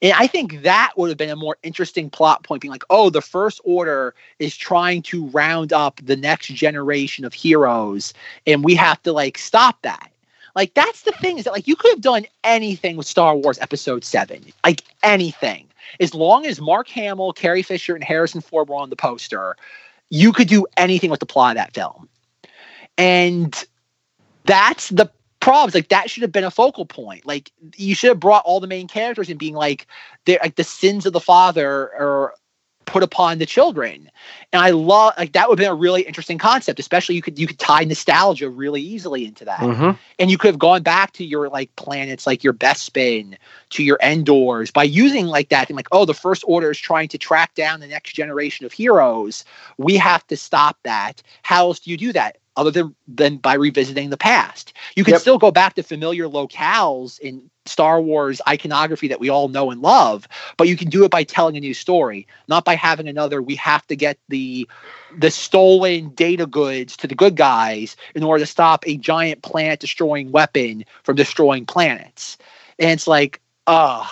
And 0.00 0.14
I 0.14 0.26
think 0.26 0.62
that 0.62 0.92
would 0.96 1.10
have 1.10 1.18
been 1.18 1.28
a 1.28 1.36
more 1.36 1.58
interesting 1.62 2.08
plot 2.08 2.42
point, 2.42 2.62
being 2.62 2.72
like, 2.72 2.84
oh, 2.88 3.10
the 3.10 3.20
First 3.20 3.60
Order 3.62 4.14
is 4.38 4.56
trying 4.56 5.02
to 5.02 5.26
round 5.26 5.72
up 5.72 6.00
the 6.02 6.16
next 6.16 6.48
generation 6.48 7.26
of 7.26 7.34
heroes, 7.34 8.14
and 8.46 8.64
we 8.64 8.74
have 8.74 9.00
to 9.02 9.12
like 9.12 9.36
stop 9.36 9.80
that. 9.82 10.10
Like 10.56 10.72
that's 10.74 11.02
the 11.02 11.12
thing 11.12 11.36
is 11.36 11.44
that 11.44 11.52
like 11.52 11.68
you 11.68 11.76
could 11.76 11.92
have 11.92 12.00
done 12.00 12.24
anything 12.44 12.96
with 12.96 13.06
Star 13.06 13.36
Wars 13.36 13.58
Episode 13.60 14.04
Seven, 14.04 14.42
like 14.64 14.82
anything, 15.02 15.66
as 16.00 16.14
long 16.14 16.46
as 16.46 16.60
Mark 16.60 16.88
Hamill, 16.88 17.34
Carrie 17.34 17.62
Fisher, 17.62 17.94
and 17.94 18.02
Harrison 18.02 18.40
Ford 18.40 18.70
were 18.70 18.76
on 18.76 18.90
the 18.90 18.96
poster. 18.96 19.56
You 20.08 20.32
could 20.32 20.48
do 20.48 20.66
anything 20.78 21.10
with 21.10 21.20
the 21.20 21.26
plot 21.26 21.56
of 21.56 21.56
that 21.56 21.74
film, 21.74 22.08
and 22.96 23.64
that's 24.44 24.88
the 24.88 25.10
problems. 25.42 25.74
Like 25.74 25.88
that 25.88 26.08
should 26.08 26.22
have 26.22 26.32
been 26.32 26.44
a 26.44 26.50
focal 26.50 26.86
point. 26.86 27.26
Like 27.26 27.52
you 27.76 27.94
should 27.94 28.08
have 28.08 28.20
brought 28.20 28.44
all 28.46 28.60
the 28.60 28.66
main 28.66 28.88
characters 28.88 29.28
in, 29.28 29.36
being 29.36 29.54
like 29.54 29.86
they're 30.24 30.38
like 30.42 30.54
the 30.54 30.64
sins 30.64 31.04
of 31.04 31.12
the 31.12 31.20
father 31.20 31.92
are 31.92 32.34
put 32.84 33.02
upon 33.02 33.38
the 33.38 33.46
children. 33.46 34.10
And 34.52 34.62
I 34.62 34.70
love 34.70 35.14
like 35.18 35.32
that 35.32 35.48
would 35.48 35.58
have 35.58 35.64
been 35.64 35.72
a 35.72 35.78
really 35.78 36.02
interesting 36.02 36.38
concept, 36.38 36.78
especially 36.78 37.16
you 37.16 37.22
could 37.22 37.38
you 37.38 37.46
could 37.46 37.58
tie 37.58 37.84
nostalgia 37.84 38.48
really 38.48 38.80
easily 38.80 39.24
into 39.24 39.44
that. 39.44 39.60
Mm-hmm. 39.60 39.90
And 40.18 40.30
you 40.30 40.38
could 40.38 40.48
have 40.48 40.58
gone 40.58 40.82
back 40.82 41.12
to 41.14 41.24
your 41.24 41.48
like 41.48 41.74
planets 41.76 42.26
like 42.26 42.44
your 42.44 42.52
Bespin, 42.52 43.36
to 43.70 43.82
your 43.82 43.98
Endors 44.00 44.70
by 44.70 44.84
using 44.84 45.26
like 45.26 45.48
that 45.48 45.68
and 45.68 45.76
like, 45.76 45.88
oh, 45.90 46.04
the 46.04 46.14
first 46.14 46.44
order 46.46 46.70
is 46.70 46.78
trying 46.78 47.08
to 47.08 47.18
track 47.18 47.54
down 47.54 47.80
the 47.80 47.88
next 47.88 48.12
generation 48.12 48.64
of 48.64 48.72
heroes. 48.72 49.44
We 49.76 49.96
have 49.96 50.24
to 50.28 50.36
stop 50.36 50.78
that. 50.84 51.22
How 51.42 51.66
else 51.66 51.80
do 51.80 51.90
you 51.90 51.96
do 51.96 52.12
that? 52.12 52.36
Other 52.56 52.70
than 52.70 52.94
than 53.08 53.36
by 53.38 53.54
revisiting 53.54 54.10
the 54.10 54.16
past. 54.16 54.74
You 54.94 55.04
can 55.04 55.12
Yep. 55.12 55.20
still 55.22 55.38
go 55.38 55.50
back 55.50 55.74
to 55.74 55.82
familiar 55.82 56.28
locales 56.28 57.18
in 57.20 57.50
Star 57.64 58.00
Wars 58.00 58.40
iconography 58.46 59.08
that 59.08 59.20
we 59.20 59.30
all 59.30 59.48
know 59.48 59.70
and 59.70 59.80
love, 59.80 60.28
but 60.58 60.68
you 60.68 60.76
can 60.76 60.90
do 60.90 61.04
it 61.04 61.10
by 61.10 61.24
telling 61.24 61.56
a 61.56 61.60
new 61.60 61.72
story, 61.74 62.26
not 62.48 62.64
by 62.64 62.74
having 62.74 63.08
another. 63.08 63.40
We 63.40 63.54
have 63.56 63.86
to 63.86 63.96
get 63.96 64.18
the 64.28 64.68
the 65.18 65.30
stolen 65.30 66.10
data 66.10 66.46
goods 66.46 66.96
to 66.98 67.06
the 67.06 67.14
good 67.14 67.36
guys 67.36 67.96
in 68.14 68.22
order 68.22 68.44
to 68.44 68.50
stop 68.50 68.86
a 68.86 68.96
giant 68.98 69.42
planet 69.42 69.80
destroying 69.80 70.30
weapon 70.30 70.84
from 71.04 71.16
destroying 71.16 71.64
planets. 71.64 72.36
And 72.78 72.90
it's 72.90 73.06
like, 73.06 73.40
ugh. 73.66 74.06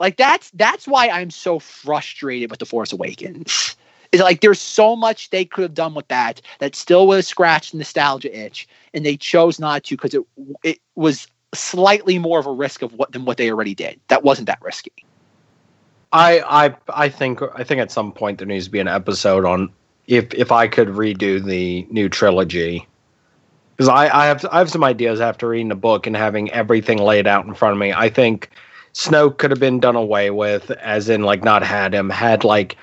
Like 0.00 0.16
that's 0.16 0.50
that's 0.50 0.86
why 0.86 1.08
I'm 1.08 1.30
so 1.30 1.58
frustrated 1.58 2.50
with 2.50 2.58
the 2.58 2.66
Force 2.66 2.92
Awakens. 2.92 3.76
Is 4.14 4.20
like 4.20 4.40
there's 4.40 4.60
so 4.60 4.94
much 4.94 5.30
they 5.30 5.44
could 5.44 5.62
have 5.62 5.74
done 5.74 5.94
with 5.94 6.06
that 6.08 6.40
that 6.60 6.76
still 6.76 7.08
would 7.08 7.16
have 7.16 7.24
scratched 7.24 7.72
the 7.72 7.78
nostalgia 7.78 8.36
itch, 8.38 8.68
and 8.92 9.04
they 9.04 9.16
chose 9.16 9.58
not 9.58 9.82
to 9.84 9.96
because 9.96 10.14
it 10.14 10.22
it 10.62 10.78
was 10.94 11.26
slightly 11.52 12.18
more 12.18 12.38
of 12.38 12.46
a 12.46 12.52
risk 12.52 12.82
of 12.82 12.92
what 12.94 13.12
than 13.12 13.24
what 13.24 13.38
they 13.38 13.50
already 13.50 13.74
did. 13.74 14.00
That 14.08 14.22
wasn't 14.22 14.46
that 14.46 14.62
risky. 14.62 14.92
I 16.12 16.66
I 16.66 16.76
I 16.88 17.08
think 17.08 17.40
I 17.56 17.64
think 17.64 17.80
at 17.80 17.90
some 17.90 18.12
point 18.12 18.38
there 18.38 18.46
needs 18.46 18.66
to 18.66 18.70
be 18.70 18.78
an 18.78 18.88
episode 18.88 19.44
on 19.44 19.72
if 20.06 20.32
if 20.32 20.52
I 20.52 20.68
could 20.68 20.88
redo 20.88 21.44
the 21.44 21.84
new 21.90 22.08
trilogy 22.08 22.86
because 23.76 23.88
I 23.88 24.06
I 24.16 24.26
have 24.26 24.46
I 24.52 24.58
have 24.58 24.70
some 24.70 24.84
ideas 24.84 25.20
after 25.20 25.48
reading 25.48 25.68
the 25.68 25.74
book 25.74 26.06
and 26.06 26.16
having 26.16 26.52
everything 26.52 26.98
laid 26.98 27.26
out 27.26 27.46
in 27.46 27.54
front 27.54 27.72
of 27.72 27.78
me. 27.80 27.92
I 27.92 28.08
think 28.10 28.50
Snoke 28.94 29.38
could 29.38 29.50
have 29.50 29.58
been 29.58 29.80
done 29.80 29.96
away 29.96 30.30
with, 30.30 30.70
as 30.70 31.08
in 31.08 31.22
like 31.22 31.42
not 31.42 31.64
had 31.64 31.92
him, 31.92 32.10
had 32.10 32.44
like 32.44 32.76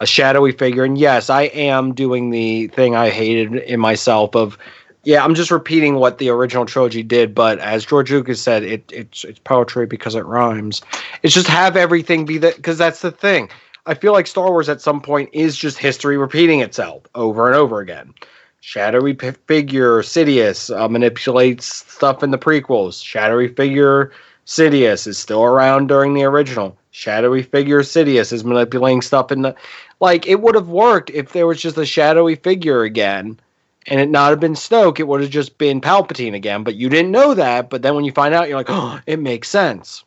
a 0.00 0.06
shadowy 0.06 0.52
figure. 0.52 0.84
And 0.84 0.98
yes, 0.98 1.30
I 1.30 1.42
am 1.42 1.94
doing 1.94 2.30
the 2.30 2.68
thing 2.68 2.94
I 2.94 3.10
hated 3.10 3.54
in 3.54 3.80
myself 3.80 4.34
of 4.34 4.58
yeah, 5.04 5.22
I'm 5.22 5.34
just 5.34 5.50
repeating 5.50 5.96
what 5.96 6.16
the 6.18 6.30
original 6.30 6.64
trilogy 6.64 7.02
did, 7.02 7.34
but 7.34 7.58
as 7.58 7.84
George 7.84 8.10
Lucas 8.10 8.40
said, 8.40 8.62
it 8.62 8.90
it's 8.90 9.24
it's 9.24 9.38
poetry 9.38 9.86
because 9.86 10.14
it 10.14 10.24
rhymes. 10.24 10.80
It's 11.22 11.34
just 11.34 11.46
have 11.46 11.76
everything 11.76 12.24
be 12.24 12.38
that 12.38 12.56
because 12.56 12.78
that's 12.78 13.02
the 13.02 13.10
thing. 13.10 13.50
I 13.86 13.92
feel 13.94 14.12
like 14.12 14.26
Star 14.26 14.50
Wars 14.50 14.70
at 14.70 14.80
some 14.80 15.02
point 15.02 15.28
is 15.34 15.56
just 15.56 15.76
history 15.76 16.16
repeating 16.16 16.60
itself 16.60 17.02
over 17.14 17.46
and 17.46 17.54
over 17.54 17.80
again. 17.80 18.14
Shadowy 18.60 19.12
p- 19.12 19.32
figure 19.46 20.00
Sidious 20.00 20.74
uh, 20.74 20.88
manipulates 20.88 21.84
stuff 21.92 22.22
in 22.22 22.30
the 22.30 22.38
prequels. 22.38 23.04
Shadowy 23.04 23.48
figure 23.48 24.10
Sidious 24.46 25.06
is 25.06 25.18
still 25.18 25.44
around 25.44 25.88
during 25.88 26.14
the 26.14 26.24
original. 26.24 26.78
Shadowy 26.90 27.42
figure 27.42 27.82
Sidious 27.82 28.32
is 28.32 28.42
manipulating 28.42 29.02
stuff 29.02 29.30
in 29.30 29.42
the 29.42 29.54
like. 30.00 30.26
It 30.26 30.40
would 30.40 30.54
have 30.54 30.68
worked 30.68 31.10
if 31.10 31.32
there 31.32 31.46
was 31.46 31.60
just 31.60 31.78
a 31.78 31.86
shadowy 31.86 32.36
figure 32.36 32.82
again 32.82 33.38
and 33.86 34.00
it 34.00 34.08
not 34.08 34.30
have 34.30 34.40
been 34.40 34.54
Snoke, 34.54 34.98
it 34.98 35.08
would 35.08 35.20
have 35.20 35.30
just 35.30 35.58
been 35.58 35.80
Palpatine 35.80 36.34
again. 36.34 36.64
But 36.64 36.76
you 36.76 36.88
didn't 36.88 37.10
know 37.10 37.34
that. 37.34 37.70
But 37.70 37.82
then 37.82 37.94
when 37.94 38.04
you 38.04 38.12
find 38.12 38.34
out, 38.34 38.48
you're 38.48 38.56
like, 38.58 38.70
oh, 38.70 39.00
it 39.06 39.18
makes 39.18 39.48
sense. 39.48 40.04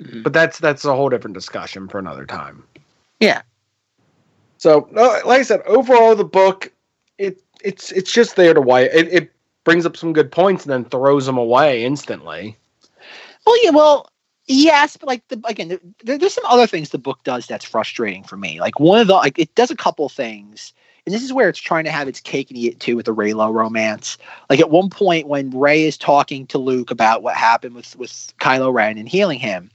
Mhm. 0.00 0.22
But 0.22 0.32
that's 0.32 0.58
that's 0.58 0.84
a 0.84 0.94
whole 0.94 1.08
different 1.08 1.34
discussion 1.34 1.88
for 1.88 1.98
another 1.98 2.26
time. 2.26 2.62
Yeah. 3.20 3.42
So, 4.58 4.88
no, 4.90 5.20
like 5.24 5.40
I 5.40 5.42
said, 5.42 5.62
overall 5.62 6.14
the 6.14 6.24
book, 6.24 6.70
it 7.18 7.42
it's 7.62 7.92
it's 7.92 8.12
just 8.12 8.36
there 8.36 8.54
to 8.54 8.60
why 8.60 8.82
it, 8.82 9.08
it 9.12 9.32
brings 9.64 9.86
up 9.86 9.96
some 9.96 10.12
good 10.12 10.30
points 10.30 10.64
and 10.64 10.72
then 10.72 10.84
throws 10.84 11.26
them 11.26 11.38
away 11.38 11.84
instantly. 11.84 12.56
Well, 13.46 13.64
yeah, 13.64 13.70
well, 13.70 14.10
yes, 14.46 14.96
but 14.96 15.06
like 15.06 15.26
the 15.28 15.40
again, 15.46 15.78
there, 16.04 16.18
there's 16.18 16.34
some 16.34 16.44
other 16.46 16.66
things 16.66 16.90
the 16.90 16.98
book 16.98 17.22
does 17.24 17.46
that's 17.46 17.64
frustrating 17.64 18.24
for 18.24 18.36
me. 18.36 18.60
Like 18.60 18.80
one 18.80 19.00
of 19.00 19.06
the 19.06 19.14
like 19.14 19.38
it 19.38 19.54
does 19.54 19.70
a 19.70 19.76
couple 19.76 20.08
things, 20.08 20.72
and 21.04 21.14
this 21.14 21.22
is 21.22 21.32
where 21.32 21.48
it's 21.48 21.58
trying 21.58 21.84
to 21.84 21.90
have 21.90 22.08
its 22.08 22.20
cake 22.20 22.50
and 22.50 22.58
eat 22.58 22.72
it 22.72 22.80
too 22.80 22.96
with 22.96 23.06
the 23.06 23.14
Reylo 23.14 23.52
romance. 23.52 24.18
Like 24.50 24.60
at 24.60 24.70
one 24.70 24.90
point 24.90 25.28
when 25.28 25.50
Rey 25.50 25.84
is 25.84 25.96
talking 25.96 26.46
to 26.48 26.58
Luke 26.58 26.90
about 26.90 27.22
what 27.22 27.36
happened 27.36 27.74
with 27.74 27.96
with 27.96 28.32
Kylo 28.40 28.72
Ren 28.72 28.98
and 28.98 29.08
healing 29.08 29.38
him, 29.38 29.70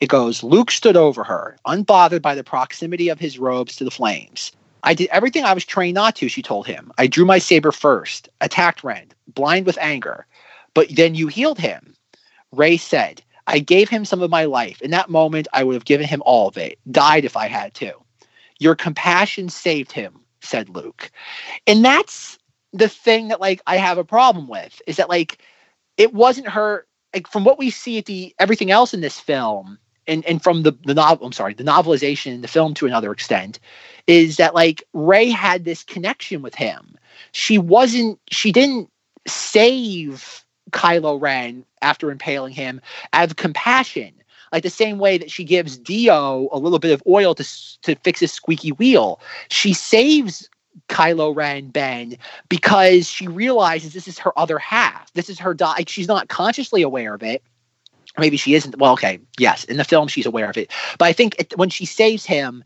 it 0.00 0.08
goes, 0.08 0.42
Luke 0.42 0.70
stood 0.70 0.96
over 0.96 1.24
her, 1.24 1.56
unbothered 1.66 2.22
by 2.22 2.34
the 2.34 2.44
proximity 2.44 3.08
of 3.08 3.18
his 3.18 3.38
robes 3.38 3.76
to 3.76 3.84
the 3.84 3.90
flames. 3.90 4.52
I 4.84 4.94
did 4.94 5.08
everything 5.10 5.44
I 5.44 5.54
was 5.54 5.64
trained 5.64 5.96
not 5.96 6.14
to, 6.16 6.28
she 6.28 6.42
told 6.42 6.66
him. 6.66 6.92
I 6.98 7.08
drew 7.08 7.24
my 7.24 7.38
saber 7.38 7.72
first, 7.72 8.28
attacked 8.40 8.84
Ren, 8.84 9.06
blind 9.34 9.66
with 9.66 9.76
anger. 9.80 10.24
But 10.74 10.94
then 10.94 11.16
you 11.16 11.26
healed 11.26 11.58
him. 11.58 11.94
Rey 12.52 12.76
said, 12.76 13.22
I 13.48 13.58
gave 13.60 13.88
him 13.88 14.04
some 14.04 14.22
of 14.22 14.30
my 14.30 14.44
life. 14.44 14.80
In 14.82 14.90
that 14.90 15.08
moment, 15.08 15.48
I 15.54 15.64
would 15.64 15.74
have 15.74 15.86
given 15.86 16.06
him 16.06 16.22
all 16.26 16.48
of 16.48 16.58
it, 16.58 16.78
died 16.90 17.24
if 17.24 17.36
I 17.36 17.48
had 17.48 17.72
to. 17.74 17.92
Your 18.58 18.74
compassion 18.74 19.48
saved 19.48 19.90
him, 19.90 20.20
said 20.42 20.68
Luke. 20.68 21.10
And 21.66 21.82
that's 21.84 22.38
the 22.74 22.88
thing 22.88 23.28
that 23.28 23.40
like 23.40 23.62
I 23.66 23.76
have 23.78 23.96
a 23.96 24.04
problem 24.04 24.48
with 24.48 24.82
is 24.86 24.96
that 24.96 25.08
like 25.08 25.42
it 25.96 26.12
wasn't 26.12 26.48
her 26.48 26.86
like 27.14 27.26
from 27.26 27.44
what 27.44 27.58
we 27.58 27.70
see 27.70 27.98
at 27.98 28.04
the 28.04 28.34
everything 28.38 28.70
else 28.70 28.92
in 28.92 29.00
this 29.00 29.18
film 29.18 29.78
and 30.06 30.24
and 30.26 30.42
from 30.42 30.62
the 30.62 30.72
the 30.84 30.94
novel 30.94 31.26
I'm 31.26 31.32
sorry, 31.32 31.54
the 31.54 31.64
novelization 31.64 32.34
in 32.34 32.42
the 32.42 32.48
film 32.48 32.74
to 32.74 32.86
another 32.86 33.12
extent 33.12 33.58
is 34.06 34.36
that 34.36 34.54
like 34.54 34.82
Rey 34.92 35.30
had 35.30 35.64
this 35.64 35.82
connection 35.82 36.42
with 36.42 36.54
him. 36.54 36.96
She 37.32 37.56
wasn't 37.56 38.20
she 38.30 38.52
didn't 38.52 38.90
save 39.26 40.44
Kylo 40.70 41.20
Ren 41.20 41.64
after 41.82 42.10
impaling 42.10 42.52
him 42.52 42.80
out 43.12 43.30
of 43.30 43.36
compassion. 43.36 44.12
Like 44.52 44.62
the 44.62 44.70
same 44.70 44.98
way 44.98 45.18
that 45.18 45.30
she 45.30 45.44
gives 45.44 45.76
D-O 45.76 46.48
a 46.50 46.58
little 46.58 46.78
bit 46.78 46.92
of 46.92 47.02
oil 47.06 47.34
to 47.34 47.44
to 47.82 47.94
fix 47.96 48.20
his 48.20 48.32
squeaky 48.32 48.72
wheel, 48.72 49.20
she 49.50 49.74
saves 49.74 50.48
Kylo 50.88 51.34
Ren 51.34 51.68
Ben 51.68 52.16
because 52.48 53.08
she 53.08 53.28
realizes 53.28 53.92
this 53.92 54.08
is 54.08 54.18
her 54.18 54.36
other 54.38 54.58
half. 54.58 55.12
This 55.12 55.28
is 55.28 55.38
her 55.38 55.52
di- 55.52 55.74
like 55.74 55.88
she's 55.88 56.08
not 56.08 56.28
consciously 56.28 56.82
aware 56.82 57.14
of 57.14 57.22
it. 57.22 57.42
Maybe 58.16 58.36
she 58.36 58.54
isn't. 58.54 58.78
Well, 58.78 58.92
okay, 58.92 59.20
yes, 59.38 59.64
in 59.64 59.76
the 59.76 59.84
film 59.84 60.08
she's 60.08 60.26
aware 60.26 60.48
of 60.48 60.56
it, 60.56 60.70
but 60.98 61.06
I 61.06 61.12
think 61.12 61.36
it, 61.38 61.56
when 61.56 61.68
she 61.68 61.84
saves 61.84 62.24
him, 62.24 62.64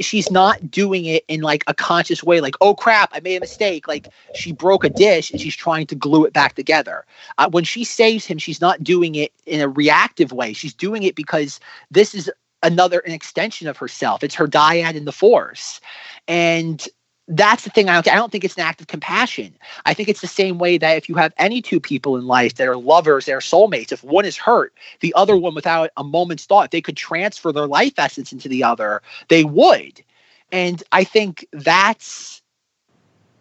she's 0.00 0.30
not 0.30 0.70
doing 0.70 1.04
it 1.04 1.24
in 1.28 1.40
like 1.40 1.64
a 1.66 1.74
conscious 1.74 2.22
way. 2.22 2.40
Like, 2.40 2.54
oh 2.60 2.74
crap, 2.74 3.10
I 3.12 3.20
made 3.20 3.36
a 3.36 3.40
mistake. 3.40 3.88
Like 3.88 4.08
she 4.34 4.52
broke 4.52 4.84
a 4.84 4.90
dish 4.90 5.30
and 5.30 5.40
she's 5.40 5.56
trying 5.56 5.86
to 5.88 5.94
glue 5.94 6.24
it 6.24 6.32
back 6.32 6.54
together. 6.54 7.04
Uh, 7.38 7.48
when 7.50 7.64
she 7.64 7.84
saves 7.84 8.24
him, 8.26 8.38
she's 8.38 8.60
not 8.60 8.82
doing 8.84 9.14
it 9.14 9.32
in 9.46 9.60
a 9.60 9.68
reactive 9.68 10.32
way. 10.32 10.52
She's 10.52 10.74
doing 10.74 11.02
it 11.02 11.14
because 11.14 11.60
this 11.90 12.14
is 12.14 12.30
another 12.62 13.00
an 13.00 13.12
extension 13.12 13.68
of 13.68 13.76
herself. 13.76 14.22
It's 14.22 14.34
her 14.34 14.46
dyad 14.46 14.94
in 14.94 15.04
the 15.04 15.12
Force, 15.12 15.80
and 16.28 16.86
that's 17.30 17.62
the 17.62 17.70
thing. 17.70 17.88
I 17.88 17.94
don't, 17.94 18.08
I 18.08 18.16
don't 18.16 18.32
think 18.32 18.44
it's 18.44 18.56
an 18.56 18.62
act 18.62 18.80
of 18.80 18.88
compassion. 18.88 19.54
I 19.86 19.94
think 19.94 20.08
it's 20.08 20.20
the 20.20 20.26
same 20.26 20.58
way 20.58 20.78
that 20.78 20.96
if 20.96 21.08
you 21.08 21.14
have 21.14 21.32
any 21.38 21.62
two 21.62 21.80
people 21.80 22.16
in 22.16 22.26
life 22.26 22.56
that 22.56 22.66
are 22.66 22.76
lovers, 22.76 23.24
they're 23.24 23.38
soulmates. 23.38 23.92
If 23.92 24.02
one 24.02 24.24
is 24.24 24.36
hurt, 24.36 24.74
the 24.98 25.14
other 25.16 25.36
one, 25.36 25.54
without 25.54 25.90
a 25.96 26.02
moment's 26.02 26.44
thought, 26.44 26.66
if 26.66 26.70
they 26.72 26.80
could 26.80 26.96
transfer 26.96 27.52
their 27.52 27.68
life 27.68 27.94
essence 27.98 28.32
into 28.32 28.48
the 28.48 28.64
other, 28.64 29.00
they 29.28 29.44
would. 29.44 30.02
And 30.50 30.82
I 30.90 31.04
think 31.04 31.46
that's 31.52 32.42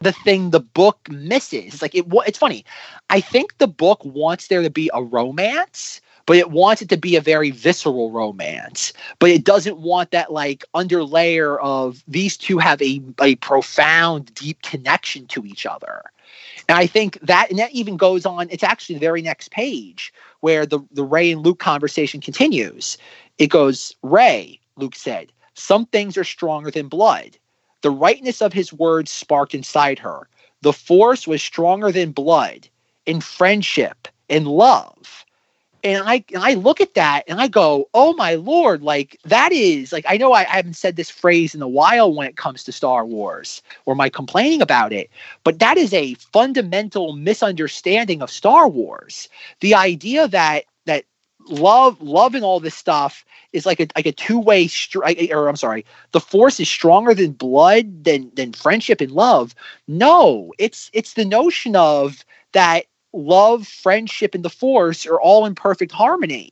the 0.02 0.12
thing 0.12 0.52
the 0.52 0.60
book 0.60 1.00
misses. 1.10 1.74
It's 1.74 1.82
like 1.82 1.96
it. 1.96 2.06
It's 2.28 2.38
funny. 2.38 2.64
I 3.10 3.20
think 3.20 3.58
the 3.58 3.68
book 3.68 4.06
wants 4.06 4.48
there 4.48 4.62
to 4.62 4.70
be 4.70 4.92
a 4.94 5.02
romance, 5.02 6.00
but 6.30 6.38
it 6.38 6.52
wants 6.52 6.80
it 6.84 6.90
to 6.90 6.96
be 6.96 7.16
a 7.16 7.22
very 7.22 7.50
visceral 7.50 8.12
romance. 8.12 8.94
But 9.18 9.32
it 9.32 9.44
doesn't 9.44 9.80
want 9.80 10.12
that 10.12 10.32
like 10.32 10.64
underlayer 10.76 11.58
of 11.60 12.04
these 12.08 12.38
two 12.38 12.60
have 12.60 12.80
a, 12.84 13.02
a 13.20 13.34
profound, 13.38 14.32
deep 14.36 14.62
connection 14.62 15.26
to 15.26 15.44
each 15.44 15.66
other. 15.66 16.04
And 16.68 16.78
I 16.78 16.86
think 16.86 17.20
that, 17.22 17.50
and 17.50 17.58
that 17.58 17.72
even 17.72 17.98
goes 17.98 18.28
on. 18.28 18.48
It's 18.52 18.62
actually 18.62 18.98
the 18.98 19.08
very 19.08 19.24
next 19.24 19.50
page 19.50 20.14
where 20.42 20.68
the 20.68 20.82
the 20.92 21.04
Rey 21.04 21.32
and 21.32 21.42
Luke 21.42 21.58
conversation 21.58 22.22
continues. 22.22 23.00
It 23.40 23.48
goes, 23.48 23.96
Rey, 24.04 24.60
Luke 24.78 24.96
said, 24.96 25.32
some 25.56 25.88
things 25.88 26.16
are 26.16 26.24
stronger 26.24 26.70
than 26.70 26.90
blood. 26.90 27.40
The 27.82 27.90
rightness 27.90 28.40
of 28.44 28.54
his 28.54 28.72
words 28.72 29.10
sparked 29.10 29.56
inside 29.56 29.98
her. 29.98 30.30
The 30.62 30.74
force 30.74 31.26
was 31.26 31.42
stronger 31.42 31.92
than 31.92 32.12
blood 32.12 32.68
in 33.08 33.20
friendship, 33.20 34.08
in 34.28 34.46
love. 34.46 35.26
And 35.84 36.04
I 36.06 36.24
and 36.34 36.44
I 36.44 36.56
look 36.56 36.82
at 36.82 36.96
that 36.96 37.24
and 37.28 37.40
I 37.40 37.48
go, 37.48 37.88
oh 37.94 38.14
my 38.14 38.36
lord, 38.36 38.84
like 38.84 39.18
that 39.24 39.52
is 39.52 39.94
like 39.94 40.06
I 40.08 40.18
know 40.18 40.34
I, 40.34 40.42
I 40.42 40.58
haven't 40.58 40.76
said 40.76 40.96
this 40.96 41.10
phrase 41.10 41.56
in 41.56 41.62
a 41.62 41.68
while 41.68 42.14
when 42.14 42.28
it 42.28 42.36
comes 42.36 42.64
to 42.66 42.72
Star 42.72 43.06
Wars 43.06 43.62
or 43.86 43.96
my 43.96 44.10
complaining 44.10 44.62
about 44.62 44.92
it, 44.92 45.10
but 45.44 45.60
that 45.60 45.78
is 45.78 45.94
a 45.94 46.16
fundamental 46.16 47.14
misunderstanding 47.14 48.22
of 48.22 48.30
Star 48.30 48.68
Wars. 48.68 49.30
The 49.62 49.74
idea 49.74 50.28
that 50.28 50.66
that 50.86 51.06
love 51.48 52.02
love 52.02 52.36
and 52.36 52.44
all 52.44 52.60
this 52.60 52.76
stuff 52.76 53.24
is 53.54 53.66
like 53.66 53.80
a 53.80 53.88
like 53.96 54.06
a 54.06 54.12
two-way 54.12 54.68
str- 54.68 55.04
or 55.32 55.48
I'm 55.48 55.56
sorry, 55.56 55.86
the 56.12 56.20
force 56.20 56.60
is 56.60 56.70
stronger 56.70 57.14
than 57.14 57.32
blood 57.32 58.04
than 58.04 58.32
than 58.36 58.52
friendship 58.52 59.00
and 59.00 59.12
love. 59.12 59.56
No, 59.88 60.52
it's 60.60 60.90
it's 60.94 61.14
the 61.14 61.26
notion 61.26 61.78
of 61.78 62.26
that 62.52 62.86
love, 63.14 63.68
friendship, 63.68 64.36
and 64.36 64.44
the 64.44 64.50
force 64.50 65.06
are 65.06 65.20
all 65.20 65.46
in 65.46 65.56
perfect 65.56 65.92
harmony. 65.92 66.52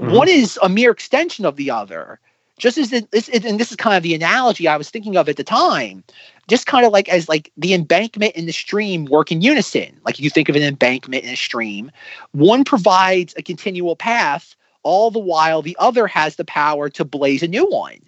Mhm. 0.00 0.12
One 0.12 0.28
is 0.28 0.58
a 0.62 0.68
mere 0.68 0.90
extension 0.90 1.44
of 1.44 1.56
the 1.56 1.70
other. 1.70 2.20
Just 2.58 2.76
as 2.76 2.90
this, 2.90 3.28
and 3.28 3.60
this 3.60 3.70
is 3.70 3.76
kind 3.76 3.96
of 3.96 4.02
the 4.02 4.14
analogy 4.14 4.66
I 4.66 4.76
was 4.76 4.90
thinking 4.90 5.16
of 5.16 5.28
at 5.28 5.36
the 5.36 5.44
time. 5.44 6.02
Just 6.48 6.66
kind 6.66 6.84
of 6.84 6.92
like 6.92 7.08
as 7.08 7.28
like 7.28 7.52
the 7.56 7.72
embankment 7.72 8.32
and 8.34 8.48
the 8.48 8.52
stream 8.52 9.04
work 9.04 9.30
in 9.30 9.40
unison. 9.42 10.00
Like 10.04 10.18
you 10.18 10.28
think 10.28 10.48
of 10.48 10.56
an 10.56 10.62
embankment 10.62 11.22
and 11.22 11.34
a 11.34 11.36
stream, 11.36 11.92
one 12.32 12.64
provides 12.64 13.32
a 13.36 13.42
continual 13.42 13.94
path, 13.94 14.56
all 14.82 15.12
the 15.12 15.20
while 15.20 15.62
the 15.62 15.76
other 15.78 16.08
has 16.08 16.34
the 16.34 16.44
power 16.44 16.88
to 16.88 17.04
blaze 17.04 17.44
a 17.44 17.48
new 17.48 17.66
one. 17.66 17.98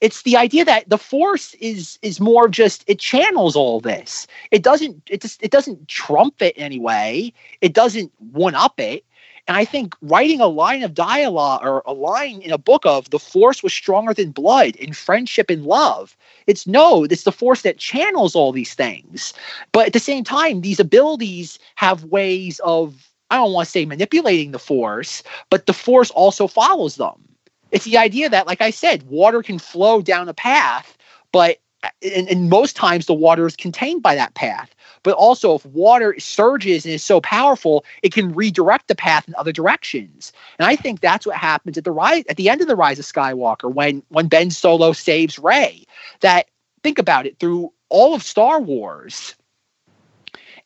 It's 0.00 0.22
the 0.22 0.36
idea 0.36 0.64
that 0.64 0.88
the 0.88 0.98
force 0.98 1.54
is 1.54 1.98
is 2.02 2.20
more 2.20 2.48
just 2.48 2.84
it 2.86 2.98
channels 2.98 3.56
all 3.56 3.80
this. 3.80 4.26
It 4.50 4.62
doesn't 4.62 5.02
it 5.10 5.20
just 5.20 5.42
it 5.42 5.50
doesn't 5.50 5.88
trump 5.88 6.40
it 6.40 6.56
in 6.56 6.62
any 6.62 6.78
way. 6.78 7.32
It 7.60 7.74
doesn't 7.74 8.12
one 8.32 8.54
up 8.54 8.80
it. 8.80 9.04
And 9.48 9.56
I 9.56 9.64
think 9.64 9.94
writing 10.02 10.40
a 10.40 10.46
line 10.46 10.82
of 10.82 10.94
dialogue 10.94 11.62
or 11.64 11.82
a 11.84 11.92
line 11.92 12.40
in 12.40 12.52
a 12.52 12.58
book 12.58 12.86
of 12.86 13.10
the 13.10 13.18
force 13.18 13.62
was 13.62 13.74
stronger 13.74 14.14
than 14.14 14.30
blood 14.30 14.76
in 14.76 14.92
friendship 14.92 15.50
and 15.50 15.64
love. 15.64 16.16
It's 16.46 16.66
no, 16.66 17.04
it's 17.04 17.24
the 17.24 17.32
force 17.32 17.62
that 17.62 17.78
channels 17.78 18.36
all 18.36 18.52
these 18.52 18.74
things. 18.74 19.34
But 19.72 19.86
at 19.86 19.92
the 19.92 19.98
same 20.00 20.24
time, 20.24 20.60
these 20.60 20.78
abilities 20.78 21.58
have 21.76 22.04
ways 22.04 22.60
of, 22.60 23.10
I 23.30 23.36
don't 23.36 23.52
want 23.52 23.66
to 23.66 23.70
say 23.72 23.86
manipulating 23.86 24.52
the 24.52 24.58
force, 24.58 25.22
but 25.50 25.66
the 25.66 25.72
force 25.72 26.10
also 26.10 26.46
follows 26.46 26.96
them. 26.96 27.29
It's 27.72 27.84
the 27.84 27.98
idea 27.98 28.28
that, 28.28 28.46
like 28.46 28.60
I 28.60 28.70
said, 28.70 29.02
water 29.04 29.42
can 29.42 29.58
flow 29.58 30.02
down 30.02 30.28
a 30.28 30.34
path, 30.34 30.96
but 31.32 31.58
uh, 31.82 31.88
and, 32.02 32.28
and 32.28 32.50
most 32.50 32.76
times 32.76 33.06
the 33.06 33.14
water 33.14 33.46
is 33.46 33.56
contained 33.56 34.02
by 34.02 34.14
that 34.14 34.34
path. 34.34 34.74
But 35.02 35.14
also, 35.14 35.54
if 35.54 35.64
water 35.66 36.14
surges 36.18 36.84
and 36.84 36.92
is 36.92 37.02
so 37.02 37.20
powerful, 37.22 37.84
it 38.02 38.12
can 38.12 38.34
redirect 38.34 38.88
the 38.88 38.94
path 38.94 39.26
in 39.26 39.34
other 39.36 39.52
directions. 39.52 40.32
And 40.58 40.66
I 40.66 40.76
think 40.76 41.00
that's 41.00 41.26
what 41.26 41.36
happens 41.36 41.78
at 41.78 41.84
the 41.84 41.92
rise 41.92 42.24
at 42.28 42.36
the 42.36 42.50
end 42.50 42.60
of 42.60 42.68
the 42.68 42.76
Rise 42.76 42.98
of 42.98 43.06
Skywalker 43.06 43.72
when 43.72 44.02
when 44.08 44.28
Ben 44.28 44.50
Solo 44.50 44.92
saves 44.92 45.38
Rey. 45.38 45.84
That 46.20 46.48
think 46.82 46.98
about 46.98 47.26
it 47.26 47.38
through 47.38 47.72
all 47.88 48.14
of 48.14 48.22
Star 48.22 48.60
Wars. 48.60 49.34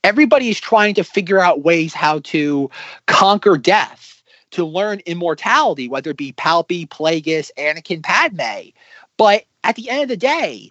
Everybody 0.03 0.51
is 0.51 0.61
trying 0.61 0.95
to 0.95 1.05
figure 1.05 1.41
out 1.41 1.63
ways 1.63 1.95
how 1.95 2.19
to 2.21 2.71
conquer 3.07 3.57
death, 3.57 4.14
to 4.55 4.65
learn 4.65 5.01
immortality, 5.07 5.89
whether 5.89 6.11
it 6.11 6.17
be 6.17 6.33
Palpy, 6.33 6.87
Plagueis, 6.89 7.51
Anakin, 7.59 8.03
Padme. 8.03 8.71
But 9.17 9.45
at 9.63 9.77
the 9.77 9.91
end 9.91 10.03
of 10.03 10.09
the 10.09 10.17
day, 10.17 10.71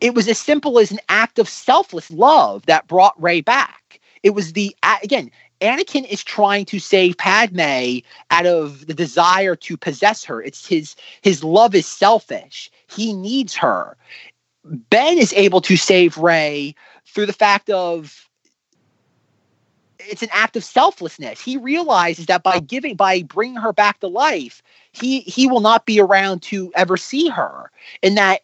it 0.00 0.14
was 0.14 0.28
as 0.28 0.38
simple 0.38 0.78
as 0.78 0.90
an 0.90 1.00
act 1.08 1.38
of 1.38 1.48
selfless 1.48 2.10
love 2.10 2.66
that 2.66 2.86
brought 2.86 3.20
Rey 3.20 3.40
back. 3.40 4.00
It 4.22 4.30
was 4.30 4.52
the 4.52 4.74
again, 5.02 5.30
Anakin 5.60 6.06
is 6.08 6.24
trying 6.24 6.64
to 6.66 6.78
save 6.78 7.18
Padme 7.18 7.98
out 8.30 8.46
of 8.46 8.86
the 8.86 8.94
desire 8.94 9.56
to 9.56 9.76
possess 9.76 10.24
her. 10.24 10.42
It's 10.42 10.66
his 10.66 10.96
his 11.22 11.44
love 11.44 11.74
is 11.74 11.86
selfish. 11.86 12.70
He 12.88 13.12
needs 13.12 13.54
her. 13.56 13.96
Ben 14.64 15.18
is 15.18 15.32
able 15.34 15.60
to 15.62 15.76
save 15.76 16.18
Rey 16.18 16.74
through 17.06 17.26
the 17.26 17.32
fact 17.32 17.70
of 17.70 18.29
it's 20.08 20.22
an 20.22 20.28
act 20.32 20.56
of 20.56 20.64
selflessness. 20.64 21.40
He 21.40 21.56
realizes 21.56 22.26
that 22.26 22.42
by 22.42 22.60
giving 22.60 22.96
by 22.96 23.22
bringing 23.22 23.56
her 23.56 23.72
back 23.72 24.00
to 24.00 24.08
life, 24.08 24.62
he 24.92 25.20
he 25.20 25.46
will 25.46 25.60
not 25.60 25.86
be 25.86 26.00
around 26.00 26.42
to 26.42 26.72
ever 26.74 26.96
see 26.96 27.28
her. 27.28 27.70
And 28.02 28.16
that 28.16 28.42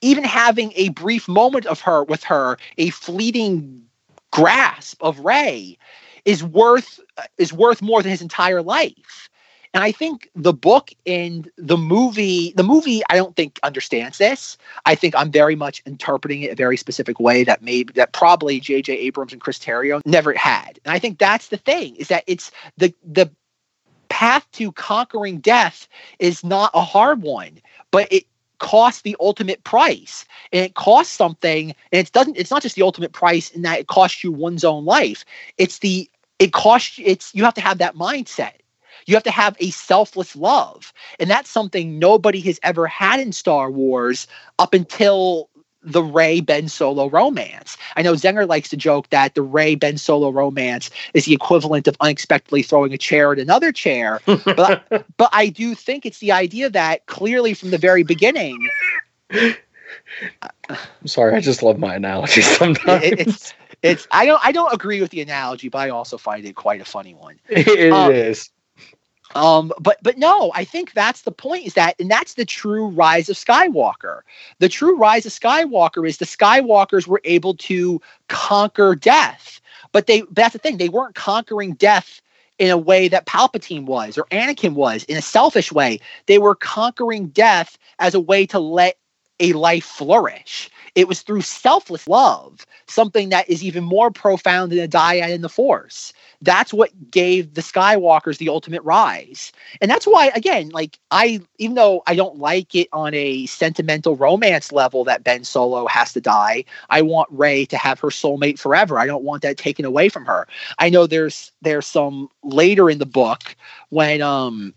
even 0.00 0.24
having 0.24 0.72
a 0.76 0.90
brief 0.90 1.28
moment 1.28 1.66
of 1.66 1.80
her 1.80 2.04
with 2.04 2.22
her, 2.24 2.56
a 2.76 2.90
fleeting 2.90 3.84
grasp 4.30 5.02
of 5.02 5.20
Rey, 5.20 5.76
is 6.24 6.44
worth 6.44 7.00
is 7.38 7.52
worth 7.52 7.82
more 7.82 8.02
than 8.02 8.10
his 8.10 8.22
entire 8.22 8.62
life. 8.62 9.28
And 9.74 9.84
I 9.84 9.92
think 9.92 10.30
the 10.34 10.52
book 10.52 10.90
and 11.06 11.50
the 11.56 11.76
movie, 11.76 12.52
the 12.56 12.62
movie, 12.62 13.02
I 13.10 13.16
don't 13.16 13.36
think 13.36 13.58
understands 13.62 14.18
this. 14.18 14.56
I 14.86 14.94
think 14.94 15.14
I'm 15.16 15.30
very 15.30 15.56
much 15.56 15.82
interpreting 15.84 16.42
it 16.42 16.52
a 16.52 16.56
very 16.56 16.76
specific 16.76 17.20
way 17.20 17.44
that 17.44 17.62
maybe 17.62 17.92
that 17.94 18.12
probably 18.12 18.60
J.J. 18.60 18.94
Abrams 18.94 19.32
and 19.32 19.42
Chris 19.42 19.58
Terrio 19.58 20.00
never 20.06 20.32
had. 20.32 20.80
And 20.84 20.92
I 20.92 20.98
think 20.98 21.18
that's 21.18 21.48
the 21.48 21.58
thing 21.58 21.96
is 21.96 22.08
that 22.08 22.24
it's 22.26 22.50
the 22.76 22.94
the 23.04 23.30
path 24.08 24.50
to 24.52 24.72
conquering 24.72 25.38
death 25.38 25.86
is 26.18 26.42
not 26.42 26.70
a 26.74 26.82
hard 26.82 27.22
one, 27.22 27.60
but 27.90 28.10
it 28.10 28.24
costs 28.58 29.02
the 29.02 29.16
ultimate 29.20 29.62
price 29.64 30.24
and 30.52 30.64
it 30.64 30.74
costs 30.74 31.12
something 31.12 31.74
and 31.92 32.06
it 32.06 32.12
doesn't 32.12 32.36
it's 32.36 32.50
not 32.50 32.62
just 32.62 32.74
the 32.74 32.82
ultimate 32.82 33.12
price 33.12 33.50
in 33.50 33.62
that 33.62 33.78
it 33.78 33.86
costs 33.86 34.24
you 34.24 34.32
one's 34.32 34.64
own 34.64 34.84
life 34.84 35.24
it's 35.58 35.78
the 35.78 36.10
it 36.40 36.52
costs 36.52 36.98
it's 37.00 37.32
you 37.36 37.44
have 37.44 37.54
to 37.54 37.60
have 37.60 37.78
that 37.78 37.94
mindset 37.94 38.54
you 39.08 39.16
have 39.16 39.24
to 39.24 39.30
have 39.30 39.56
a 39.60 39.70
selfless 39.70 40.36
love 40.36 40.92
and 41.20 41.30
that's 41.30 41.50
something 41.50 41.98
nobody 41.98 42.40
has 42.42 42.60
ever 42.62 42.86
had 42.86 43.20
in 43.20 43.32
star 43.32 43.70
wars 43.70 44.26
up 44.58 44.74
until 44.74 45.50
the 45.82 46.02
Rey 46.02 46.40
Ben 46.40 46.68
Solo 46.68 47.08
romance. 47.08 47.76
I 47.96 48.02
know 48.02 48.14
Zenger 48.14 48.48
likes 48.48 48.68
to 48.70 48.76
joke 48.76 49.10
that 49.10 49.34
the 49.34 49.42
Rey 49.42 49.74
Ben 49.76 49.96
Solo 49.98 50.30
romance 50.30 50.90
is 51.14 51.26
the 51.26 51.34
equivalent 51.34 51.86
of 51.88 51.96
unexpectedly 52.00 52.62
throwing 52.62 52.92
a 52.92 52.98
chair 52.98 53.32
at 53.32 53.38
another 53.38 53.72
chair, 53.72 54.20
but 54.54 54.82
I, 54.90 55.04
but 55.16 55.30
I 55.32 55.48
do 55.48 55.74
think 55.74 56.04
it's 56.06 56.18
the 56.18 56.32
idea 56.32 56.70
that 56.70 57.06
clearly 57.06 57.54
from 57.54 57.70
the 57.70 57.78
very 57.78 58.02
beginning. 58.02 58.72
I'm 60.68 61.06
sorry, 61.06 61.34
I 61.34 61.40
just 61.40 61.62
love 61.62 61.78
my 61.78 61.94
analogy 61.94 62.42
sometimes. 62.42 63.04
It, 63.04 63.14
it's 63.18 63.54
it's 63.82 64.06
I 64.10 64.26
don't 64.26 64.40
I 64.44 64.52
don't 64.52 64.72
agree 64.72 65.00
with 65.00 65.10
the 65.10 65.20
analogy, 65.20 65.68
but 65.68 65.78
I 65.78 65.90
also 65.90 66.18
find 66.18 66.44
it 66.44 66.54
quite 66.56 66.80
a 66.80 66.84
funny 66.84 67.14
one. 67.14 67.38
It 67.48 67.68
Um, 67.90 68.10
is. 68.10 68.50
Um, 69.34 69.72
but 69.80 69.98
but 70.02 70.18
no, 70.18 70.52
I 70.54 70.64
think 70.64 70.92
that's 70.92 71.22
the 71.22 71.32
point. 71.32 71.66
Is 71.66 71.74
that 71.74 71.94
and 72.00 72.10
that's 72.10 72.34
the 72.34 72.44
true 72.44 72.88
rise 72.88 73.28
of 73.28 73.36
Skywalker. 73.36 74.20
The 74.58 74.68
true 74.68 74.96
rise 74.96 75.26
of 75.26 75.32
Skywalker 75.32 76.08
is 76.08 76.18
the 76.18 76.24
Skywalkers 76.24 77.06
were 77.06 77.20
able 77.24 77.54
to 77.54 78.00
conquer 78.28 78.94
death, 78.94 79.60
but 79.92 80.06
they 80.06 80.22
but 80.22 80.36
that's 80.36 80.52
the 80.54 80.58
thing. 80.58 80.78
They 80.78 80.88
weren't 80.88 81.14
conquering 81.14 81.74
death 81.74 82.20
in 82.58 82.70
a 82.70 82.78
way 82.78 83.08
that 83.08 83.26
Palpatine 83.26 83.86
was 83.86 84.18
or 84.18 84.24
Anakin 84.32 84.74
was 84.74 85.04
in 85.04 85.16
a 85.16 85.22
selfish 85.22 85.70
way. 85.70 86.00
They 86.26 86.38
were 86.38 86.54
conquering 86.54 87.28
death 87.28 87.78
as 87.98 88.14
a 88.14 88.20
way 88.20 88.46
to 88.46 88.58
let 88.58 88.96
a 89.40 89.52
life 89.52 89.84
flourish. 89.84 90.70
It 90.94 91.06
was 91.06 91.22
through 91.22 91.42
selfless 91.42 92.08
love, 92.08 92.66
something 92.86 93.28
that 93.28 93.48
is 93.48 93.62
even 93.62 93.84
more 93.84 94.10
profound 94.10 94.72
than 94.72 94.80
a 94.80 94.88
dyad 94.88 95.30
in 95.30 95.42
the 95.42 95.48
Force. 95.48 96.12
That's 96.42 96.72
what 96.72 97.10
gave 97.10 97.54
the 97.54 97.60
skywalkers 97.60 98.38
the 98.38 98.48
ultimate 98.48 98.82
rise. 98.82 99.52
And 99.80 99.90
that's 99.90 100.06
why 100.06 100.30
again 100.34 100.70
like 100.70 100.98
i 101.10 101.40
even 101.58 101.74
though 101.74 102.02
i 102.06 102.14
don't 102.14 102.38
like 102.38 102.74
it 102.74 102.88
on 102.92 103.14
a 103.14 103.46
sentimental 103.46 104.16
romance 104.16 104.72
level 104.72 105.04
that 105.04 105.24
ben 105.24 105.44
solo 105.44 105.86
has 105.86 106.12
to 106.12 106.20
die 106.20 106.64
i 106.90 107.02
want 107.02 107.28
rey 107.30 107.64
to 107.66 107.76
have 107.76 107.98
her 108.00 108.08
soulmate 108.08 108.58
forever. 108.58 108.98
I 108.98 109.06
don't 109.06 109.24
want 109.24 109.42
that 109.42 109.56
taken 109.56 109.84
away 109.84 110.08
from 110.08 110.24
her. 110.26 110.46
I 110.78 110.90
know 110.90 111.06
there's 111.06 111.52
there's 111.62 111.86
some 111.86 112.28
later 112.42 112.88
in 112.90 112.98
the 112.98 113.06
book 113.06 113.56
when 113.90 114.22
um 114.22 114.74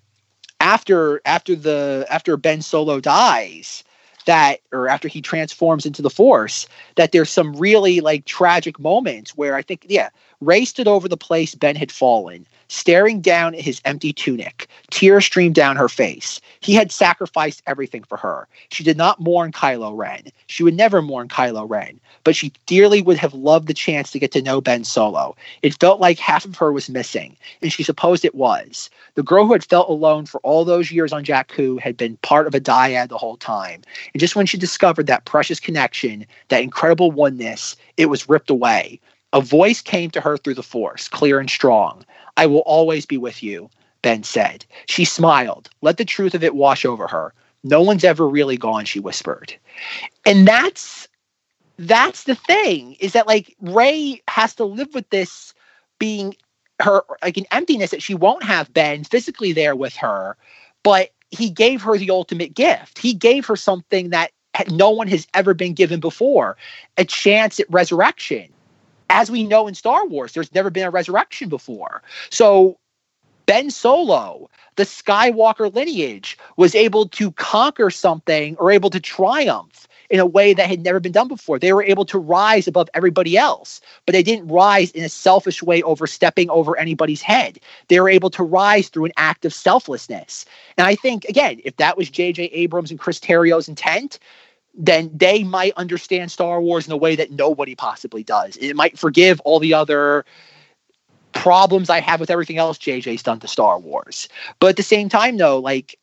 after 0.59 1.21
after 1.25 1.55
the 1.55 2.05
after 2.09 2.37
ben 2.37 2.61
solo 2.61 2.99
dies 2.99 3.83
that 4.25 4.59
or 4.71 4.87
after 4.87 5.07
he 5.07 5.21
transforms 5.21 5.85
into 5.85 6.01
the 6.01 6.09
force 6.09 6.67
that 6.95 7.11
there's 7.11 7.29
some 7.29 7.55
really 7.55 8.01
like 8.01 8.25
tragic 8.25 8.79
moments 8.79 9.35
where 9.35 9.55
i 9.55 9.61
think 9.61 9.85
yeah 9.89 10.09
Rey 10.41 10.65
stood 10.65 10.87
over 10.87 11.07
the 11.07 11.17
place 11.17 11.53
Ben 11.53 11.75
had 11.75 11.91
fallen, 11.91 12.47
staring 12.67 13.21
down 13.21 13.53
at 13.53 13.61
his 13.61 13.79
empty 13.85 14.11
tunic. 14.11 14.67
Tears 14.89 15.25
streamed 15.25 15.53
down 15.53 15.75
her 15.75 15.87
face. 15.87 16.41
He 16.61 16.73
had 16.73 16.91
sacrificed 16.91 17.61
everything 17.67 18.03
for 18.03 18.17
her. 18.17 18.47
She 18.69 18.83
did 18.83 18.97
not 18.97 19.19
mourn 19.19 19.51
Kylo 19.51 19.95
Ren. 19.95 20.23
She 20.47 20.63
would 20.63 20.75
never 20.75 21.01
mourn 21.01 21.27
Kylo 21.27 21.69
Ren, 21.69 21.99
but 22.23 22.35
she 22.35 22.53
dearly 22.65 23.03
would 23.03 23.17
have 23.17 23.35
loved 23.35 23.67
the 23.67 23.73
chance 23.73 24.11
to 24.11 24.19
get 24.19 24.31
to 24.31 24.41
know 24.41 24.61
Ben 24.61 24.83
Solo. 24.83 25.35
It 25.61 25.79
felt 25.79 25.99
like 25.99 26.17
half 26.17 26.43
of 26.43 26.55
her 26.55 26.71
was 26.71 26.89
missing, 26.89 27.35
and 27.61 27.71
she 27.71 27.83
supposed 27.83 28.25
it 28.25 28.33
was. 28.33 28.89
The 29.13 29.23
girl 29.23 29.45
who 29.45 29.53
had 29.53 29.65
felt 29.65 29.89
alone 29.89 30.25
for 30.25 30.39
all 30.41 30.65
those 30.65 30.91
years 30.91 31.13
on 31.13 31.23
Jakku 31.23 31.79
had 31.79 31.97
been 31.97 32.17
part 32.17 32.47
of 32.47 32.55
a 32.55 32.59
dyad 32.59 33.09
the 33.09 33.17
whole 33.17 33.37
time. 33.37 33.81
And 34.13 34.19
just 34.19 34.35
when 34.35 34.47
she 34.47 34.57
discovered 34.57 35.05
that 35.05 35.25
precious 35.25 35.59
connection, 35.59 36.25
that 36.47 36.63
incredible 36.63 37.11
oneness, 37.11 37.75
it 37.97 38.07
was 38.07 38.27
ripped 38.27 38.49
away. 38.49 38.99
A 39.33 39.41
voice 39.41 39.81
came 39.81 40.11
to 40.11 40.21
her 40.21 40.37
through 40.37 40.55
the 40.55 40.63
force, 40.63 41.07
clear 41.07 41.39
and 41.39 41.49
strong. 41.49 42.05
I 42.37 42.45
will 42.45 42.59
always 42.59 43.05
be 43.05 43.17
with 43.17 43.41
you, 43.41 43.69
Ben 44.01 44.23
said. 44.23 44.65
She 44.87 45.05
smiled. 45.05 45.69
Let 45.81 45.97
the 45.97 46.05
truth 46.05 46.33
of 46.33 46.43
it 46.43 46.55
wash 46.55 46.85
over 46.85 47.07
her. 47.07 47.33
No 47.63 47.81
one's 47.81 48.03
ever 48.03 48.27
really 48.27 48.57
gone, 48.57 48.85
she 48.85 48.99
whispered. 48.99 49.55
And 50.25 50.47
that's 50.47 51.07
that's 51.77 52.25
the 52.25 52.35
thing, 52.35 52.95
is 52.99 53.13
that 53.13 53.27
like 53.27 53.55
Rey 53.61 54.21
has 54.27 54.53
to 54.55 54.65
live 54.65 54.93
with 54.93 55.09
this 55.09 55.53
being 55.97 56.35
her 56.79 57.03
like 57.23 57.37
an 57.37 57.45
emptiness 57.51 57.91
that 57.91 58.03
she 58.03 58.15
won't 58.15 58.43
have 58.43 58.73
Ben 58.73 59.03
physically 59.03 59.53
there 59.53 59.75
with 59.75 59.95
her, 59.95 60.35
but 60.83 61.11
he 61.29 61.49
gave 61.49 61.81
her 61.81 61.97
the 61.97 62.11
ultimate 62.11 62.53
gift. 62.53 62.99
He 62.99 63.13
gave 63.13 63.45
her 63.45 63.55
something 63.55 64.09
that 64.09 64.31
no 64.69 64.89
one 64.89 65.07
has 65.07 65.27
ever 65.33 65.53
been 65.53 65.73
given 65.73 65.99
before, 65.99 66.57
a 66.97 67.05
chance 67.05 67.59
at 67.59 67.71
resurrection 67.71 68.50
as 69.11 69.29
we 69.29 69.43
know 69.43 69.67
in 69.67 69.75
Star 69.75 70.07
Wars, 70.07 70.33
there's 70.33 70.53
never 70.53 70.69
been 70.69 70.87
a 70.87 70.89
resurrection 70.89 71.49
before. 71.49 72.01
So 72.29 72.77
Ben 73.45 73.69
Solo, 73.69 74.49
the 74.77 74.83
Skywalker 74.83 75.73
lineage, 75.73 76.37
was 76.55 76.73
able 76.73 77.09
to 77.09 77.31
conquer 77.33 77.89
something 77.89 78.55
or 78.57 78.71
able 78.71 78.89
to 78.89 78.99
triumph 78.99 79.87
in 80.09 80.19
a 80.19 80.25
way 80.25 80.53
that 80.53 80.69
had 80.69 80.83
never 80.83 80.99
been 80.99 81.11
done 81.11 81.27
before. 81.27 81.59
They 81.59 81.73
were 81.73 81.83
able 81.83 82.05
to 82.05 82.19
rise 82.19 82.67
above 82.67 82.89
everybody 82.93 83.37
else, 83.37 83.81
but 84.05 84.13
they 84.13 84.23
didn't 84.23 84.47
rise 84.47 84.91
in 84.91 85.03
a 85.03 85.09
selfish 85.09 85.63
way, 85.63 85.81
overstepping 85.83 86.49
over 86.49 86.77
anybody's 86.77 87.21
head. 87.21 87.59
They 87.87 87.99
were 87.99 88.09
able 88.09 88.29
to 88.31 88.43
rise 88.43 88.89
through 88.89 89.05
an 89.05 89.13
act 89.17 89.45
of 89.45 89.53
selflessness. 89.53 90.45
And 90.77 90.85
I 90.85 90.95
think, 90.95 91.25
again, 91.25 91.61
if 91.63 91.77
that 91.77 91.97
was 91.97 92.09
J.J. 92.09 92.43
Abrams 92.43 92.91
and 92.91 92.99
Chris 92.99 93.19
Terrio's 93.19 93.69
intent, 93.69 94.19
then 94.73 95.11
they 95.13 95.43
might 95.43 95.73
understand 95.75 96.31
Star 96.31 96.61
Wars 96.61 96.87
in 96.87 96.93
a 96.93 96.97
way 96.97 97.15
that 97.15 97.31
nobody 97.31 97.75
possibly 97.75 98.23
does. 98.23 98.57
It 98.57 98.75
might 98.75 98.97
forgive 98.97 99.41
all 99.41 99.59
the 99.59 99.73
other 99.73 100.25
problems 101.33 101.89
I 101.89 101.99
have 101.99 102.19
with 102.19 102.29
everything 102.29 102.57
else 102.57 102.77
JJ's 102.77 103.23
done 103.23 103.39
to 103.39 103.47
Star 103.47 103.79
Wars. 103.79 104.29
But 104.59 104.67
at 104.67 104.77
the 104.77 104.83
same 104.83 105.09
time, 105.09 105.37
though, 105.37 105.59
like 105.59 105.97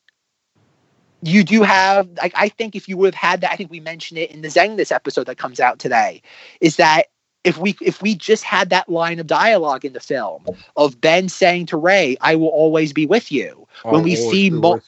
you 1.22 1.44
do 1.44 1.62
have, 1.62 2.08
like, 2.22 2.32
I 2.36 2.48
think 2.48 2.76
if 2.76 2.88
you 2.88 2.96
would 2.96 3.14
have 3.14 3.30
had 3.30 3.40
that, 3.40 3.52
I 3.52 3.56
think 3.56 3.70
we 3.70 3.80
mentioned 3.80 4.18
it 4.18 4.30
in 4.30 4.42
the 4.42 4.48
Zeng 4.48 4.76
this 4.76 4.92
episode 4.92 5.26
that 5.26 5.38
comes 5.38 5.60
out 5.60 5.78
today, 5.78 6.22
is 6.60 6.76
that 6.76 7.06
if 7.44 7.56
we 7.58 7.76
if 7.80 8.02
we 8.02 8.14
just 8.14 8.44
had 8.44 8.70
that 8.70 8.88
line 8.88 9.18
of 9.18 9.26
dialogue 9.26 9.84
in 9.84 9.92
the 9.92 10.00
film 10.00 10.44
of 10.76 11.00
Ben 11.00 11.28
saying 11.28 11.66
to 11.66 11.76
Rey, 11.76 12.16
"I 12.20 12.34
will 12.36 12.48
always 12.48 12.92
be 12.92 13.06
with 13.06 13.32
you," 13.32 13.66
when 13.84 14.02
we 14.02 14.16
see 14.16 14.50
mo- 14.50 14.80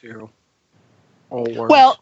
well, 1.69 2.00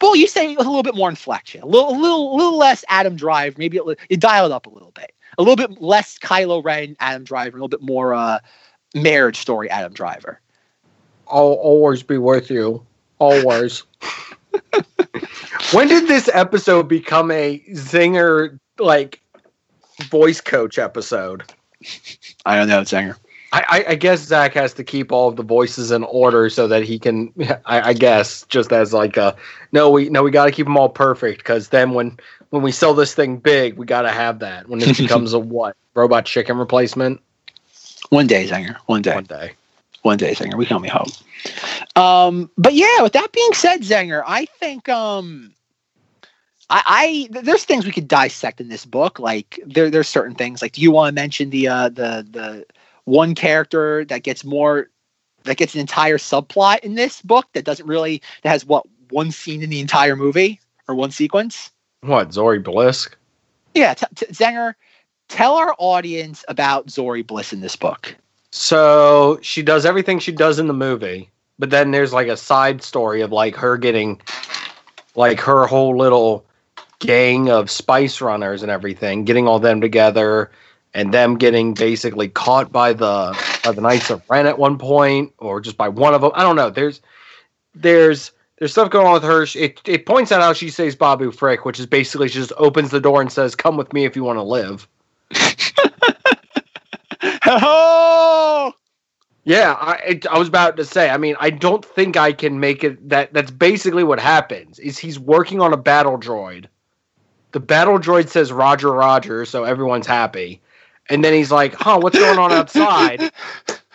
well, 0.00 0.16
you 0.16 0.26
say 0.26 0.54
a 0.54 0.58
little 0.58 0.82
bit 0.82 0.94
more 0.94 1.08
inflection, 1.08 1.62
a 1.62 1.66
little, 1.66 1.90
a 1.90 1.98
little, 1.98 2.34
a 2.34 2.36
little 2.36 2.58
less 2.58 2.84
Adam 2.88 3.16
Drive, 3.16 3.58
maybe 3.58 3.80
dial 4.18 4.46
it 4.46 4.52
up 4.52 4.66
a 4.66 4.70
little 4.70 4.92
bit, 4.92 5.12
a 5.38 5.42
little 5.42 5.56
bit 5.56 5.80
less 5.80 6.18
Kylo 6.18 6.64
Ren, 6.64 6.96
Adam 7.00 7.24
Driver, 7.24 7.56
a 7.56 7.60
little 7.60 7.68
bit 7.68 7.82
more 7.82 8.14
uh, 8.14 8.38
marriage 8.94 9.38
story, 9.38 9.70
Adam 9.70 9.92
Driver. 9.92 10.40
I'll 11.28 11.54
always 11.54 12.02
be 12.02 12.18
with 12.18 12.50
you, 12.50 12.84
always. 13.18 13.82
when 15.72 15.88
did 15.88 16.06
this 16.06 16.28
episode 16.32 16.88
become 16.88 17.30
a 17.30 17.60
zinger 17.70 18.58
like 18.78 19.20
voice 20.04 20.40
coach 20.40 20.78
episode? 20.78 21.44
I 22.46 22.56
don't 22.56 22.68
know, 22.68 22.82
Zinger. 22.82 23.16
I, 23.54 23.84
I, 23.88 23.94
guess 23.94 24.20
Zach 24.20 24.54
has 24.54 24.72
to 24.74 24.84
keep 24.84 25.12
all 25.12 25.28
of 25.28 25.36
the 25.36 25.42
voices 25.42 25.92
in 25.92 26.02
order 26.04 26.50
so 26.50 26.66
that 26.66 26.82
he 26.82 26.98
can. 26.98 27.32
I, 27.64 27.90
I 27.90 27.92
guess 27.92 28.44
just 28.48 28.72
as 28.72 28.92
like 28.92 29.16
a 29.16 29.36
no, 29.72 29.90
we 29.90 30.08
no, 30.08 30.22
we 30.22 30.30
got 30.30 30.46
to 30.46 30.50
keep 30.50 30.66
them 30.66 30.76
all 30.76 30.88
perfect 30.88 31.38
because 31.38 31.68
then 31.68 31.94
when 31.94 32.18
when 32.50 32.62
we 32.62 32.72
sell 32.72 32.94
this 32.94 33.14
thing 33.14 33.36
big, 33.36 33.76
we 33.76 33.86
got 33.86 34.02
to 34.02 34.10
have 34.10 34.40
that. 34.40 34.68
When 34.68 34.80
it 34.82 34.96
becomes 34.98 35.32
a 35.32 35.38
what 35.38 35.76
robot 35.94 36.24
chicken 36.24 36.58
replacement. 36.58 37.20
One 38.10 38.26
day, 38.26 38.46
Zinger. 38.48 38.76
One 38.86 39.02
day. 39.02 39.14
One 39.14 39.24
day. 39.24 39.52
One 40.02 40.18
day, 40.18 40.34
Zinger. 40.34 40.56
We 40.56 40.66
can 40.66 40.76
only 40.76 40.90
hope. 40.90 41.08
Um, 41.96 42.50
but 42.58 42.74
yeah, 42.74 43.02
with 43.02 43.12
that 43.14 43.32
being 43.32 43.52
said, 43.54 43.82
Zinger, 43.82 44.22
I 44.26 44.44
think 44.44 44.88
um, 44.88 45.54
I, 46.70 47.28
I 47.32 47.40
there's 47.42 47.64
things 47.64 47.86
we 47.86 47.92
could 47.92 48.08
dissect 48.08 48.60
in 48.60 48.68
this 48.68 48.84
book. 48.84 49.18
Like 49.18 49.60
there 49.66 49.90
there's 49.90 50.08
certain 50.08 50.34
things. 50.34 50.60
Like, 50.60 50.72
do 50.72 50.80
you 50.80 50.90
want 50.90 51.14
to 51.14 51.14
mention 51.14 51.50
the 51.50 51.68
uh 51.68 51.88
the 51.88 52.26
the 52.28 52.66
one 53.04 53.34
character 53.34 54.04
that 54.06 54.22
gets 54.22 54.44
more 54.44 54.88
that 55.44 55.56
gets 55.56 55.74
an 55.74 55.80
entire 55.80 56.18
subplot 56.18 56.80
in 56.80 56.94
this 56.94 57.20
book 57.22 57.46
that 57.52 57.64
doesn't 57.64 57.86
really 57.86 58.22
that 58.42 58.50
has 58.50 58.64
what 58.64 58.84
one 59.10 59.30
scene 59.30 59.62
in 59.62 59.70
the 59.70 59.80
entire 59.80 60.16
movie 60.16 60.60
or 60.88 60.94
one 60.94 61.10
sequence? 61.10 61.70
What 62.00 62.30
Zorii 62.30 62.62
Bliss? 62.62 63.08
Yeah, 63.74 63.94
t- 63.94 64.06
t- 64.14 64.26
Zenger, 64.26 64.74
tell 65.28 65.54
our 65.54 65.74
audience 65.78 66.44
about 66.48 66.86
Zorii 66.86 67.26
Bliss 67.26 67.52
in 67.52 67.60
this 67.60 67.76
book. 67.76 68.14
So 68.50 69.38
she 69.42 69.62
does 69.62 69.84
everything 69.84 70.18
she 70.18 70.32
does 70.32 70.58
in 70.58 70.68
the 70.68 70.74
movie, 70.74 71.30
but 71.58 71.70
then 71.70 71.90
there's 71.90 72.12
like 72.12 72.28
a 72.28 72.36
side 72.36 72.82
story 72.82 73.20
of 73.20 73.32
like 73.32 73.56
her 73.56 73.76
getting 73.76 74.20
like 75.16 75.40
her 75.40 75.66
whole 75.66 75.96
little 75.96 76.44
gang 77.00 77.50
of 77.50 77.70
spice 77.70 78.20
runners 78.20 78.62
and 78.62 78.70
everything, 78.70 79.24
getting 79.24 79.48
all 79.48 79.58
them 79.58 79.80
together 79.80 80.50
and 80.94 81.12
them 81.12 81.36
getting 81.36 81.74
basically 81.74 82.28
caught 82.28 82.72
by 82.72 82.92
the 82.92 83.36
by 83.64 83.72
the 83.72 83.80
Knights 83.80 84.10
of 84.10 84.22
Ren 84.30 84.46
at 84.46 84.58
one 84.58 84.78
point 84.78 85.32
or 85.38 85.60
just 85.60 85.76
by 85.76 85.88
one 85.88 86.14
of 86.14 86.20
them. 86.20 86.30
I 86.34 86.42
don't 86.42 86.56
know. 86.56 86.70
There's 86.70 87.00
there's 87.74 88.32
there's 88.58 88.72
stuff 88.72 88.90
going 88.90 89.06
on 89.06 89.12
with 89.14 89.24
her. 89.24 89.42
It 89.54 89.80
it 89.84 90.06
points 90.06 90.30
out 90.32 90.40
how 90.40 90.52
she 90.52 90.70
says 90.70 90.94
Babu 90.94 91.32
Frick, 91.32 91.64
which 91.64 91.80
is 91.80 91.86
basically 91.86 92.28
she 92.28 92.38
just 92.38 92.52
opens 92.56 92.90
the 92.90 93.00
door 93.00 93.20
and 93.20 93.30
says, 93.30 93.54
"Come 93.56 93.76
with 93.76 93.92
me 93.92 94.04
if 94.04 94.16
you 94.16 94.24
want 94.24 94.38
to 94.38 94.42
live." 94.42 94.88
Oh, 97.46 98.72
Yeah, 99.44 99.76
I 99.78 100.20
I 100.30 100.38
was 100.38 100.48
about 100.48 100.76
to 100.78 100.84
say. 100.84 101.10
I 101.10 101.18
mean, 101.18 101.36
I 101.40 101.50
don't 101.50 101.84
think 101.84 102.16
I 102.16 102.32
can 102.32 102.60
make 102.60 102.82
it. 102.84 103.08
That 103.08 103.32
that's 103.34 103.50
basically 103.50 104.04
what 104.04 104.18
happens. 104.20 104.78
Is 104.78 104.98
he's 104.98 105.18
working 105.18 105.60
on 105.60 105.72
a 105.72 105.76
battle 105.76 106.18
droid. 106.18 106.66
The 107.52 107.60
battle 107.60 107.98
droid 107.98 108.28
says 108.28 108.52
Roger, 108.52 108.92
Roger, 108.92 109.44
so 109.44 109.64
everyone's 109.64 110.06
happy. 110.06 110.60
And 111.10 111.24
then 111.24 111.34
he's 111.34 111.50
like, 111.50 111.74
"Huh, 111.74 111.98
what's 112.00 112.18
going 112.18 112.38
on 112.38 112.52
outside?" 112.52 113.30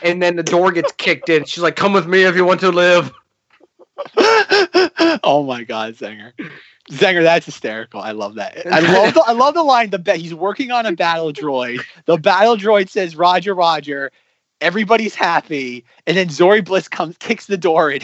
And 0.01 0.21
then 0.21 0.37
the 0.37 0.43
door 0.43 0.71
gets 0.71 0.91
kicked 0.93 1.27
in. 1.29 1.43
She's 1.45 1.63
like, 1.63 1.75
"Come 1.75 1.93
with 1.93 2.07
me 2.07 2.23
if 2.23 2.35
you 2.35 2.45
want 2.45 2.61
to 2.61 2.71
live." 2.71 3.11
oh 5.23 5.43
my 5.45 5.63
God, 5.63 5.95
Zenger. 5.95 6.31
Zenger, 6.91 7.21
that's 7.21 7.45
hysterical. 7.45 8.01
I 8.01 8.11
love 8.11 8.35
that. 8.35 8.65
I 8.65 8.79
love 8.79 9.13
the 9.13 9.23
I 9.25 9.31
love 9.33 9.53
the 9.53 9.63
line. 9.63 9.89
The 9.89 10.13
he's 10.15 10.33
working 10.33 10.71
on 10.71 10.85
a 10.85 10.91
battle 10.91 11.31
droid. 11.31 11.81
The 12.05 12.17
battle 12.17 12.57
droid 12.57 12.89
says 12.89 13.15
Roger, 13.15 13.53
Roger. 13.53 14.11
Everybody's 14.61 15.15
happy, 15.15 15.85
and 16.05 16.17
then 16.17 16.27
Zorii 16.27 16.65
Bliss 16.65 16.87
comes, 16.89 17.15
kicks 17.17 17.45
the 17.45 17.57
door 17.57 17.91
in. 17.91 18.01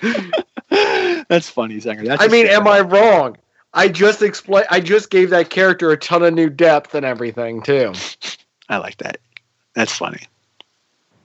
that's 1.28 1.48
funny, 1.48 1.76
Zenger. 1.76 2.04
That's 2.04 2.22
I 2.22 2.28
mean, 2.28 2.46
am. 2.46 2.66
I 2.66 2.80
wrong? 2.80 3.36
I 3.76 3.88
just 3.88 4.22
explain. 4.22 4.64
I 4.70 4.80
just 4.80 5.10
gave 5.10 5.30
that 5.30 5.50
character 5.50 5.90
a 5.92 5.96
ton 5.96 6.22
of 6.24 6.34
new 6.34 6.50
depth 6.50 6.94
and 6.94 7.04
everything 7.06 7.62
too. 7.62 7.92
I 8.68 8.78
like 8.78 8.96
that. 8.98 9.18
That's 9.74 9.92
funny. 9.92 10.22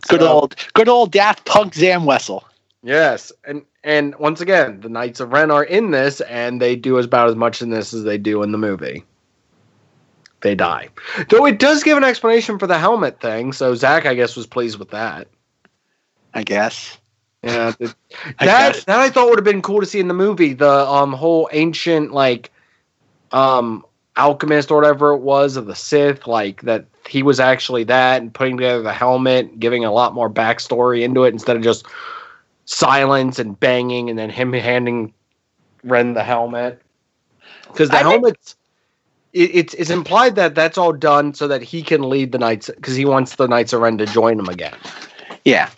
Good 0.08 0.22
So- 0.22 0.28
old, 0.28 0.56
good 0.74 0.90
old 0.90 1.12
Daft 1.12 1.46
Punk 1.46 1.74
Zam 1.74 2.02
Wesell. 2.04 2.44
Yes, 2.84 3.32
and 3.46 3.64
and 3.84 4.16
once 4.16 4.42
again, 4.42 4.82
the 4.82 4.90
Knights 4.90 5.20
of 5.20 5.32
Ren 5.32 5.50
are 5.52 5.64
in 5.64 5.92
this, 5.92 6.20
and 6.22 6.62
they 6.62 6.76
do 6.76 6.98
about 6.98 7.30
as 7.30 7.36
much 7.36 7.62
in 7.62 7.70
this 7.70 7.94
as 7.94 8.04
they 8.04 8.18
do 8.18 8.44
in 8.44 8.52
the 8.52 8.58
movie. 8.58 9.04
They 10.42 10.56
die, 10.56 10.90
though. 11.30 11.46
It 11.46 11.60
does 11.60 11.84
give 11.84 11.98
an 11.98 12.04
explanation 12.04 12.58
for 12.58 12.66
the 12.66 12.80
helmet 12.80 13.20
thing, 13.20 13.54
so 13.54 13.76
Zach, 13.76 14.08
I 14.08 14.16
guess, 14.16 14.36
was 14.36 14.48
pleased 14.48 14.80
with 14.80 14.90
that. 14.90 15.28
I 16.34 16.42
guess. 16.44 16.98
Yeah, 17.44 17.72
th- 17.72 17.92
that 18.40 18.74
guess. 18.74 18.84
that 18.86 19.00
I 19.00 19.10
thought 19.10 19.30
would 19.30 19.40
have 19.40 19.46
been 19.46 19.62
cool 19.62 19.80
to 19.80 19.86
see 19.86 20.00
in 20.00 20.08
the 20.08 20.14
movie. 20.14 20.54
The 20.54 20.88
um 20.88 21.14
whole 21.14 21.50
ancient 21.52 22.12
like 22.12 22.52
um 23.32 23.86
alchemist 24.16 24.70
or 24.70 24.76
whatever 24.76 25.12
it 25.14 25.22
was 25.22 25.56
of 25.56 25.66
the 25.66 25.76
Sith, 25.76 26.28
like 26.28 26.62
that 26.62 26.86
he 27.08 27.24
was 27.24 27.40
actually 27.40 27.84
that, 27.86 28.22
and 28.22 28.34
putting 28.34 28.58
together 28.58 28.84
the 28.84 28.94
helmet, 28.94 29.60
giving 29.60 29.86
a 29.86 29.92
lot 29.92 30.14
more 30.14 30.30
backstory 30.30 31.02
into 31.02 31.24
it 31.24 31.34
instead 31.34 31.56
of 31.58 31.64
just 31.64 31.88
silence 32.66 33.40
and 33.40 33.60
banging, 33.60 34.10
and 34.10 34.20
then 34.20 34.30
him 34.30 34.54
handing 34.54 35.14
Ren 35.84 36.14
the 36.14 36.24
helmet. 36.24 36.82
Because 37.68 37.90
the 37.90 37.98
I 37.98 38.02
helmet's 38.02 38.56
it, 39.34 39.56
it's 39.56 39.74
it's 39.76 39.90
implied 39.90 40.36
that 40.36 40.56
that's 40.56 40.78
all 40.78 40.94
done 40.94 41.34
so 41.34 41.48
that 41.48 41.64
he 41.64 41.82
can 41.82 42.10
lead 42.10 42.32
the 42.32 42.38
knights 42.38 42.70
because 42.70 42.96
he 42.96 43.06
wants 43.06 43.36
the 43.36 43.48
Knights 43.48 43.74
of 43.74 43.82
Ren 43.82 43.98
to 43.98 44.06
join 44.06 44.38
him 44.38 44.50
again. 44.50 44.76
Yeah. 45.46 45.70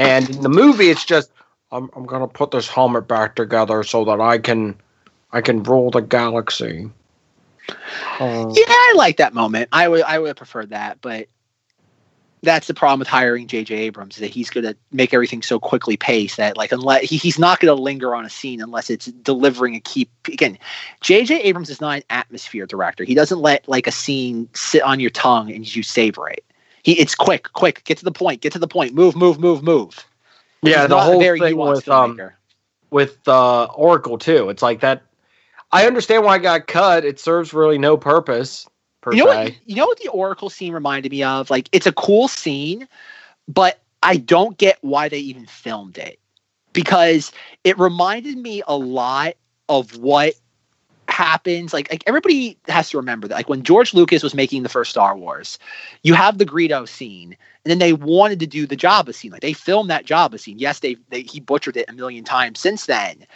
And 0.00 0.30
in 0.30 0.40
the 0.40 0.48
movie, 0.48 0.88
it's 0.88 1.04
just 1.04 1.30
I'm 1.70 1.90
I'm 1.94 2.06
gonna 2.06 2.26
put 2.26 2.50
this 2.52 2.66
helmet 2.66 3.06
back 3.06 3.36
together 3.36 3.82
so 3.82 4.04
that 4.06 4.18
I 4.18 4.38
can 4.38 4.80
I 5.30 5.42
can 5.42 5.62
rule 5.62 5.90
the 5.90 6.00
galaxy. 6.00 6.90
Uh, 8.18 8.46
Yeah, 8.48 8.64
I 8.66 8.94
like 8.96 9.18
that 9.18 9.34
moment. 9.34 9.68
I 9.72 9.88
would 9.88 10.02
I 10.02 10.18
would 10.18 10.28
have 10.28 10.36
preferred 10.36 10.70
that, 10.70 11.02
but 11.02 11.28
that's 12.42 12.66
the 12.66 12.72
problem 12.72 13.00
with 13.00 13.08
hiring 13.08 13.46
J.J. 13.46 13.74
Abrams 13.74 14.16
is 14.16 14.20
that 14.20 14.30
he's 14.30 14.48
going 14.48 14.64
to 14.64 14.74
make 14.92 15.12
everything 15.12 15.42
so 15.42 15.60
quickly 15.60 15.98
paced 15.98 16.38
that 16.38 16.56
like 16.56 16.72
unless 16.72 17.04
he, 17.04 17.18
he's 17.18 17.38
not 17.38 17.60
going 17.60 17.76
to 17.76 17.80
linger 17.80 18.14
on 18.14 18.24
a 18.24 18.30
scene 18.30 18.62
unless 18.62 18.88
it's 18.88 19.06
delivering 19.06 19.74
a 19.74 19.80
key. 19.80 20.08
Again, 20.26 20.58
J.J. 21.02 21.42
Abrams 21.42 21.68
is 21.68 21.82
not 21.82 21.98
an 21.98 22.02
atmosphere 22.08 22.64
director. 22.64 23.04
He 23.04 23.14
doesn't 23.14 23.40
let 23.40 23.68
like 23.68 23.86
a 23.86 23.92
scene 23.92 24.48
sit 24.54 24.80
on 24.82 25.00
your 25.00 25.10
tongue 25.10 25.52
and 25.52 25.76
you 25.76 25.82
savor 25.82 26.30
it. 26.30 26.42
He 26.82 26.98
it's 26.98 27.14
quick, 27.14 27.52
quick, 27.52 27.84
get 27.84 27.98
to 27.98 28.04
the 28.04 28.12
point, 28.12 28.40
get 28.40 28.52
to 28.52 28.58
the 28.58 28.68
point, 28.68 28.94
move, 28.94 29.16
move, 29.16 29.38
move, 29.38 29.62
move. 29.62 30.04
yeah, 30.62 30.80
He's 30.80 30.88
the 30.88 31.00
whole 31.00 31.20
very 31.20 31.40
thing 31.40 31.56
with 31.56 31.88
um 31.88 32.20
with 32.90 33.26
uh, 33.28 33.64
Oracle 33.66 34.18
too. 34.18 34.50
It's 34.50 34.62
like 34.62 34.80
that. 34.80 35.02
I 35.72 35.86
understand 35.86 36.24
why 36.24 36.36
it 36.36 36.40
got 36.40 36.66
cut. 36.66 37.04
It 37.04 37.20
serves 37.20 37.54
really 37.54 37.78
no 37.78 37.96
purpose 37.96 38.68
per 39.00 39.12
you 39.12 39.18
know 39.18 39.26
se. 39.26 39.44
what 39.44 39.54
you 39.66 39.76
know 39.76 39.86
what 39.86 39.98
the 39.98 40.08
oracle 40.08 40.50
scene 40.50 40.72
reminded 40.72 41.10
me 41.10 41.22
of 41.22 41.50
like 41.50 41.68
it's 41.72 41.86
a 41.86 41.92
cool 41.92 42.28
scene 42.28 42.86
but 43.48 43.80
i 44.02 44.16
don't 44.16 44.58
get 44.58 44.78
why 44.82 45.08
they 45.08 45.18
even 45.18 45.46
filmed 45.46 45.98
it 45.98 46.18
because 46.72 47.32
it 47.64 47.78
reminded 47.78 48.36
me 48.36 48.62
a 48.66 48.76
lot 48.76 49.34
of 49.68 49.96
what 49.96 50.34
happens 51.10 51.72
like 51.72 51.90
like 51.90 52.04
everybody 52.06 52.56
has 52.68 52.90
to 52.90 52.96
remember 52.96 53.28
that 53.28 53.34
like 53.34 53.48
when 53.48 53.62
george 53.62 53.92
lucas 53.94 54.22
was 54.22 54.34
making 54.34 54.62
the 54.62 54.68
first 54.68 54.90
star 54.90 55.16
wars 55.16 55.58
you 56.02 56.14
have 56.14 56.38
the 56.38 56.46
greedo 56.46 56.88
scene 56.88 57.36
and 57.64 57.70
then 57.70 57.78
they 57.78 57.92
wanted 57.92 58.40
to 58.40 58.46
do 58.46 58.66
the 58.66 58.76
jabba 58.76 59.14
scene. 59.14 59.30
Like 59.30 59.42
they 59.42 59.52
filmed 59.52 59.90
that 59.90 60.06
jabba 60.06 60.40
scene. 60.40 60.58
Yes 60.58 60.80
they, 60.80 60.96
they 61.10 61.22
he 61.22 61.40
butchered 61.40 61.76
it 61.76 61.90
a 61.90 61.92
million 61.92 62.24
times 62.24 62.58
since 62.58 62.86
then. 62.86 63.26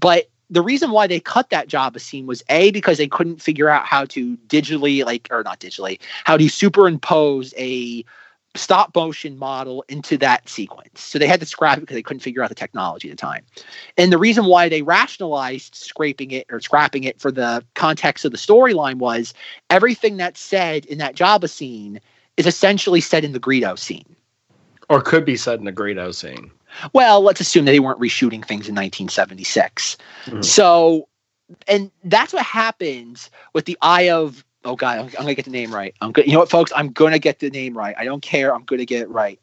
But 0.00 0.30
the 0.50 0.62
reason 0.62 0.90
why 0.90 1.06
they 1.06 1.20
cut 1.20 1.50
that 1.50 1.68
Jabba 1.68 2.00
scene 2.00 2.26
was 2.26 2.42
a 2.48 2.70
because 2.70 2.98
they 2.98 3.08
couldn't 3.08 3.40
figure 3.40 3.68
out 3.68 3.86
how 3.86 4.04
to 4.06 4.36
digitally 4.46 5.04
like 5.04 5.26
or 5.30 5.42
not 5.42 5.60
digitally 5.60 5.98
how 6.24 6.36
to 6.36 6.48
superimpose 6.48 7.54
a 7.56 8.04
stop 8.56 8.94
motion 8.94 9.36
model 9.38 9.84
into 9.88 10.16
that 10.18 10.48
sequence. 10.48 11.00
So 11.00 11.18
they 11.18 11.26
had 11.26 11.40
to 11.40 11.46
scrap 11.46 11.78
it 11.78 11.80
because 11.80 11.96
they 11.96 12.02
couldn't 12.02 12.20
figure 12.20 12.42
out 12.42 12.48
the 12.48 12.54
technology 12.54 13.10
at 13.10 13.16
the 13.16 13.20
time. 13.20 13.44
And 13.96 14.12
the 14.12 14.18
reason 14.18 14.44
why 14.44 14.68
they 14.68 14.82
rationalized 14.82 15.74
scraping 15.74 16.30
it 16.30 16.46
or 16.50 16.60
scrapping 16.60 17.04
it 17.04 17.20
for 17.20 17.32
the 17.32 17.64
context 17.74 18.24
of 18.24 18.30
the 18.30 18.38
storyline 18.38 18.96
was 18.96 19.34
everything 19.70 20.16
that's 20.16 20.40
said 20.40 20.86
in 20.86 20.98
that 20.98 21.16
Jabba 21.16 21.50
scene 21.50 22.00
is 22.36 22.46
essentially 22.46 23.00
said 23.00 23.24
in 23.24 23.32
the 23.32 23.40
Greedo 23.40 23.78
scene. 23.78 24.16
Or 24.88 25.00
could 25.00 25.24
be 25.24 25.36
said 25.36 25.58
in 25.58 25.64
the 25.64 25.72
Greedo 25.72 26.14
scene. 26.14 26.50
Well, 26.92 27.22
let's 27.22 27.40
assume 27.40 27.64
that 27.64 27.72
they 27.72 27.80
weren't 27.80 28.00
reshooting 28.00 28.44
things 28.44 28.68
in 28.68 28.74
1976. 28.74 29.96
Mhm. 30.26 30.44
So, 30.44 31.08
and 31.66 31.90
that's 32.04 32.32
what 32.32 32.44
happens 32.44 33.30
with 33.52 33.64
the 33.64 33.78
Eye 33.80 34.10
of. 34.10 34.44
Oh 34.64 34.76
God, 34.76 34.98
I'm, 34.98 35.06
I'm 35.06 35.12
gonna 35.12 35.34
get 35.34 35.44
the 35.44 35.50
name 35.50 35.74
right. 35.74 35.94
I'm 36.00 36.12
good. 36.12 36.26
You 36.26 36.32
know 36.32 36.38
what, 36.38 36.50
folks? 36.50 36.72
I'm 36.74 36.90
gonna 36.92 37.18
get 37.18 37.38
the 37.38 37.50
name 37.50 37.76
right. 37.76 37.94
I 37.98 38.04
don't 38.04 38.22
care. 38.22 38.54
I'm 38.54 38.64
gonna 38.64 38.84
get 38.84 39.02
it 39.02 39.10
right. 39.10 39.38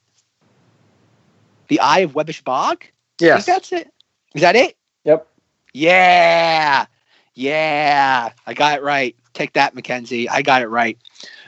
The 1.67 1.79
Eye 1.79 1.99
of 1.99 2.13
Webbish 2.13 2.43
Bog. 2.43 2.83
Yes. 3.19 3.45
that's 3.45 3.71
it. 3.71 3.91
Is 4.33 4.41
that 4.41 4.55
it? 4.55 4.77
Yep. 5.05 5.27
Yeah. 5.73 6.85
Yeah. 7.33 8.31
I 8.45 8.53
got 8.53 8.79
it 8.79 8.83
right. 8.83 9.15
Take 9.33 9.53
that, 9.53 9.75
Mackenzie. 9.75 10.27
I 10.27 10.41
got 10.41 10.61
it 10.61 10.67
right. 10.67 10.97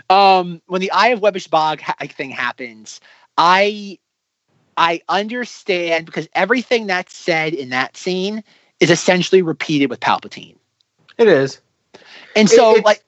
Um, 0.09 0.61
when 0.67 0.81
the 0.81 0.91
Eye 0.91 1.09
of 1.09 1.19
Webbish 1.19 1.49
Bog 1.49 1.81
ha- 1.81 1.95
thing 2.07 2.29
happens, 2.29 3.01
I 3.37 3.97
I 4.77 5.01
understand 5.09 6.05
because 6.05 6.27
everything 6.33 6.87
that's 6.87 7.15
said 7.15 7.53
in 7.53 7.69
that 7.69 7.97
scene 7.97 8.43
is 8.79 8.89
essentially 8.91 9.41
repeated 9.41 9.89
with 9.89 9.99
Palpatine. 9.99 10.57
It 11.17 11.27
is. 11.27 11.59
And 12.35 12.49
so 12.49 12.71
it's- 12.71 12.85
like 12.85 13.03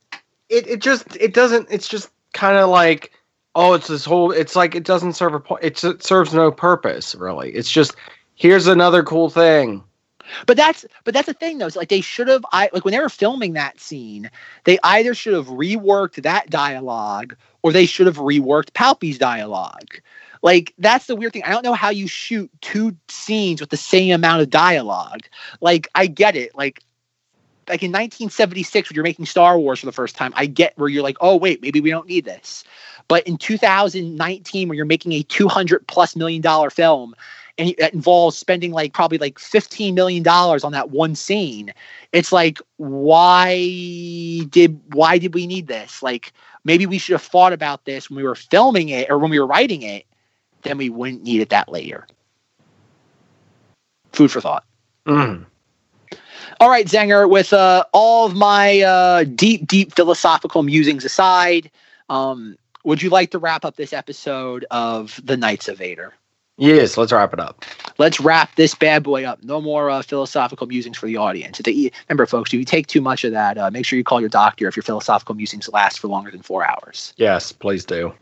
It 0.49 0.67
it 0.67 0.81
just 0.81 1.15
it 1.17 1.34
doesn't 1.34 1.67
it's 1.72 1.88
just 1.88 2.09
kind 2.34 2.57
of 2.57 2.69
like 2.69 3.11
oh 3.55 3.73
it's 3.73 3.88
this 3.88 4.05
whole 4.05 4.31
it's 4.31 4.55
like 4.55 4.76
it 4.76 4.84
doesn't 4.84 5.13
serve 5.13 5.34
a 5.34 5.39
point 5.39 5.63
it 5.63 6.03
serves 6.03 6.34
no 6.34 6.51
purpose 6.51 7.15
really. 7.15 7.51
It's 7.51 7.72
just 7.72 7.95
here's 8.35 8.67
another 8.67 9.03
cool 9.03 9.30
thing. 9.30 9.84
But 10.45 10.57
that's 10.57 10.85
but 11.03 11.13
that's 11.13 11.27
the 11.27 11.34
thing 11.34 11.57
though. 11.57 11.67
It's 11.67 11.76
like 11.76 11.89
they 11.89 12.01
should 12.01 12.27
have 12.27 12.45
I 12.51 12.69
like 12.73 12.85
when 12.85 12.93
they 12.93 12.99
were 12.99 13.09
filming 13.09 13.53
that 13.53 13.80
scene, 13.80 14.30
they 14.63 14.77
either 14.84 15.13
should 15.13 15.34
have 15.34 15.47
reworked 15.47 16.22
that 16.23 16.49
dialogue 16.49 17.35
or 17.61 17.72
they 17.72 17.85
should 17.85 18.07
have 18.07 18.17
reworked 18.17 18.73
Palpy's 18.73 19.17
dialogue. 19.17 19.99
Like 20.41 20.73
that's 20.77 21.07
the 21.07 21.15
weird 21.15 21.34
thing. 21.34 21.43
I 21.43 21.49
don't 21.49 21.63
know 21.63 21.73
how 21.73 21.89
you 21.89 22.07
shoot 22.07 22.51
two 22.61 22.95
scenes 23.07 23.61
with 23.61 23.72
the 23.72 23.77
same 23.77 24.13
amount 24.13 24.41
of 24.41 24.49
dialogue. 24.49 25.22
Like 25.61 25.88
I 25.95 26.07
get 26.07 26.35
it. 26.35 26.55
Like 26.55 26.84
like 27.67 27.83
in 27.83 27.91
1976 27.91 28.89
when 28.89 28.95
you're 28.95 29.03
making 29.03 29.25
Star 29.25 29.57
Wars 29.57 29.79
for 29.79 29.85
the 29.85 29.91
first 29.91 30.15
time, 30.15 30.33
I 30.35 30.45
get 30.45 30.77
where 30.77 30.89
you're 30.89 31.03
like, 31.03 31.17
"Oh, 31.21 31.35
wait, 31.35 31.61
maybe 31.61 31.81
we 31.81 31.89
don't 31.89 32.07
need 32.07 32.25
this." 32.25 32.63
But 33.07 33.27
in 33.27 33.37
2019 33.37 34.67
when 34.67 34.75
you're 34.75 34.85
making 34.85 35.13
a 35.13 35.23
200 35.23 35.87
plus 35.87 36.15
million 36.15 36.41
dollar 36.41 36.69
film 36.69 37.15
and 37.57 37.73
that 37.77 37.93
involves 37.93 38.37
spending 38.37 38.71
like 38.71 38.93
probably 38.93 39.17
like 39.17 39.39
15 39.39 39.95
million 39.95 40.23
dollars 40.23 40.63
on 40.63 40.71
that 40.73 40.89
one 40.89 41.15
scene 41.15 41.73
it's 42.11 42.31
like 42.31 42.59
why 42.77 43.55
did 44.49 44.79
why 44.93 45.17
did 45.17 45.33
we 45.33 45.47
need 45.47 45.67
this 45.67 46.03
like 46.03 46.33
maybe 46.63 46.85
we 46.85 46.97
should 46.97 47.13
have 47.13 47.21
thought 47.21 47.53
about 47.53 47.85
this 47.85 48.09
when 48.09 48.17
we 48.17 48.23
were 48.23 48.35
filming 48.35 48.89
it 48.89 49.09
or 49.09 49.17
when 49.17 49.31
we 49.31 49.39
were 49.39 49.47
writing 49.47 49.81
it 49.83 50.05
then 50.63 50.77
we 50.77 50.89
wouldn't 50.89 51.23
need 51.23 51.41
it 51.41 51.49
that 51.49 51.69
later 51.69 52.07
food 54.11 54.31
for 54.31 54.41
thought 54.41 54.65
Mm. 55.05 55.45
All 56.60 56.69
right 56.69 56.86
zenger 56.86 57.30
with 57.30 57.53
uh, 57.53 57.84
all 57.91 58.26
of 58.26 58.36
my 58.36 58.82
uh, 58.82 59.23
deep 59.23 59.68
deep 59.68 59.94
philosophical 59.94 60.64
musings 60.64 61.06
aside 61.06 61.69
um, 62.10 62.57
would 62.84 63.02
you 63.02 63.10
like 63.10 63.32
to 63.32 63.40
wrap 63.40 63.65
up 63.65 63.76
this 63.76 63.94
episode 63.94 64.65
of 64.72 65.19
the 65.23 65.36
knights 65.38 65.68
of 65.68 65.77
vader 65.77 66.14
Yes, 66.57 66.95
let's 66.95 67.11
wrap 67.11 67.34
it 67.34 67.40
up. 67.40 67.65
let's 67.98 68.19
wrap 68.19 68.56
this 68.56 68.73
bad 68.73 69.03
boy 69.03 69.26
up. 69.26 69.44
No 69.44 69.60
more 69.60 69.90
uh, 69.90 70.02
philosophical 70.02 70.68
musings 70.68 70.98
for 70.98 71.06
the 71.06 71.18
audience. 71.18 71.60
They, 71.64 71.91
remember, 72.07 72.26
folks, 72.26 72.53
if 72.53 72.60
you 72.60 72.65
take 72.65 72.88
too 72.88 73.02
much 73.02 73.26
of 73.26 73.34
that, 73.34 73.57
uh, 73.57 73.69
make 73.72 73.86
sure 73.86 73.98
you 73.98 74.06
call 74.06 74.22
your 74.22 74.30
doctor 74.30 74.68
if 74.68 74.77
your 74.77 74.84
philosophical 74.84 75.36
musings 75.36 75.68
last 75.69 75.99
for 75.99 76.07
longer 76.07 76.32
than 76.32 76.41
four 76.41 76.65
hours. 76.65 77.14
Yes, 77.18 77.52
please 77.52 77.84
do. 77.84 78.14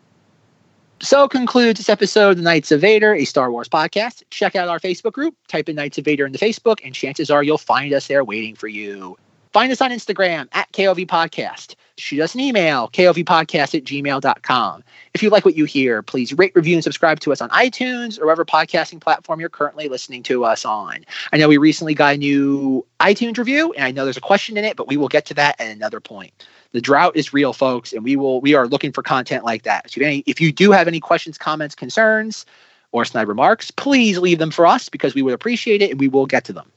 So 1.04 1.28
concludes 1.28 1.82
this 1.82 1.90
episode 1.90 2.30
of 2.30 2.38
the 2.38 2.44
Knights 2.44 2.72
of 2.72 2.80
Vader, 2.80 3.14
a 3.14 3.26
Star 3.26 3.52
Wars 3.52 3.68
podcast. 3.68 4.24
Check 4.30 4.56
out 4.56 4.70
our 4.70 4.80
Facebook 4.80 5.12
group. 5.12 5.36
Type 5.50 5.68
in 5.68 5.76
Knights 5.76 5.98
of 5.98 6.06
Vader 6.06 6.26
into 6.26 6.40
Facebook, 6.40 6.78
and 6.82 6.96
chances 6.96 7.30
are 7.30 7.44
you'll 7.44 7.58
find 7.58 7.94
us 7.94 8.08
there 8.08 8.24
waiting 8.24 8.56
for 8.56 8.70
you. 8.70 9.18
Find 9.52 9.70
us 9.70 9.82
on 9.82 9.92
Instagram 9.92 10.48
at 10.54 10.72
KOV 10.72 11.06
Podcast. 11.06 11.76
Shoot 11.98 12.22
us 12.22 12.36
an 12.36 12.40
email, 12.40 12.88
kovpodcast 12.88 13.76
at 13.76 13.84
gmail.com. 13.84 14.84
If 15.14 15.22
you 15.22 15.30
like 15.30 15.44
what 15.44 15.56
you 15.56 15.66
hear, 15.66 16.02
please 16.02 16.32
rate, 16.34 16.54
review, 16.56 16.76
and 16.76 16.84
subscribe 16.84 17.20
to 17.20 17.34
us 17.34 17.42
on 17.42 17.50
iTunes 17.50 18.18
or 18.18 18.26
whatever 18.26 18.46
podcasting 18.46 19.02
platform 19.02 19.42
you're 19.42 19.50
currently 19.50 19.90
listening 19.90 20.24
to 20.24 20.46
us 20.46 20.64
on. 20.64 21.06
I 21.34 21.38
know 21.38 21.50
we 21.50 21.58
recently 21.58 21.94
got 21.94 22.16
a 22.16 22.18
new 22.18 22.86
iTunes 23.02 23.38
review, 23.38 23.74
and 23.74 23.84
I 23.84 23.92
know 23.92 24.06
there's 24.06 24.18
a 24.18 24.22
question 24.22 24.56
in 24.56 24.64
it, 24.64 24.78
but 24.78 24.88
we 24.88 24.96
will 24.96 25.10
get 25.10 25.26
to 25.26 25.34
that 25.34 25.60
at 25.60 25.70
another 25.70 26.00
point. 26.00 26.32
The 26.74 26.82
drought 26.82 27.16
is 27.16 27.34
real, 27.34 27.54
folks, 27.54 27.94
and 27.94 28.04
we 28.04 28.16
will 28.16 28.42
we 28.42 28.56
are 28.56 28.68
looking 28.68 28.92
for 28.92 29.02
content 29.02 29.46
like 29.46 29.64
that. 29.64 29.92
So 29.92 30.02
if, 30.02 30.06
any, 30.06 30.24
if 30.26 30.42
you 30.42 30.52
do 30.52 30.72
have 30.72 30.88
any 30.88 31.00
questions, 31.00 31.38
comments, 31.38 31.76
concerns, 31.76 32.46
or 32.92 33.06
snide 33.06 33.28
remarks, 33.28 33.72
please 33.72 34.18
leave 34.18 34.40
them 34.40 34.52
for 34.52 34.66
us 34.66 34.90
because 34.90 35.16
we 35.16 35.22
would 35.22 35.34
appreciate 35.34 35.82
it 35.82 35.92
and 35.92 36.00
we 36.00 36.08
will 36.08 36.26
get 36.26 36.44
to 36.46 36.54
them. 36.54 36.70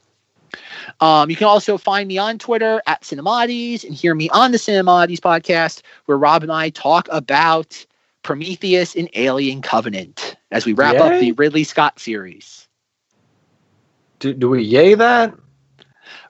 Um, 1.01 1.29
you 1.29 1.35
can 1.35 1.47
also 1.47 1.77
find 1.77 2.07
me 2.07 2.17
on 2.17 2.37
Twitter 2.37 2.81
at 2.87 3.01
Cinemodities 3.01 3.83
and 3.83 3.93
hear 3.93 4.15
me 4.15 4.29
on 4.29 4.51
the 4.51 4.57
Cinemodities 4.57 5.19
podcast, 5.19 5.81
where 6.05 6.17
Rob 6.17 6.43
and 6.43 6.51
I 6.51 6.69
talk 6.69 7.07
about 7.11 7.85
Prometheus 8.23 8.95
and 8.95 9.09
Alien 9.13 9.61
Covenant 9.61 10.35
as 10.51 10.65
we 10.65 10.73
wrap 10.73 10.95
up 10.95 11.19
the 11.19 11.31
Ridley 11.33 11.63
Scott 11.63 11.99
series. 11.99 12.67
Do, 14.19 14.33
do 14.33 14.49
we 14.49 14.63
yay 14.63 14.95
that? 14.95 15.33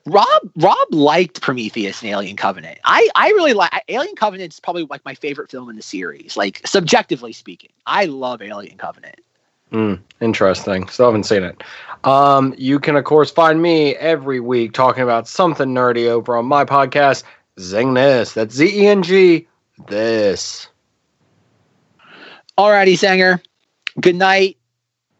Rob 0.08 0.50
Rob 0.56 0.88
liked 0.90 1.40
Prometheus 1.40 2.02
and 2.02 2.10
Alien 2.10 2.36
Covenant. 2.36 2.78
I 2.84 3.08
I 3.14 3.28
really 3.30 3.52
like 3.52 3.70
Alien 3.88 4.16
Covenant 4.16 4.52
is 4.52 4.60
probably 4.60 4.86
like 4.88 5.04
my 5.04 5.14
favorite 5.14 5.50
film 5.50 5.68
in 5.68 5.76
the 5.76 5.82
series. 5.82 6.36
Like 6.36 6.62
subjectively 6.66 7.32
speaking, 7.32 7.70
I 7.86 8.06
love 8.06 8.40
Alien 8.40 8.78
Covenant. 8.78 9.20
Mm, 9.72 10.00
interesting. 10.20 10.88
Still 10.88 11.06
haven't 11.06 11.24
seen 11.24 11.42
it. 11.42 11.62
Um, 12.04 12.54
you 12.56 12.78
can 12.78 12.96
of 12.96 13.04
course 13.04 13.30
find 13.30 13.60
me 13.60 13.96
every 13.96 14.40
week 14.40 14.72
talking 14.72 15.02
about 15.02 15.28
something 15.28 15.68
nerdy 15.68 16.08
over 16.08 16.36
on 16.36 16.46
my 16.46 16.64
podcast, 16.64 17.24
Zing 17.60 17.94
This. 17.94 18.32
That's 18.32 18.54
Z 18.54 18.66
E 18.66 18.86
N 18.86 19.02
G 19.02 19.46
this. 19.86 20.68
Alrighty, 22.56 22.94
Zenger. 22.94 23.40
Good 24.00 24.16
night, 24.16 24.56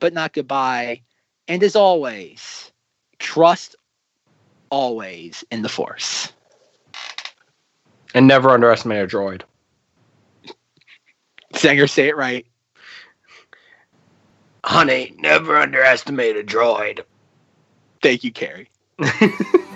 but 0.01 0.13
not 0.13 0.33
goodbye. 0.33 1.03
And 1.47 1.63
as 1.63 1.77
always, 1.77 2.73
trust 3.19 3.77
always 4.71 5.45
in 5.51 5.63
the 5.63 5.69
Force. 5.69 6.33
And 8.15 8.27
never 8.27 8.51
underestimate 8.51 9.03
a 9.03 9.07
droid. 9.07 9.43
Zenger, 11.55 11.89
say 11.89 12.09
it 12.09 12.17
right. 12.17 12.47
Honey, 14.65 15.15
never 15.19 15.57
underestimate 15.57 16.37
a 16.37 16.43
droid. 16.43 17.01
Thank 18.03 18.25
you, 18.25 18.33
Carrie. 18.33 18.69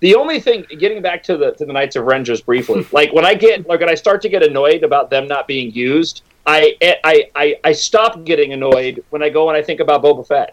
The 0.00 0.14
only 0.14 0.40
thing, 0.40 0.66
getting 0.78 1.00
back 1.00 1.22
to 1.24 1.36
the 1.36 1.52
to 1.52 1.64
the 1.64 1.72
Knights 1.72 1.96
of 1.96 2.04
Ren 2.04 2.24
just 2.24 2.44
briefly, 2.44 2.86
like 2.92 3.12
when 3.12 3.24
I 3.24 3.34
get 3.34 3.66
like 3.66 3.80
when 3.80 3.88
I 3.88 3.94
start 3.94 4.20
to 4.22 4.28
get 4.28 4.42
annoyed 4.42 4.82
about 4.82 5.10
them 5.10 5.26
not 5.26 5.46
being 5.46 5.72
used, 5.72 6.22
I 6.46 6.76
eh, 6.80 6.96
I 7.04 7.30
I, 7.34 7.56
I 7.64 7.72
stop 7.72 8.24
getting 8.24 8.52
annoyed 8.52 9.04
when 9.10 9.22
I 9.22 9.28
go 9.28 9.48
and 9.48 9.56
I 9.56 9.62
think 9.62 9.80
about 9.80 10.02
Boba 10.02 10.26
Fett. 10.26 10.50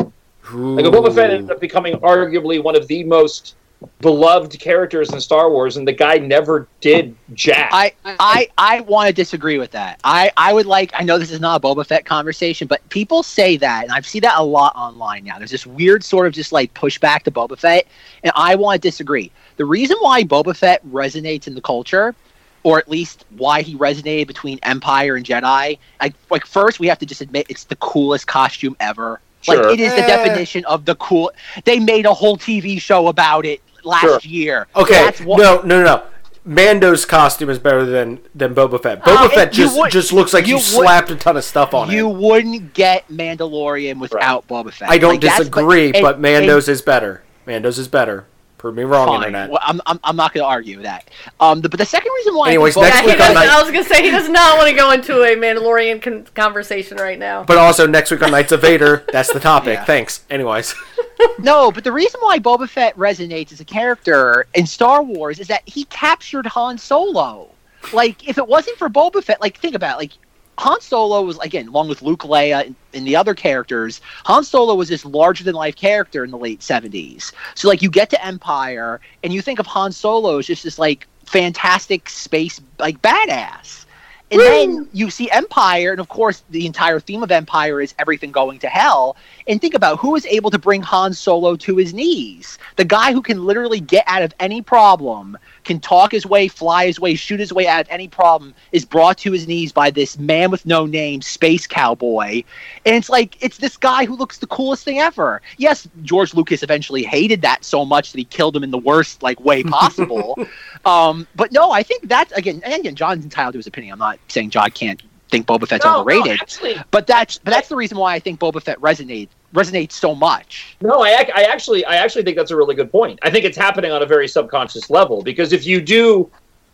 Like 0.52 0.86
Boba 0.86 1.14
Fett 1.14 1.32
ended 1.32 1.52
up 1.52 1.62
becoming 1.62 1.96
arguably 2.00 2.62
one 2.62 2.76
of 2.76 2.88
the 2.88 3.04
most 3.04 3.56
beloved 4.00 4.60
characters 4.60 5.12
in 5.14 5.20
Star 5.22 5.50
Wars, 5.50 5.78
and 5.78 5.88
the 5.88 5.92
guy 5.94 6.18
never 6.18 6.68
did 6.82 7.16
jack. 7.34 7.70
I 7.74 7.94
I 8.06 8.50
I 8.58 8.80
want 8.82 9.08
to 9.08 9.14
disagree 9.14 9.58
with 9.58 9.72
that. 9.72 10.00
I 10.04 10.32
I 10.38 10.54
would 10.54 10.66
like. 10.66 10.92
I 10.94 11.04
know 11.04 11.18
this 11.18 11.32
is 11.32 11.40
not 11.40 11.64
a 11.64 11.68
Boba 11.68 11.86
Fett 11.86 12.06
conversation, 12.06 12.68
but 12.68 12.88
people 12.90 13.24
say 13.24 13.58
that, 13.58 13.84
and 13.84 13.92
I've 13.92 14.06
seen 14.06 14.22
that 14.22 14.38
a 14.38 14.44
lot 14.44 14.76
online 14.76 15.24
now. 15.24 15.38
There's 15.38 15.52
this 15.52 15.66
weird 15.66 16.04
sort 16.04 16.28
of 16.28 16.34
just 16.34 16.52
like 16.52 16.74
pushback 16.74 17.24
to 17.24 17.32
Boba 17.32 17.58
Fett, 17.58 17.86
and 18.24 18.32
I 18.36 18.56
want 18.56 18.82
to 18.82 18.88
disagree. 18.88 19.32
The 19.58 19.66
reason 19.66 19.98
why 20.02 20.24
Boba 20.24 20.56
Fett 20.56 20.86
resonates 20.88 21.48
in 21.48 21.56
the 21.56 21.62
culture, 21.62 22.16
or 22.64 22.80
at 22.80 22.90
least 22.90 23.26
why 23.38 23.62
he 23.62 23.76
resonated 23.76 24.28
between 24.28 24.60
Empire 24.64 25.16
and 25.16 25.26
Jedi, 25.26 25.78
like 26.02 26.14
like 26.30 26.46
first 26.46 26.80
we 26.80 26.88
have 26.88 27.00
to 27.00 27.06
just 27.06 27.22
admit 27.22 27.46
it's 27.50 27.66
the 27.66 27.76
coolest 27.78 28.28
costume 28.28 28.76
ever. 28.80 29.20
Like 29.46 29.60
it 29.60 29.80
is 29.82 29.94
the 29.94 30.04
Eh. 30.04 30.08
definition 30.08 30.64
of 30.66 30.86
the 30.86 30.96
cool. 30.96 31.30
They 31.66 31.78
made 31.78 32.06
a 32.06 32.14
whole 32.14 32.38
TV 32.38 32.80
show 32.80 33.08
about 33.10 33.46
it 33.46 33.62
last 33.84 34.02
Sure. 34.02 34.20
year. 34.24 34.68
Okay, 34.76 34.94
That's 35.06 35.22
what, 35.22 35.40
no, 35.40 35.58
no, 35.62 35.80
no, 35.80 35.84
no. 35.84 36.04
Mando's 36.46 37.06
costume 37.06 37.50
is 37.50 37.58
better 37.58 37.86
than 37.86 38.20
than 38.36 38.54
Boba 38.54 38.82
Fett. 38.84 39.02
Boba 39.04 39.26
Uh, 39.26 39.30
Fett 39.30 39.54
just 39.54 39.78
would- 39.78 39.92
just 39.92 40.12
looks 40.12 40.34
like 40.34 40.46
you, 40.46 40.56
you 40.56 40.62
slapped 40.62 41.10
a 41.10 41.16
ton 41.16 41.38
of 41.38 41.44
stuff 41.46 41.74
on 41.74 41.90
You 41.90 42.10
it. 42.10 42.16
wouldn't 42.18 42.74
get 42.74 43.08
Mandalorian 43.10 43.98
without 44.00 44.46
Boba 44.48 44.74
Fett. 44.74 44.90
I 44.90 44.98
don't 44.98 45.12
Like, 45.14 45.22
disagree, 45.22 45.92
and- 45.94 46.02
but 46.02 46.16
and- 46.16 46.22
Mando's 46.22 46.68
is 46.68 46.82
better. 46.82 47.24
Mando's 47.46 47.80
is 47.80 47.88
better. 47.88 48.26
Prove 48.64 48.76
me 48.76 48.84
wrong, 48.84 49.08
fine. 49.08 49.16
internet. 49.18 49.50
Well, 49.50 49.60
I'm, 49.62 49.82
I'm, 49.86 50.00
I'm 50.06 50.16
not 50.16 50.34
going 50.34 50.42
to 50.46 50.48
argue 50.48 50.82
that. 50.84 51.10
Um, 51.42 51.60
the, 51.60 51.68
but 51.68 51.80
the 51.82 51.86
second 51.86 52.14
reason 52.16 52.34
why, 52.34 52.46
I 52.46 52.50
Anyways, 52.52 52.76
Boba 52.76 52.84
next 52.84 52.96
Yeah, 53.02 53.06
week 53.08 53.18
Fett- 53.18 53.30
on 53.32 53.36
does, 53.36 53.44
Night- 53.46 53.50
I 53.54 53.62
was 53.62 53.72
gonna 53.74 53.84
say 53.84 54.02
he 54.04 54.10
does 54.10 54.30
not 54.30 54.58
want 54.58 54.70
to 54.70 54.74
go 54.74 54.92
into 54.92 55.22
a 55.22 55.36
Mandalorian 55.36 56.02
con- 56.02 56.26
conversation 56.34 56.96
right 56.96 57.20
now. 57.20 57.44
But 57.44 57.58
also 57.58 57.86
next 57.86 58.10
week 58.10 58.22
on 58.24 58.32
Knights 58.32 58.54
of 58.54 58.62
Vader, 58.62 59.04
that's 59.12 59.34
the 59.34 59.42
topic. 59.42 59.74
Yeah. 59.80 59.84
Thanks. 59.84 60.24
Anyways, 60.30 60.74
No, 61.40 61.74
but 61.74 61.84
the 61.84 61.92
reason 61.92 62.22
why 62.22 62.40
Boba 62.40 62.70
Fett 62.70 62.96
resonates 62.96 63.52
as 63.52 63.60
a 63.60 63.66
character 63.66 64.46
in 64.54 64.66
Star 64.66 65.04
Wars 65.04 65.42
is 65.42 65.50
that 65.50 65.64
he 65.68 65.84
captured 65.84 66.46
Han 66.46 66.78
Solo. 66.78 67.50
Like, 67.92 68.30
if 68.30 68.38
it 68.38 68.48
wasn't 68.48 68.78
for 68.78 68.88
Boba 68.88 69.22
Fett, 69.22 69.42
like, 69.42 69.58
think 69.58 69.76
about 69.76 69.96
it, 69.96 69.98
like, 69.98 70.12
Han 70.58 70.82
Solo 70.82 71.22
was, 71.22 71.38
again, 71.40 71.68
along 71.68 71.90
with 71.90 72.02
Luke, 72.02 72.22
Leia, 72.22 72.66
and, 72.66 72.76
and 72.94 73.08
the 73.08 73.16
other 73.16 73.34
characters, 73.34 74.02
Han 74.26 74.44
Solo 74.44 74.76
was 74.76 74.90
this 74.90 75.06
larger 75.06 75.44
than 75.44 75.56
life 75.56 75.76
character 75.76 76.24
in 76.24 76.32
the 76.32 76.38
late 76.38 76.60
70s. 76.60 77.32
So, 77.56 77.68
like, 77.68 77.82
you 77.82 77.90
get 77.90 78.10
to 78.12 78.26
Empire, 78.26 79.02
and 79.24 79.34
you 79.34 79.42
think 79.42 79.60
of 79.60 79.66
Han 79.68 79.92
Solo 79.92 80.38
as 80.38 80.48
just 80.48 80.64
this, 80.64 80.78
like, 80.78 81.08
fantastic 81.26 82.10
space, 82.10 82.62
like, 82.80 83.02
badass. 83.02 83.86
And 84.32 84.42
then 84.42 84.90
you 84.94 85.12
see 85.12 85.30
Empire, 85.30 85.92
and 85.92 86.00
of 86.00 86.10
course, 86.10 86.44
the 86.50 86.66
entire 86.66 87.00
theme 87.00 87.22
of 87.22 87.32
Empire 87.32 87.82
is 87.82 87.94
everything 88.00 88.32
going 88.32 88.58
to 88.60 88.68
hell. 88.68 89.16
And 89.48 89.60
think 89.60 89.74
about 89.74 90.00
who 90.00 90.16
is 90.16 90.26
able 90.26 90.50
to 90.52 90.60
bring 90.60 90.82
Han 90.82 91.14
Solo 91.14 91.56
to 91.58 91.76
his 91.78 91.94
knees. 91.94 92.58
The 92.78 92.86
guy 92.86 93.12
who 93.12 93.22
can 93.22 93.46
literally 93.46 93.80
get 93.80 94.04
out 94.08 94.22
of 94.22 94.34
any 94.40 94.62
problem, 94.62 95.38
can 95.64 95.80
talk 95.80 96.12
his 96.12 96.26
way, 96.26 96.48
fly 96.48 96.86
his 96.86 97.00
way, 97.00 97.16
shoot 97.16 97.40
his 97.40 97.54
way 97.54 97.68
out 97.68 97.82
of 97.82 97.88
any 97.90 98.08
problem, 98.08 98.54
is 98.72 98.86
brought 98.86 99.18
to 99.20 99.32
his 99.32 99.48
knees 99.48 99.72
by 99.72 99.90
this 99.90 100.18
man 100.18 100.52
with 100.52 100.66
no 100.66 100.86
name, 100.86 101.22
space 101.22 101.68
cowboy. 101.68 102.44
And 102.86 102.96
it's 102.96 103.10
like, 103.10 103.42
it's 103.42 103.58
this 103.58 103.78
guy 103.78 104.06
who 104.06 104.16
looks 104.16 104.38
the 104.40 104.48
coolest 104.48 104.86
thing 104.86 105.00
ever. 105.00 105.42
Yes, 105.58 105.88
George 106.04 106.34
Lucas 106.34 106.64
eventually 106.64 107.04
hated 107.04 107.42
that 107.42 107.64
so 107.64 107.86
much 107.86 108.12
that 108.12 108.18
he 108.18 108.26
killed 108.26 108.56
him 108.56 108.64
in 108.64 108.72
the 108.72 108.78
worst 108.78 109.24
like 109.24 109.40
way 109.40 109.64
possible. 109.64 110.38
um, 110.86 111.28
but 111.36 111.52
no, 111.52 111.72
I 111.72 111.84
think 111.84 112.08
that's 112.08 112.32
again, 112.34 112.62
and 112.64 112.74
again, 112.74 112.96
John's 112.96 113.24
entitled 113.24 113.54
to 113.54 113.60
his 113.60 113.68
opinion. 113.68 113.94
I'm 113.94 114.00
not 114.00 114.20
saying 114.28 114.50
John 114.50 114.72
can't 114.72 115.02
think 115.34 115.48
Boba 115.48 115.68
Fett's 115.68 115.84
No, 115.84 115.94
no, 115.94 116.00
overrated. 116.02 116.40
actually, 116.42 116.76
But 116.92 117.08
that's 117.08 117.40
but 117.40 117.52
that's 117.52 117.68
the 117.68 117.76
reason 117.76 117.98
why 117.98 118.14
I 118.14 118.20
think 118.20 118.40
Boba 118.40 118.62
Fett 118.62 118.80
resonates 118.80 119.30
resonates 119.54 119.92
so 119.94 120.16
much. 120.16 120.78
No, 120.82 121.02
I, 121.04 121.10
ac- 121.22 121.32
I 121.36 121.44
actually, 121.44 121.84
I 121.86 121.96
actually 121.98 122.24
think 122.24 122.38
that's 122.38 122.50
a 122.52 122.56
really 122.56 122.74
good 122.76 122.92
point. 122.92 123.20
I 123.22 123.30
think 123.30 123.46
it's 123.46 123.58
happening 123.58 123.92
on 123.92 124.02
a 124.02 124.06
very 124.06 124.28
subconscious 124.28 124.90
level 124.90 125.22
because 125.22 125.54
if 125.54 125.66
you 125.66 125.80
do, 125.82 126.30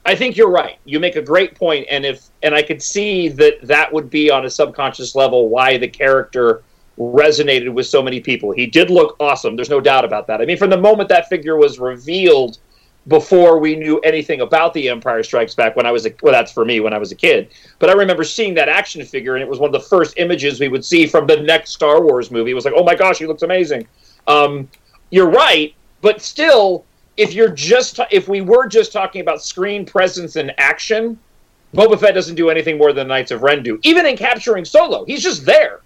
I 0.06 0.16
think 0.16 0.38
you're 0.38 0.50
right. 0.52 0.78
You 0.86 1.00
make 1.00 1.16
a 1.18 1.22
great 1.22 1.56
point, 1.56 1.88
and 1.90 2.06
if 2.06 2.28
and 2.44 2.54
I 2.56 2.62
could 2.62 2.82
see 2.82 3.28
that 3.30 3.60
that 3.64 3.92
would 3.92 4.10
be 4.10 4.30
on 4.32 4.46
a 4.46 4.50
subconscious 4.50 5.16
level 5.16 5.50
why 5.50 5.78
the 5.78 5.88
character 5.88 6.62
resonated 6.98 7.70
with 7.74 7.88
so 7.88 8.02
many 8.02 8.20
people. 8.20 8.52
He 8.52 8.66
did 8.66 8.90
look 8.90 9.16
awesome. 9.20 9.56
There's 9.56 9.70
no 9.70 9.80
doubt 9.82 10.04
about 10.06 10.28
that. 10.28 10.42
I 10.42 10.46
mean, 10.46 10.58
from 10.58 10.70
the 10.70 10.78
moment 10.78 11.08
that 11.10 11.30
figure 11.30 11.56
was 11.58 11.80
revealed, 11.80 12.58
before 13.08 13.60
we 13.60 13.76
knew 13.76 14.00
anything 14.00 14.42
about 14.42 14.74
the 14.74 14.90
Empire 14.90 15.24
Strikes 15.24 15.56
Back, 15.56 15.76
when 15.76 15.86
I 15.86 15.92
was 15.92 16.06
a 16.06 16.14
well, 16.22 16.34
that's 16.34 16.52
for 16.52 16.66
me 16.66 16.80
when 16.80 16.94
I 16.94 16.98
was 16.98 17.12
a 17.12 17.16
kid. 17.16 17.50
But 17.80 17.90
I 17.90 17.94
remember 17.94 18.24
seeing 18.24 18.54
that 18.56 18.70
action 18.70 19.04
figure, 19.06 19.36
and 19.36 19.42
it 19.42 19.50
was 19.50 19.58
one 19.60 19.68
of 19.74 19.74
the 19.82 19.88
first 19.88 20.16
images 20.18 20.60
we 20.60 20.68
would 20.68 20.86
see 20.86 21.08
from 21.08 21.26
the 21.26 21.38
next 21.38 21.72
Star 21.72 22.02
Wars 22.04 22.30
movie. 22.30 22.52
It 22.52 22.56
was 22.56 22.66
like, 22.66 22.74
oh 22.76 22.84
my 22.84 22.96
gosh, 22.96 23.18
he 23.20 23.26
looks 23.26 23.42
amazing. 23.42 23.88
Um, 24.28 24.70
you're 25.10 25.30
right, 25.30 25.74
but 26.02 26.22
still, 26.22 26.86
if 27.18 27.34
you're 27.34 27.50
just 27.52 28.00
if 28.12 28.28
we 28.28 28.42
were 28.42 28.68
just 28.68 28.92
talking 28.92 29.22
about 29.22 29.42
screen 29.44 29.86
presence 29.86 30.36
and 30.36 30.54
action, 30.60 31.18
Boba 31.74 32.00
Fett 32.00 32.14
doesn't 32.14 32.36
do 32.36 32.50
anything 32.50 32.78
more 32.78 32.94
than 32.94 33.08
Knights 33.08 33.32
of 33.32 33.42
Ren 33.42 33.64
do. 33.64 33.80
Even 33.84 34.06
in 34.06 34.18
capturing 34.18 34.66
Solo, 34.66 35.06
he's 35.06 35.24
just 35.24 35.46
there. 35.46 35.82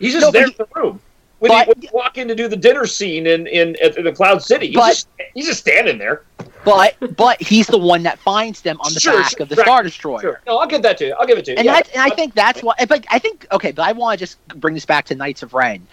He's 0.00 0.12
just 0.14 0.24
No, 0.26 0.30
there 0.32 0.46
he- 0.46 0.50
in 0.52 0.56
the 0.58 0.66
room. 0.74 1.00
When, 1.44 1.50
but- 1.50 1.66
you, 1.66 1.72
when 1.74 1.82
you 1.82 1.88
walk 1.92 2.16
in 2.16 2.26
to 2.28 2.34
do 2.34 2.48
the 2.48 2.56
dinner 2.56 2.86
scene 2.86 3.26
in 3.26 3.46
in 3.46 3.76
at 3.82 4.02
the 4.02 4.12
Cloud 4.12 4.42
City, 4.42 4.68
he's 4.68 4.76
But- 4.76 4.88
just 4.88 5.08
he's 5.34 5.46
just 5.46 5.60
standing 5.60 5.98
there. 5.98 6.22
But 6.64 6.96
but 7.16 7.42
he's 7.42 7.66
the 7.66 7.76
one 7.76 8.02
that 8.04 8.18
finds 8.18 8.62
them 8.62 8.80
on 8.80 8.94
the 8.94 9.00
Sure, 9.00 9.20
back 9.20 9.32
sure, 9.32 9.42
of 9.42 9.50
the 9.50 9.56
right, 9.56 9.66
Star 9.66 9.82
Destroyer. 9.82 10.20
Sure. 10.20 10.40
No, 10.46 10.56
I'll 10.56 10.66
give 10.66 10.80
that 10.80 10.96
to 10.98 11.08
you. 11.08 11.14
I'll 11.20 11.26
give 11.26 11.36
it 11.36 11.44
to 11.44 11.50
you. 11.50 11.58
And 11.58 11.66
yeah. 11.66 11.82
and 11.92 12.00
I 12.00 12.08
think 12.08 12.32
that's 12.34 12.62
why. 12.62 12.72
But 12.88 13.04
I 13.10 13.18
think 13.18 13.46
okay. 13.52 13.72
But 13.72 13.86
I 13.86 13.92
want 13.92 14.18
to 14.18 14.22
just 14.22 14.38
bring 14.48 14.72
this 14.72 14.86
back 14.86 15.04
to 15.06 15.14
Knights 15.14 15.42
of 15.42 15.52
Ren. 15.52 15.86